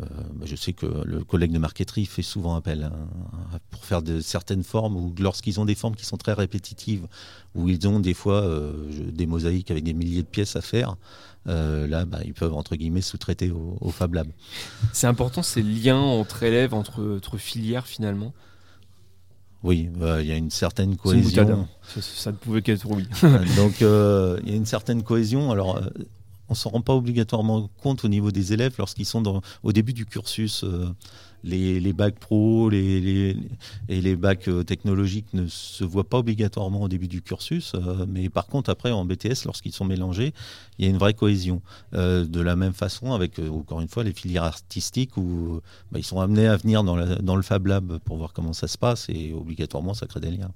Euh, 0.00 0.04
bah, 0.34 0.44
je 0.46 0.56
sais 0.56 0.72
que 0.72 0.86
le 1.04 1.22
collègue 1.22 1.52
de 1.52 1.58
marqueterie 1.58 2.06
fait 2.06 2.22
souvent 2.22 2.56
appel 2.56 2.82
hein, 2.92 3.58
pour 3.70 3.84
faire 3.84 4.02
de 4.02 4.20
certaines 4.20 4.64
formes 4.64 4.96
ou 4.96 5.14
lorsqu'ils 5.20 5.60
ont 5.60 5.64
des 5.64 5.76
formes 5.76 5.94
qui 5.94 6.04
sont 6.04 6.16
très 6.16 6.32
répétitives, 6.32 7.06
où 7.54 7.68
ils 7.68 7.86
ont 7.86 8.00
des 8.00 8.14
fois 8.14 8.42
euh, 8.42 8.72
des 9.12 9.26
mosaïques 9.26 9.70
avec 9.70 9.84
des 9.84 9.94
milliers 9.94 10.22
de 10.22 10.26
pièces 10.28 10.56
à 10.56 10.60
faire. 10.62 10.96
euh, 11.46 11.86
là, 11.86 12.04
bah, 12.06 12.18
ils 12.24 12.34
peuvent 12.34 12.54
entre 12.54 12.74
guillemets 12.74 13.02
sous-traiter 13.02 13.50
au, 13.52 13.76
au 13.80 13.90
Fab 13.90 14.14
Lab. 14.14 14.28
C'est 14.92 15.06
important 15.06 15.42
ces 15.44 15.62
liens 15.62 16.00
entre 16.00 16.42
élèves, 16.42 16.74
entre, 16.74 17.16
entre 17.16 17.36
filières 17.38 17.86
finalement? 17.86 18.32
Oui, 19.62 19.88
bah, 19.96 20.20
il 20.20 20.26
y 20.28 20.32
a 20.32 20.36
une 20.36 20.50
certaine 20.50 20.90
une 20.90 20.96
cohésion. 20.96 21.48
hein. 21.62 21.68
Ça- 21.94 22.02
ça 22.02 22.32
ne 22.32 22.36
pouvait 22.36 22.60
qu'être 22.62 22.86
oui. 22.90 23.06
Donc 23.56 23.80
euh, 23.80 24.38
il 24.42 24.50
y 24.50 24.52
a 24.52 24.56
une 24.56 24.66
certaine 24.66 25.02
cohésion. 25.02 25.50
Alors 25.52 25.80
on 26.48 26.54
s'en 26.54 26.70
rend 26.70 26.80
pas 26.80 26.94
obligatoirement 26.94 27.70
compte 27.82 28.04
au 28.04 28.08
niveau 28.08 28.30
des 28.30 28.52
élèves 28.52 28.74
lorsqu'ils 28.78 29.06
sont 29.06 29.42
au 29.62 29.72
début 29.72 29.92
du 29.92 30.06
cursus. 30.06 30.64
euh, 30.64 30.88
les, 31.42 31.92
bacs 31.92 32.18
pro 32.18 32.70
et 32.70 33.36
les 33.88 34.16
bacs 34.16 34.48
euh, 34.48 34.62
technologiques 34.62 35.26
ne 35.34 35.46
se 35.46 35.84
voient 35.84 36.08
pas 36.08 36.18
obligatoirement 36.18 36.82
au 36.82 36.88
début 36.88 37.06
du 37.06 37.20
cursus, 37.20 37.72
euh, 37.74 38.06
mais 38.08 38.30
par 38.30 38.46
contre 38.46 38.70
après 38.70 38.90
en 38.92 39.04
BTS, 39.04 39.44
lorsqu'ils 39.44 39.72
sont 39.72 39.84
mélangés, 39.84 40.32
il 40.78 40.86
y 40.86 40.88
a 40.88 40.90
une 40.90 40.96
vraie 40.96 41.14
cohésion. 41.14 41.60
De 41.92 42.40
la 42.40 42.56
même 42.56 42.72
façon 42.72 43.12
avec, 43.12 43.38
encore 43.38 43.80
une 43.80 43.88
fois, 43.88 44.04
les 44.04 44.12
filières 44.12 44.44
artistiques 44.44 45.16
où 45.16 45.60
bah, 45.92 45.98
ils 45.98 46.04
sont 46.04 46.20
amenés 46.20 46.46
à 46.46 46.56
venir 46.56 46.82
dans, 46.82 47.36
le 47.36 47.42
Fab 47.42 47.66
Lab 47.66 47.98
pour 47.98 48.16
voir 48.16 48.32
comment 48.32 48.52
ça 48.52 48.66
se 48.66 48.78
passe 48.78 49.08
et 49.08 49.32
obligatoirement 49.32 49.94
ça 49.94 50.06
crée 50.06 50.20
des 50.20 50.30
liens. 50.30 50.50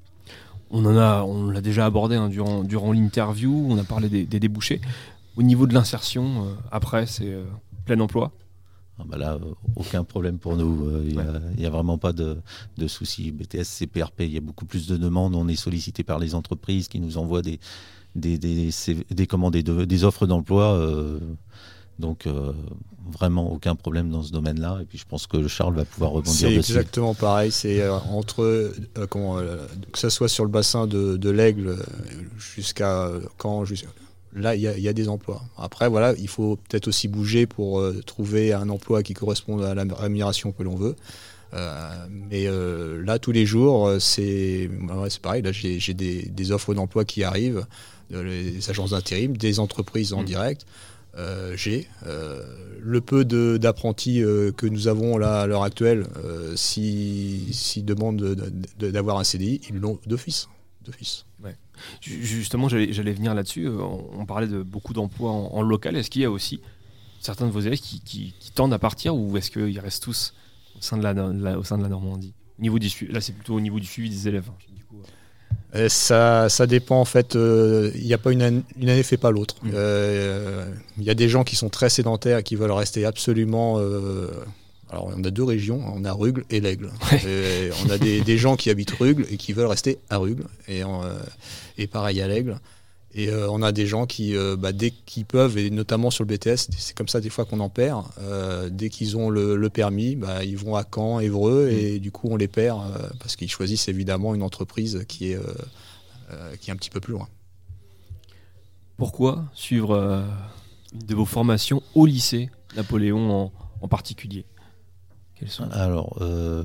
On 0.71 0.85
en 0.85 0.97
a, 0.97 1.53
l'a 1.53 1.61
déjà 1.61 1.87
abordé 1.87 2.17
hein, 2.17 2.29
durant, 2.29 2.93
l'interview. 2.93 3.67
On 3.71 3.79
a 3.79 3.85
parlé 3.85 4.09
des 4.09 4.41
débouchés. 4.41 4.81
Au 5.39 5.43
niveau 5.43 5.67
de 5.69 5.75
l'insertion, 5.75 6.47
euh, 6.47 6.55
après, 6.73 7.07
c'est 7.07 7.33
euh, 7.33 7.45
plein 7.85 8.01
emploi. 8.01 8.33
Ah 8.99 9.05
bah 9.07 9.17
là, 9.17 9.35
euh, 9.35 9.55
aucun 9.77 10.03
problème 10.03 10.39
pour 10.39 10.57
nous. 10.57 10.89
Euh, 10.89 11.05
Il 11.09 11.17
n'y 11.61 11.67
a, 11.67 11.71
vraiment 11.71 11.97
pas 11.99 12.13
de, 12.13 12.39
de 12.77 12.89
soucis. 12.89 13.31
BTS, 13.31 13.63
CPRP, 13.63 14.23
il 14.23 14.33
y 14.33 14.37
a 14.37 14.41
beaucoup 14.41 14.65
plus 14.67 14.89
de 14.89 14.97
demandes. 14.97 15.37
On 15.37 15.47
est 15.47 15.55
sollicité 15.55 16.03
par 16.03 16.19
les 16.19 16.35
entreprises 16.35 16.89
qui 16.89 16.99
nous 16.99 17.17
envoient 17.19 17.43
des, 17.43 17.61
des, 18.17 18.37
des, 18.39 18.71
des, 19.11 19.27
comment, 19.29 19.53
des, 19.53 19.63
de- 19.63 19.85
des 19.85 20.03
offres 20.03 20.27
d'emploi. 20.27 20.73
euh, 20.75 21.21
donc, 22.01 22.27
euh, 22.27 22.53
vraiment 23.13 23.53
aucun 23.53 23.75
problème 23.77 24.11
dans 24.11 24.23
ce 24.25 24.33
domaine-là. 24.33 24.79
Et 24.83 24.85
puis, 24.85 24.99
je 24.99 25.05
pense 25.07 25.29
que 25.29 25.47
Charles 25.47 25.75
va 25.77 25.85
pouvoir 25.85 26.11
rebondir 26.11 26.49
C'est 26.49 26.55
exactement 26.57 27.15
pareil. 27.15 27.53
C'est 27.53 27.81
euh, 27.83 27.95
entre 28.11 28.43
euh, 28.43 28.73
comment, 29.09 29.39
euh, 29.39 29.65
que 29.93 29.99
ce 30.01 30.09
soit 30.09 30.29
sur 30.29 30.45
le 30.45 30.51
bassin 30.51 30.89
de, 30.89 31.17
de 31.17 31.31
l'Aigle 31.31 31.77
jusqu'à 32.37 33.11
quand 33.37 33.65
là 34.33 34.55
il 34.55 34.61
y, 34.63 34.67
a- 34.69 34.77
il 34.77 34.83
y 34.83 34.89
a 34.89 34.93
des 34.93 35.09
emplois. 35.09 35.43
Après 35.57 35.89
voilà, 35.89 36.15
il 36.19 36.29
faut 36.29 36.57
peut-être 36.69 36.89
aussi 36.89 37.09
bouger 37.09 37.47
pour 37.47 37.81
euh, 37.81 38.01
trouver 38.05 38.53
un 38.53 38.69
emploi 38.69 39.03
qui 39.03 39.15
corresponde 39.15 39.63
à 39.65 39.75
la 39.75 39.85
rémunération 39.95 40.53
que 40.53 40.63
l'on 40.63 40.77
veut. 40.77 40.97
Euh, 41.55 42.07
mais 42.11 42.47
euh, 42.47 43.03
là 43.05 43.19
tous 43.19 43.33
les 43.33 43.47
jours 43.47 43.91
c'est 44.01 44.69
bah 44.83 44.97
ouais, 45.01 45.11
c'est 45.11 45.23
pareil. 45.23 45.43
Là 45.43 45.51
j'ai 45.53 45.95
des, 45.95 46.23
des 46.23 46.53
offres 46.53 46.75
d'emploi 46.75 47.05
qui 47.07 47.25
arrivent, 47.25 47.65
de 48.11 48.19
les 48.21 48.69
agences 48.71 48.91
d'intérim, 48.91 49.37
des 49.37 49.59
entreprises 49.61 50.13
en 50.13 50.23
direct. 50.23 50.67
Euh, 51.17 51.55
j'ai 51.57 51.89
euh, 52.07 52.43
le 52.81 53.01
peu 53.01 53.25
d'apprentis 53.59 54.23
euh, 54.23 54.53
que 54.53 54.67
nous 54.67 54.89
avons 54.89 55.17
là 55.17 55.41
à 55.41 55.47
l'heure 55.47 55.63
actuelle, 55.65 56.07
s'ils 56.55 57.55
s'ils 57.55 57.85
demandent 57.85 58.19
de- 58.23 58.53
de- 58.79 58.91
d'avoir 58.91 59.19
un 59.19 59.25
CDI, 59.25 59.61
ils 59.71 59.77
l'ont 59.77 59.99
d'office. 60.07 60.49
d'office. 60.85 61.25
Ouais. 61.43 61.57
Ju- 62.01 62.25
Justement, 62.25 62.69
j'allais 62.69 63.13
venir 63.13 63.35
là-dessus. 63.35 63.67
Euh, 63.67 63.79
On, 63.81 64.05
on 64.21 64.27
parlait 64.27 64.47
de 64.49 64.63
beaucoup 64.63 64.93
d'emplois 64.93 65.31
en, 65.31 65.51
en 65.53 65.63
local. 65.63 65.97
Est-ce 65.97 66.11
qu'il 66.11 66.23
y 66.23 66.25
a 66.25 66.31
aussi 66.31 66.61
certains 67.21 67.47
de 67.47 67.51
vos 67.53 67.61
élèves 67.61 67.81
qui, 67.81 68.01
qui- 68.01 68.35
qui 68.39 68.51
tendent 68.53 68.73
à 68.73 68.79
partir 68.79 69.15
ou 69.17 69.37
est-ce 69.37 69.51
qu'ils 69.51 69.81
restent 69.81 70.03
tous 70.05 70.35
au 70.79 70.83
sein 70.83 70.97
de 70.97 71.03
la, 71.03 71.59
au 71.59 71.65
sein 71.65 71.79
de 71.79 71.83
la 71.83 71.89
Normandie? 71.89 72.33
Au 72.59 72.63
niveau 72.63 72.79
du, 72.79 72.89
su- 72.89 73.07
Là, 73.09 73.21
c'est 73.21 73.33
plutôt 73.33 73.55
au 73.55 73.61
niveau 73.61 73.79
du 73.81 73.87
suivi 73.87 74.11
des 74.11 74.29
élèves. 74.29 74.49
hein, 74.49 74.55
du 74.77 74.85
coup. 74.85 74.97
Euh, 75.75 75.89
ça, 75.89 76.49
ça 76.49 76.67
dépend 76.67 77.01
en 77.01 77.05
fait. 77.05 77.37
euh, 77.37 77.91
Il 77.95 78.05
n'y 78.05 78.15
a 78.15 78.19
pas 78.19 78.33
une 78.33 78.43
année, 78.43 78.63
une 78.79 78.89
année 78.89 79.03
fait 79.03 79.17
pas 79.17 79.31
l'autre. 79.31 79.57
Euh, 79.67 80.71
Il 80.99 81.05
y 81.05 81.11
a 81.11 81.15
des 81.15 81.29
gens 81.29 81.45
qui 81.45 81.57
sont 81.57 81.69
très 81.69 81.91
sédentaires 81.91 82.39
et 82.39 82.43
qui 82.43 82.57
veulent 82.57 82.71
rester 82.73 83.05
absolument. 83.05 83.77
Alors 84.91 85.13
on 85.15 85.25
a 85.25 85.31
deux 85.31 85.45
régions, 85.45 85.83
on 85.95 86.05
a 86.05 86.13
Rugles 86.13 86.45
et 86.51 86.61
l'Aigle. 86.61 86.91
On 87.13 87.91
a 87.91 87.99
des, 87.99 88.21
des 88.23 88.39
gens 88.39 88.57
qui 88.57 88.71
habitent 88.71 88.93
Rugles 88.93 89.27
et 89.31 89.37
qui 89.37 89.53
veulent 89.53 89.67
rester 89.67 89.99
à 90.09 90.19
Rugles 90.19 90.47
et, 90.67 90.83
euh, 90.83 90.87
et 91.77 91.87
pareil 91.87 92.21
à 92.21 92.29
l'Aigle. 92.29 92.59
Et 93.15 93.31
euh, 93.31 93.51
on 93.51 93.63
a 93.63 93.73
des 93.73 93.87
gens 93.87 94.07
qui, 94.07 94.37
euh, 94.37 94.57
bah, 94.57 94.73
dès 94.73 94.91
qu'ils 94.91 95.25
peuvent, 95.25 95.57
et 95.57 95.71
notamment 95.71 96.11
sur 96.11 96.25
le 96.25 96.37
BTS, 96.37 96.69
c'est 96.77 96.95
comme 96.95 97.09
ça 97.09 97.21
des 97.21 97.31
fois 97.31 97.47
qu'on 97.47 97.61
en 97.61 97.71
perd, 97.71 98.05
euh, 98.21 98.69
dès 98.71 98.91
qu'ils 98.91 99.17
ont 99.17 99.31
le, 99.31 99.57
le 99.57 99.71
permis, 99.71 100.15
bah, 100.15 100.45
ils 100.45 100.59
vont 100.59 100.77
à 100.77 100.85
Caen, 100.85 101.19
Évreux, 101.19 101.69
et 101.71 102.01
du 102.01 102.11
coup 102.11 102.29
on 102.31 102.37
les 102.37 102.49
perd 102.49 102.83
parce 103.19 103.37
qu'ils 103.37 103.51
choisissent 103.51 103.89
évidemment 103.89 104.35
une 104.35 104.43
entreprise 104.43 105.05
qui 105.09 105.33
est, 105.33 105.41
qui 106.61 106.71
est 106.71 106.73
un 106.73 106.77
petit 106.77 106.91
peu 106.91 107.01
plus 107.01 107.15
loin. 107.15 107.29
Pourquoi 108.99 109.47
suivre 109.55 110.25
une 110.93 111.07
de 111.07 111.15
vos 111.15 111.25
formations 111.25 111.83
au 111.95 112.05
lycée 112.05 112.51
Napoléon 112.77 113.31
en, 113.31 113.53
en 113.81 113.89
particulier? 113.89 114.45
Alors, 115.73 116.19
euh, 116.21 116.63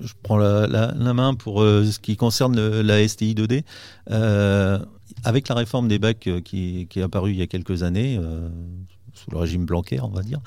je 0.00 0.12
prends 0.22 0.36
la, 0.36 0.66
la- 0.66 0.92
main 1.14 1.34
pour 1.34 1.62
euh, 1.62 1.84
ce 1.84 1.98
qui 1.98 2.16
concerne 2.16 2.56
le- 2.56 2.82
la 2.82 3.06
STI 3.06 3.34
2D. 3.34 3.64
Euh, 4.10 4.78
avec 5.24 5.48
la 5.48 5.54
réforme 5.54 5.88
des 5.88 5.98
bacs 5.98 6.28
qui, 6.44 6.86
qui 6.88 7.00
est 7.00 7.02
apparue 7.02 7.32
il 7.32 7.38
y 7.38 7.42
a 7.42 7.46
quelques 7.46 7.82
années, 7.82 8.20
sous 9.14 9.30
le 9.30 9.38
régime 9.38 9.64
Blanquer, 9.64 10.00
on 10.00 10.08
va 10.08 10.22
dire, 10.22 10.40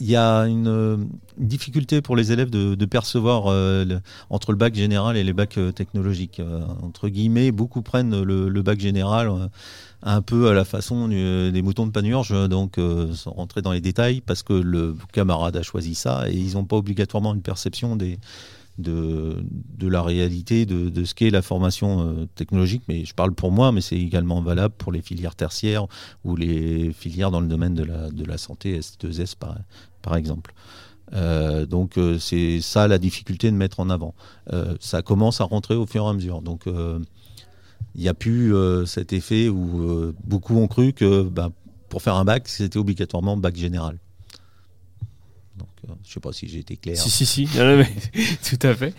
il 0.00 0.08
y 0.08 0.16
a 0.16 0.40
une, 0.42 0.66
euh, 0.66 0.96
difficulté 1.36 2.00
pour 2.00 2.16
les 2.16 2.32
élèves 2.32 2.50
de, 2.50 2.84
percevoir 2.86 3.44
euh, 3.46 3.84
entre 4.30 4.50
le 4.50 4.56
bac 4.56 4.74
général 4.74 5.16
et 5.16 5.22
les 5.22 5.32
bacs 5.32 5.58
euh, 5.58 5.72
technologiques. 5.72 6.40
Entre 6.82 7.08
guillemets, 7.08 7.52
beaucoup 7.52 7.82
prennent 7.82 8.22
le, 8.22 8.62
bac 8.62 8.80
général 8.80 9.30
un 10.02 10.22
peu 10.22 10.48
à 10.48 10.54
la 10.54 10.64
façon 10.64 11.08
des 11.08 11.62
moutons 11.62 11.86
de 11.86 11.92
panurge, 11.92 12.34
donc 12.48 12.78
sans 13.14 13.30
rentrer 13.32 13.62
dans 13.62 13.72
les 13.72 13.80
détails, 13.80 14.20
parce 14.22 14.42
que 14.42 14.54
le 14.54 14.96
camarade 15.12 15.56
a 15.56 15.62
choisi 15.62 15.94
ça 15.94 16.28
et 16.28 16.34
ils 16.34 16.54
n'ont 16.54 16.64
pas 16.64 16.76
obligatoirement 16.76 17.34
une 17.34 17.42
perception 17.42 17.96
de, 17.96 18.16
la 19.80 20.02
réalité 20.02 20.66
de, 20.66 21.04
ce 21.04 21.14
qu'est 21.14 21.30
la 21.30 21.42
formation 21.42 22.28
technologique. 22.34 22.82
Mais 22.88 23.04
je 23.04 23.14
parle 23.14 23.32
pour 23.32 23.52
moi, 23.52 23.72
mais 23.72 23.80
c'est 23.80 23.98
également 23.98 24.40
valable 24.42 24.74
pour 24.76 24.92
les 24.92 25.02
filières 25.02 25.36
tertiaires 25.36 25.86
ou 26.24 26.36
les 26.36 26.92
filières 26.92 27.30
dans 27.30 27.40
le 27.40 27.48
domaine 27.48 27.74
de 27.74 27.84
la, 27.84 28.10
de 28.10 28.24
la 28.24 28.38
santé, 28.38 28.80
S2S 28.80 29.36
par, 29.36 29.56
par 30.02 30.16
exemple. 30.16 30.52
Euh, 31.12 31.66
donc 31.66 31.98
euh, 31.98 32.18
c'est 32.18 32.60
ça 32.60 32.86
la 32.86 32.98
difficulté 32.98 33.50
de 33.50 33.56
mettre 33.56 33.80
en 33.80 33.90
avant. 33.90 34.14
Euh, 34.52 34.76
ça 34.80 35.02
commence 35.02 35.40
à 35.40 35.44
rentrer 35.44 35.74
au 35.74 35.86
fur 35.86 36.04
et 36.04 36.08
à 36.08 36.12
mesure. 36.12 36.42
Donc 36.42 36.66
euh, 36.66 36.98
il 37.94 38.02
n'y 38.02 38.08
a 38.08 38.14
plus 38.14 38.54
euh, 38.54 38.86
cet 38.86 39.12
effet 39.12 39.48
où 39.48 39.82
euh, 39.82 40.14
beaucoup 40.24 40.56
ont 40.56 40.68
cru 40.68 40.92
que 40.92 41.22
bah, 41.22 41.50
pour 41.88 42.02
faire 42.02 42.14
un 42.14 42.24
bac, 42.24 42.46
c'était 42.46 42.78
obligatoirement 42.78 43.36
bac 43.36 43.56
général. 43.56 43.98
Donc 45.56 45.68
euh, 45.84 45.92
je 46.04 46.08
ne 46.08 46.12
sais 46.14 46.20
pas 46.20 46.32
si 46.32 46.48
j'ai 46.48 46.60
été 46.60 46.76
clair. 46.76 46.96
Si, 46.96 47.10
si, 47.10 47.26
si. 47.26 47.48
Non, 47.56 47.64
non, 47.64 47.76
mais 47.78 47.90
tout 48.48 48.66
à 48.66 48.74
fait. 48.74 48.94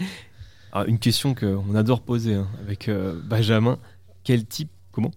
Alors, 0.73 0.87
une 0.87 0.99
question 0.99 1.33
qu'on 1.33 1.75
adore 1.75 2.01
poser 2.01 2.35
hein, 2.35 2.47
avec 2.61 2.89
euh, 2.89 3.19
Benjamin. 3.23 3.77
Quel 4.23 4.45
type. 4.45 4.69
Comment? 4.91 5.11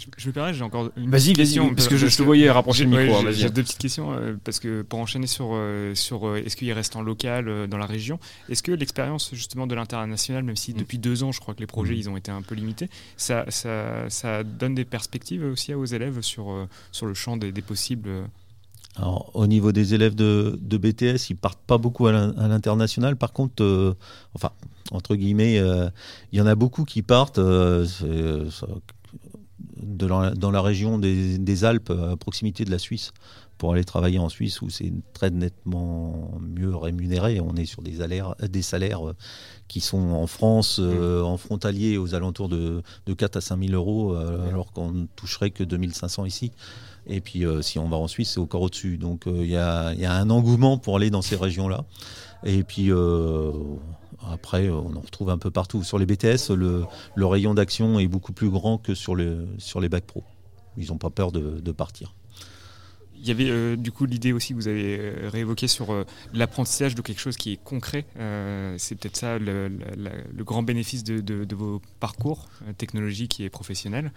Je, 0.00 0.06
je 0.16 0.26
me 0.28 0.32
permets, 0.32 0.54
j'ai 0.54 0.62
encore 0.64 0.90
une 0.96 1.10
Vas-y, 1.10 1.20
petite 1.32 1.36
vas-y, 1.36 1.44
question. 1.46 1.74
parce 1.74 1.86
que 1.88 1.96
je 1.98 2.16
te 2.16 2.22
voyais 2.22 2.50
rapprocher 2.50 2.84
le 2.84 2.90
micro, 2.90 3.16
hein, 3.16 3.18
j'ai- 3.20 3.24
vas-y. 3.26 3.34
J'ai 3.40 3.50
deux 3.50 3.62
petites 3.62 3.78
questions, 3.78 4.12
euh, 4.12 4.34
parce 4.42 4.58
que 4.58 4.80
pour 4.80 4.98
enchaîner 4.98 5.26
sur, 5.26 5.50
euh, 5.52 5.94
sur 5.94 6.26
euh, 6.26 6.36
est-ce 6.44 6.56
qu'il 6.56 6.72
reste 6.72 6.96
en 6.96 7.02
local 7.02 7.68
dans 7.68 7.76
la 7.76 7.84
région, 7.86 8.18
est-ce 8.48 8.62
que 8.62 8.72
l'expérience 8.72 9.28
justement 9.34 9.66
de 9.66 9.74
l'international, 9.74 10.42
même 10.42 10.54
Mm. 10.54 10.56
si 10.56 10.72
depuis 10.72 10.98
deux 10.98 11.22
ans, 11.22 11.32
je 11.32 11.40
crois 11.40 11.52
que 11.54 11.60
les 11.60 11.66
projets 11.66 11.98
ils 11.98 12.08
ont 12.08 12.16
été 12.16 12.30
un 12.30 12.40
peu 12.42 12.54
limités, 12.54 12.88
ça, 13.18 13.44
ça, 13.50 14.08
ça 14.08 14.42
donne 14.42 14.74
des 14.74 14.86
perspectives 14.86 15.44
aussi 15.44 15.74
aux 15.74 15.84
élèves 15.84 16.22
sur, 16.22 16.66
sur 16.92 17.04
le 17.06 17.12
champ 17.14 17.36
des, 17.36 17.52
des 17.52 17.62
possibles 17.62 18.08
Alors, 18.96 19.30
au 19.34 19.46
niveau 19.46 19.70
des 19.70 19.92
élèves 19.94 20.14
de, 20.14 20.58
de 20.60 20.76
BTS, 20.78 21.28
ils 21.30 21.36
partent 21.36 21.60
pas 21.66 21.78
beaucoup 21.78 22.06
à 22.06 22.12
l'in- 22.12 22.34
à 22.38 22.48
l'international. 22.48 23.16
Par 23.16 23.32
contre, 23.32 23.62
euh, 23.62 23.94
enfin, 24.34 24.50
entre 24.92 25.14
guillemets, 25.14 25.58
euh, 25.58 25.88
il 26.32 26.38
y 26.38 26.42
en 26.42 26.46
a 26.46 26.54
beaucoup 26.54 26.84
qui 26.84 27.02
partent 27.02 27.38
euh, 27.38 27.84
c'est, 27.86 28.04
euh, 28.06 28.50
ça- 28.50 28.66
de 29.82 30.06
la- 30.06 30.30
dans 30.30 30.50
la 30.50 30.60
région 30.62 30.98
des, 30.98 31.38
des 31.38 31.64
Alpes, 31.64 31.90
à 31.90 32.16
proximité 32.16 32.64
de 32.64 32.70
la 32.70 32.78
Suisse, 32.78 33.12
pour 33.58 33.72
aller 33.74 33.84
travailler 33.84 34.18
en 34.18 34.28
Suisse, 34.30 34.62
où 34.62 34.70
c'est 34.70 34.90
très 35.12 35.30
nettement 35.30 36.32
mieux 36.40 36.74
rémunéré. 36.74 37.40
On 37.40 37.54
est 37.56 37.66
sur 37.66 37.82
des 37.82 37.96
salaires, 37.96 38.34
des 38.40 38.62
salaires 38.62 39.06
euh, 39.10 39.14
qui 39.68 39.80
sont 39.80 39.98
en 39.98 40.26
France, 40.26 40.78
euh, 40.82 41.22
en 41.22 41.36
frontalier, 41.36 41.98
aux 41.98 42.14
alentours 42.14 42.48
de, 42.48 42.82
de 43.06 43.12
4 43.14 43.36
à 43.36 43.40
5 43.42 43.62
000 43.62 43.72
euros, 43.74 44.14
euh, 44.16 44.48
alors 44.48 44.72
qu'on 44.72 44.90
ne 44.92 45.06
toucherait 45.14 45.50
que 45.50 45.62
2500 45.62 46.24
ici. 46.24 46.52
Et 47.06 47.20
puis, 47.20 47.44
euh, 47.44 47.60
si 47.60 47.78
on 47.78 47.88
va 47.88 47.96
en 47.98 48.08
Suisse, 48.08 48.30
c'est 48.34 48.40
encore 48.40 48.62
au-dessus. 48.62 48.96
Donc, 48.96 49.24
il 49.26 49.46
y, 49.46 49.56
a, 49.56 49.92
y 49.94 50.04
a 50.06 50.14
un 50.14 50.30
engouement 50.30 50.78
pour 50.78 50.96
aller 50.96 51.10
dans 51.10 51.22
ces 51.22 51.36
régions-là. 51.36 51.84
Et 52.44 52.62
puis, 52.64 52.90
après, 54.28 54.66
euh, 54.66 54.74
on 54.74 54.96
en 54.96 55.00
retrouve 55.00 55.30
un 55.30 55.38
peu 55.38 55.50
partout. 55.50 55.82
Sur 55.82 55.98
les 55.98 56.06
BTS, 56.06 56.50
le, 56.50 56.86
rayon 57.16 57.54
d'action 57.54 57.98
est 57.98 58.08
beaucoup 58.08 58.32
plus 58.32 58.50
grand 58.50 58.78
que 58.78 58.94
sur, 58.94 59.14
le, 59.14 59.46
sur 59.58 59.80
les 59.80 59.88
bacs 59.88 60.06
pro. 60.06 60.24
Ils 60.76 60.88
n'ont 60.88 60.98
pas 60.98 61.10
peur 61.10 61.32
de, 61.32 61.72
partir. 61.72 62.14
Il 63.22 63.28
y 63.28 63.32
avait 63.32 63.50
euh, 63.50 63.76
du 63.76 63.92
coup 63.92 64.06
l'idée 64.06 64.32
aussi 64.32 64.54
que 64.54 64.54
vous 64.54 64.68
avez 64.68 64.98
euh, 64.98 65.28
réévoqué 65.28 65.68
sur 65.68 66.06
l'apprentissage 66.32 66.94
de 66.94 67.02
quelque 67.02 67.18
chose 67.20 67.36
qui 67.36 67.52
est 67.52 67.62
concret. 67.62 68.06
C'est 68.78 68.94
peut-être 68.94 69.16
ça 69.16 69.38
le, 69.38 69.70
grand 70.38 70.62
bénéfice 70.62 71.04
de, 71.04 71.54
vos 71.54 71.82
parcours 71.98 72.48
technologiques 72.78 73.40
et 73.40 73.50
professionnels. 73.50 74.12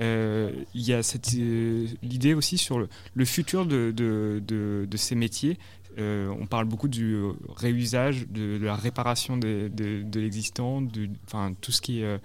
Il 0.00 0.64
y 0.74 0.92
a 0.92 1.02
cette, 1.02 1.32
l'idée 1.32 2.34
aussi 2.34 2.58
sur 2.58 2.78
le, 2.78 3.24
futur 3.24 3.66
de 3.66 4.96
ces 4.96 5.14
métiers. 5.14 5.58
Euh, 5.98 6.28
on 6.40 6.46
parle 6.46 6.66
beaucoup 6.66 6.88
du 6.88 7.18
réusage, 7.56 8.26
de, 8.28 8.58
de 8.58 8.64
la 8.64 8.76
réparation 8.76 9.36
des- 9.36 9.68
de, 9.68 10.02
de 10.02 10.20
l'existant, 10.20 10.82
enfin 11.26 11.52
tout 11.60 11.72
ce 11.72 11.80
qui 11.80 12.00
est 12.00 12.04
euh, 12.04 12.18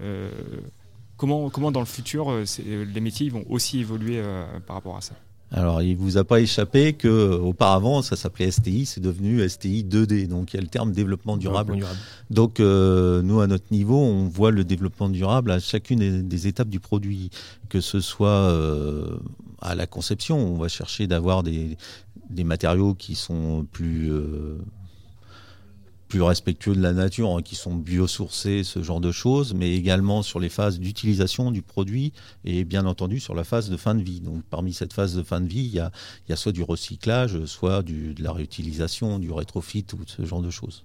euh, 0.00 0.30
comment, 1.16 1.50
comment 1.50 1.72
dans 1.72 1.80
le 1.80 1.86
futur 1.86 2.30
euh, 2.30 2.44
les 2.64 3.00
métiers 3.00 3.28
vont 3.30 3.44
aussi 3.48 3.80
évoluer 3.80 4.18
euh, 4.18 4.44
par 4.66 4.76
rapport 4.76 4.96
à 4.96 5.00
ça. 5.00 5.14
Alors, 5.52 5.80
il 5.80 5.96
vous 5.96 6.18
a 6.18 6.24
pas 6.24 6.40
échappé 6.40 6.92
que 6.94 7.32
auparavant, 7.38 8.02
ça 8.02 8.16
s'appelait 8.16 8.50
STI, 8.50 8.84
c'est 8.84 9.00
devenu 9.00 9.48
STI 9.48 9.84
2D. 9.84 10.26
Donc, 10.26 10.52
il 10.52 10.56
y 10.56 10.58
a 10.58 10.62
le 10.62 10.66
terme 10.68 10.90
développement 10.90 11.36
durable. 11.36 11.74
Développement 11.74 11.94
durable. 11.94 12.00
Donc, 12.30 12.58
euh, 12.58 13.22
nous, 13.22 13.40
à 13.40 13.46
notre 13.46 13.66
niveau, 13.70 13.96
on 13.96 14.26
voit 14.26 14.50
le 14.50 14.64
développement 14.64 15.08
durable 15.08 15.52
à 15.52 15.60
chacune 15.60 16.00
des, 16.00 16.22
des 16.24 16.46
étapes 16.48 16.68
du 16.68 16.80
produit, 16.80 17.30
que 17.68 17.80
ce 17.80 18.00
soit 18.00 18.28
euh, 18.28 19.18
à 19.60 19.76
la 19.76 19.86
conception, 19.86 20.36
on 20.36 20.58
va 20.58 20.66
chercher 20.66 21.06
d'avoir 21.06 21.44
des, 21.44 21.76
des 22.30 22.44
matériaux 22.44 22.94
qui 22.94 23.14
sont 23.14 23.66
plus 23.70 24.12
euh, 24.12 24.58
respectueux 26.14 26.74
de 26.74 26.80
la 26.80 26.92
nature, 26.92 27.36
hein, 27.36 27.42
qui 27.42 27.54
sont 27.54 27.74
biosourcés, 27.74 28.64
ce 28.64 28.82
genre 28.82 29.00
de 29.00 29.12
choses, 29.12 29.54
mais 29.54 29.74
également 29.74 30.22
sur 30.22 30.40
les 30.40 30.48
phases 30.48 30.78
d'utilisation 30.78 31.50
du 31.50 31.62
produit 31.62 32.12
et 32.44 32.64
bien 32.64 32.86
entendu 32.86 33.20
sur 33.20 33.34
la 33.34 33.44
phase 33.44 33.70
de 33.70 33.76
fin 33.76 33.94
de 33.94 34.02
vie. 34.02 34.20
Donc 34.20 34.42
parmi 34.44 34.72
cette 34.72 34.92
phase 34.92 35.14
de 35.14 35.22
fin 35.22 35.40
de 35.40 35.48
vie, 35.48 35.64
il 35.64 35.74
y 35.74 35.80
a, 35.80 36.36
soit 36.36 36.52
du 36.52 36.62
recyclage, 36.62 37.44
soit 37.46 37.82
de 37.82 38.22
la 38.22 38.32
réutilisation, 38.32 39.18
du 39.18 39.30
rétrofit 39.30 39.86
ou 39.94 39.98
ce 40.06 40.24
genre 40.24 40.42
de 40.42 40.50
choses. 40.50 40.84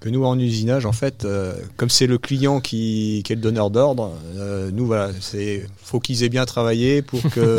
Que 0.00 0.08
nous 0.08 0.24
en 0.24 0.38
usinage 0.38 0.86
en 0.86 0.92
fait 0.92 1.24
euh, 1.24 1.54
comme 1.76 1.90
c'est 1.90 2.06
le 2.06 2.18
client 2.18 2.60
qui, 2.60 3.22
qui 3.24 3.32
est 3.32 3.36
le 3.36 3.42
donneur 3.42 3.70
d'ordre 3.70 4.12
euh, 4.36 4.70
nous 4.72 4.86
voilà 4.86 5.10
c'est 5.20 5.66
faut 5.82 6.00
qu'ils 6.00 6.22
aient 6.22 6.28
bien 6.28 6.44
travaillé 6.44 7.02
pour 7.02 7.20
que 7.30 7.58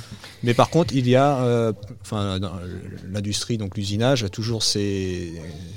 mais 0.42 0.54
par 0.54 0.70
contre 0.70 0.94
il 0.94 1.08
y 1.08 1.16
a 1.16 1.38
euh, 1.38 1.72
enfin 2.02 2.38
l'industrie 3.10 3.58
donc 3.58 3.76
l'usinage 3.76 4.22
a 4.22 4.28
toujours 4.28 4.62
ses, 4.62 5.32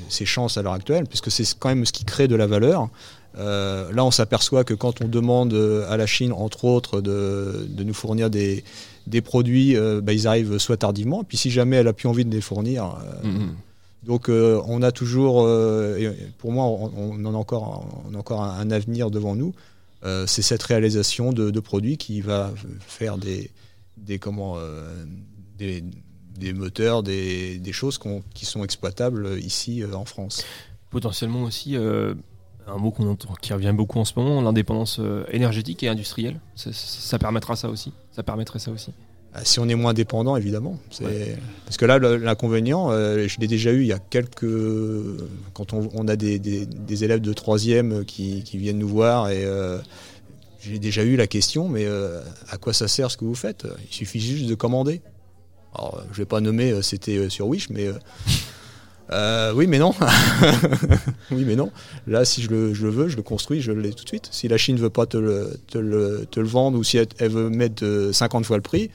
ses 0.10 0.26
chances 0.26 0.58
à 0.58 0.62
l'heure 0.62 0.74
actuelle 0.74 1.06
puisque 1.08 1.32
c'est 1.32 1.48
quand 1.58 1.70
même 1.70 1.86
ce 1.86 1.92
qui 1.92 2.06
crée 2.06 2.28
de 2.28 2.36
la 2.36 2.48
valeur 2.48 2.90
là 3.36 4.06
on 4.06 4.12
s'aperçoit 4.12 4.64
que 4.64 4.76
quand 4.76 5.02
on 5.02 5.08
demande 5.08 5.56
à 5.90 5.98
la 5.98 6.06
Chine 6.06 6.32
entre 6.32 6.66
autres 6.66 7.02
de, 7.02 7.66
de 7.68 7.84
nous 7.84 7.96
fournir 7.96 8.30
des, 8.30 8.64
des 9.08 9.22
produits 9.22 9.76
bah, 10.04 10.14
ils 10.14 10.28
arrivent 10.28 10.60
soit 10.60 10.78
tardivement 10.78 11.24
puis 11.24 11.38
si 11.38 11.50
jamais 11.50 11.78
elle 11.78 11.88
a 11.88 11.94
plus 11.94 12.08
envie 12.08 12.26
de 12.26 12.32
les 12.32 12.42
fournir 12.42 12.98
Mhm. 13.24 13.56
Donc 14.06 14.30
euh, 14.30 14.62
on 14.66 14.82
a 14.82 14.92
toujours, 14.92 15.44
euh, 15.46 15.98
et 15.98 16.12
pour 16.38 16.52
moi, 16.52 16.66
on, 16.66 17.26
a 17.26 17.38
encore, 17.38 17.86
un, 18.42 18.72
avenir 18.72 19.12
devant 19.12 19.36
nous. 19.36 19.54
Euh, 20.04 20.28
c'est 20.28 20.42
cette 20.42 20.64
réalisation 20.64 21.32
de, 21.32 21.60
produits 21.60 21.98
qui 21.98 22.20
va 22.22 22.52
faire 22.80 23.18
des, 23.18 23.50
comment, 24.20 24.58
des, 25.58 26.54
moteurs, 26.54 27.04
des, 27.04 27.62
choses 27.72 28.00
qui 28.34 28.46
sont 28.46 28.64
exploitables 28.64 29.40
ici 29.40 29.84
en 29.94 30.06
France. 30.06 30.44
Potentiellement 30.90 31.44
aussi, 31.44 31.78
un 31.78 32.78
mot 32.78 32.92
qu'on 32.92 33.10
entend, 33.10 33.34
qui 33.42 33.54
revient 33.54 33.74
beaucoup 33.76 34.00
en 34.00 34.06
ce 34.06 34.14
moment, 34.18 34.42
l'indépendance 34.42 35.00
énergétique 35.32 35.82
et 35.84 35.88
industrielle. 35.88 36.42
Ça- 36.56 36.74
ça 36.74 37.18
permettra 37.20 37.56
ça 37.56 37.70
aussi. 37.70 37.94
Ça 38.12 38.24
permettrait 38.24 38.60
ça 38.60 38.72
aussi. 38.72 38.92
Ah, 39.36 39.44
Si 39.44 39.60
on 39.60 39.68
est 39.68 39.76
moins 39.76 39.94
dépendant, 39.94 40.38
évidemment. 40.38 40.80
Parce 41.66 41.78
que 41.78 41.86
là, 41.86 41.98
l'inconvénient, 42.00 42.92
euh, 42.92 43.28
je 43.28 43.40
l'ai 43.40 43.48
déjà 43.48 43.72
eu 43.72 43.82
il 43.82 43.88
y 43.88 43.94
a 43.94 44.00
quelques. 44.00 44.46
Quand 45.54 45.74
on, 45.74 45.90
on 45.94 46.08
a 46.08 46.16
des, 46.16 46.38
des- 46.40 46.66
des 46.66 47.04
élèves 47.04 47.22
de 47.22 47.34
troisième 47.34 48.06
qui, 48.06 48.44
qui 48.44 48.58
viennent 48.58 48.80
nous 48.80 48.88
voir 48.90 49.30
et. 49.30 49.44
euh, 49.46 49.80
j'ai 50.66 50.80
déjà 50.80 51.04
eu 51.04 51.18
la 51.18 51.28
question, 51.28 51.68
mais 51.68 51.84
euh, 51.86 52.22
à 52.50 52.56
quoi 52.58 52.72
ça 52.72 52.88
sert 52.88 53.12
ce 53.12 53.18
que 53.18 53.26
vous 53.26 53.36
faites? 53.36 53.68
Il 53.90 53.94
suffit 53.94 54.22
juste 54.22 54.46
de 54.46 54.56
commander. 54.56 55.02
Alors, 55.76 55.98
euh, 56.00 56.04
je 56.14 56.18
vais 56.20 56.26
pas 56.26 56.40
nommer, 56.40 56.72
euh, 56.72 56.82
c'était 56.82 57.18
euh, 57.18 57.30
sur 57.30 57.48
Wish, 57.48 57.70
mais 57.70 57.88
euh, 57.88 57.94
euh, 59.12 59.52
oui, 59.54 59.68
mais 59.68 59.80
non. 59.80 59.94
oui, 61.32 61.44
mais 61.46 61.58
non. 61.58 61.70
Là, 62.08 62.24
si 62.24 62.42
je 62.42 62.50
le, 62.50 62.74
je 62.74 62.84
le 62.86 62.92
veux, 62.92 63.10
je 63.10 63.18
le 63.18 63.24
construis, 63.24 63.60
je 63.62 63.74
l'ai 63.74 63.92
tout 63.92 64.06
de 64.06 64.10
suite. 64.10 64.30
Si 64.32 64.48
la 64.48 64.58
Chine 64.58 64.78
veut 64.78 64.90
pas 64.90 65.06
te 65.06 65.18
le, 65.18 65.60
te 65.68 65.78
le, 65.78 66.26
te 66.32 66.40
le 66.40 66.48
vendre 66.48 66.78
ou 66.80 66.84
si 66.86 66.98
elle, 66.98 67.08
elle 67.20 67.32
veut 67.32 67.50
mettre 67.50 67.84
euh, 67.84 68.14
50 68.14 68.46
fois 68.46 68.56
le 68.56 68.62
prix, 68.64 68.90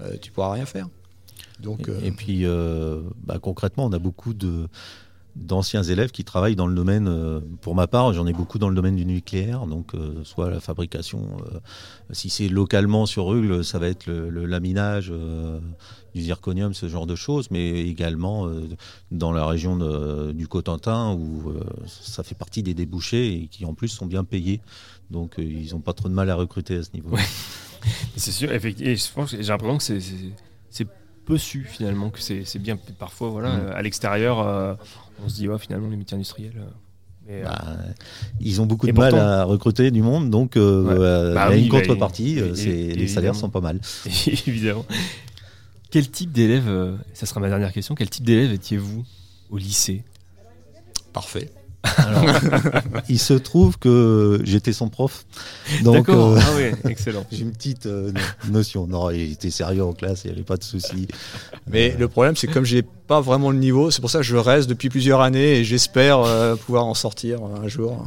euh, 0.00 0.16
tu 0.20 0.30
pourras 0.32 0.52
rien 0.52 0.66
faire. 0.66 0.88
Donc, 1.60 1.88
et, 2.02 2.08
et 2.08 2.10
puis 2.12 2.44
euh, 2.46 3.02
bah, 3.24 3.38
concrètement, 3.40 3.84
on 3.86 3.92
a 3.92 3.98
beaucoup 3.98 4.34
de 4.34 4.68
d'anciens 5.34 5.82
élèves 5.82 6.10
qui 6.10 6.24
travaillent 6.24 6.56
dans 6.56 6.66
le 6.66 6.74
domaine, 6.74 7.08
euh, 7.08 7.40
pour 7.62 7.74
ma 7.74 7.86
part, 7.86 8.12
j'en 8.12 8.26
ai 8.26 8.34
beaucoup 8.34 8.58
dans 8.58 8.68
le 8.68 8.74
domaine 8.74 8.96
du 8.96 9.06
nucléaire, 9.06 9.64
donc 9.66 9.94
euh, 9.94 10.22
soit 10.24 10.50
la 10.50 10.60
fabrication, 10.60 11.26
euh, 11.54 11.58
si 12.10 12.28
c'est 12.28 12.48
localement 12.48 13.06
sur 13.06 13.24
Rugle, 13.28 13.64
ça 13.64 13.78
va 13.78 13.88
être 13.88 14.04
le, 14.06 14.28
le 14.28 14.44
laminage 14.44 15.08
euh, 15.10 15.58
du 16.14 16.20
zirconium, 16.20 16.74
ce 16.74 16.86
genre 16.86 17.06
de 17.06 17.14
choses, 17.14 17.50
mais 17.50 17.70
également 17.80 18.46
euh, 18.46 18.68
dans 19.10 19.32
la 19.32 19.46
région 19.46 19.74
de- 19.78 20.32
du 20.32 20.46
Cotentin 20.48 21.14
où 21.14 21.48
euh, 21.48 21.60
ça 21.86 22.22
fait 22.22 22.34
partie 22.34 22.62
des 22.62 22.74
débouchés 22.74 23.32
et 23.34 23.46
qui 23.46 23.64
en 23.64 23.72
plus 23.72 23.88
sont 23.88 24.04
bien 24.04 24.24
payés, 24.24 24.60
donc 25.10 25.38
euh, 25.38 25.42
ils 25.42 25.70
n'ont 25.72 25.80
pas 25.80 25.94
trop 25.94 26.10
de 26.10 26.14
mal 26.14 26.28
à 26.28 26.34
recruter 26.34 26.76
à 26.76 26.82
ce 26.82 26.90
niveau. 26.92 27.16
C'est 28.16 28.32
sûr, 28.32 28.52
effectivement. 28.52 28.94
je 28.94 29.12
pense 29.14 29.30
j'ai 29.30 29.42
l'impression 29.42 29.76
que 29.78 29.82
c'est- 29.82 30.00
c'est 30.00 30.14
c'est 30.70 30.86
peu 31.24 31.38
su 31.38 31.64
finalement, 31.64 32.10
que 32.10 32.20
c'est 32.20 32.44
c'est 32.44 32.58
bien 32.58 32.76
parfois, 32.98 33.28
voilà, 33.30 33.50
Mm. 33.56 33.60
euh, 33.60 33.76
à 33.76 33.82
l'extérieur, 33.82 34.40
euh, 34.40 34.74
on 35.24 35.28
se 35.28 35.34
dit, 35.36 35.48
ouais, 35.48 35.58
finalement, 35.58 35.88
les 35.88 35.96
métiers 35.96 36.16
industriels. 36.16 36.52
euh, 36.56 36.64
mais, 37.26 37.40
euh, 37.42 37.44
Bah, 37.44 37.76
ils 38.40 38.60
ont 38.60 38.66
beaucoup 38.66 38.86
de 38.88 38.92
mal 38.92 39.14
à 39.14 39.44
recruter 39.44 39.90
du 39.92 40.02
monde, 40.02 40.30
donc 40.30 40.54
Ouais. 40.56 40.62
Bah 40.62 40.94
il 40.96 41.34
y 41.34 41.38
a 41.38 41.48
oui, 41.50 41.62
une 41.64 41.68
bah, 41.68 41.80
contrepartie, 41.80 42.40
c'est- 42.54 42.94
les 42.94 43.06
salaires 43.08 43.34
sont 43.36 43.50
pas 43.50 43.60
mal. 43.60 43.80
évidemment. 44.46 44.84
Quel 45.90 46.10
type 46.10 46.32
d'élève, 46.32 46.98
ça 47.14 47.26
sera 47.26 47.38
ma 47.40 47.48
dernière 47.48 47.72
question, 47.72 47.94
quel 47.94 48.08
type 48.10 48.24
d'élève 48.24 48.52
étiez-vous 48.52 49.04
au 49.50 49.58
lycée? 49.58 50.02
Parfait. 51.12 51.50
Alors, 51.96 52.24
il 53.08 53.18
se 53.18 53.34
trouve 53.34 53.78
que 53.78 54.40
j'étais 54.44 54.72
son 54.72 54.88
prof. 54.88 55.24
Donc, 55.82 56.06
D'accord. 56.06 56.32
euh, 56.32 56.38
Ah 56.40 56.54
ouais, 56.54 56.74
excellent. 56.88 57.26
J'ai 57.32 57.42
une 57.42 57.52
petite 57.52 57.86
euh, 57.86 58.12
no- 58.12 58.52
notion. 58.52 58.86
Non, 58.86 59.10
il 59.10 59.32
était 59.32 59.50
sérieux 59.50 59.84
en 59.84 59.92
classe, 59.92 60.22
il 60.24 60.28
n'y 60.28 60.34
avait 60.34 60.44
pas 60.44 60.56
de 60.56 60.64
souci. 60.64 61.08
Mais 61.66 61.94
le 61.98 62.08
problème, 62.08 62.36
c'est 62.36 62.46
que 62.46 62.52
comme 62.52 62.64
j'ai 62.64 62.82
pas 62.82 63.20
vraiment 63.20 63.50
le 63.50 63.58
niveau, 63.58 63.90
c'est 63.90 64.00
pour 64.00 64.10
ça 64.10 64.18
que 64.18 64.24
je 64.24 64.36
reste 64.36 64.68
depuis 64.68 64.88
plusieurs 64.90 65.20
années 65.20 65.58
et 65.58 65.64
j'espère 65.64 66.18
euh, 66.20 66.54
pouvoir 66.56 66.86
en 66.86 66.94
sortir 66.94 67.40
un 67.42 67.66
jour. 67.68 68.06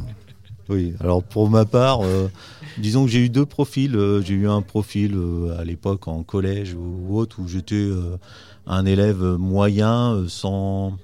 Oui, 0.68 0.94
alors 0.98 1.22
pour 1.22 1.48
ma 1.48 1.64
part, 1.64 2.00
euh, 2.04 2.28
disons 2.78 3.04
que 3.04 3.10
j'ai 3.10 3.20
eu 3.20 3.28
deux 3.28 3.46
profils. 3.46 3.94
Euh, 3.94 4.20
J'ai 4.22 4.34
eu 4.34 4.48
un 4.48 4.62
profil 4.62 5.14
euh, 5.14 5.56
à 5.60 5.64
l'époque 5.64 6.08
en 6.08 6.22
collège 6.24 6.74
ou 6.74 7.16
autre 7.16 7.36
où 7.40 7.46
j'étais 7.46 7.76
euh, 7.76 8.16
un 8.66 8.84
élève 8.84 9.22
moyen, 9.38 10.14
euh, 10.14 10.24
sans, 10.28 10.96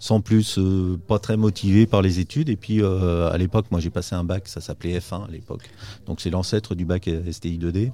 sans 0.00 0.20
plus, 0.20 0.58
euh, 0.58 0.98
pas 1.06 1.20
très 1.20 1.36
motivé 1.36 1.86
par 1.86 2.02
les 2.02 2.18
études. 2.18 2.48
Et 2.48 2.56
puis 2.56 2.82
euh, 2.82 3.30
à 3.30 3.38
l'époque, 3.38 3.66
moi 3.70 3.78
j'ai 3.78 3.90
passé 3.90 4.16
un 4.16 4.24
bac, 4.24 4.48
ça 4.48 4.60
s'appelait 4.60 4.98
F1 4.98 5.28
à 5.28 5.30
l'époque. 5.30 5.70
Donc 6.06 6.20
c'est 6.20 6.30
l'ancêtre 6.30 6.74
du 6.74 6.84
bac 6.84 7.08
STI 7.30 7.58
2D. 7.58 7.92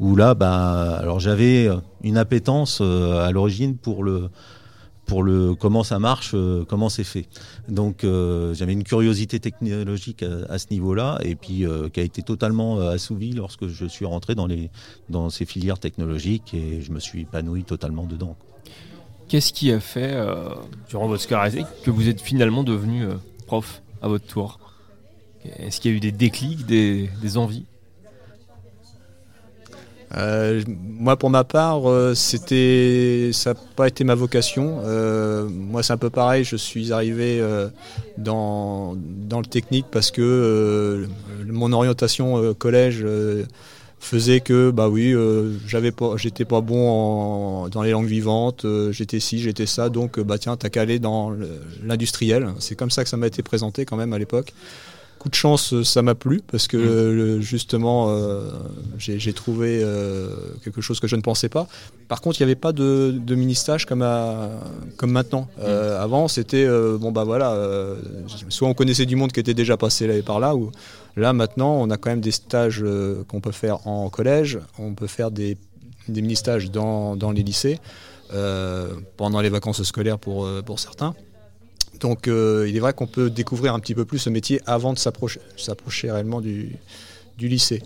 Où 0.00 0.16
là, 0.16 0.32
bah, 0.34 0.96
alors 0.96 1.20
j'avais 1.20 1.68
une 2.02 2.16
appétence 2.16 2.78
euh, 2.80 3.26
à 3.26 3.30
l'origine 3.30 3.76
pour 3.76 4.02
le 4.02 4.30
pour 5.06 5.22
le 5.22 5.54
comment 5.54 5.82
ça 5.82 5.98
marche, 5.98 6.32
euh, 6.34 6.64
comment 6.66 6.88
c'est 6.88 7.04
fait. 7.04 7.26
Donc 7.68 8.04
euh, 8.04 8.54
j'avais 8.54 8.72
une 8.72 8.84
curiosité 8.84 9.40
technologique 9.40 10.24
à, 10.48 10.58
ce 10.58 10.66
niveau-là 10.70 11.18
et 11.22 11.34
puis 11.34 11.66
euh, 11.66 11.88
qui 11.88 12.00
a 12.00 12.02
été 12.02 12.22
totalement 12.22 12.80
euh, 12.80 12.90
assouvie 12.90 13.32
lorsque 13.32 13.66
je 13.66 13.86
suis 13.86 14.06
rentré 14.06 14.34
dans 14.34 14.46
les 14.46 14.70
dans 15.08 15.30
ces 15.30 15.44
filières 15.44 15.78
technologiques 15.78 16.54
et 16.54 16.80
je 16.80 16.92
me 16.92 17.00
suis 17.00 17.22
épanoui 17.22 17.64
totalement 17.64 18.04
dedans. 18.04 18.36
Qu'est-ce 19.28 19.52
qui 19.52 19.72
a 19.72 19.80
fait, 19.80 20.12
euh, 20.12 20.50
durant 20.88 21.08
votre 21.08 21.22
scolarité, 21.22 21.64
que 21.84 21.90
vous 21.90 22.08
êtes 22.08 22.20
finalement 22.20 22.64
devenu 22.64 23.04
euh, 23.04 23.14
prof 23.46 23.82
à 24.02 24.08
votre 24.08 24.26
tour? 24.26 24.60
Est-ce 25.58 25.80
qu'il 25.80 25.90
y 25.90 25.94
a 25.94 25.96
eu 25.96 26.00
des 26.00 26.12
déclics, 26.12 26.66
des, 26.66 27.08
des 27.20 27.36
envies? 27.38 27.64
Euh, 30.14 30.62
moi, 30.68 31.16
pour 31.16 31.30
ma 31.30 31.42
part, 31.42 31.88
euh, 31.90 32.14
c'était, 32.14 33.30
ça 33.32 33.54
n'a 33.54 33.60
pas 33.76 33.88
été 33.88 34.04
ma 34.04 34.14
vocation. 34.14 34.80
Euh, 34.84 35.48
moi, 35.48 35.82
c'est 35.82 35.94
un 35.94 35.96
peu 35.96 36.10
pareil. 36.10 36.44
Je 36.44 36.56
suis 36.56 36.92
arrivé 36.92 37.40
euh, 37.40 37.68
dans, 38.18 38.94
dans 38.96 39.38
le 39.38 39.46
technique 39.46 39.86
parce 39.90 40.10
que 40.10 40.20
euh, 40.20 41.06
mon 41.46 41.72
orientation 41.72 42.36
euh, 42.36 42.52
collège 42.52 43.00
euh, 43.02 43.44
faisait 44.02 44.40
que, 44.40 44.70
bah 44.70 44.88
oui, 44.88 45.14
euh, 45.14 45.52
j'avais 45.66 45.92
pas, 45.92 46.16
j'étais 46.16 46.44
pas 46.44 46.60
bon 46.60 46.88
en- 46.90 47.68
dans 47.68 47.82
les 47.82 47.92
langues 47.92 48.06
vivantes. 48.06 48.64
euh, 48.64 48.92
j'étais 48.92 49.20
ci, 49.20 49.38
j'étais 49.38 49.66
ça. 49.66 49.88
Donc, 49.88 50.18
euh, 50.18 50.24
bah 50.24 50.38
tiens, 50.38 50.56
t'as 50.56 50.68
qu'à 50.68 50.82
aller 50.82 50.98
dans 50.98 51.32
l'industriel. 51.84 52.48
C'est 52.58 52.74
comme 52.74 52.90
ça 52.90 53.04
que 53.04 53.08
ça 53.10 53.16
m'a 53.16 53.26
été 53.28 53.42
présenté 53.42 53.84
quand 53.84 53.96
même 53.96 54.12
à 54.12 54.18
l'époque. 54.18 54.52
Coup 55.18 55.28
de 55.28 55.34
chance, 55.36 55.82
ça 55.84 56.02
m'a 56.02 56.16
plu 56.16 56.40
parce 56.50 56.66
que 56.66 56.76
euh, 56.76 57.40
justement, 57.40 58.06
euh, 58.10 58.40
j'ai 58.98 59.32
trouvé 59.32 59.86
quelque 60.64 60.80
chose 60.80 60.98
que 60.98 61.06
je 61.06 61.14
ne 61.14 61.22
pensais 61.22 61.48
pas. 61.48 61.68
Par 62.08 62.20
contre, 62.20 62.40
il 62.40 62.42
n'y 62.44 62.50
avait 62.50 62.60
pas 62.60 62.72
de, 62.72 63.14
de 63.16 63.34
mini-stage 63.36 63.86
comme, 63.86 64.02
à- 64.02 64.50
comme 64.96 65.12
maintenant. 65.12 65.46
Euh, 65.60 66.02
Avant, 66.02 66.26
c'était 66.26 66.66
bon, 66.98 67.12
bah 67.12 67.22
voilà, 67.22 67.56
soit 68.48 68.66
on 68.68 68.74
connaissait 68.74 69.06
du 69.06 69.14
monde 69.14 69.30
qui 69.30 69.38
était 69.38 69.54
déjà 69.54 69.76
passé 69.76 70.08
là 70.08 70.14
et 70.16 70.22
par 70.22 70.40
là, 70.40 70.56
ou 70.56 70.72
là 71.16 71.32
maintenant, 71.32 71.74
on 71.74 71.90
a 71.90 71.96
quand 71.96 72.10
même 72.10 72.20
des 72.20 72.30
stages 72.30 72.82
euh, 72.82 73.24
qu'on 73.28 73.40
peut 73.40 73.52
faire 73.52 73.86
en 73.86 74.08
collège, 74.10 74.58
on 74.78 74.94
peut 74.94 75.06
faire 75.06 75.30
des, 75.30 75.56
mini-stages 76.08 76.70
dans, 76.70 77.16
les 77.34 77.42
lycées, 77.42 77.78
euh, 78.32 78.94
pendant 79.16 79.40
les 79.40 79.50
vacances 79.50 79.82
scolaires 79.82 80.18
pour, 80.18 80.44
euh, 80.44 80.62
pour 80.62 80.80
certains. 80.80 81.14
Donc 82.00 82.26
il 82.26 82.76
est 82.76 82.80
vrai 82.80 82.94
qu'on 82.94 83.06
peut 83.06 83.30
découvrir 83.30 83.74
un 83.74 83.78
petit 83.78 83.94
peu 83.94 84.04
plus 84.04 84.18
ce 84.18 84.28
métier 84.28 84.60
avant 84.66 84.92
de 84.92 84.98
s'approcher 84.98 86.10
réellement 86.10 86.40
du, 86.40 86.76
du 87.38 87.46
lycée. 87.46 87.80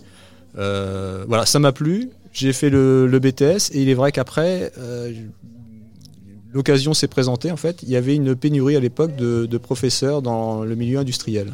Voilà, 0.55 1.45
ça 1.45 1.59
m'a 1.59 1.71
plu. 1.71 2.09
J'ai 2.33 2.51
fait 2.51 2.71
le, 2.71 3.05
le 3.05 3.19
BTS 3.19 3.73
et 3.73 3.81
il 3.83 3.89
est 3.89 3.93
vrai 3.93 4.11
qu'après, 4.11 4.71
l'occasion 6.51 6.95
s'est 6.95 7.07
présentée. 7.07 7.51
En 7.51 7.57
fait, 7.57 7.83
il 7.83 7.89
y 7.89 7.95
avait 7.95 8.15
une 8.15 8.35
pénurie 8.35 8.75
à 8.75 8.79
l'époque 8.79 9.15
de 9.15 9.57
professeurs 9.59 10.23
dans 10.23 10.63
le 10.63 10.73
milieu 10.73 10.97
industriel. 10.97 11.53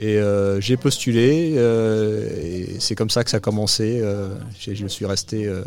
Et 0.00 0.16
euh, 0.18 0.60
j'ai 0.60 0.76
postulé 0.76 1.54
euh, 1.56 2.28
et 2.40 2.76
c'est 2.78 2.94
comme 2.94 3.10
ça 3.10 3.24
que 3.24 3.30
ça 3.30 3.38
a 3.38 3.40
commencé. 3.40 4.00
Euh, 4.00 4.28
je 4.60 4.86
suis 4.86 5.06
resté 5.06 5.46
euh, 5.46 5.62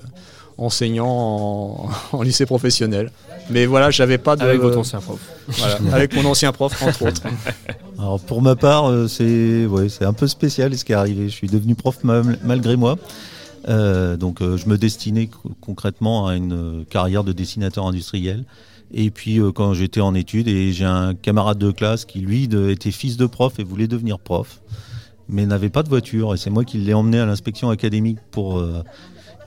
enseignant 0.57 1.07
en, 1.07 1.89
en 2.17 2.21
lycée 2.21 2.45
professionnel. 2.45 3.11
Mais 3.49 3.65
voilà, 3.65 3.91
j'avais 3.91 4.17
pas 4.17 4.35
de. 4.37 4.43
Avec 4.43 4.61
votre 4.61 4.77
ancien 4.77 5.01
prof. 5.01 5.19
Voilà, 5.49 5.79
avec 5.93 6.15
mon 6.15 6.23
ancien 6.25 6.51
prof, 6.53 6.81
entre 6.81 7.07
autres. 7.07 7.23
Alors 7.99 8.19
pour 8.21 8.41
ma 8.41 8.55
part, 8.55 8.89
c'est 9.09 9.65
ouais, 9.65 9.87
un 10.01 10.13
peu 10.13 10.27
spécial 10.27 10.77
ce 10.77 10.85
qui 10.85 10.93
est 10.93 10.95
arrivé. 10.95 11.25
Je 11.25 11.33
suis 11.33 11.47
devenu 11.47 11.75
prof 11.75 12.03
mal- 12.03 12.39
malgré 12.43 12.75
moi. 12.77 12.97
Euh, 13.67 14.15
donc 14.17 14.39
je 14.41 14.65
me 14.67 14.77
destinais 14.77 15.27
co- 15.27 15.51
concrètement 15.59 16.27
à 16.27 16.35
une 16.35 16.85
carrière 16.89 17.23
de 17.25 17.33
dessinateur 17.33 17.85
industriel. 17.85 18.43
Et 18.93 19.09
puis 19.09 19.39
euh, 19.39 19.51
quand 19.51 19.73
j'étais 19.73 20.01
en 20.01 20.13
études, 20.13 20.47
et 20.47 20.72
j'ai 20.73 20.85
un 20.85 21.13
camarade 21.13 21.57
de 21.57 21.72
classe 21.72 22.05
qui 22.05 22.19
lui 22.19 22.43
était 22.43 22.91
fils 22.91 23.18
de 23.18 23.26
prof 23.26 23.59
et 23.59 23.63
voulait 23.63 23.88
devenir 23.88 24.19
prof, 24.19 24.61
mais 25.30 25.45
n'avait 25.45 25.69
pas 25.69 25.84
de 25.84 25.89
voiture. 25.89 26.34
Et 26.34 26.38
c'est 26.38 26.49
moi 26.49 26.65
qui 26.65 26.77
l'ai 26.77 26.93
emmené 26.93 27.19
à 27.19 27.26
l'inspection 27.26 27.69
académique 27.69 28.19
pour 28.31 28.59
euh, 28.59 28.84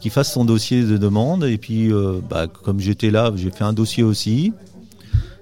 qu'il 0.00 0.10
fasse 0.10 0.32
son 0.32 0.44
dossier 0.44 0.82
de 0.82 0.96
demande. 0.96 1.44
Et 1.44 1.58
puis 1.58 1.92
euh, 1.92 2.20
bah, 2.28 2.46
comme 2.46 2.80
j'étais 2.80 3.10
là, 3.10 3.32
j'ai 3.36 3.50
fait 3.50 3.64
un 3.64 3.74
dossier 3.74 4.02
aussi. 4.02 4.52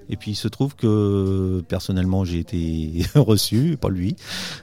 Et 0.09 0.17
puis 0.17 0.31
il 0.31 0.35
se 0.35 0.49
trouve 0.49 0.75
que 0.75 1.63
personnellement 1.69 2.25
j'ai 2.25 2.39
été 2.39 3.05
reçu, 3.15 3.77
pas 3.79 3.89
lui. 3.89 4.17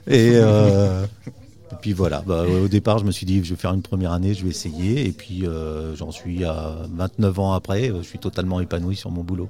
Et, 0.07 0.33
et 1.71 1.75
puis 1.79 1.93
voilà, 1.93 2.23
bah, 2.25 2.43
au 2.43 2.67
départ 2.67 2.97
je 2.99 3.05
me 3.05 3.11
suis 3.11 3.25
dit 3.25 3.43
je 3.43 3.51
vais 3.51 3.59
faire 3.59 3.73
une 3.73 3.81
première 3.81 4.11
année, 4.11 4.33
je 4.33 4.43
vais 4.43 4.49
essayer. 4.49 5.05
Et 5.07 5.11
puis 5.11 5.45
euh, 5.45 5.95
j'en 5.95 6.11
suis 6.11 6.43
à 6.43 6.75
29 6.93 7.39
ans 7.39 7.53
après, 7.53 7.89
euh, 7.89 8.01
je 8.01 8.07
suis 8.07 8.19
totalement 8.19 8.59
épanoui 8.59 8.95
sur 8.95 9.11
mon 9.11 9.23
boulot. 9.23 9.49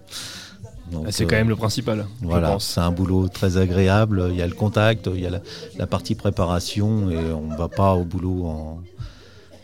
Ah, 0.93 0.97
c'est 1.09 1.23
euh, 1.23 1.27
quand 1.27 1.35
même 1.35 1.49
le 1.49 1.55
principal, 1.55 2.05
Voilà, 2.21 2.57
c'est 2.59 2.81
un 2.81 2.91
boulot 2.91 3.27
très 3.29 3.57
agréable. 3.57 4.27
Il 4.31 4.35
y 4.35 4.41
a 4.41 4.47
le 4.47 4.53
contact, 4.53 5.09
il 5.13 5.21
y 5.21 5.25
a 5.25 5.29
la, 5.29 5.39
la 5.77 5.87
partie 5.87 6.15
préparation 6.15 7.09
et 7.09 7.17
on 7.17 7.47
ne 7.47 7.55
va 7.55 7.69
pas 7.69 7.93
au 7.93 8.03
boulot 8.03 8.45
en 8.45 8.81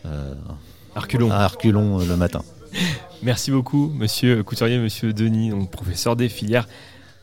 euh, 0.06 0.34
À 0.94 1.00
reculons. 1.00 1.30
à 1.30 1.46
euh, 1.46 2.06
le 2.08 2.16
matin. 2.16 2.42
Merci 3.22 3.50
beaucoup, 3.50 3.92
monsieur 3.94 4.42
Couturier, 4.42 4.78
monsieur 4.78 5.12
Denis, 5.12 5.50
donc 5.50 5.70
professeur 5.70 6.16
des 6.16 6.28
filières 6.28 6.68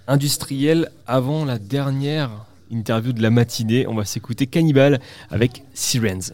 industrielles. 0.08 0.92
Avant 1.08 1.46
la 1.46 1.58
dernière 1.58 2.30
interview 2.72 3.14
de 3.14 3.22
la 3.22 3.30
matinée, 3.30 3.88
on 3.88 3.96
va 3.96 4.06
s'écouter 4.06 4.48
Cannibal 4.48 5.00
avec 5.30 5.64
Sirens. 5.74 6.34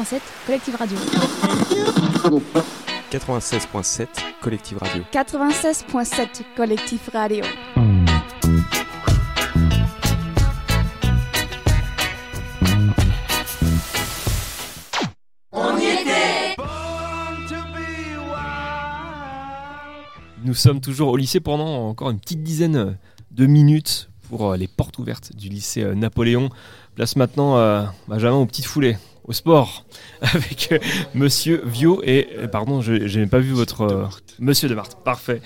96.7 0.00 0.20
Collective 0.46 0.76
Radio. 0.76 0.98
96.7 3.12 4.06
Collective 4.40 4.78
Radio. 4.78 5.02
96.7 5.12 6.26
Collectif 6.56 7.10
Radio. 7.12 7.44
On 15.52 15.76
y 15.76 15.84
était 15.84 16.56
Nous 20.42 20.54
sommes 20.54 20.80
toujours 20.80 21.08
au 21.10 21.16
lycée 21.18 21.40
pendant 21.40 21.88
encore 21.88 22.08
une 22.08 22.20
petite 22.20 22.42
dizaine 22.42 22.96
de 23.32 23.46
minutes 23.46 24.08
pour 24.30 24.52
euh, 24.52 24.56
les 24.56 24.68
portes 24.68 24.98
ouvertes 24.98 25.36
du 25.36 25.48
lycée 25.48 25.82
euh, 25.82 25.94
Napoléon. 25.94 26.48
Place 26.94 27.16
maintenant 27.16 27.58
euh, 27.58 27.84
Benjamin 28.08 28.36
aux 28.36 28.46
petites 28.46 28.64
foulées, 28.64 28.96
au 29.24 29.32
sport, 29.32 29.84
avec 30.34 30.68
euh, 30.72 30.78
Monsieur 31.14 31.62
Vio 31.66 32.02
et, 32.04 32.28
euh, 32.38 32.48
pardon, 32.48 32.80
je 32.82 32.92
n'ai 33.18 33.26
pas 33.26 33.38
vu 33.40 33.52
votre... 33.52 33.82
euh, 33.82 34.06
Monsieur 34.38 34.68
de 34.68 34.74
Marthe, 34.74 34.96
parfait. 35.04 35.40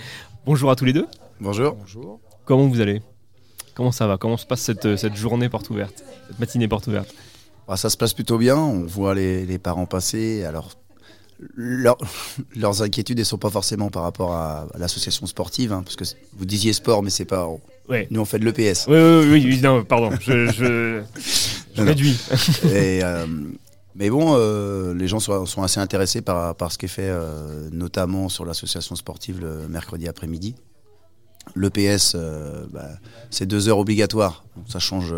Bonjour 0.47 0.71
à 0.71 0.77
tous 0.77 0.85
les 0.85 0.93
deux. 0.93 1.07
Bonjour. 1.41 1.75
Bonjour. 1.75 2.21
Comment 2.45 2.67
vous 2.69 2.81
allez? 2.81 3.03
Comment 3.75 3.93
ça 3.93 4.07
va? 4.07 4.19
Comment 4.19 4.37
se 4.37 4.47
passe 4.47 4.61
cette, 4.61 4.97
cette 4.97 5.17
journée 5.17 5.49
porte 5.49 5.71
ouverte? 5.71 6.05
Cette 6.29 6.39
matinée 6.39 6.69
porte 6.69 6.87
ouverte? 6.87 7.13
Bah, 7.67 7.77
ça 7.77 7.89
se 7.91 7.97
passe 7.97 8.13
plutôt 8.13 8.39
bien. 8.39 8.57
On 8.57 8.85
voit 8.85 9.15
les, 9.15 9.47
les 9.47 9.59
parents 9.59 9.87
passer. 9.87 10.45
Alors, 10.45 10.71
leur- 11.57 11.99
leurs 12.57 12.83
inquiétudes 12.83 13.19
ne 13.19 13.25
sont 13.25 13.39
pas 13.39 13.51
forcément 13.51 13.91
par 13.91 14.03
rapport 14.03 14.33
à, 14.33 14.67
à 14.75 14.79
l'association 14.79 15.27
sportive, 15.27 15.73
hein, 15.73 15.83
parce 15.83 15.97
que 15.97 16.05
vous 16.37 16.45
disiez 16.45 16.73
sport, 16.73 17.03
mais 17.03 17.11
c'est 17.11 17.25
pas. 17.25 17.49
Ouais. 17.89 18.07
Nous, 18.11 18.21
on 18.21 18.25
fait 18.25 18.39
de 18.39 18.45
l'EPS. 18.45 18.87
Oui, 18.89 18.97
oui, 18.97 19.29
oui, 19.31 19.45
oui, 19.47 19.61
non, 19.63 19.83
pardon, 19.85 20.11
je, 20.21 20.47
je, 20.47 20.53
je 21.17 21.79
Non, 21.79 21.85
non. 21.85 21.85
réduis. 21.87 22.17
Et, 22.65 23.01
euh, 23.03 23.27
mais 23.95 24.11
bon, 24.11 24.35
euh, 24.37 24.93
les 24.93 25.07
gens 25.07 25.21
sont, 25.21 25.63
assez 25.63 25.79
intéressés 25.79 26.21
par, 26.21 26.73
ce 26.73 26.79
qui 26.79 26.87
est 26.87 26.89
fait, 26.89 27.09
euh, 27.09 27.69
notamment 27.71 28.29
sur 28.29 28.45
l'association 28.45 28.97
sportive 28.97 29.41
le 29.41 29.69
mercredi 29.69 30.09
après-midi. 30.09 30.57
L'EPS, 31.55 32.15
euh, 32.15 32.67
bah, 32.71 32.89
c'est 33.31 33.47
deux 33.47 33.69
heures 33.69 33.79
obligatoires. 33.79 34.45
Donc 34.57 34.65
ça 34.69 34.81
change, 34.81 35.15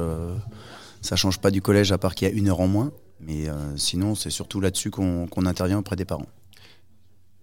ça 1.00 1.16
change 1.16 1.38
pas 1.38 1.50
du 1.50 1.62
collège 1.62 1.90
à 1.92 1.98
part 1.98 2.14
qu'il 2.14 2.28
y 2.28 2.30
a 2.30 2.34
une 2.34 2.48
heure 2.48 2.60
en 2.60 2.68
moins. 2.68 2.92
Mais 3.18 3.46
sinon, 3.76 4.14
c'est 4.14 4.28
surtout 4.28 4.60
là-dessus 4.60 4.90
qu'on 4.90 5.46
intervient 5.46 5.78
auprès 5.78 5.96
des 5.96 6.04
parents. 6.04 6.26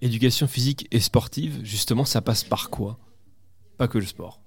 Éducation 0.01 0.47
physique 0.47 0.87
et 0.91 0.99
sportive, 0.99 1.61
justement, 1.63 2.05
ça 2.05 2.21
passe 2.21 2.43
par 2.43 2.69
quoi? 2.69 2.99
Pas 3.77 3.87
que 3.87 3.97
le 3.97 4.05
sport. 4.05 4.42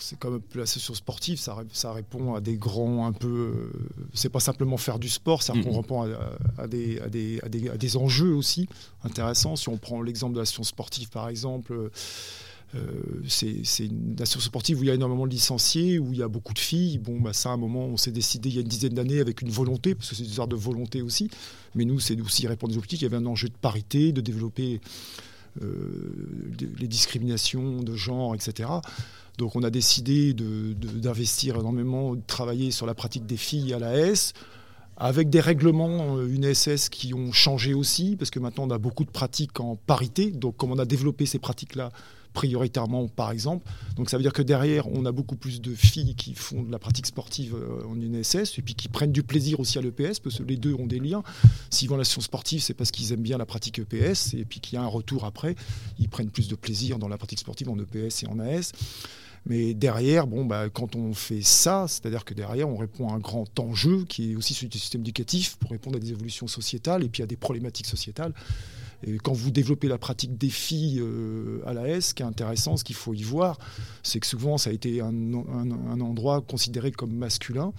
C'est 0.00 0.18
comme 0.18 0.40
la 0.54 0.64
session 0.66 0.94
sportive, 0.94 1.38
ça, 1.38 1.54
ré- 1.54 1.64
ça 1.72 1.92
répond 1.92 2.34
à 2.34 2.40
des 2.40 2.56
grands 2.56 3.06
un 3.06 3.12
peu. 3.12 3.26
euh, 3.28 3.72
c'est 4.14 4.28
pas 4.28 4.40
simplement 4.40 4.76
faire 4.76 4.98
du 4.98 5.08
sport, 5.08 5.42
Mhm. 5.54 5.64
qu'on 5.64 5.76
répond 5.80 6.02
à, 6.02 6.08
à 6.56 6.66
des, 6.68 7.00
à, 7.00 7.08
des, 7.08 7.40
à, 7.42 7.48
des, 7.48 7.68
à 7.68 7.76
des 7.76 7.96
enjeux 7.96 8.32
aussi 8.34 8.68
intéressants. 9.02 9.56
Si 9.56 9.68
on 9.68 9.76
prend 9.76 10.00
l'exemple 10.00 10.34
de 10.34 10.38
la 10.40 10.44
session 10.46 10.62
sportive, 10.64 11.08
par 11.10 11.28
exemple. 11.28 11.72
euh, 11.72 11.90
c'est 13.26 13.86
une 13.86 14.14
nation 14.16 14.40
sportive 14.40 14.78
où 14.78 14.82
il 14.84 14.88
y 14.88 14.90
a 14.90 14.94
énormément 14.94 15.26
de 15.26 15.32
licenciés, 15.32 15.98
où 15.98 16.12
il 16.12 16.18
y 16.18 16.22
a 16.22 16.28
beaucoup 16.28 16.52
de 16.52 16.58
filles. 16.58 16.98
Bon, 16.98 17.18
bah, 17.18 17.32
ça, 17.32 17.48
à 17.48 17.52
un 17.54 17.56
moment, 17.56 17.86
on 17.86 17.96
s'est 17.96 18.10
décidé 18.12 18.50
il 18.50 18.54
y 18.56 18.58
a 18.58 18.60
une 18.60 18.68
dizaine 18.68 18.92
d'années 18.92 19.20
avec 19.20 19.40
une 19.40 19.48
volonté, 19.50 19.94
parce 19.94 20.10
que 20.10 20.14
c'est 20.14 20.22
des 20.24 20.28
histoire 20.28 20.48
de 20.48 20.54
volonté 20.56 21.00
aussi. 21.00 21.30
Mais 21.74 21.86
nous, 21.86 21.98
c'est 21.98 22.20
aussi 22.20 22.46
répondre 22.46 22.74
aux 22.74 22.76
objectifs. 22.76 23.00
Il 23.00 23.04
y 23.04 23.06
avait 23.06 23.16
un 23.16 23.24
enjeu 23.26 23.48
de 23.48 23.54
parité, 23.60 24.12
de 24.12 24.20
développer 24.20 24.80
euh, 25.62 26.52
les 26.78 26.88
discriminations 26.88 27.82
de 27.82 27.94
genre, 27.96 28.34
etc. 28.34 28.68
Donc 29.38 29.54
on 29.56 29.62
a 29.62 29.70
décidé 29.70 30.34
de- 30.34 30.72
de- 30.74 30.98
d'investir 30.98 31.56
énormément, 31.56 32.14
de 32.14 32.20
travailler 32.26 32.70
sur 32.72 32.86
la 32.86 32.94
pratique 32.94 33.24
des 33.24 33.36
filles 33.36 33.72
à 33.72 33.78
la 33.78 33.96
S, 33.96 34.32
avec 34.96 35.30
des 35.30 35.40
règlements 35.40 36.16
euh, 36.18 36.26
UNSS 36.28 36.88
qui 36.88 37.14
ont 37.14 37.30
changé 37.32 37.72
aussi, 37.72 38.16
parce 38.16 38.30
que 38.30 38.40
maintenant 38.40 38.64
on 38.66 38.70
a 38.70 38.78
beaucoup 38.78 39.04
de 39.04 39.10
pratiques 39.10 39.60
en 39.60 39.76
parité. 39.76 40.32
Donc 40.32 40.56
comme 40.56 40.72
on 40.72 40.78
a 40.78 40.84
développé 40.84 41.24
ces 41.24 41.38
pratiques-là 41.38 41.90
prioritairement, 42.34 43.08
par 43.08 43.30
exemple, 43.32 43.68
donc 43.96 44.10
ça 44.10 44.16
veut 44.16 44.22
dire 44.22 44.32
que 44.32 44.42
derrière 44.42 44.86
on 44.88 45.06
a 45.06 45.12
beaucoup 45.12 45.34
plus 45.34 45.60
de 45.60 45.74
filles 45.74 46.14
qui 46.14 46.34
font 46.34 46.62
de 46.62 46.70
la 46.70 46.78
pratique 46.78 47.06
sportive 47.06 47.54
euh, 47.56 47.86
en 47.88 47.98
UNSS 48.00 48.58
et 48.58 48.62
puis 48.62 48.74
qui 48.74 48.88
prennent 48.88 49.12
du 49.12 49.22
plaisir 49.22 49.58
aussi 49.60 49.78
à 49.78 49.82
l'EPS, 49.82 50.18
parce 50.22 50.38
que 50.38 50.42
les 50.42 50.56
deux 50.56 50.74
ont 50.74 50.86
des 50.86 50.98
liens. 51.00 51.22
S'ils 51.70 51.88
vont 51.88 51.94
à 51.94 51.98
la 51.98 52.04
session 52.04 52.20
sportive, 52.20 52.60
c'est 52.60 52.74
parce 52.74 52.90
qu'ils 52.90 53.12
aiment 53.12 53.22
bien 53.22 53.38
la 53.38 53.46
pratique 53.46 53.78
EPS, 53.78 54.34
et 54.34 54.44
puis 54.44 54.60
qu'il 54.60 54.74
y 54.74 54.78
a 54.78 54.82
un 54.82 54.86
retour 54.88 55.24
après, 55.24 55.54
ils 56.00 56.08
prennent 56.08 56.30
plus 56.30 56.48
de 56.48 56.54
plaisir 56.56 56.98
dans 56.98 57.08
la 57.08 57.16
pratique 57.18 57.38
sportive 57.38 57.70
en 57.70 57.78
EPS 57.78 58.24
et 58.24 58.26
en 58.26 58.38
AS. 58.40 58.72
Mais 59.46 59.74
derrière, 59.74 60.26
bon, 60.26 60.44
bah, 60.44 60.68
quand 60.68 60.96
on 60.96 61.14
fait 61.14 61.42
ça, 61.42 61.86
c'est-à-dire 61.88 62.24
que 62.24 62.34
derrière, 62.34 62.68
on 62.68 62.76
répond 62.76 63.08
à 63.08 63.14
un 63.14 63.18
grand 63.18 63.58
enjeu 63.58 64.04
qui 64.08 64.32
est 64.32 64.36
aussi 64.36 64.54
celui 64.54 64.68
du 64.68 64.78
système 64.78 65.00
éducatif 65.02 65.56
pour 65.56 65.70
répondre 65.70 65.96
à 65.96 66.00
des 66.00 66.10
évolutions 66.10 66.46
sociétales 66.46 67.02
et 67.02 67.08
puis 67.08 67.22
à 67.22 67.26
des 67.26 67.36
problématiques 67.36 67.86
sociétales. 67.86 68.32
Et 69.06 69.18
quand 69.18 69.32
vous 69.32 69.50
développez 69.50 69.88
la 69.88 69.98
pratique 69.98 70.36
des 70.36 70.48
filles 70.48 71.00
euh, 71.00 71.60
à 71.66 71.72
la 71.72 71.88
S, 71.88 72.08
ce 72.08 72.14
qui 72.14 72.22
est 72.22 72.26
intéressant, 72.26 72.76
ce 72.76 72.84
qu'il 72.84 72.96
faut 72.96 73.14
y 73.14 73.22
voir, 73.22 73.58
c'est 74.02 74.18
que 74.20 74.26
souvent 74.26 74.58
ça 74.58 74.70
a 74.70 74.72
été 74.72 75.00
un, 75.00 75.32
endroit 76.00 76.40
considéré 76.40 76.90
comme 76.90 77.12
masculin. 77.12 77.72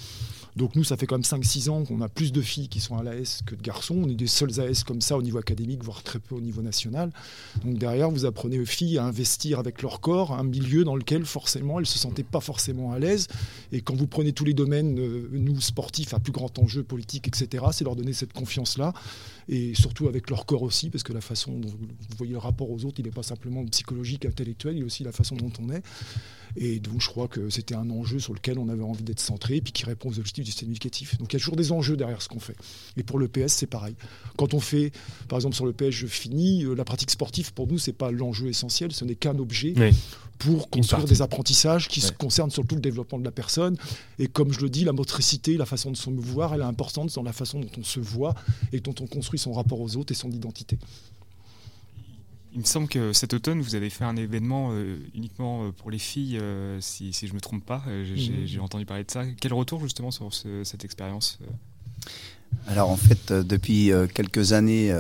Donc 0.55 0.75
nous, 0.75 0.83
ça 0.83 0.97
fait 0.97 1.05
quand 1.05 1.15
même 1.15 1.41
5-6 1.41 1.69
ans 1.69 1.83
qu'on 1.85 2.01
a 2.01 2.09
plus 2.09 2.31
de 2.31 2.41
filles 2.41 2.69
qui 2.69 2.79
sont 2.79 2.97
à 2.97 3.03
l'AS 3.03 3.41
que 3.45 3.55
de 3.55 3.61
garçons. 3.61 3.95
On 4.03 4.09
est 4.09 4.15
des 4.15 4.27
seuls 4.27 4.59
AS 4.59 4.83
comme 4.83 5.01
ça 5.01 5.17
au 5.17 5.21
niveau 5.21 5.37
académique, 5.37 5.83
voire 5.83 6.03
très 6.03 6.19
peu 6.19 6.35
au 6.35 6.41
niveau 6.41 6.61
national. 6.61 7.11
Donc 7.63 7.77
derrière, 7.77 8.09
vous 8.09 8.25
apprenez 8.25 8.59
aux 8.59 8.65
filles 8.65 8.97
à 8.97 9.05
investir 9.05 9.59
avec 9.59 9.81
leur 9.81 10.01
corps, 10.01 10.33
un 10.33 10.43
milieu 10.43 10.83
dans 10.83 10.95
lequel 10.95 11.25
forcément 11.25 11.79
elles 11.79 11.85
se 11.85 11.99
sentaient 11.99 12.23
pas 12.23 12.39
forcément 12.39 12.91
à 12.91 12.99
l'aise. 12.99 13.27
Et 13.71 13.81
quand 13.81 13.95
vous 13.95 14.07
prenez 14.07 14.33
tous 14.33 14.45
les 14.45 14.53
domaines, 14.53 14.99
euh, 14.99 15.29
nous 15.31 15.61
sportifs, 15.61 16.13
à 16.13 16.19
plus 16.19 16.31
grand 16.31 16.57
enjeu 16.59 16.83
politique, 16.83 17.27
etc., 17.27 17.65
c'est 17.71 17.83
leur 17.83 17.95
donner 17.95 18.13
cette 18.13 18.33
confiance-là. 18.33 18.93
Et 19.51 19.73
surtout 19.73 20.07
avec 20.07 20.29
leur 20.29 20.45
corps 20.45 20.61
aussi, 20.61 20.91
parce 20.91 21.03
que 21.03 21.11
la 21.11 21.21
façon 21.21 21.57
dont 21.57 21.69
vous 21.69 21.87
voyez 22.17 22.33
le 22.33 22.37
rapport 22.37 22.69
aux 22.69 22.85
autres, 22.85 22.99
il 22.99 23.05
n'est 23.05 23.11
pas 23.11 23.23
simplement 23.23 23.65
psychologique, 23.65 24.25
intellectuel, 24.25 24.77
il 24.77 24.81
est 24.81 24.85
aussi 24.85 25.03
la 25.03 25.11
façon 25.11 25.35
dont 25.35 25.51
on 25.59 25.69
est. 25.71 25.81
Et 26.55 26.79
donc, 26.79 27.01
je 27.01 27.07
crois 27.07 27.27
que 27.27 27.49
c'était 27.49 27.75
un 27.75 27.89
enjeu 27.89 28.19
sur 28.19 28.33
lequel 28.33 28.57
on 28.59 28.69
avait 28.69 28.83
envie 28.83 29.03
d'être 29.03 29.19
centré, 29.19 29.57
et 29.57 29.61
puis 29.61 29.71
qui 29.71 29.85
répond 29.85 30.09
aux 30.09 30.17
objectifs 30.19 30.43
du 30.43 30.51
système 30.51 30.69
éducatif. 30.69 31.17
Donc, 31.17 31.31
il 31.31 31.35
y 31.35 31.37
a 31.37 31.39
toujours 31.39 31.55
des 31.55 31.71
enjeux 31.71 31.95
derrière 31.97 32.21
ce 32.21 32.27
qu'on 32.27 32.39
fait. 32.39 32.55
Et 32.97 33.03
pour 33.03 33.19
le 33.19 33.27
PS, 33.27 33.53
c'est 33.53 33.67
pareil. 33.67 33.95
Quand 34.37 34.53
on 34.53 34.59
fait, 34.59 34.91
par 35.27 35.37
exemple, 35.37 35.55
sur 35.55 35.65
le 35.65 35.73
PS, 35.73 35.91
je 35.91 36.07
finis, 36.07 36.63
euh, 36.63 36.73
la 36.73 36.85
pratique 36.85 37.11
sportive, 37.11 37.53
pour 37.53 37.67
nous, 37.67 37.77
c'est 37.77 37.93
pas 37.93 38.11
l'enjeu 38.11 38.47
essentiel, 38.47 38.91
ce 38.91 39.05
n'est 39.05 39.15
qu'un 39.15 39.37
objet 39.37 39.73
Oui. 39.77 39.91
pour 40.39 40.69
construire 40.69 41.05
des 41.05 41.21
apprentissages 41.21 41.87
qui 41.87 41.99
se 42.01 42.11
concernent 42.13 42.49
surtout 42.51 42.75
le 42.75 42.81
développement 42.81 43.19
de 43.19 43.25
la 43.25 43.31
personne. 43.31 43.75
Et 44.19 44.27
comme 44.27 44.51
je 44.53 44.61
le 44.61 44.69
dis, 44.69 44.83
la 44.85 44.93
motricité, 44.93 45.57
la 45.57 45.65
façon 45.65 45.91
de 45.91 45.97
se 45.97 46.09
mouvoir, 46.09 46.53
elle 46.53 46.61
est 46.61 46.63
importante 46.63 47.13
dans 47.13 47.23
la 47.23 47.33
façon 47.33 47.59
dont 47.59 47.69
on 47.77 47.83
se 47.83 47.99
voit 47.99 48.35
et 48.71 48.79
dont 48.79 48.95
on 49.01 49.07
construit 49.07 49.37
son 49.39 49.51
rapport 49.53 49.79
aux 49.81 49.97
autres 49.97 50.11
et 50.13 50.15
son 50.15 50.31
identité. 50.31 50.77
Il 52.59 52.63
me 52.63 52.67
semble 52.67 52.89
que 52.89 53.13
cet 53.13 53.33
automne, 53.33 53.61
vous 53.61 53.75
avez 53.75 53.89
fait 53.89 54.03
un 54.03 54.17
événement 54.17 54.71
euh, 54.73 54.97
uniquement 55.15 55.63
euh, 55.63 55.71
pour 55.71 55.91
les 55.91 55.97
filles, 55.97 56.37
euh, 56.41 56.77
si, 56.81 57.13
si 57.13 57.25
je 57.25 57.31
ne 57.31 57.35
me 57.35 57.39
trompe 57.39 57.65
pas. 57.65 57.81
J'ai 58.03 58.59
entendu 58.59 58.85
parler 58.85 59.05
de 59.05 59.11
ça. 59.11 59.23
Quel 59.39 59.53
retour 59.53 59.79
justement 59.79 60.11
sur 60.11 60.33
ce- 60.33 60.65
cette 60.65 60.83
expérience 60.83 61.39
Alors 62.67 62.89
en 62.89 62.97
fait, 62.97 63.31
depuis 63.31 63.91
quelques 64.13 64.51
années, 64.51 64.93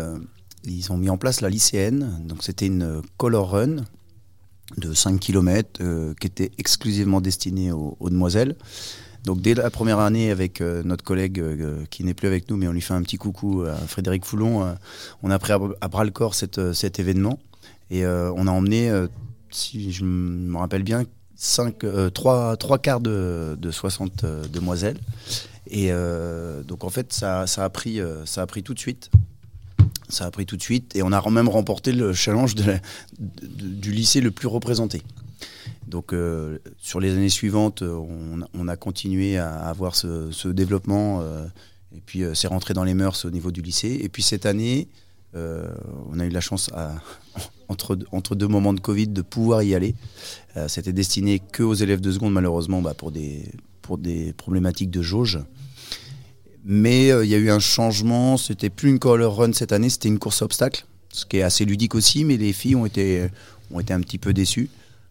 ils 0.63 0.89
ont 0.93 0.97
mis 0.97 1.09
en 1.09 1.17
place 1.17 1.41
la 1.41 1.49
lycéenne. 1.49 2.21
Donc 2.25 2.43
c'était 2.43 2.67
une 2.67 3.01
color 3.17 3.49
run 3.51 3.83
de 4.77 4.93
5 4.93 5.19
km 5.19 6.13
qui 6.17 6.27
était 6.27 6.51
exclusivement 6.59 7.19
destiné 7.19 7.73
aux, 7.73 7.97
aux 7.99 8.09
demoiselles. 8.09 8.55
Donc 9.25 9.41
dès 9.41 9.53
la 9.53 9.69
première 9.69 9.99
année 9.99 10.31
avec 10.31 10.61
euh, 10.61 10.81
notre 10.85 11.03
collègue 11.03 11.41
euh, 11.41 11.83
qui 11.89 12.05
n'est 12.05 12.13
plus 12.13 12.29
avec 12.29 12.49
nous, 12.49 12.55
mais 12.55 12.69
on 12.69 12.71
lui 12.71 12.79
fait 12.79 12.93
un 12.93 13.01
petit 13.01 13.17
coucou 13.17 13.63
à 13.63 13.75
Frédéric 13.75 14.23
Foulon, 14.23 14.77
on 15.23 15.29
a 15.29 15.37
pris 15.39 15.51
à, 15.51 15.59
à 15.81 15.87
bras 15.89 16.05
le 16.05 16.11
corps 16.11 16.35
cette, 16.35 16.71
cet 16.71 16.99
événement 16.99 17.37
et 17.91 18.05
on 18.05 18.47
a 18.47 18.51
emmené, 18.51 18.91
si 19.49 19.91
je 19.91 20.03
me 20.03 20.57
rappelle 20.57 20.83
bien, 20.83 21.03
5, 21.35 21.85
3, 22.13 22.57
3 22.57 22.77
quarts 22.79 22.99
de, 22.99 23.57
de 23.59 23.71
60 23.71 24.25
demoiselles. 24.51 24.99
Et 25.71 25.91
donc 26.67 26.83
en 26.83 26.89
fait 26.89 27.11
ça, 27.13 27.47
ça, 27.47 27.65
a 27.65 27.69
pris, 27.69 27.99
ça 28.25 28.43
a 28.43 28.47
pris 28.47 28.63
tout 28.63 28.73
de 28.73 28.79
suite. 28.79 29.09
Ça 30.09 30.25
a 30.25 30.31
pris 30.31 30.45
tout 30.45 30.57
de 30.57 30.61
suite 30.61 30.95
et 30.95 31.03
on 31.03 31.11
a 31.11 31.29
même 31.29 31.49
remporté 31.49 31.91
le 31.91 32.13
challenge 32.13 32.55
du 32.55 33.91
lycée 33.91 34.21
le 34.21 34.31
plus 34.31 34.47
représenté. 34.47 35.01
Donc 35.89 36.13
euh, 36.13 36.59
sur 36.77 36.99
les 36.99 37.13
années 37.13 37.29
suivantes, 37.29 37.81
on, 37.81 38.67
a 38.67 38.75
continué 38.75 39.37
à 39.37 39.51
avoir 39.67 39.95
ce, 39.95 40.31
ce 40.31 40.47
développement 40.47 41.21
euh, 41.21 41.45
et 41.95 42.01
puis 42.05 42.23
euh, 42.23 42.35
c'est 42.35 42.47
rentré 42.47 42.75
dans 42.75 42.83
les 42.83 42.93
mœurs 42.93 43.25
au 43.25 43.31
niveau 43.31 43.51
du 43.51 43.61
lycée. 43.61 43.99
Et 44.01 44.09
puis 44.09 44.21
cette 44.21 44.45
année, 44.45 44.87
on 45.33 46.19
a 46.19 46.25
eu 46.25 46.29
la 46.29 46.41
chance, 46.41 46.69
à, 46.73 46.95
entre, 47.69 48.35
deux 48.35 48.47
moments 48.47 48.73
de 48.73 48.79
Covid, 48.79 49.07
de 49.07 49.21
pouvoir 49.21 49.63
y 49.63 49.75
aller. 49.75 49.95
C'était 50.67 50.91
destiné 50.91 51.39
que 51.39 51.63
aux 51.63 51.75
élèves 51.75 52.01
de 52.01 52.11
seconde, 52.11 52.33
malheureusement, 52.33 52.81
bah, 52.81 52.93
pour, 52.93 53.11
des, 53.11 54.33
problématiques 54.35 54.91
de 54.91 55.01
jauge. 55.01 55.39
Mais 56.65 57.07
il 57.07 57.29
y 57.29 57.35
a 57.35 57.37
eu 57.37 57.49
un 57.49 57.59
changement, 57.59 58.37
c'était 58.37 58.69
plus 58.69 58.89
une 58.89 58.99
color 58.99 59.37
run 59.37 59.53
cette 59.53 59.71
année, 59.71 59.89
c'était 59.89 60.09
une 60.09 60.19
course 60.19 60.41
à 60.41 60.45
obstacles, 60.45 60.85
ce 61.13 61.25
qui 61.25 61.37
est 61.37 61.43
assez 61.43 61.63
ludique 61.63 61.95
aussi, 61.95 62.25
mais 62.25 62.37
les 62.37 62.51
filles 62.51 62.75
ont 62.75 62.85
été, 62.85 63.27
ont 63.71 63.79
été 63.79 63.93
un 63.93 64.01
petit 64.01 64.17
peu 64.17 64.33
déçues. 64.33 64.69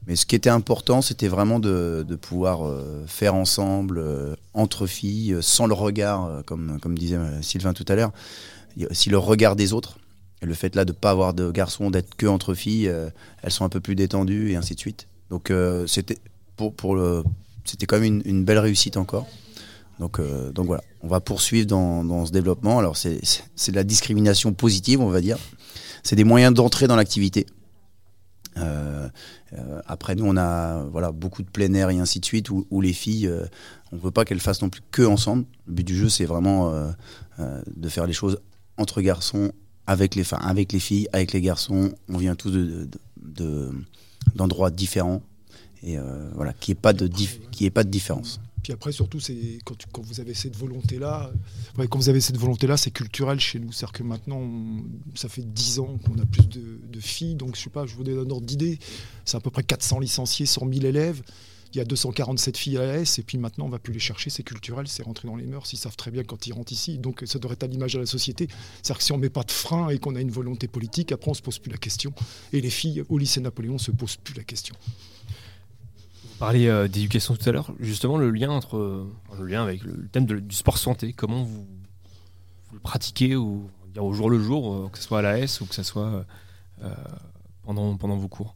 Mais 0.08 0.16
ce 0.16 0.24
qui 0.24 0.34
était 0.34 0.48
important, 0.48 1.02
c'était 1.02 1.28
vraiment 1.28 1.60
de, 1.60 2.02
pouvoir 2.20 2.66
euh, 2.66 3.04
faire 3.06 3.34
ensemble, 3.34 3.98
euh, 3.98 4.34
entre 4.54 4.86
filles, 4.86 5.34
euh, 5.34 5.42
sans 5.42 5.66
le 5.66 5.74
regard, 5.74 6.42
comme, 6.46 6.78
comme 6.80 6.96
disait 6.96 7.18
Sylvain 7.42 7.74
tout 7.74 7.84
à 7.88 7.94
l'heure, 7.94 8.12
si 8.90 9.10
le 9.10 9.18
regard 9.18 9.54
des 9.54 9.74
autres. 9.74 9.98
Le 10.40 10.54
fait 10.54 10.76
là 10.76 10.84
de 10.84 10.92
ne 10.92 10.96
pas 10.96 11.10
avoir 11.10 11.34
de 11.34 11.50
garçons, 11.50 11.90
d'être 11.90 12.14
que 12.14 12.26
entre 12.26 12.54
filles, 12.54 12.92
elles 13.42 13.50
sont 13.50 13.64
un 13.64 13.68
peu 13.68 13.80
plus 13.80 13.96
détendues 13.96 14.52
et 14.52 14.56
ainsi 14.56 14.74
de 14.74 14.80
suite. 14.80 15.08
Donc 15.30 15.52
c'était 15.86 16.18
pour, 16.56 16.74
pour 16.74 16.96
quand 16.96 17.98
même 17.98 18.22
une, 18.24 18.44
belle 18.44 18.60
réussite 18.60 18.96
encore. 18.96 19.26
Donc, 19.98 20.20
donc 20.52 20.66
voilà, 20.66 20.84
on 21.02 21.08
va 21.08 21.18
poursuivre 21.18 21.66
dans, 21.66 22.04
dans 22.04 22.24
ce 22.24 22.30
développement. 22.30 22.78
Alors 22.78 22.96
c'est 22.96 23.18
de 23.18 23.74
la 23.74 23.82
discrimination 23.82 24.52
positive, 24.52 25.00
on 25.00 25.08
va 25.08 25.20
dire. 25.20 25.38
C'est 26.04 26.16
des 26.16 26.24
moyens 26.24 26.54
d'entrer 26.54 26.86
dans 26.86 26.96
l'activité. 26.96 27.46
Euh, 28.56 29.08
euh, 29.52 29.80
après, 29.86 30.14
nous, 30.14 30.24
on 30.26 30.36
a 30.36 30.84
voilà, 30.84 31.12
beaucoup 31.12 31.42
de 31.42 31.48
plein 31.48 31.72
air 31.74 31.90
et 31.90 31.98
ainsi 31.98 32.20
de 32.20 32.24
suite, 32.24 32.50
où, 32.50 32.66
où 32.70 32.80
les 32.80 32.92
filles, 32.92 33.26
euh, 33.26 33.46
on 33.92 33.96
ne 33.96 34.00
veut 34.00 34.10
pas 34.10 34.24
qu'elles 34.24 34.40
fassent 34.40 34.62
non 34.62 34.70
plus 34.70 34.82
que 34.90 35.02
ensemble. 35.02 35.44
Le 35.66 35.74
but 35.74 35.84
du 35.84 35.96
jeu, 35.96 36.08
c'est 36.08 36.24
vraiment 36.24 36.72
de 37.38 37.88
faire 37.88 38.06
les 38.06 38.12
choses 38.12 38.38
entre 38.76 39.00
garçons, 39.00 39.52
avec 39.88 40.14
les, 40.14 40.22
avec 40.34 40.72
les 40.72 40.80
filles, 40.80 41.08
avec 41.12 41.32
les 41.32 41.40
garçons. 41.40 41.90
On 42.08 42.18
vient 42.18 42.36
tous 42.36 42.52
d'endroits 44.34 44.70
de, 44.70 44.74
de, 44.74 44.78
différents. 44.78 45.22
Et 45.82 45.96
voilà, 46.34 46.52
qu'il 46.52 46.74
n'y 46.74 46.78
ait, 46.78 46.80
pas 46.80 46.92
de 46.92 47.08
pas 47.70 47.84
de 47.84 47.88
différence. 47.88 48.38
Puis 48.62 48.72
après, 48.72 48.92
surtout, 48.92 49.18
c'est 49.18 49.58
quand, 49.64 49.76
quand, 49.92 50.02
vous 50.02 50.20
avez 50.20 50.34
cette 50.34 50.56
volonté-là, 50.56 51.30
quand 51.76 51.98
vous 51.98 52.10
avez 52.10 52.20
cette 52.20 52.36
volonté-là, 52.36 52.76
c'est 52.76 52.90
culturel 52.90 53.40
chez 53.40 53.58
nous. 53.58 53.72
C'est-à-dire 53.72 53.92
que 53.92 54.02
maintenant, 54.02 54.42
ça 55.14 55.30
fait 55.30 55.42
10 55.42 55.78
ans 55.78 55.98
qu'on 56.04 56.18
a 56.18 56.26
plus 56.26 56.46
de, 56.48 57.00
filles. 57.00 57.36
Donc, 57.36 57.56
je 57.56 57.62
sais 57.62 57.70
pas, 57.70 57.86
je 57.86 57.94
vous 57.94 58.04
donne 58.04 58.18
un 58.18 58.30
ordre 58.30 58.46
d'idée. 58.46 58.78
C'est 59.24 59.38
à 59.38 59.40
peu 59.40 59.50
près 59.50 59.62
400 59.62 60.00
licenciés, 60.00 60.44
100 60.44 60.70
000 60.70 60.84
élèves. 60.84 61.22
Il 61.72 61.78
y 61.78 61.80
a 61.80 61.84
247 61.84 62.56
filles 62.56 62.78
à 62.78 62.86
l'AS, 62.86 63.18
et 63.18 63.22
puis 63.22 63.38
maintenant, 63.38 63.66
on 63.66 63.68
va 63.68 63.78
plus 63.78 63.92
les 63.92 63.98
chercher. 63.98 64.30
C'est 64.30 64.42
culturel, 64.42 64.88
c'est 64.88 65.02
rentré 65.02 65.28
dans 65.28 65.36
les 65.36 65.46
mœurs. 65.46 65.72
Ils 65.72 65.76
savent 65.76 65.96
très 65.96 66.10
bien 66.10 66.24
quand 66.24 66.46
ils 66.46 66.52
rentrent 66.52 66.72
ici. 66.72 66.98
Donc, 66.98 67.22
ça 67.26 67.38
devrait 67.38 67.54
être 67.54 67.64
à 67.64 67.66
l'image 67.66 67.94
de 67.94 68.00
la 68.00 68.06
société. 68.06 68.48
C'est-à-dire 68.82 68.98
que 68.98 69.04
si 69.04 69.12
on 69.12 69.16
ne 69.16 69.22
met 69.22 69.30
pas 69.30 69.42
de 69.42 69.50
frein 69.50 69.88
et 69.88 69.98
qu'on 69.98 70.14
a 70.16 70.20
une 70.20 70.30
volonté 70.30 70.68
politique, 70.68 71.12
après, 71.12 71.28
on 71.28 71.32
ne 71.32 71.36
se 71.36 71.42
pose 71.42 71.58
plus 71.58 71.70
la 71.70 71.78
question. 71.78 72.12
Et 72.52 72.60
les 72.60 72.70
filles 72.70 73.04
au 73.08 73.18
lycée 73.18 73.40
Napoléon 73.40 73.74
ne 73.74 73.78
se 73.78 73.90
posent 73.90 74.16
plus 74.16 74.34
la 74.34 74.44
question 74.44 74.74
parliez 76.38 76.68
euh, 76.68 76.88
d'éducation 76.88 77.34
tout 77.34 77.48
à 77.48 77.52
l'heure, 77.52 77.72
justement 77.80 78.16
le 78.16 78.30
lien 78.30 78.50
entre 78.50 78.76
euh, 78.76 79.12
le 79.38 79.46
lien 79.46 79.62
avec 79.62 79.82
le 79.82 80.08
thème 80.08 80.24
du 80.24 80.54
sport 80.54 80.78
santé, 80.78 81.12
comment 81.12 81.42
vous, 81.42 81.66
vous 82.68 82.74
le 82.74 82.80
pratiquez 82.80 83.36
ou 83.36 83.68
au 83.96 84.12
jour 84.12 84.30
le 84.30 84.40
jour, 84.40 84.74
euh, 84.74 84.88
que 84.88 84.98
ce 84.98 85.04
soit 85.04 85.18
à 85.18 85.22
l'AS 85.22 85.60
ou 85.60 85.66
que 85.66 85.74
ce 85.74 85.82
soit 85.82 86.24
pendant, 87.64 87.96
pendant 87.96 88.16
vos 88.16 88.28
cours? 88.28 88.54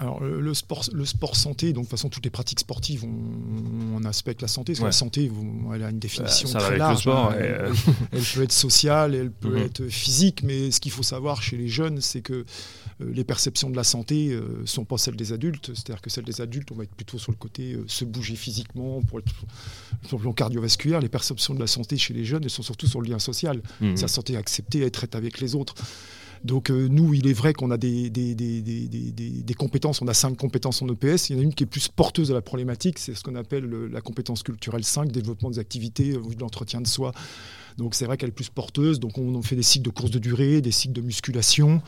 Alors 0.00 0.20
le 0.20 0.54
sport, 0.54 0.84
le 0.92 1.04
sport 1.04 1.36
santé, 1.36 1.72
donc 1.72 1.84
de 1.84 1.88
toute 1.88 1.98
façon 1.98 2.08
toutes 2.08 2.24
les 2.24 2.30
pratiques 2.30 2.60
sportives, 2.60 3.04
on, 3.04 3.96
on 3.98 4.04
aspecte 4.04 4.40
la 4.42 4.48
santé. 4.48 4.72
Parce 4.72 4.78
que 4.80 4.84
Ouais. 4.84 4.88
la 4.88 4.92
santé, 4.92 5.30
elle 5.74 5.82
a 5.84 5.90
une 5.90 5.98
définition 5.98 6.48
ça 6.48 6.58
très 6.58 6.78
large. 6.78 7.00
sport, 7.02 7.30
hein. 7.32 7.34
et, 7.38 7.42
euh, 7.42 7.72
elle 8.12 8.22
peut 8.22 8.42
être 8.42 8.52
sociale, 8.52 9.14
elle 9.14 9.30
peut 9.30 9.50
Mhm. 9.58 9.62
être 9.66 9.86
physique, 9.88 10.42
mais 10.42 10.70
ce 10.70 10.80
qu'il 10.80 10.90
faut 10.92 11.02
savoir 11.02 11.42
chez 11.42 11.56
les 11.58 11.68
jeunes, 11.68 12.00
c'est 12.00 12.22
que 12.22 12.32
euh, 12.32 12.44
les 13.12 13.24
perceptions 13.24 13.68
de 13.70 13.76
la 13.76 13.84
santé 13.84 14.30
euh, 14.32 14.64
sont 14.64 14.84
pas 14.86 14.96
celles 14.98 15.16
des 15.16 15.32
adultes. 15.32 15.66
C'est-à-dire 15.74 16.00
que 16.00 16.08
celles 16.10 16.24
des 16.24 16.40
adultes, 16.40 16.72
on 16.72 16.76
va 16.76 16.84
être 16.84 16.94
plutôt 16.94 17.18
sur 17.18 17.30
le 17.32 17.36
côté 17.36 17.76
se 17.86 18.04
bouger 18.06 18.36
physiquement 18.36 19.02
pour 19.02 19.18
être 19.18 19.32
sur 20.06 20.16
le 20.16 20.22
plan 20.22 20.32
cardiovasculaire. 20.32 21.00
Les 21.00 21.08
perceptions 21.10 21.52
de 21.54 21.60
la 21.60 21.66
santé 21.66 21.96
chez 21.98 22.14
les 22.14 22.24
jeunes, 22.24 22.42
elles 22.44 22.50
sont 22.50 22.62
surtout 22.62 22.86
sur 22.86 23.00
le 23.02 23.08
lien 23.10 23.18
social. 23.18 23.60
Mhm. 23.80 23.96
Sa 23.96 24.08
santé 24.08 24.36
acceptée, 24.36 24.80
être 24.82 25.06
avec 25.12 25.40
les 25.40 25.54
autres. 25.54 25.74
Donc 26.44 26.70
euh, 26.70 26.88
nous, 26.88 27.12
il 27.12 27.26
est 27.26 27.32
vrai 27.34 27.52
qu'on 27.52 27.70
a 27.70 27.76
des, 27.76 28.10
compétences, 29.58 30.00
on 30.00 30.08
a 30.08 30.14
cinq 30.14 30.36
compétences 30.36 30.80
en 30.80 30.88
EPS, 30.88 31.28
il 31.28 31.36
y 31.36 31.38
en 31.38 31.40
a 31.40 31.42
une 31.42 31.54
qui 31.54 31.64
est 31.64 31.66
plus 31.66 31.88
porteuse 31.88 32.28
de 32.28 32.34
la 32.34 32.40
problématique, 32.40 32.98
c'est 32.98 33.14
ce 33.14 33.22
qu'on 33.22 33.34
appelle 33.34 33.64
le- 33.64 33.88
la 33.88 34.00
compétence 34.00 34.42
culturelle 34.42 34.84
5, 34.84 35.12
développement 35.12 35.50
des 35.50 35.58
activités, 35.58 36.12
euh, 36.12 36.34
de 36.34 36.40
l'entretien 36.40 36.80
de 36.80 36.86
soi. 36.86 37.12
Donc 37.76 37.94
c'est 37.94 38.06
vrai 38.06 38.16
qu'elle 38.16 38.30
est 38.30 38.32
plus 38.32 38.48
porteuse, 38.48 39.00
donc 39.00 39.18
on, 39.18 39.34
on 39.34 39.42
fait 39.42 39.56
des 39.56 39.62
cycles 39.62 39.84
de 39.84 39.90
course 39.90 40.10
de 40.10 40.18
durée, 40.18 40.60
des 40.60 40.70
cycles 40.70 40.94
de 40.94 41.02
musculation. 41.02 41.82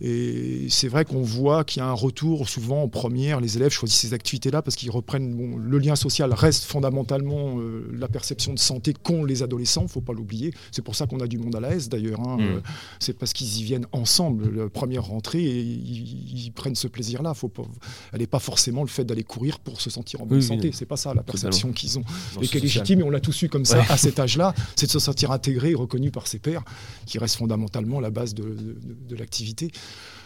Et 0.00 0.66
c'est 0.70 0.86
vrai 0.88 1.04
qu'on 1.04 1.22
voit 1.22 1.64
qu'il 1.64 1.80
y 1.80 1.82
a 1.82 1.88
un 1.88 1.92
retour 1.92 2.48
souvent 2.48 2.82
en 2.84 2.88
première. 2.88 3.40
Les 3.40 3.56
élèves 3.56 3.72
choisissent 3.72 3.98
ces 3.98 4.14
activités-là 4.14 4.62
parce 4.62 4.76
qu'ils 4.76 4.90
reprennent. 4.92 5.34
Bon, 5.34 5.56
le 5.56 5.78
lien 5.78 5.96
social 5.96 6.32
reste 6.32 6.64
fondamentalement 6.64 7.58
euh, 7.58 7.90
la 7.98 8.06
perception 8.06 8.54
de 8.54 8.58
santé 8.60 8.92
qu'ont 8.92 9.24
les 9.24 9.42
adolescents, 9.42 9.88
faut 9.88 10.00
pas 10.00 10.12
l'oublier. 10.12 10.54
C'est 10.70 10.82
pour 10.82 10.94
ça 10.94 11.06
qu'on 11.06 11.18
a 11.20 11.26
du 11.26 11.38
monde 11.38 11.56
à 11.56 11.60
l'AS 11.60 11.88
d'ailleurs. 11.88 12.20
hein. 12.20 12.36
Mm. 12.36 12.40
Euh, 12.42 12.60
c'est 13.00 13.18
parce 13.18 13.32
qu'ils 13.32 13.58
y 13.58 13.64
viennent 13.64 13.86
ensemble, 13.92 14.54
la 14.56 14.68
première 14.68 15.04
rentrée, 15.04 15.42
et 15.42 15.60
ils, 15.60 16.44
ils 16.46 16.52
prennent 16.52 16.76
ce 16.76 16.86
plaisir-là. 16.86 17.34
Faut 17.34 17.48
pas, 17.48 17.64
elle 18.12 18.20
n'est 18.20 18.26
pas 18.28 18.38
forcément 18.38 18.82
le 18.82 18.88
fait 18.88 19.04
d'aller 19.04 19.24
courir 19.24 19.58
pour 19.58 19.80
se 19.80 19.90
sentir 19.90 20.20
en 20.22 20.26
bonne 20.26 20.38
Oui, 20.38 20.44
santé. 20.44 20.68
oui. 20.68 20.74
C'est 20.74 20.86
pas 20.86 20.96
ça 20.96 21.12
la 21.14 21.22
perception 21.24 21.72
qu'ils 21.72 21.98
ont. 21.98 22.04
Dans 22.36 22.40
et 22.40 22.46
qui 22.46 22.56
est 22.56 22.60
légitime, 22.60 23.00
et 23.00 23.02
on 23.02 23.10
l'a 23.10 23.20
tous 23.20 23.42
eu 23.42 23.48
comme 23.48 23.64
ça 23.64 23.78
Ouais. 23.78 23.84
à 23.90 23.96
cet 23.96 24.18
âge-là, 24.20 24.54
c'est 24.76 24.86
de 24.86 24.90
se 24.92 24.98
sentir 25.00 25.30
intégré 25.32 25.70
et 25.70 25.74
reconnu 25.74 26.10
par 26.12 26.26
ses 26.28 26.38
pairs, 26.38 26.62
qui 27.06 27.18
reste 27.18 27.36
fondamentalement 27.36 27.98
la 28.00 28.10
base 28.10 28.34
de, 28.34 28.42
de- 28.44 28.76
de 29.08 29.16
l'activité. 29.16 29.70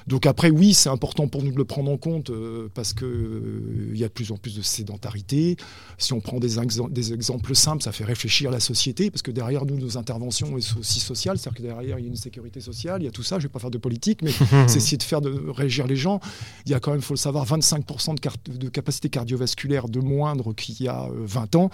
Donc 0.07 0.27
après, 0.27 0.51
oui, 0.51 0.75
c'est 0.75 0.89
important 0.89 1.29
pour 1.29 1.43
nous 1.43 1.53
de 1.53 1.57
le 1.57 1.65
prendre 1.65 1.91
en 1.91 1.97
compte 1.97 2.31
euh, 2.31 2.69
parce 2.75 2.93
que 2.93 3.05
euh, 3.05 3.91
il 3.93 3.99
y 3.99 4.05
a 4.05 4.09
de 4.09 4.13
plus 4.13 4.33
en 4.33 4.37
plus 4.37 4.57
de 4.57 4.63
sédentarité. 4.63 5.57
Si 5.99 6.13
on 6.13 6.21
prend 6.21 6.41
des, 6.41 6.59
exem- 6.59 6.91
des 6.91 7.13
exemples 7.13 7.55
simples, 7.55 7.83
ça 7.83 7.93
fait 7.93 8.05
réfléchir 8.05 8.51
la 8.51 8.61
société 8.61 9.11
parce 9.11 9.23
que 9.23 9.31
derrière 9.31 9.65
nous, 9.65 9.79
nos 9.79 9.99
interventions 9.99 10.59
sont 10.61 10.79
aussi 10.81 11.01
sociales, 11.01 11.39
c'est-à-dire 11.39 11.59
que 11.59 11.63
derrière 11.63 11.99
il 11.99 12.05
y 12.05 12.07
a 12.07 12.09
une 12.09 12.17
sécurité 12.17 12.61
sociale, 12.61 13.03
il 13.03 13.05
y 13.05 13.09
a 13.09 13.13
tout 13.13 13.23
ça. 13.23 13.39
Je 13.39 13.45
vais 13.45 13.53
pas 13.53 13.59
faire 13.59 13.71
de 13.71 13.79
politique, 13.79 14.23
mais 14.23 14.33
c'est 14.67 14.77
essayer 14.77 14.97
de 14.97 15.03
faire 15.03 15.21
de 15.21 15.51
réagir 15.51 15.87
les 15.87 15.97
gens. 15.97 16.21
Il 16.67 16.73
y 16.73 16.75
a 16.75 16.81
quand 16.81 16.93
même, 16.93 17.03
faut 17.03 17.15
le 17.15 17.19
savoir, 17.19 17.47
25% 17.47 18.15
de, 18.59 18.69
capacité 18.69 19.09
cardiovasculaire 19.09 19.89
de 19.89 20.01
moindre 20.01 20.53
qu'il 20.53 20.81
y 20.81 20.89
a 20.89 21.05
euh, 21.05 21.11
20 21.25 21.57
ans. 21.57 21.71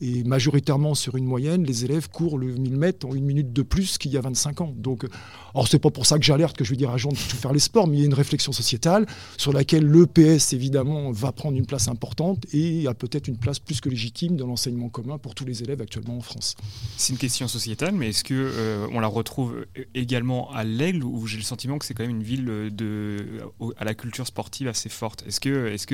Et 0.00 0.22
majoritairement 0.24 0.94
sur 0.94 1.16
une 1.16 1.24
moyenne, 1.24 1.64
les 1.64 1.84
élèves 1.84 2.08
courent 2.08 2.38
le 2.38 2.54
1000 2.54 2.76
mètres 2.76 3.06
en 3.06 3.14
une 3.14 3.24
minute 3.24 3.52
de 3.52 3.62
plus 3.62 3.98
qu'il 3.98 4.12
y 4.12 4.16
a 4.16 4.20
25 4.20 4.60
ans. 4.60 4.72
Donc, 4.76 5.04
euh, 5.04 5.08
alors 5.54 5.66
c'est 5.66 5.80
pas 5.80 5.90
pour 5.90 6.06
ça 6.06 6.18
que 6.18 6.24
j'alerte 6.24 6.56
que 6.56 6.64
je 6.64 6.70
vais 6.70 6.76
dire 6.76 6.90
à 6.90 6.96
Jean 6.96 7.10
de 7.10 7.16
tout 7.16 7.36
faire 7.36 7.52
les 7.52 7.58
sports, 7.58 7.88
mais 7.88 7.96
il 7.96 8.00
y 8.00 8.02
a 8.04 8.06
une 8.06 8.14
réflexion 8.14 8.52
sociétale 8.52 9.06
sur 9.36 9.52
laquelle 9.52 9.86
l'EPS 9.86 10.52
évidemment 10.52 11.10
va 11.10 11.32
prendre 11.32 11.56
une 11.56 11.66
place 11.66 11.88
importante 11.88 12.46
et 12.52 12.86
a 12.86 12.94
peut-être 12.94 13.26
une 13.28 13.38
place 13.38 13.58
plus 13.58 13.80
que 13.80 13.88
légitime 13.88 14.36
dans 14.36 14.46
l'enseignement 14.46 14.88
commun 14.88 15.18
pour 15.18 15.34
tous 15.34 15.44
les 15.44 15.62
élèves 15.62 15.82
actuellement 15.82 16.16
en 16.16 16.22
France. 16.22 16.54
C'est 16.96 17.12
une 17.12 17.18
question 17.18 17.48
sociétale, 17.48 17.94
mais 17.94 18.10
est-ce 18.10 18.22
que 18.22 18.34
euh, 18.34 18.86
on 18.92 19.00
la 19.00 19.08
retrouve 19.08 19.66
également 19.94 20.50
à 20.52 20.62
l'Aigle 20.62 21.02
où 21.02 21.26
j'ai 21.26 21.38
le 21.38 21.42
sentiment 21.42 21.78
que 21.78 21.84
c'est 21.84 21.94
quand 21.94 22.04
même 22.04 22.16
une 22.16 22.22
ville 22.22 22.46
de 22.72 23.40
à 23.76 23.84
la 23.84 23.94
culture 23.94 24.26
sportive 24.26 24.68
assez 24.68 24.88
forte? 24.88 25.24
Est-ce 25.26 25.40
que 25.40 25.66
est-ce 25.66 25.86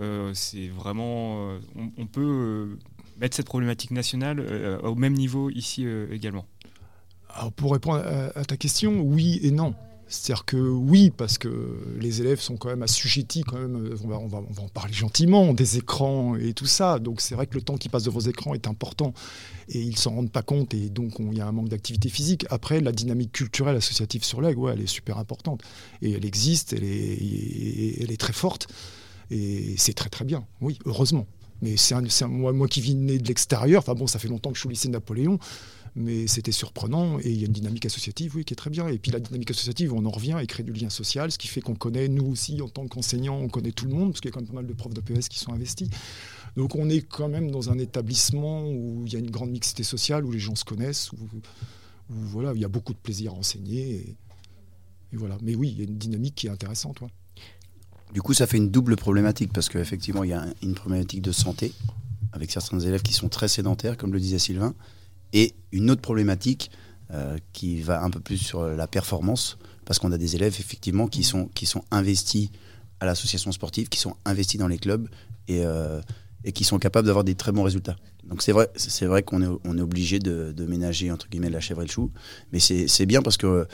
euh, 0.00 0.32
c'est 0.34 0.68
vraiment 0.68 1.50
euh, 1.50 1.58
on, 1.96 2.06
peut 2.06 2.20
euh, 2.20 2.78
mettre 3.18 3.36
cette 3.36 3.46
problématique 3.46 3.90
nationale 3.90 4.40
euh, 4.40 4.78
au 4.80 4.94
même 4.94 5.14
niveau 5.14 5.50
ici 5.50 5.84
euh, 5.86 6.06
également 6.12 6.46
pour 7.56 7.72
répondre 7.72 7.98
à, 8.36 8.44
ta 8.44 8.56
question, 8.56 9.00
oui 9.00 9.40
et 9.42 9.50
non. 9.50 9.74
C'est-à-dire 10.06 10.44
que 10.44 10.56
oui, 10.56 11.10
parce 11.10 11.38
que 11.38 11.80
les 11.98 12.20
élèves 12.20 12.38
sont 12.38 12.56
quand 12.56 12.68
même 12.68 12.82
assujettis, 12.82 13.42
quand 13.42 13.58
même, 13.58 13.76
euh, 13.76 13.96
on 14.04 14.08
va, 14.08 14.18
on 14.18 14.26
va, 14.26 14.38
on 14.48 14.52
va 14.52 14.62
en 14.62 14.68
parler 14.68 14.92
gentiment, 14.92 15.54
des 15.54 15.78
écrans 15.78 16.36
et 16.36 16.52
tout 16.52 16.66
ça. 16.66 16.98
Donc 16.98 17.20
c'est 17.20 17.34
vrai 17.34 17.46
que 17.46 17.54
le 17.54 17.62
temps 17.62 17.76
qu'ils 17.76 17.90
passent 17.90 18.04
devant 18.04 18.18
vos 18.20 18.28
écrans 18.28 18.54
est 18.54 18.68
important 18.68 19.14
et 19.68 19.80
ils 19.80 19.96
s'en 19.96 20.14
rendent 20.14 20.30
pas 20.30 20.42
compte 20.42 20.74
et 20.74 20.90
donc 20.90 21.18
on- 21.20 21.32
il 21.32 21.38
y 21.38 21.40
a 21.40 21.46
un 21.46 21.52
manque 21.52 21.70
d'activité 21.70 22.08
physique. 22.08 22.46
Après, 22.50 22.80
la 22.80 22.92
dynamique 22.92 23.32
culturelle 23.32 23.76
associative 23.76 24.24
sur 24.24 24.40
l'aigle, 24.40 24.60
elle 24.72 24.82
est 24.82 24.86
super 24.86 25.18
importante 25.18 25.62
et 26.02 26.12
elle 26.12 26.26
existe, 26.26 26.74
elle 26.74 26.84
est 26.84 28.20
très 28.20 28.34
forte 28.34 28.68
et 29.30 29.74
c'est 29.78 29.94
très 29.94 30.10
très 30.10 30.24
bien. 30.24 30.46
Oui, 30.60 30.78
heureusement. 30.84 31.26
Mais 31.62 31.76
c'est 31.76 31.94
moi, 32.26 32.52
moi 32.52 32.68
qui 32.68 32.80
vis 32.80 32.94
de 32.94 33.26
l'extérieur, 33.26 33.80
enfin 33.80 33.94
bon, 33.94 34.06
ça 34.06 34.18
fait 34.18 34.28
longtemps 34.28 34.50
que 34.50 34.56
je 34.56 34.60
suis 34.60 34.66
au 34.66 34.70
lycée 34.70 34.88
de 34.88 34.92
Napoléon, 34.92 35.38
mais 35.96 36.26
c'était 36.26 36.52
surprenant 36.52 37.18
et 37.20 37.30
il 37.30 37.38
y 37.38 37.42
a 37.42 37.46
une 37.46 37.52
dynamique 37.52 37.86
associative, 37.86 38.36
oui, 38.36 38.44
qui 38.44 38.52
est 38.52 38.56
très 38.56 38.70
bien. 38.70 38.88
Et 38.88 38.98
puis 38.98 39.12
la 39.12 39.20
dynamique 39.20 39.50
associative, 39.50 39.92
on 39.92 40.04
en 40.04 40.10
revient 40.10 40.36
et 40.42 40.46
crée 40.46 40.62
du 40.62 40.72
lien 40.72 40.90
social, 40.90 41.30
ce 41.30 41.38
qui 41.38 41.46
fait 41.48 41.60
qu'on 41.60 41.76
connaît, 41.76 42.08
nous 42.08 42.26
aussi, 42.26 42.60
en 42.60 42.68
tant 42.68 42.86
qu'enseignants, 42.86 43.36
on 43.38 43.48
connaît 43.48 43.72
tout 43.72 43.86
le 43.86 43.94
monde, 43.94 44.10
parce 44.10 44.20
qu'il 44.20 44.30
y 44.30 44.32
a 44.32 44.34
quand 44.34 44.40
même 44.40 44.48
pas 44.48 44.54
mal 44.54 44.66
de 44.66 44.72
profs 44.72 44.94
d'EPS 44.94 45.28
qui 45.28 45.38
sont 45.38 45.52
investis. 45.52 45.88
Donc 46.56 46.74
on 46.74 46.88
est 46.88 47.00
quand 47.00 47.28
même 47.28 47.50
dans 47.50 47.70
un 47.70 47.78
établissement 47.78 48.68
où 48.68 49.04
il 49.06 49.12
y 49.12 49.16
a 49.16 49.18
une 49.18 49.30
grande 49.30 49.50
mixité 49.50 49.84
sociale, 49.84 50.24
où 50.24 50.32
les 50.32 50.40
gens 50.40 50.54
se 50.54 50.64
connaissent, 50.64 51.12
où, 51.12 51.18
voilà, 52.08 52.52
il 52.54 52.60
y 52.60 52.64
a 52.64 52.68
beaucoup 52.68 52.92
de 52.92 52.98
plaisir 52.98 53.32
à 53.32 53.36
enseigner. 53.36 53.94
Et, 53.94 54.16
et 55.12 55.16
voilà. 55.16 55.38
Mais 55.42 55.54
oui, 55.54 55.70
il 55.70 55.78
y 55.78 55.80
a 55.80 55.84
une 55.84 55.98
dynamique 55.98 56.34
qui 56.34 56.48
est 56.48 56.50
intéressante. 56.50 57.00
ouais. 57.00 57.08
Du 58.12 58.22
coup, 58.22 58.34
ça 58.34 58.46
fait 58.46 58.56
une 58.56 58.70
double 58.70 58.96
problématique 58.96 59.52
parce 59.52 59.68
qu'effectivement, 59.68 60.24
il 60.24 60.30
y 60.30 60.32
a 60.32 60.42
un- 60.42 60.52
une 60.62 60.74
problématique 60.74 61.22
de 61.22 61.32
santé 61.32 61.72
avec 62.32 62.50
certains 62.50 62.80
élèves 62.80 63.02
qui 63.02 63.12
sont 63.12 63.28
très 63.28 63.48
sédentaires, 63.48 63.96
comme 63.96 64.12
le 64.12 64.20
disait 64.20 64.38
Sylvain, 64.38 64.74
et 65.32 65.54
une 65.72 65.90
autre 65.90 66.02
problématique 66.02 66.70
euh, 67.10 67.36
qui 67.52 67.80
va 67.80 68.02
un 68.02 68.10
peu 68.10 68.20
plus 68.20 68.38
sur 68.38 68.64
la 68.64 68.86
performance 68.86 69.58
parce 69.84 69.98
qu'on 69.98 70.12
a 70.12 70.18
des 70.18 70.36
élèves 70.36 70.56
effectivement 70.58 71.06
qui 71.06 71.22
sont, 71.22 71.46
qui 71.54 71.66
sont 71.66 71.84
investis 71.90 72.50
à 73.00 73.06
l'association 73.06 73.52
sportive, 73.52 73.88
qui 73.88 73.98
sont 73.98 74.16
investis 74.24 74.58
dans 74.58 74.68
les 74.68 74.78
clubs 74.78 75.08
et, 75.48 75.64
euh, 75.64 76.00
et 76.44 76.52
qui 76.52 76.64
sont 76.64 76.78
capables 76.78 77.06
d'avoir 77.06 77.24
des 77.24 77.34
très 77.34 77.52
bons 77.52 77.62
résultats. 77.62 77.96
Donc 78.24 78.42
c'est 78.42 78.52
vrai, 78.52 78.70
c'est 78.76 79.06
vrai 79.06 79.22
qu'on 79.22 79.42
est, 79.42 79.58
on 79.64 79.76
est 79.76 79.82
obligé 79.82 80.18
de, 80.18 80.54
ménager 80.66 81.10
entre 81.10 81.28
guillemets 81.28 81.50
la 81.50 81.60
chèvre 81.60 81.82
et 81.82 81.86
le 81.86 81.90
chou, 81.90 82.10
mais 82.52 82.58
c'est 82.58 82.88
c'est 82.88 83.04
bien 83.06 83.20
parce 83.20 83.36
que 83.36 83.66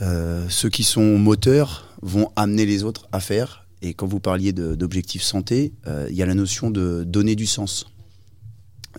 euh, 0.00 0.46
ceux 0.48 0.70
qui 0.70 0.84
sont 0.84 1.18
moteurs 1.18 1.85
vont 2.02 2.30
amener 2.36 2.66
les 2.66 2.84
autres 2.84 3.08
à 3.12 3.20
faire. 3.20 3.66
Et 3.82 3.94
quand 3.94 4.06
vous 4.06 4.20
parliez 4.20 4.52
d'objectifs 4.52 5.22
santé, 5.22 5.72
euh, 5.86 6.06
il 6.10 6.16
y 6.16 6.22
a 6.22 6.26
la 6.26 6.34
notion 6.34 6.70
de 6.70 7.04
donner 7.04 7.36
du 7.36 7.46
sens. 7.46 7.86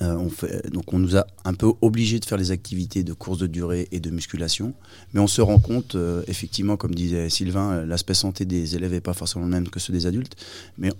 Euh, 0.03 0.15
on 0.15 0.29
donc 0.69 0.93
on 0.93 0.99
nous 0.99 1.17
a 1.17 1.25
un 1.43 1.55
peu 1.55 1.73
obligés 1.81 2.19
de 2.19 2.25
faire 2.25 2.37
les 2.37 2.51
activités 2.51 3.03
de 3.03 3.13
course 3.13 3.39
de 3.39 3.47
durée 3.47 3.87
et 3.91 3.99
de 3.99 4.11
musculation, 4.11 4.75
mais 5.13 5.19
on 5.19 5.27
se 5.27 5.41
rend 5.41 5.57
compte, 5.57 5.95
euh, 5.95 6.21
effectivement, 6.27 6.77
comme 6.77 6.93
disait 6.93 7.29
Sylvain, 7.29 7.83
l'aspect 7.83 8.13
santé 8.13 8.45
des 8.45 8.75
élèves 8.75 8.91
n'est 8.91 9.01
pas 9.01 9.13
forcément 9.13 9.45
le 9.45 9.49
même 9.49 9.69
que 9.69 9.79
ceux 9.79 9.91
des 9.91 10.05
adultes, 10.05 10.35
mais 10.77 10.91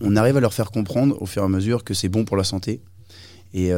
on 0.00 0.14
arrive 0.14 0.36
à 0.36 0.40
leur 0.40 0.54
faire 0.54 0.70
comprendre 0.70 1.20
au 1.20 1.26
fur 1.26 1.42
et 1.42 1.44
à 1.44 1.48
mesure 1.48 1.82
que 1.82 1.94
c'est 1.94 2.08
bon 2.08 2.24
pour 2.24 2.36
la 2.36 2.44
santé, 2.44 2.80
et 3.54 3.72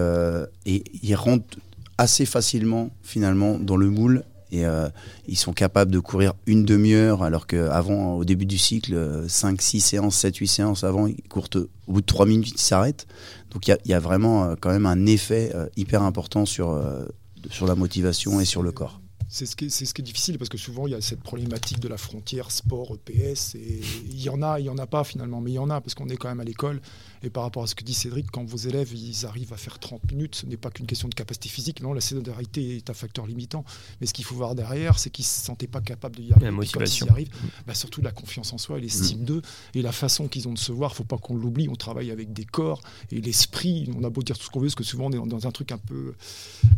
ils 0.66 1.14
rentrent 1.14 1.58
assez 1.96 2.26
facilement 2.26 2.90
finalement 3.02 3.58
dans 3.58 3.76
le 3.76 3.88
moule 3.88 4.24
et 4.54 4.64
euh, 4.64 4.88
ils 5.26 5.36
sont 5.38 5.52
capables 5.52 5.90
de 5.90 5.98
courir 5.98 6.34
une 6.46 6.64
demi-heure 6.64 7.22
alors 7.22 7.46
qu'avant 7.46 8.14
au 8.14 8.24
début 8.24 8.46
du 8.46 8.58
cycle 8.58 9.24
5, 9.28 9.60
6 9.60 9.80
séances, 9.80 10.16
7, 10.16 10.36
8 10.36 10.46
séances 10.48 10.84
avant 10.84 11.06
ils 11.06 11.22
courent 11.28 11.48
au 11.86 11.92
bout 11.92 12.00
de 12.00 12.06
3 12.06 12.26
minutes 12.26 12.52
ils 12.52 12.58
s'arrêtent. 12.60 13.06
Donc 13.50 13.66
il 13.68 13.76
y 13.84 13.92
a- 13.94 14.00
vraiment 14.00 14.44
euh, 14.44 14.54
quand 14.60 14.70
même 14.70 14.86
un 14.86 15.06
effet 15.06 15.52
euh, 15.54 15.66
hyper 15.76 16.02
important 16.02 16.44
sur, 16.46 16.70
euh, 16.70 17.04
sur 17.50 17.66
la 17.66 17.74
motivation 17.74 18.40
et 18.40 18.44
sur 18.44 18.62
le 18.62 18.72
corps. 18.72 19.00
C'est 19.28 19.46
ce, 19.46 19.56
qui 19.56 19.64
est, 19.64 19.68
c'est 19.70 19.84
ce 19.84 19.94
qui 19.94 20.02
est 20.02 20.04
difficile 20.04 20.38
parce 20.38 20.48
que 20.50 20.58
souvent 20.58 20.86
il 20.86 20.92
y 20.92 20.94
a 20.94 21.00
cette 21.00 21.20
problématique 21.22 21.80
de 21.80 21.88
la 21.88 21.96
frontière 21.96 22.50
sport 22.52 22.94
EPS 22.94 23.56
et 23.56 23.80
il 24.10 24.20
y 24.22 24.28
en 24.28 24.42
a, 24.42 24.60
il 24.60 24.66
y 24.66 24.68
en 24.68 24.78
a 24.78 24.86
pas 24.86 25.02
finalement, 25.02 25.40
mais 25.40 25.50
il 25.50 25.54
y 25.54 25.58
en 25.58 25.70
a 25.70 25.80
parce 25.80 25.94
qu'on 25.94 26.08
est 26.08 26.16
quand 26.16 26.28
même 26.28 26.40
à 26.40 26.44
l'école 26.44 26.80
et 27.24 27.30
par 27.30 27.42
rapport 27.44 27.62
à 27.62 27.66
ce 27.66 27.74
que 27.74 27.82
dit 27.84 27.94
Cédric, 27.94 28.30
quand 28.30 28.44
vos 28.44 28.56
élèves 28.56 28.92
ils 28.94 29.26
arrivent 29.26 29.52
à 29.52 29.56
faire 29.56 29.78
30 29.78 30.12
minutes, 30.12 30.34
ce 30.36 30.46
n'est 30.46 30.56
pas 30.56 30.70
qu'une 30.70 30.86
question 30.86 31.08
de 31.08 31.14
capacité 31.14 31.48
physique, 31.48 31.80
non, 31.82 31.92
la 31.92 32.00
sédentarité 32.00 32.76
est 32.76 32.90
un 32.90 32.94
facteur 32.94 33.26
limitant, 33.26 33.64
mais 34.00 34.06
ce 34.06 34.12
qu'il 34.12 34.24
faut 34.24 34.34
voir 34.34 34.54
derrière, 34.54 34.98
c'est 34.98 35.10
qu'ils 35.10 35.24
se 35.24 35.40
sentaient 35.44 35.66
pas 35.66 35.80
capables 35.80 36.16
de 36.16 36.22
y 36.22 36.32
arriver. 36.32 36.44
La 36.46 36.50
quand 36.50 36.56
motivation. 36.56 37.06
ils 37.06 37.08
y 37.08 37.12
arrivent, 37.12 37.30
bah, 37.66 37.74
surtout 37.74 38.02
la 38.02 38.12
confiance 38.12 38.52
en 38.52 38.58
soi 38.58 38.78
et 38.78 38.80
l'estime 38.82 39.24
d'eux. 39.24 39.42
Et 39.74 39.82
la 39.82 39.92
façon 39.92 40.28
qu'ils 40.28 40.46
ont 40.48 40.52
de 40.52 40.58
se 40.58 40.72
voir, 40.72 40.94
faut 40.94 41.04
pas 41.04 41.18
qu'on 41.18 41.34
l'oublie, 41.36 41.68
on 41.68 41.76
travaille 41.76 42.10
avec 42.10 42.32
des 42.32 42.44
corps 42.44 42.80
et 43.10 43.20
l'esprit, 43.20 43.88
on 43.96 44.04
a 44.04 44.10
beau 44.10 44.22
dire 44.22 44.38
tout 44.38 44.44
ce 44.44 44.50
qu'on 44.50 44.60
veut, 44.60 44.66
parce 44.66 44.74
que 44.74 44.84
souvent 44.84 45.06
on 45.06 45.12
est 45.12 45.28
dans- 45.28 45.46
un 45.46 45.50
truc 45.52 45.72
un 45.72 45.78
peu 45.78 46.14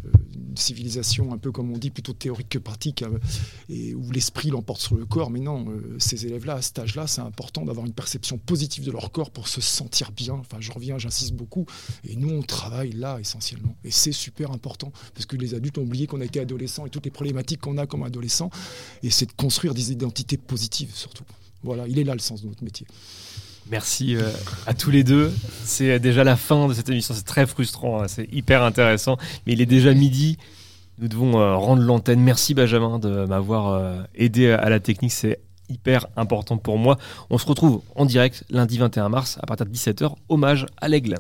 euh, 0.06 0.10
une 0.35 0.56
civilisation 0.56 1.32
un 1.32 1.39
peu 1.39 1.52
comme 1.52 1.70
on 1.73 1.78
dit 1.78 1.90
plutôt 1.90 2.12
théorique 2.12 2.48
que 2.48 2.59
pratique 2.59 3.02
euh, 3.02 3.18
et 3.68 3.94
où 3.94 4.10
l'esprit 4.10 4.51
l'emporte 4.51 4.81
sur 4.81 4.97
le 4.97 5.05
corps. 5.06 5.31
Mais 5.31 5.40
non 5.40 5.66
euh, 5.70 5.97
ces 5.98 6.27
élèves 6.27 6.47
là 6.47 6.55
à 6.55 6.62
cet 6.62 6.78
âge 6.78 6.94
là 6.97 7.06
c'est 7.06 7.20
important 7.20 7.64
d'avoir 7.64 7.86
une 7.86 7.93
perception 7.93 8.39
positive 8.39 8.85
de 8.85 8.90
leur 8.93 9.10
corps 9.12 9.31
pour 9.31 9.48
se 9.48 9.60
sentir 9.60 10.12
bien 10.12 10.35
enfin 10.40 10.58
je 10.60 10.72
reviens 10.72 10.98
j'insiste 10.98 11.32
beaucoup 11.34 11.66
et 12.08 12.16
nous 12.16 12.30
on 12.30 12.42
travaille 12.42 12.92
là 12.92 13.18
essentiellement 13.20 13.76
et 13.84 13.90
c'est 13.90 14.12
super 14.12 14.50
important 14.50 14.92
parce 15.14 15.26
que 15.26 15.36
les 15.36 15.54
adultes 15.54 15.78
ont 15.78 15.82
oublié 15.82 16.06
qu'on 16.06 16.20
a 16.20 16.24
été 16.24 16.40
adolescents 16.40 16.86
et 16.86 16.90
toutes 16.90 17.04
les 17.04 17.10
problématiques 17.10 17.60
qu'on 17.60 17.78
a 17.78 17.86
comme 17.86 18.02
adolescents 18.02 18.50
et 19.02 19.10
c'est 19.10 19.26
de 19.26 19.32
construire 19.32 19.74
des 19.74 19.92
identités 19.92 20.36
positives 20.36 20.90
surtout 20.94 21.24
voilà 21.62 21.86
il 21.88 21.98
est 21.98 22.04
là 22.04 22.14
le 22.14 22.20
sens 22.20 22.42
de 22.42 22.48
notre 22.48 22.64
métier 22.64 22.86
Merci 23.68 24.16
euh, 24.16 24.30
à 24.66 24.74
tous 24.74 24.90
les 24.90 25.02
deux. 25.02 25.32
C'est 25.64 25.98
déjà 25.98 26.22
la 26.22 26.36
fin 26.36 26.68
de 26.68 26.74
cette 26.74 26.88
émission. 26.88 27.14
C'est 27.14 27.24
très 27.24 27.46
frustrant. 27.46 28.02
hein. 28.02 28.08
C'est 28.08 28.32
hyper 28.32 28.62
intéressant. 28.62 29.16
Mais 29.46 29.54
il 29.54 29.60
est 29.60 29.66
déjà 29.66 29.92
midi. 29.92 30.38
Nous 30.98 31.08
devons 31.08 31.40
euh, 31.40 31.56
rendre 31.56 31.82
l'antenne. 31.82 32.20
Merci 32.20 32.54
Benjamin 32.54 32.98
de 32.98 33.26
m'avoir 33.26 33.68
euh, 33.68 34.02
aidé 34.14 34.50
à 34.50 34.68
la 34.70 34.78
technique. 34.78 35.12
C'est 35.12 35.40
hyper 35.68 36.06
important 36.16 36.59
pour 36.59 36.78
moi. 36.78 36.98
On 37.30 37.38
se 37.38 37.47
retrouve 37.47 37.82
en 37.94 38.05
direct 38.05 38.44
lundi 38.51 38.78
21 38.78 39.09
mars 39.09 39.38
à 39.43 39.47
partir 39.47 39.66
de 39.66 39.72
17h. 39.72 40.14
Hommage 40.28 40.66
à 40.80 40.88
l'aigle. 40.88 41.16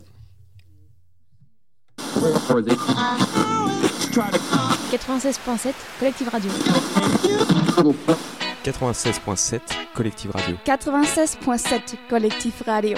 96.7 4.90 5.72
Collective 5.98 6.28
Radio. 6.28 6.50
96.7 8.64 9.60
Collective 9.94 10.30
Radio. 10.30 10.56
96.7 10.64 11.96
Collectif 12.08 12.62
Radio. 12.64 12.96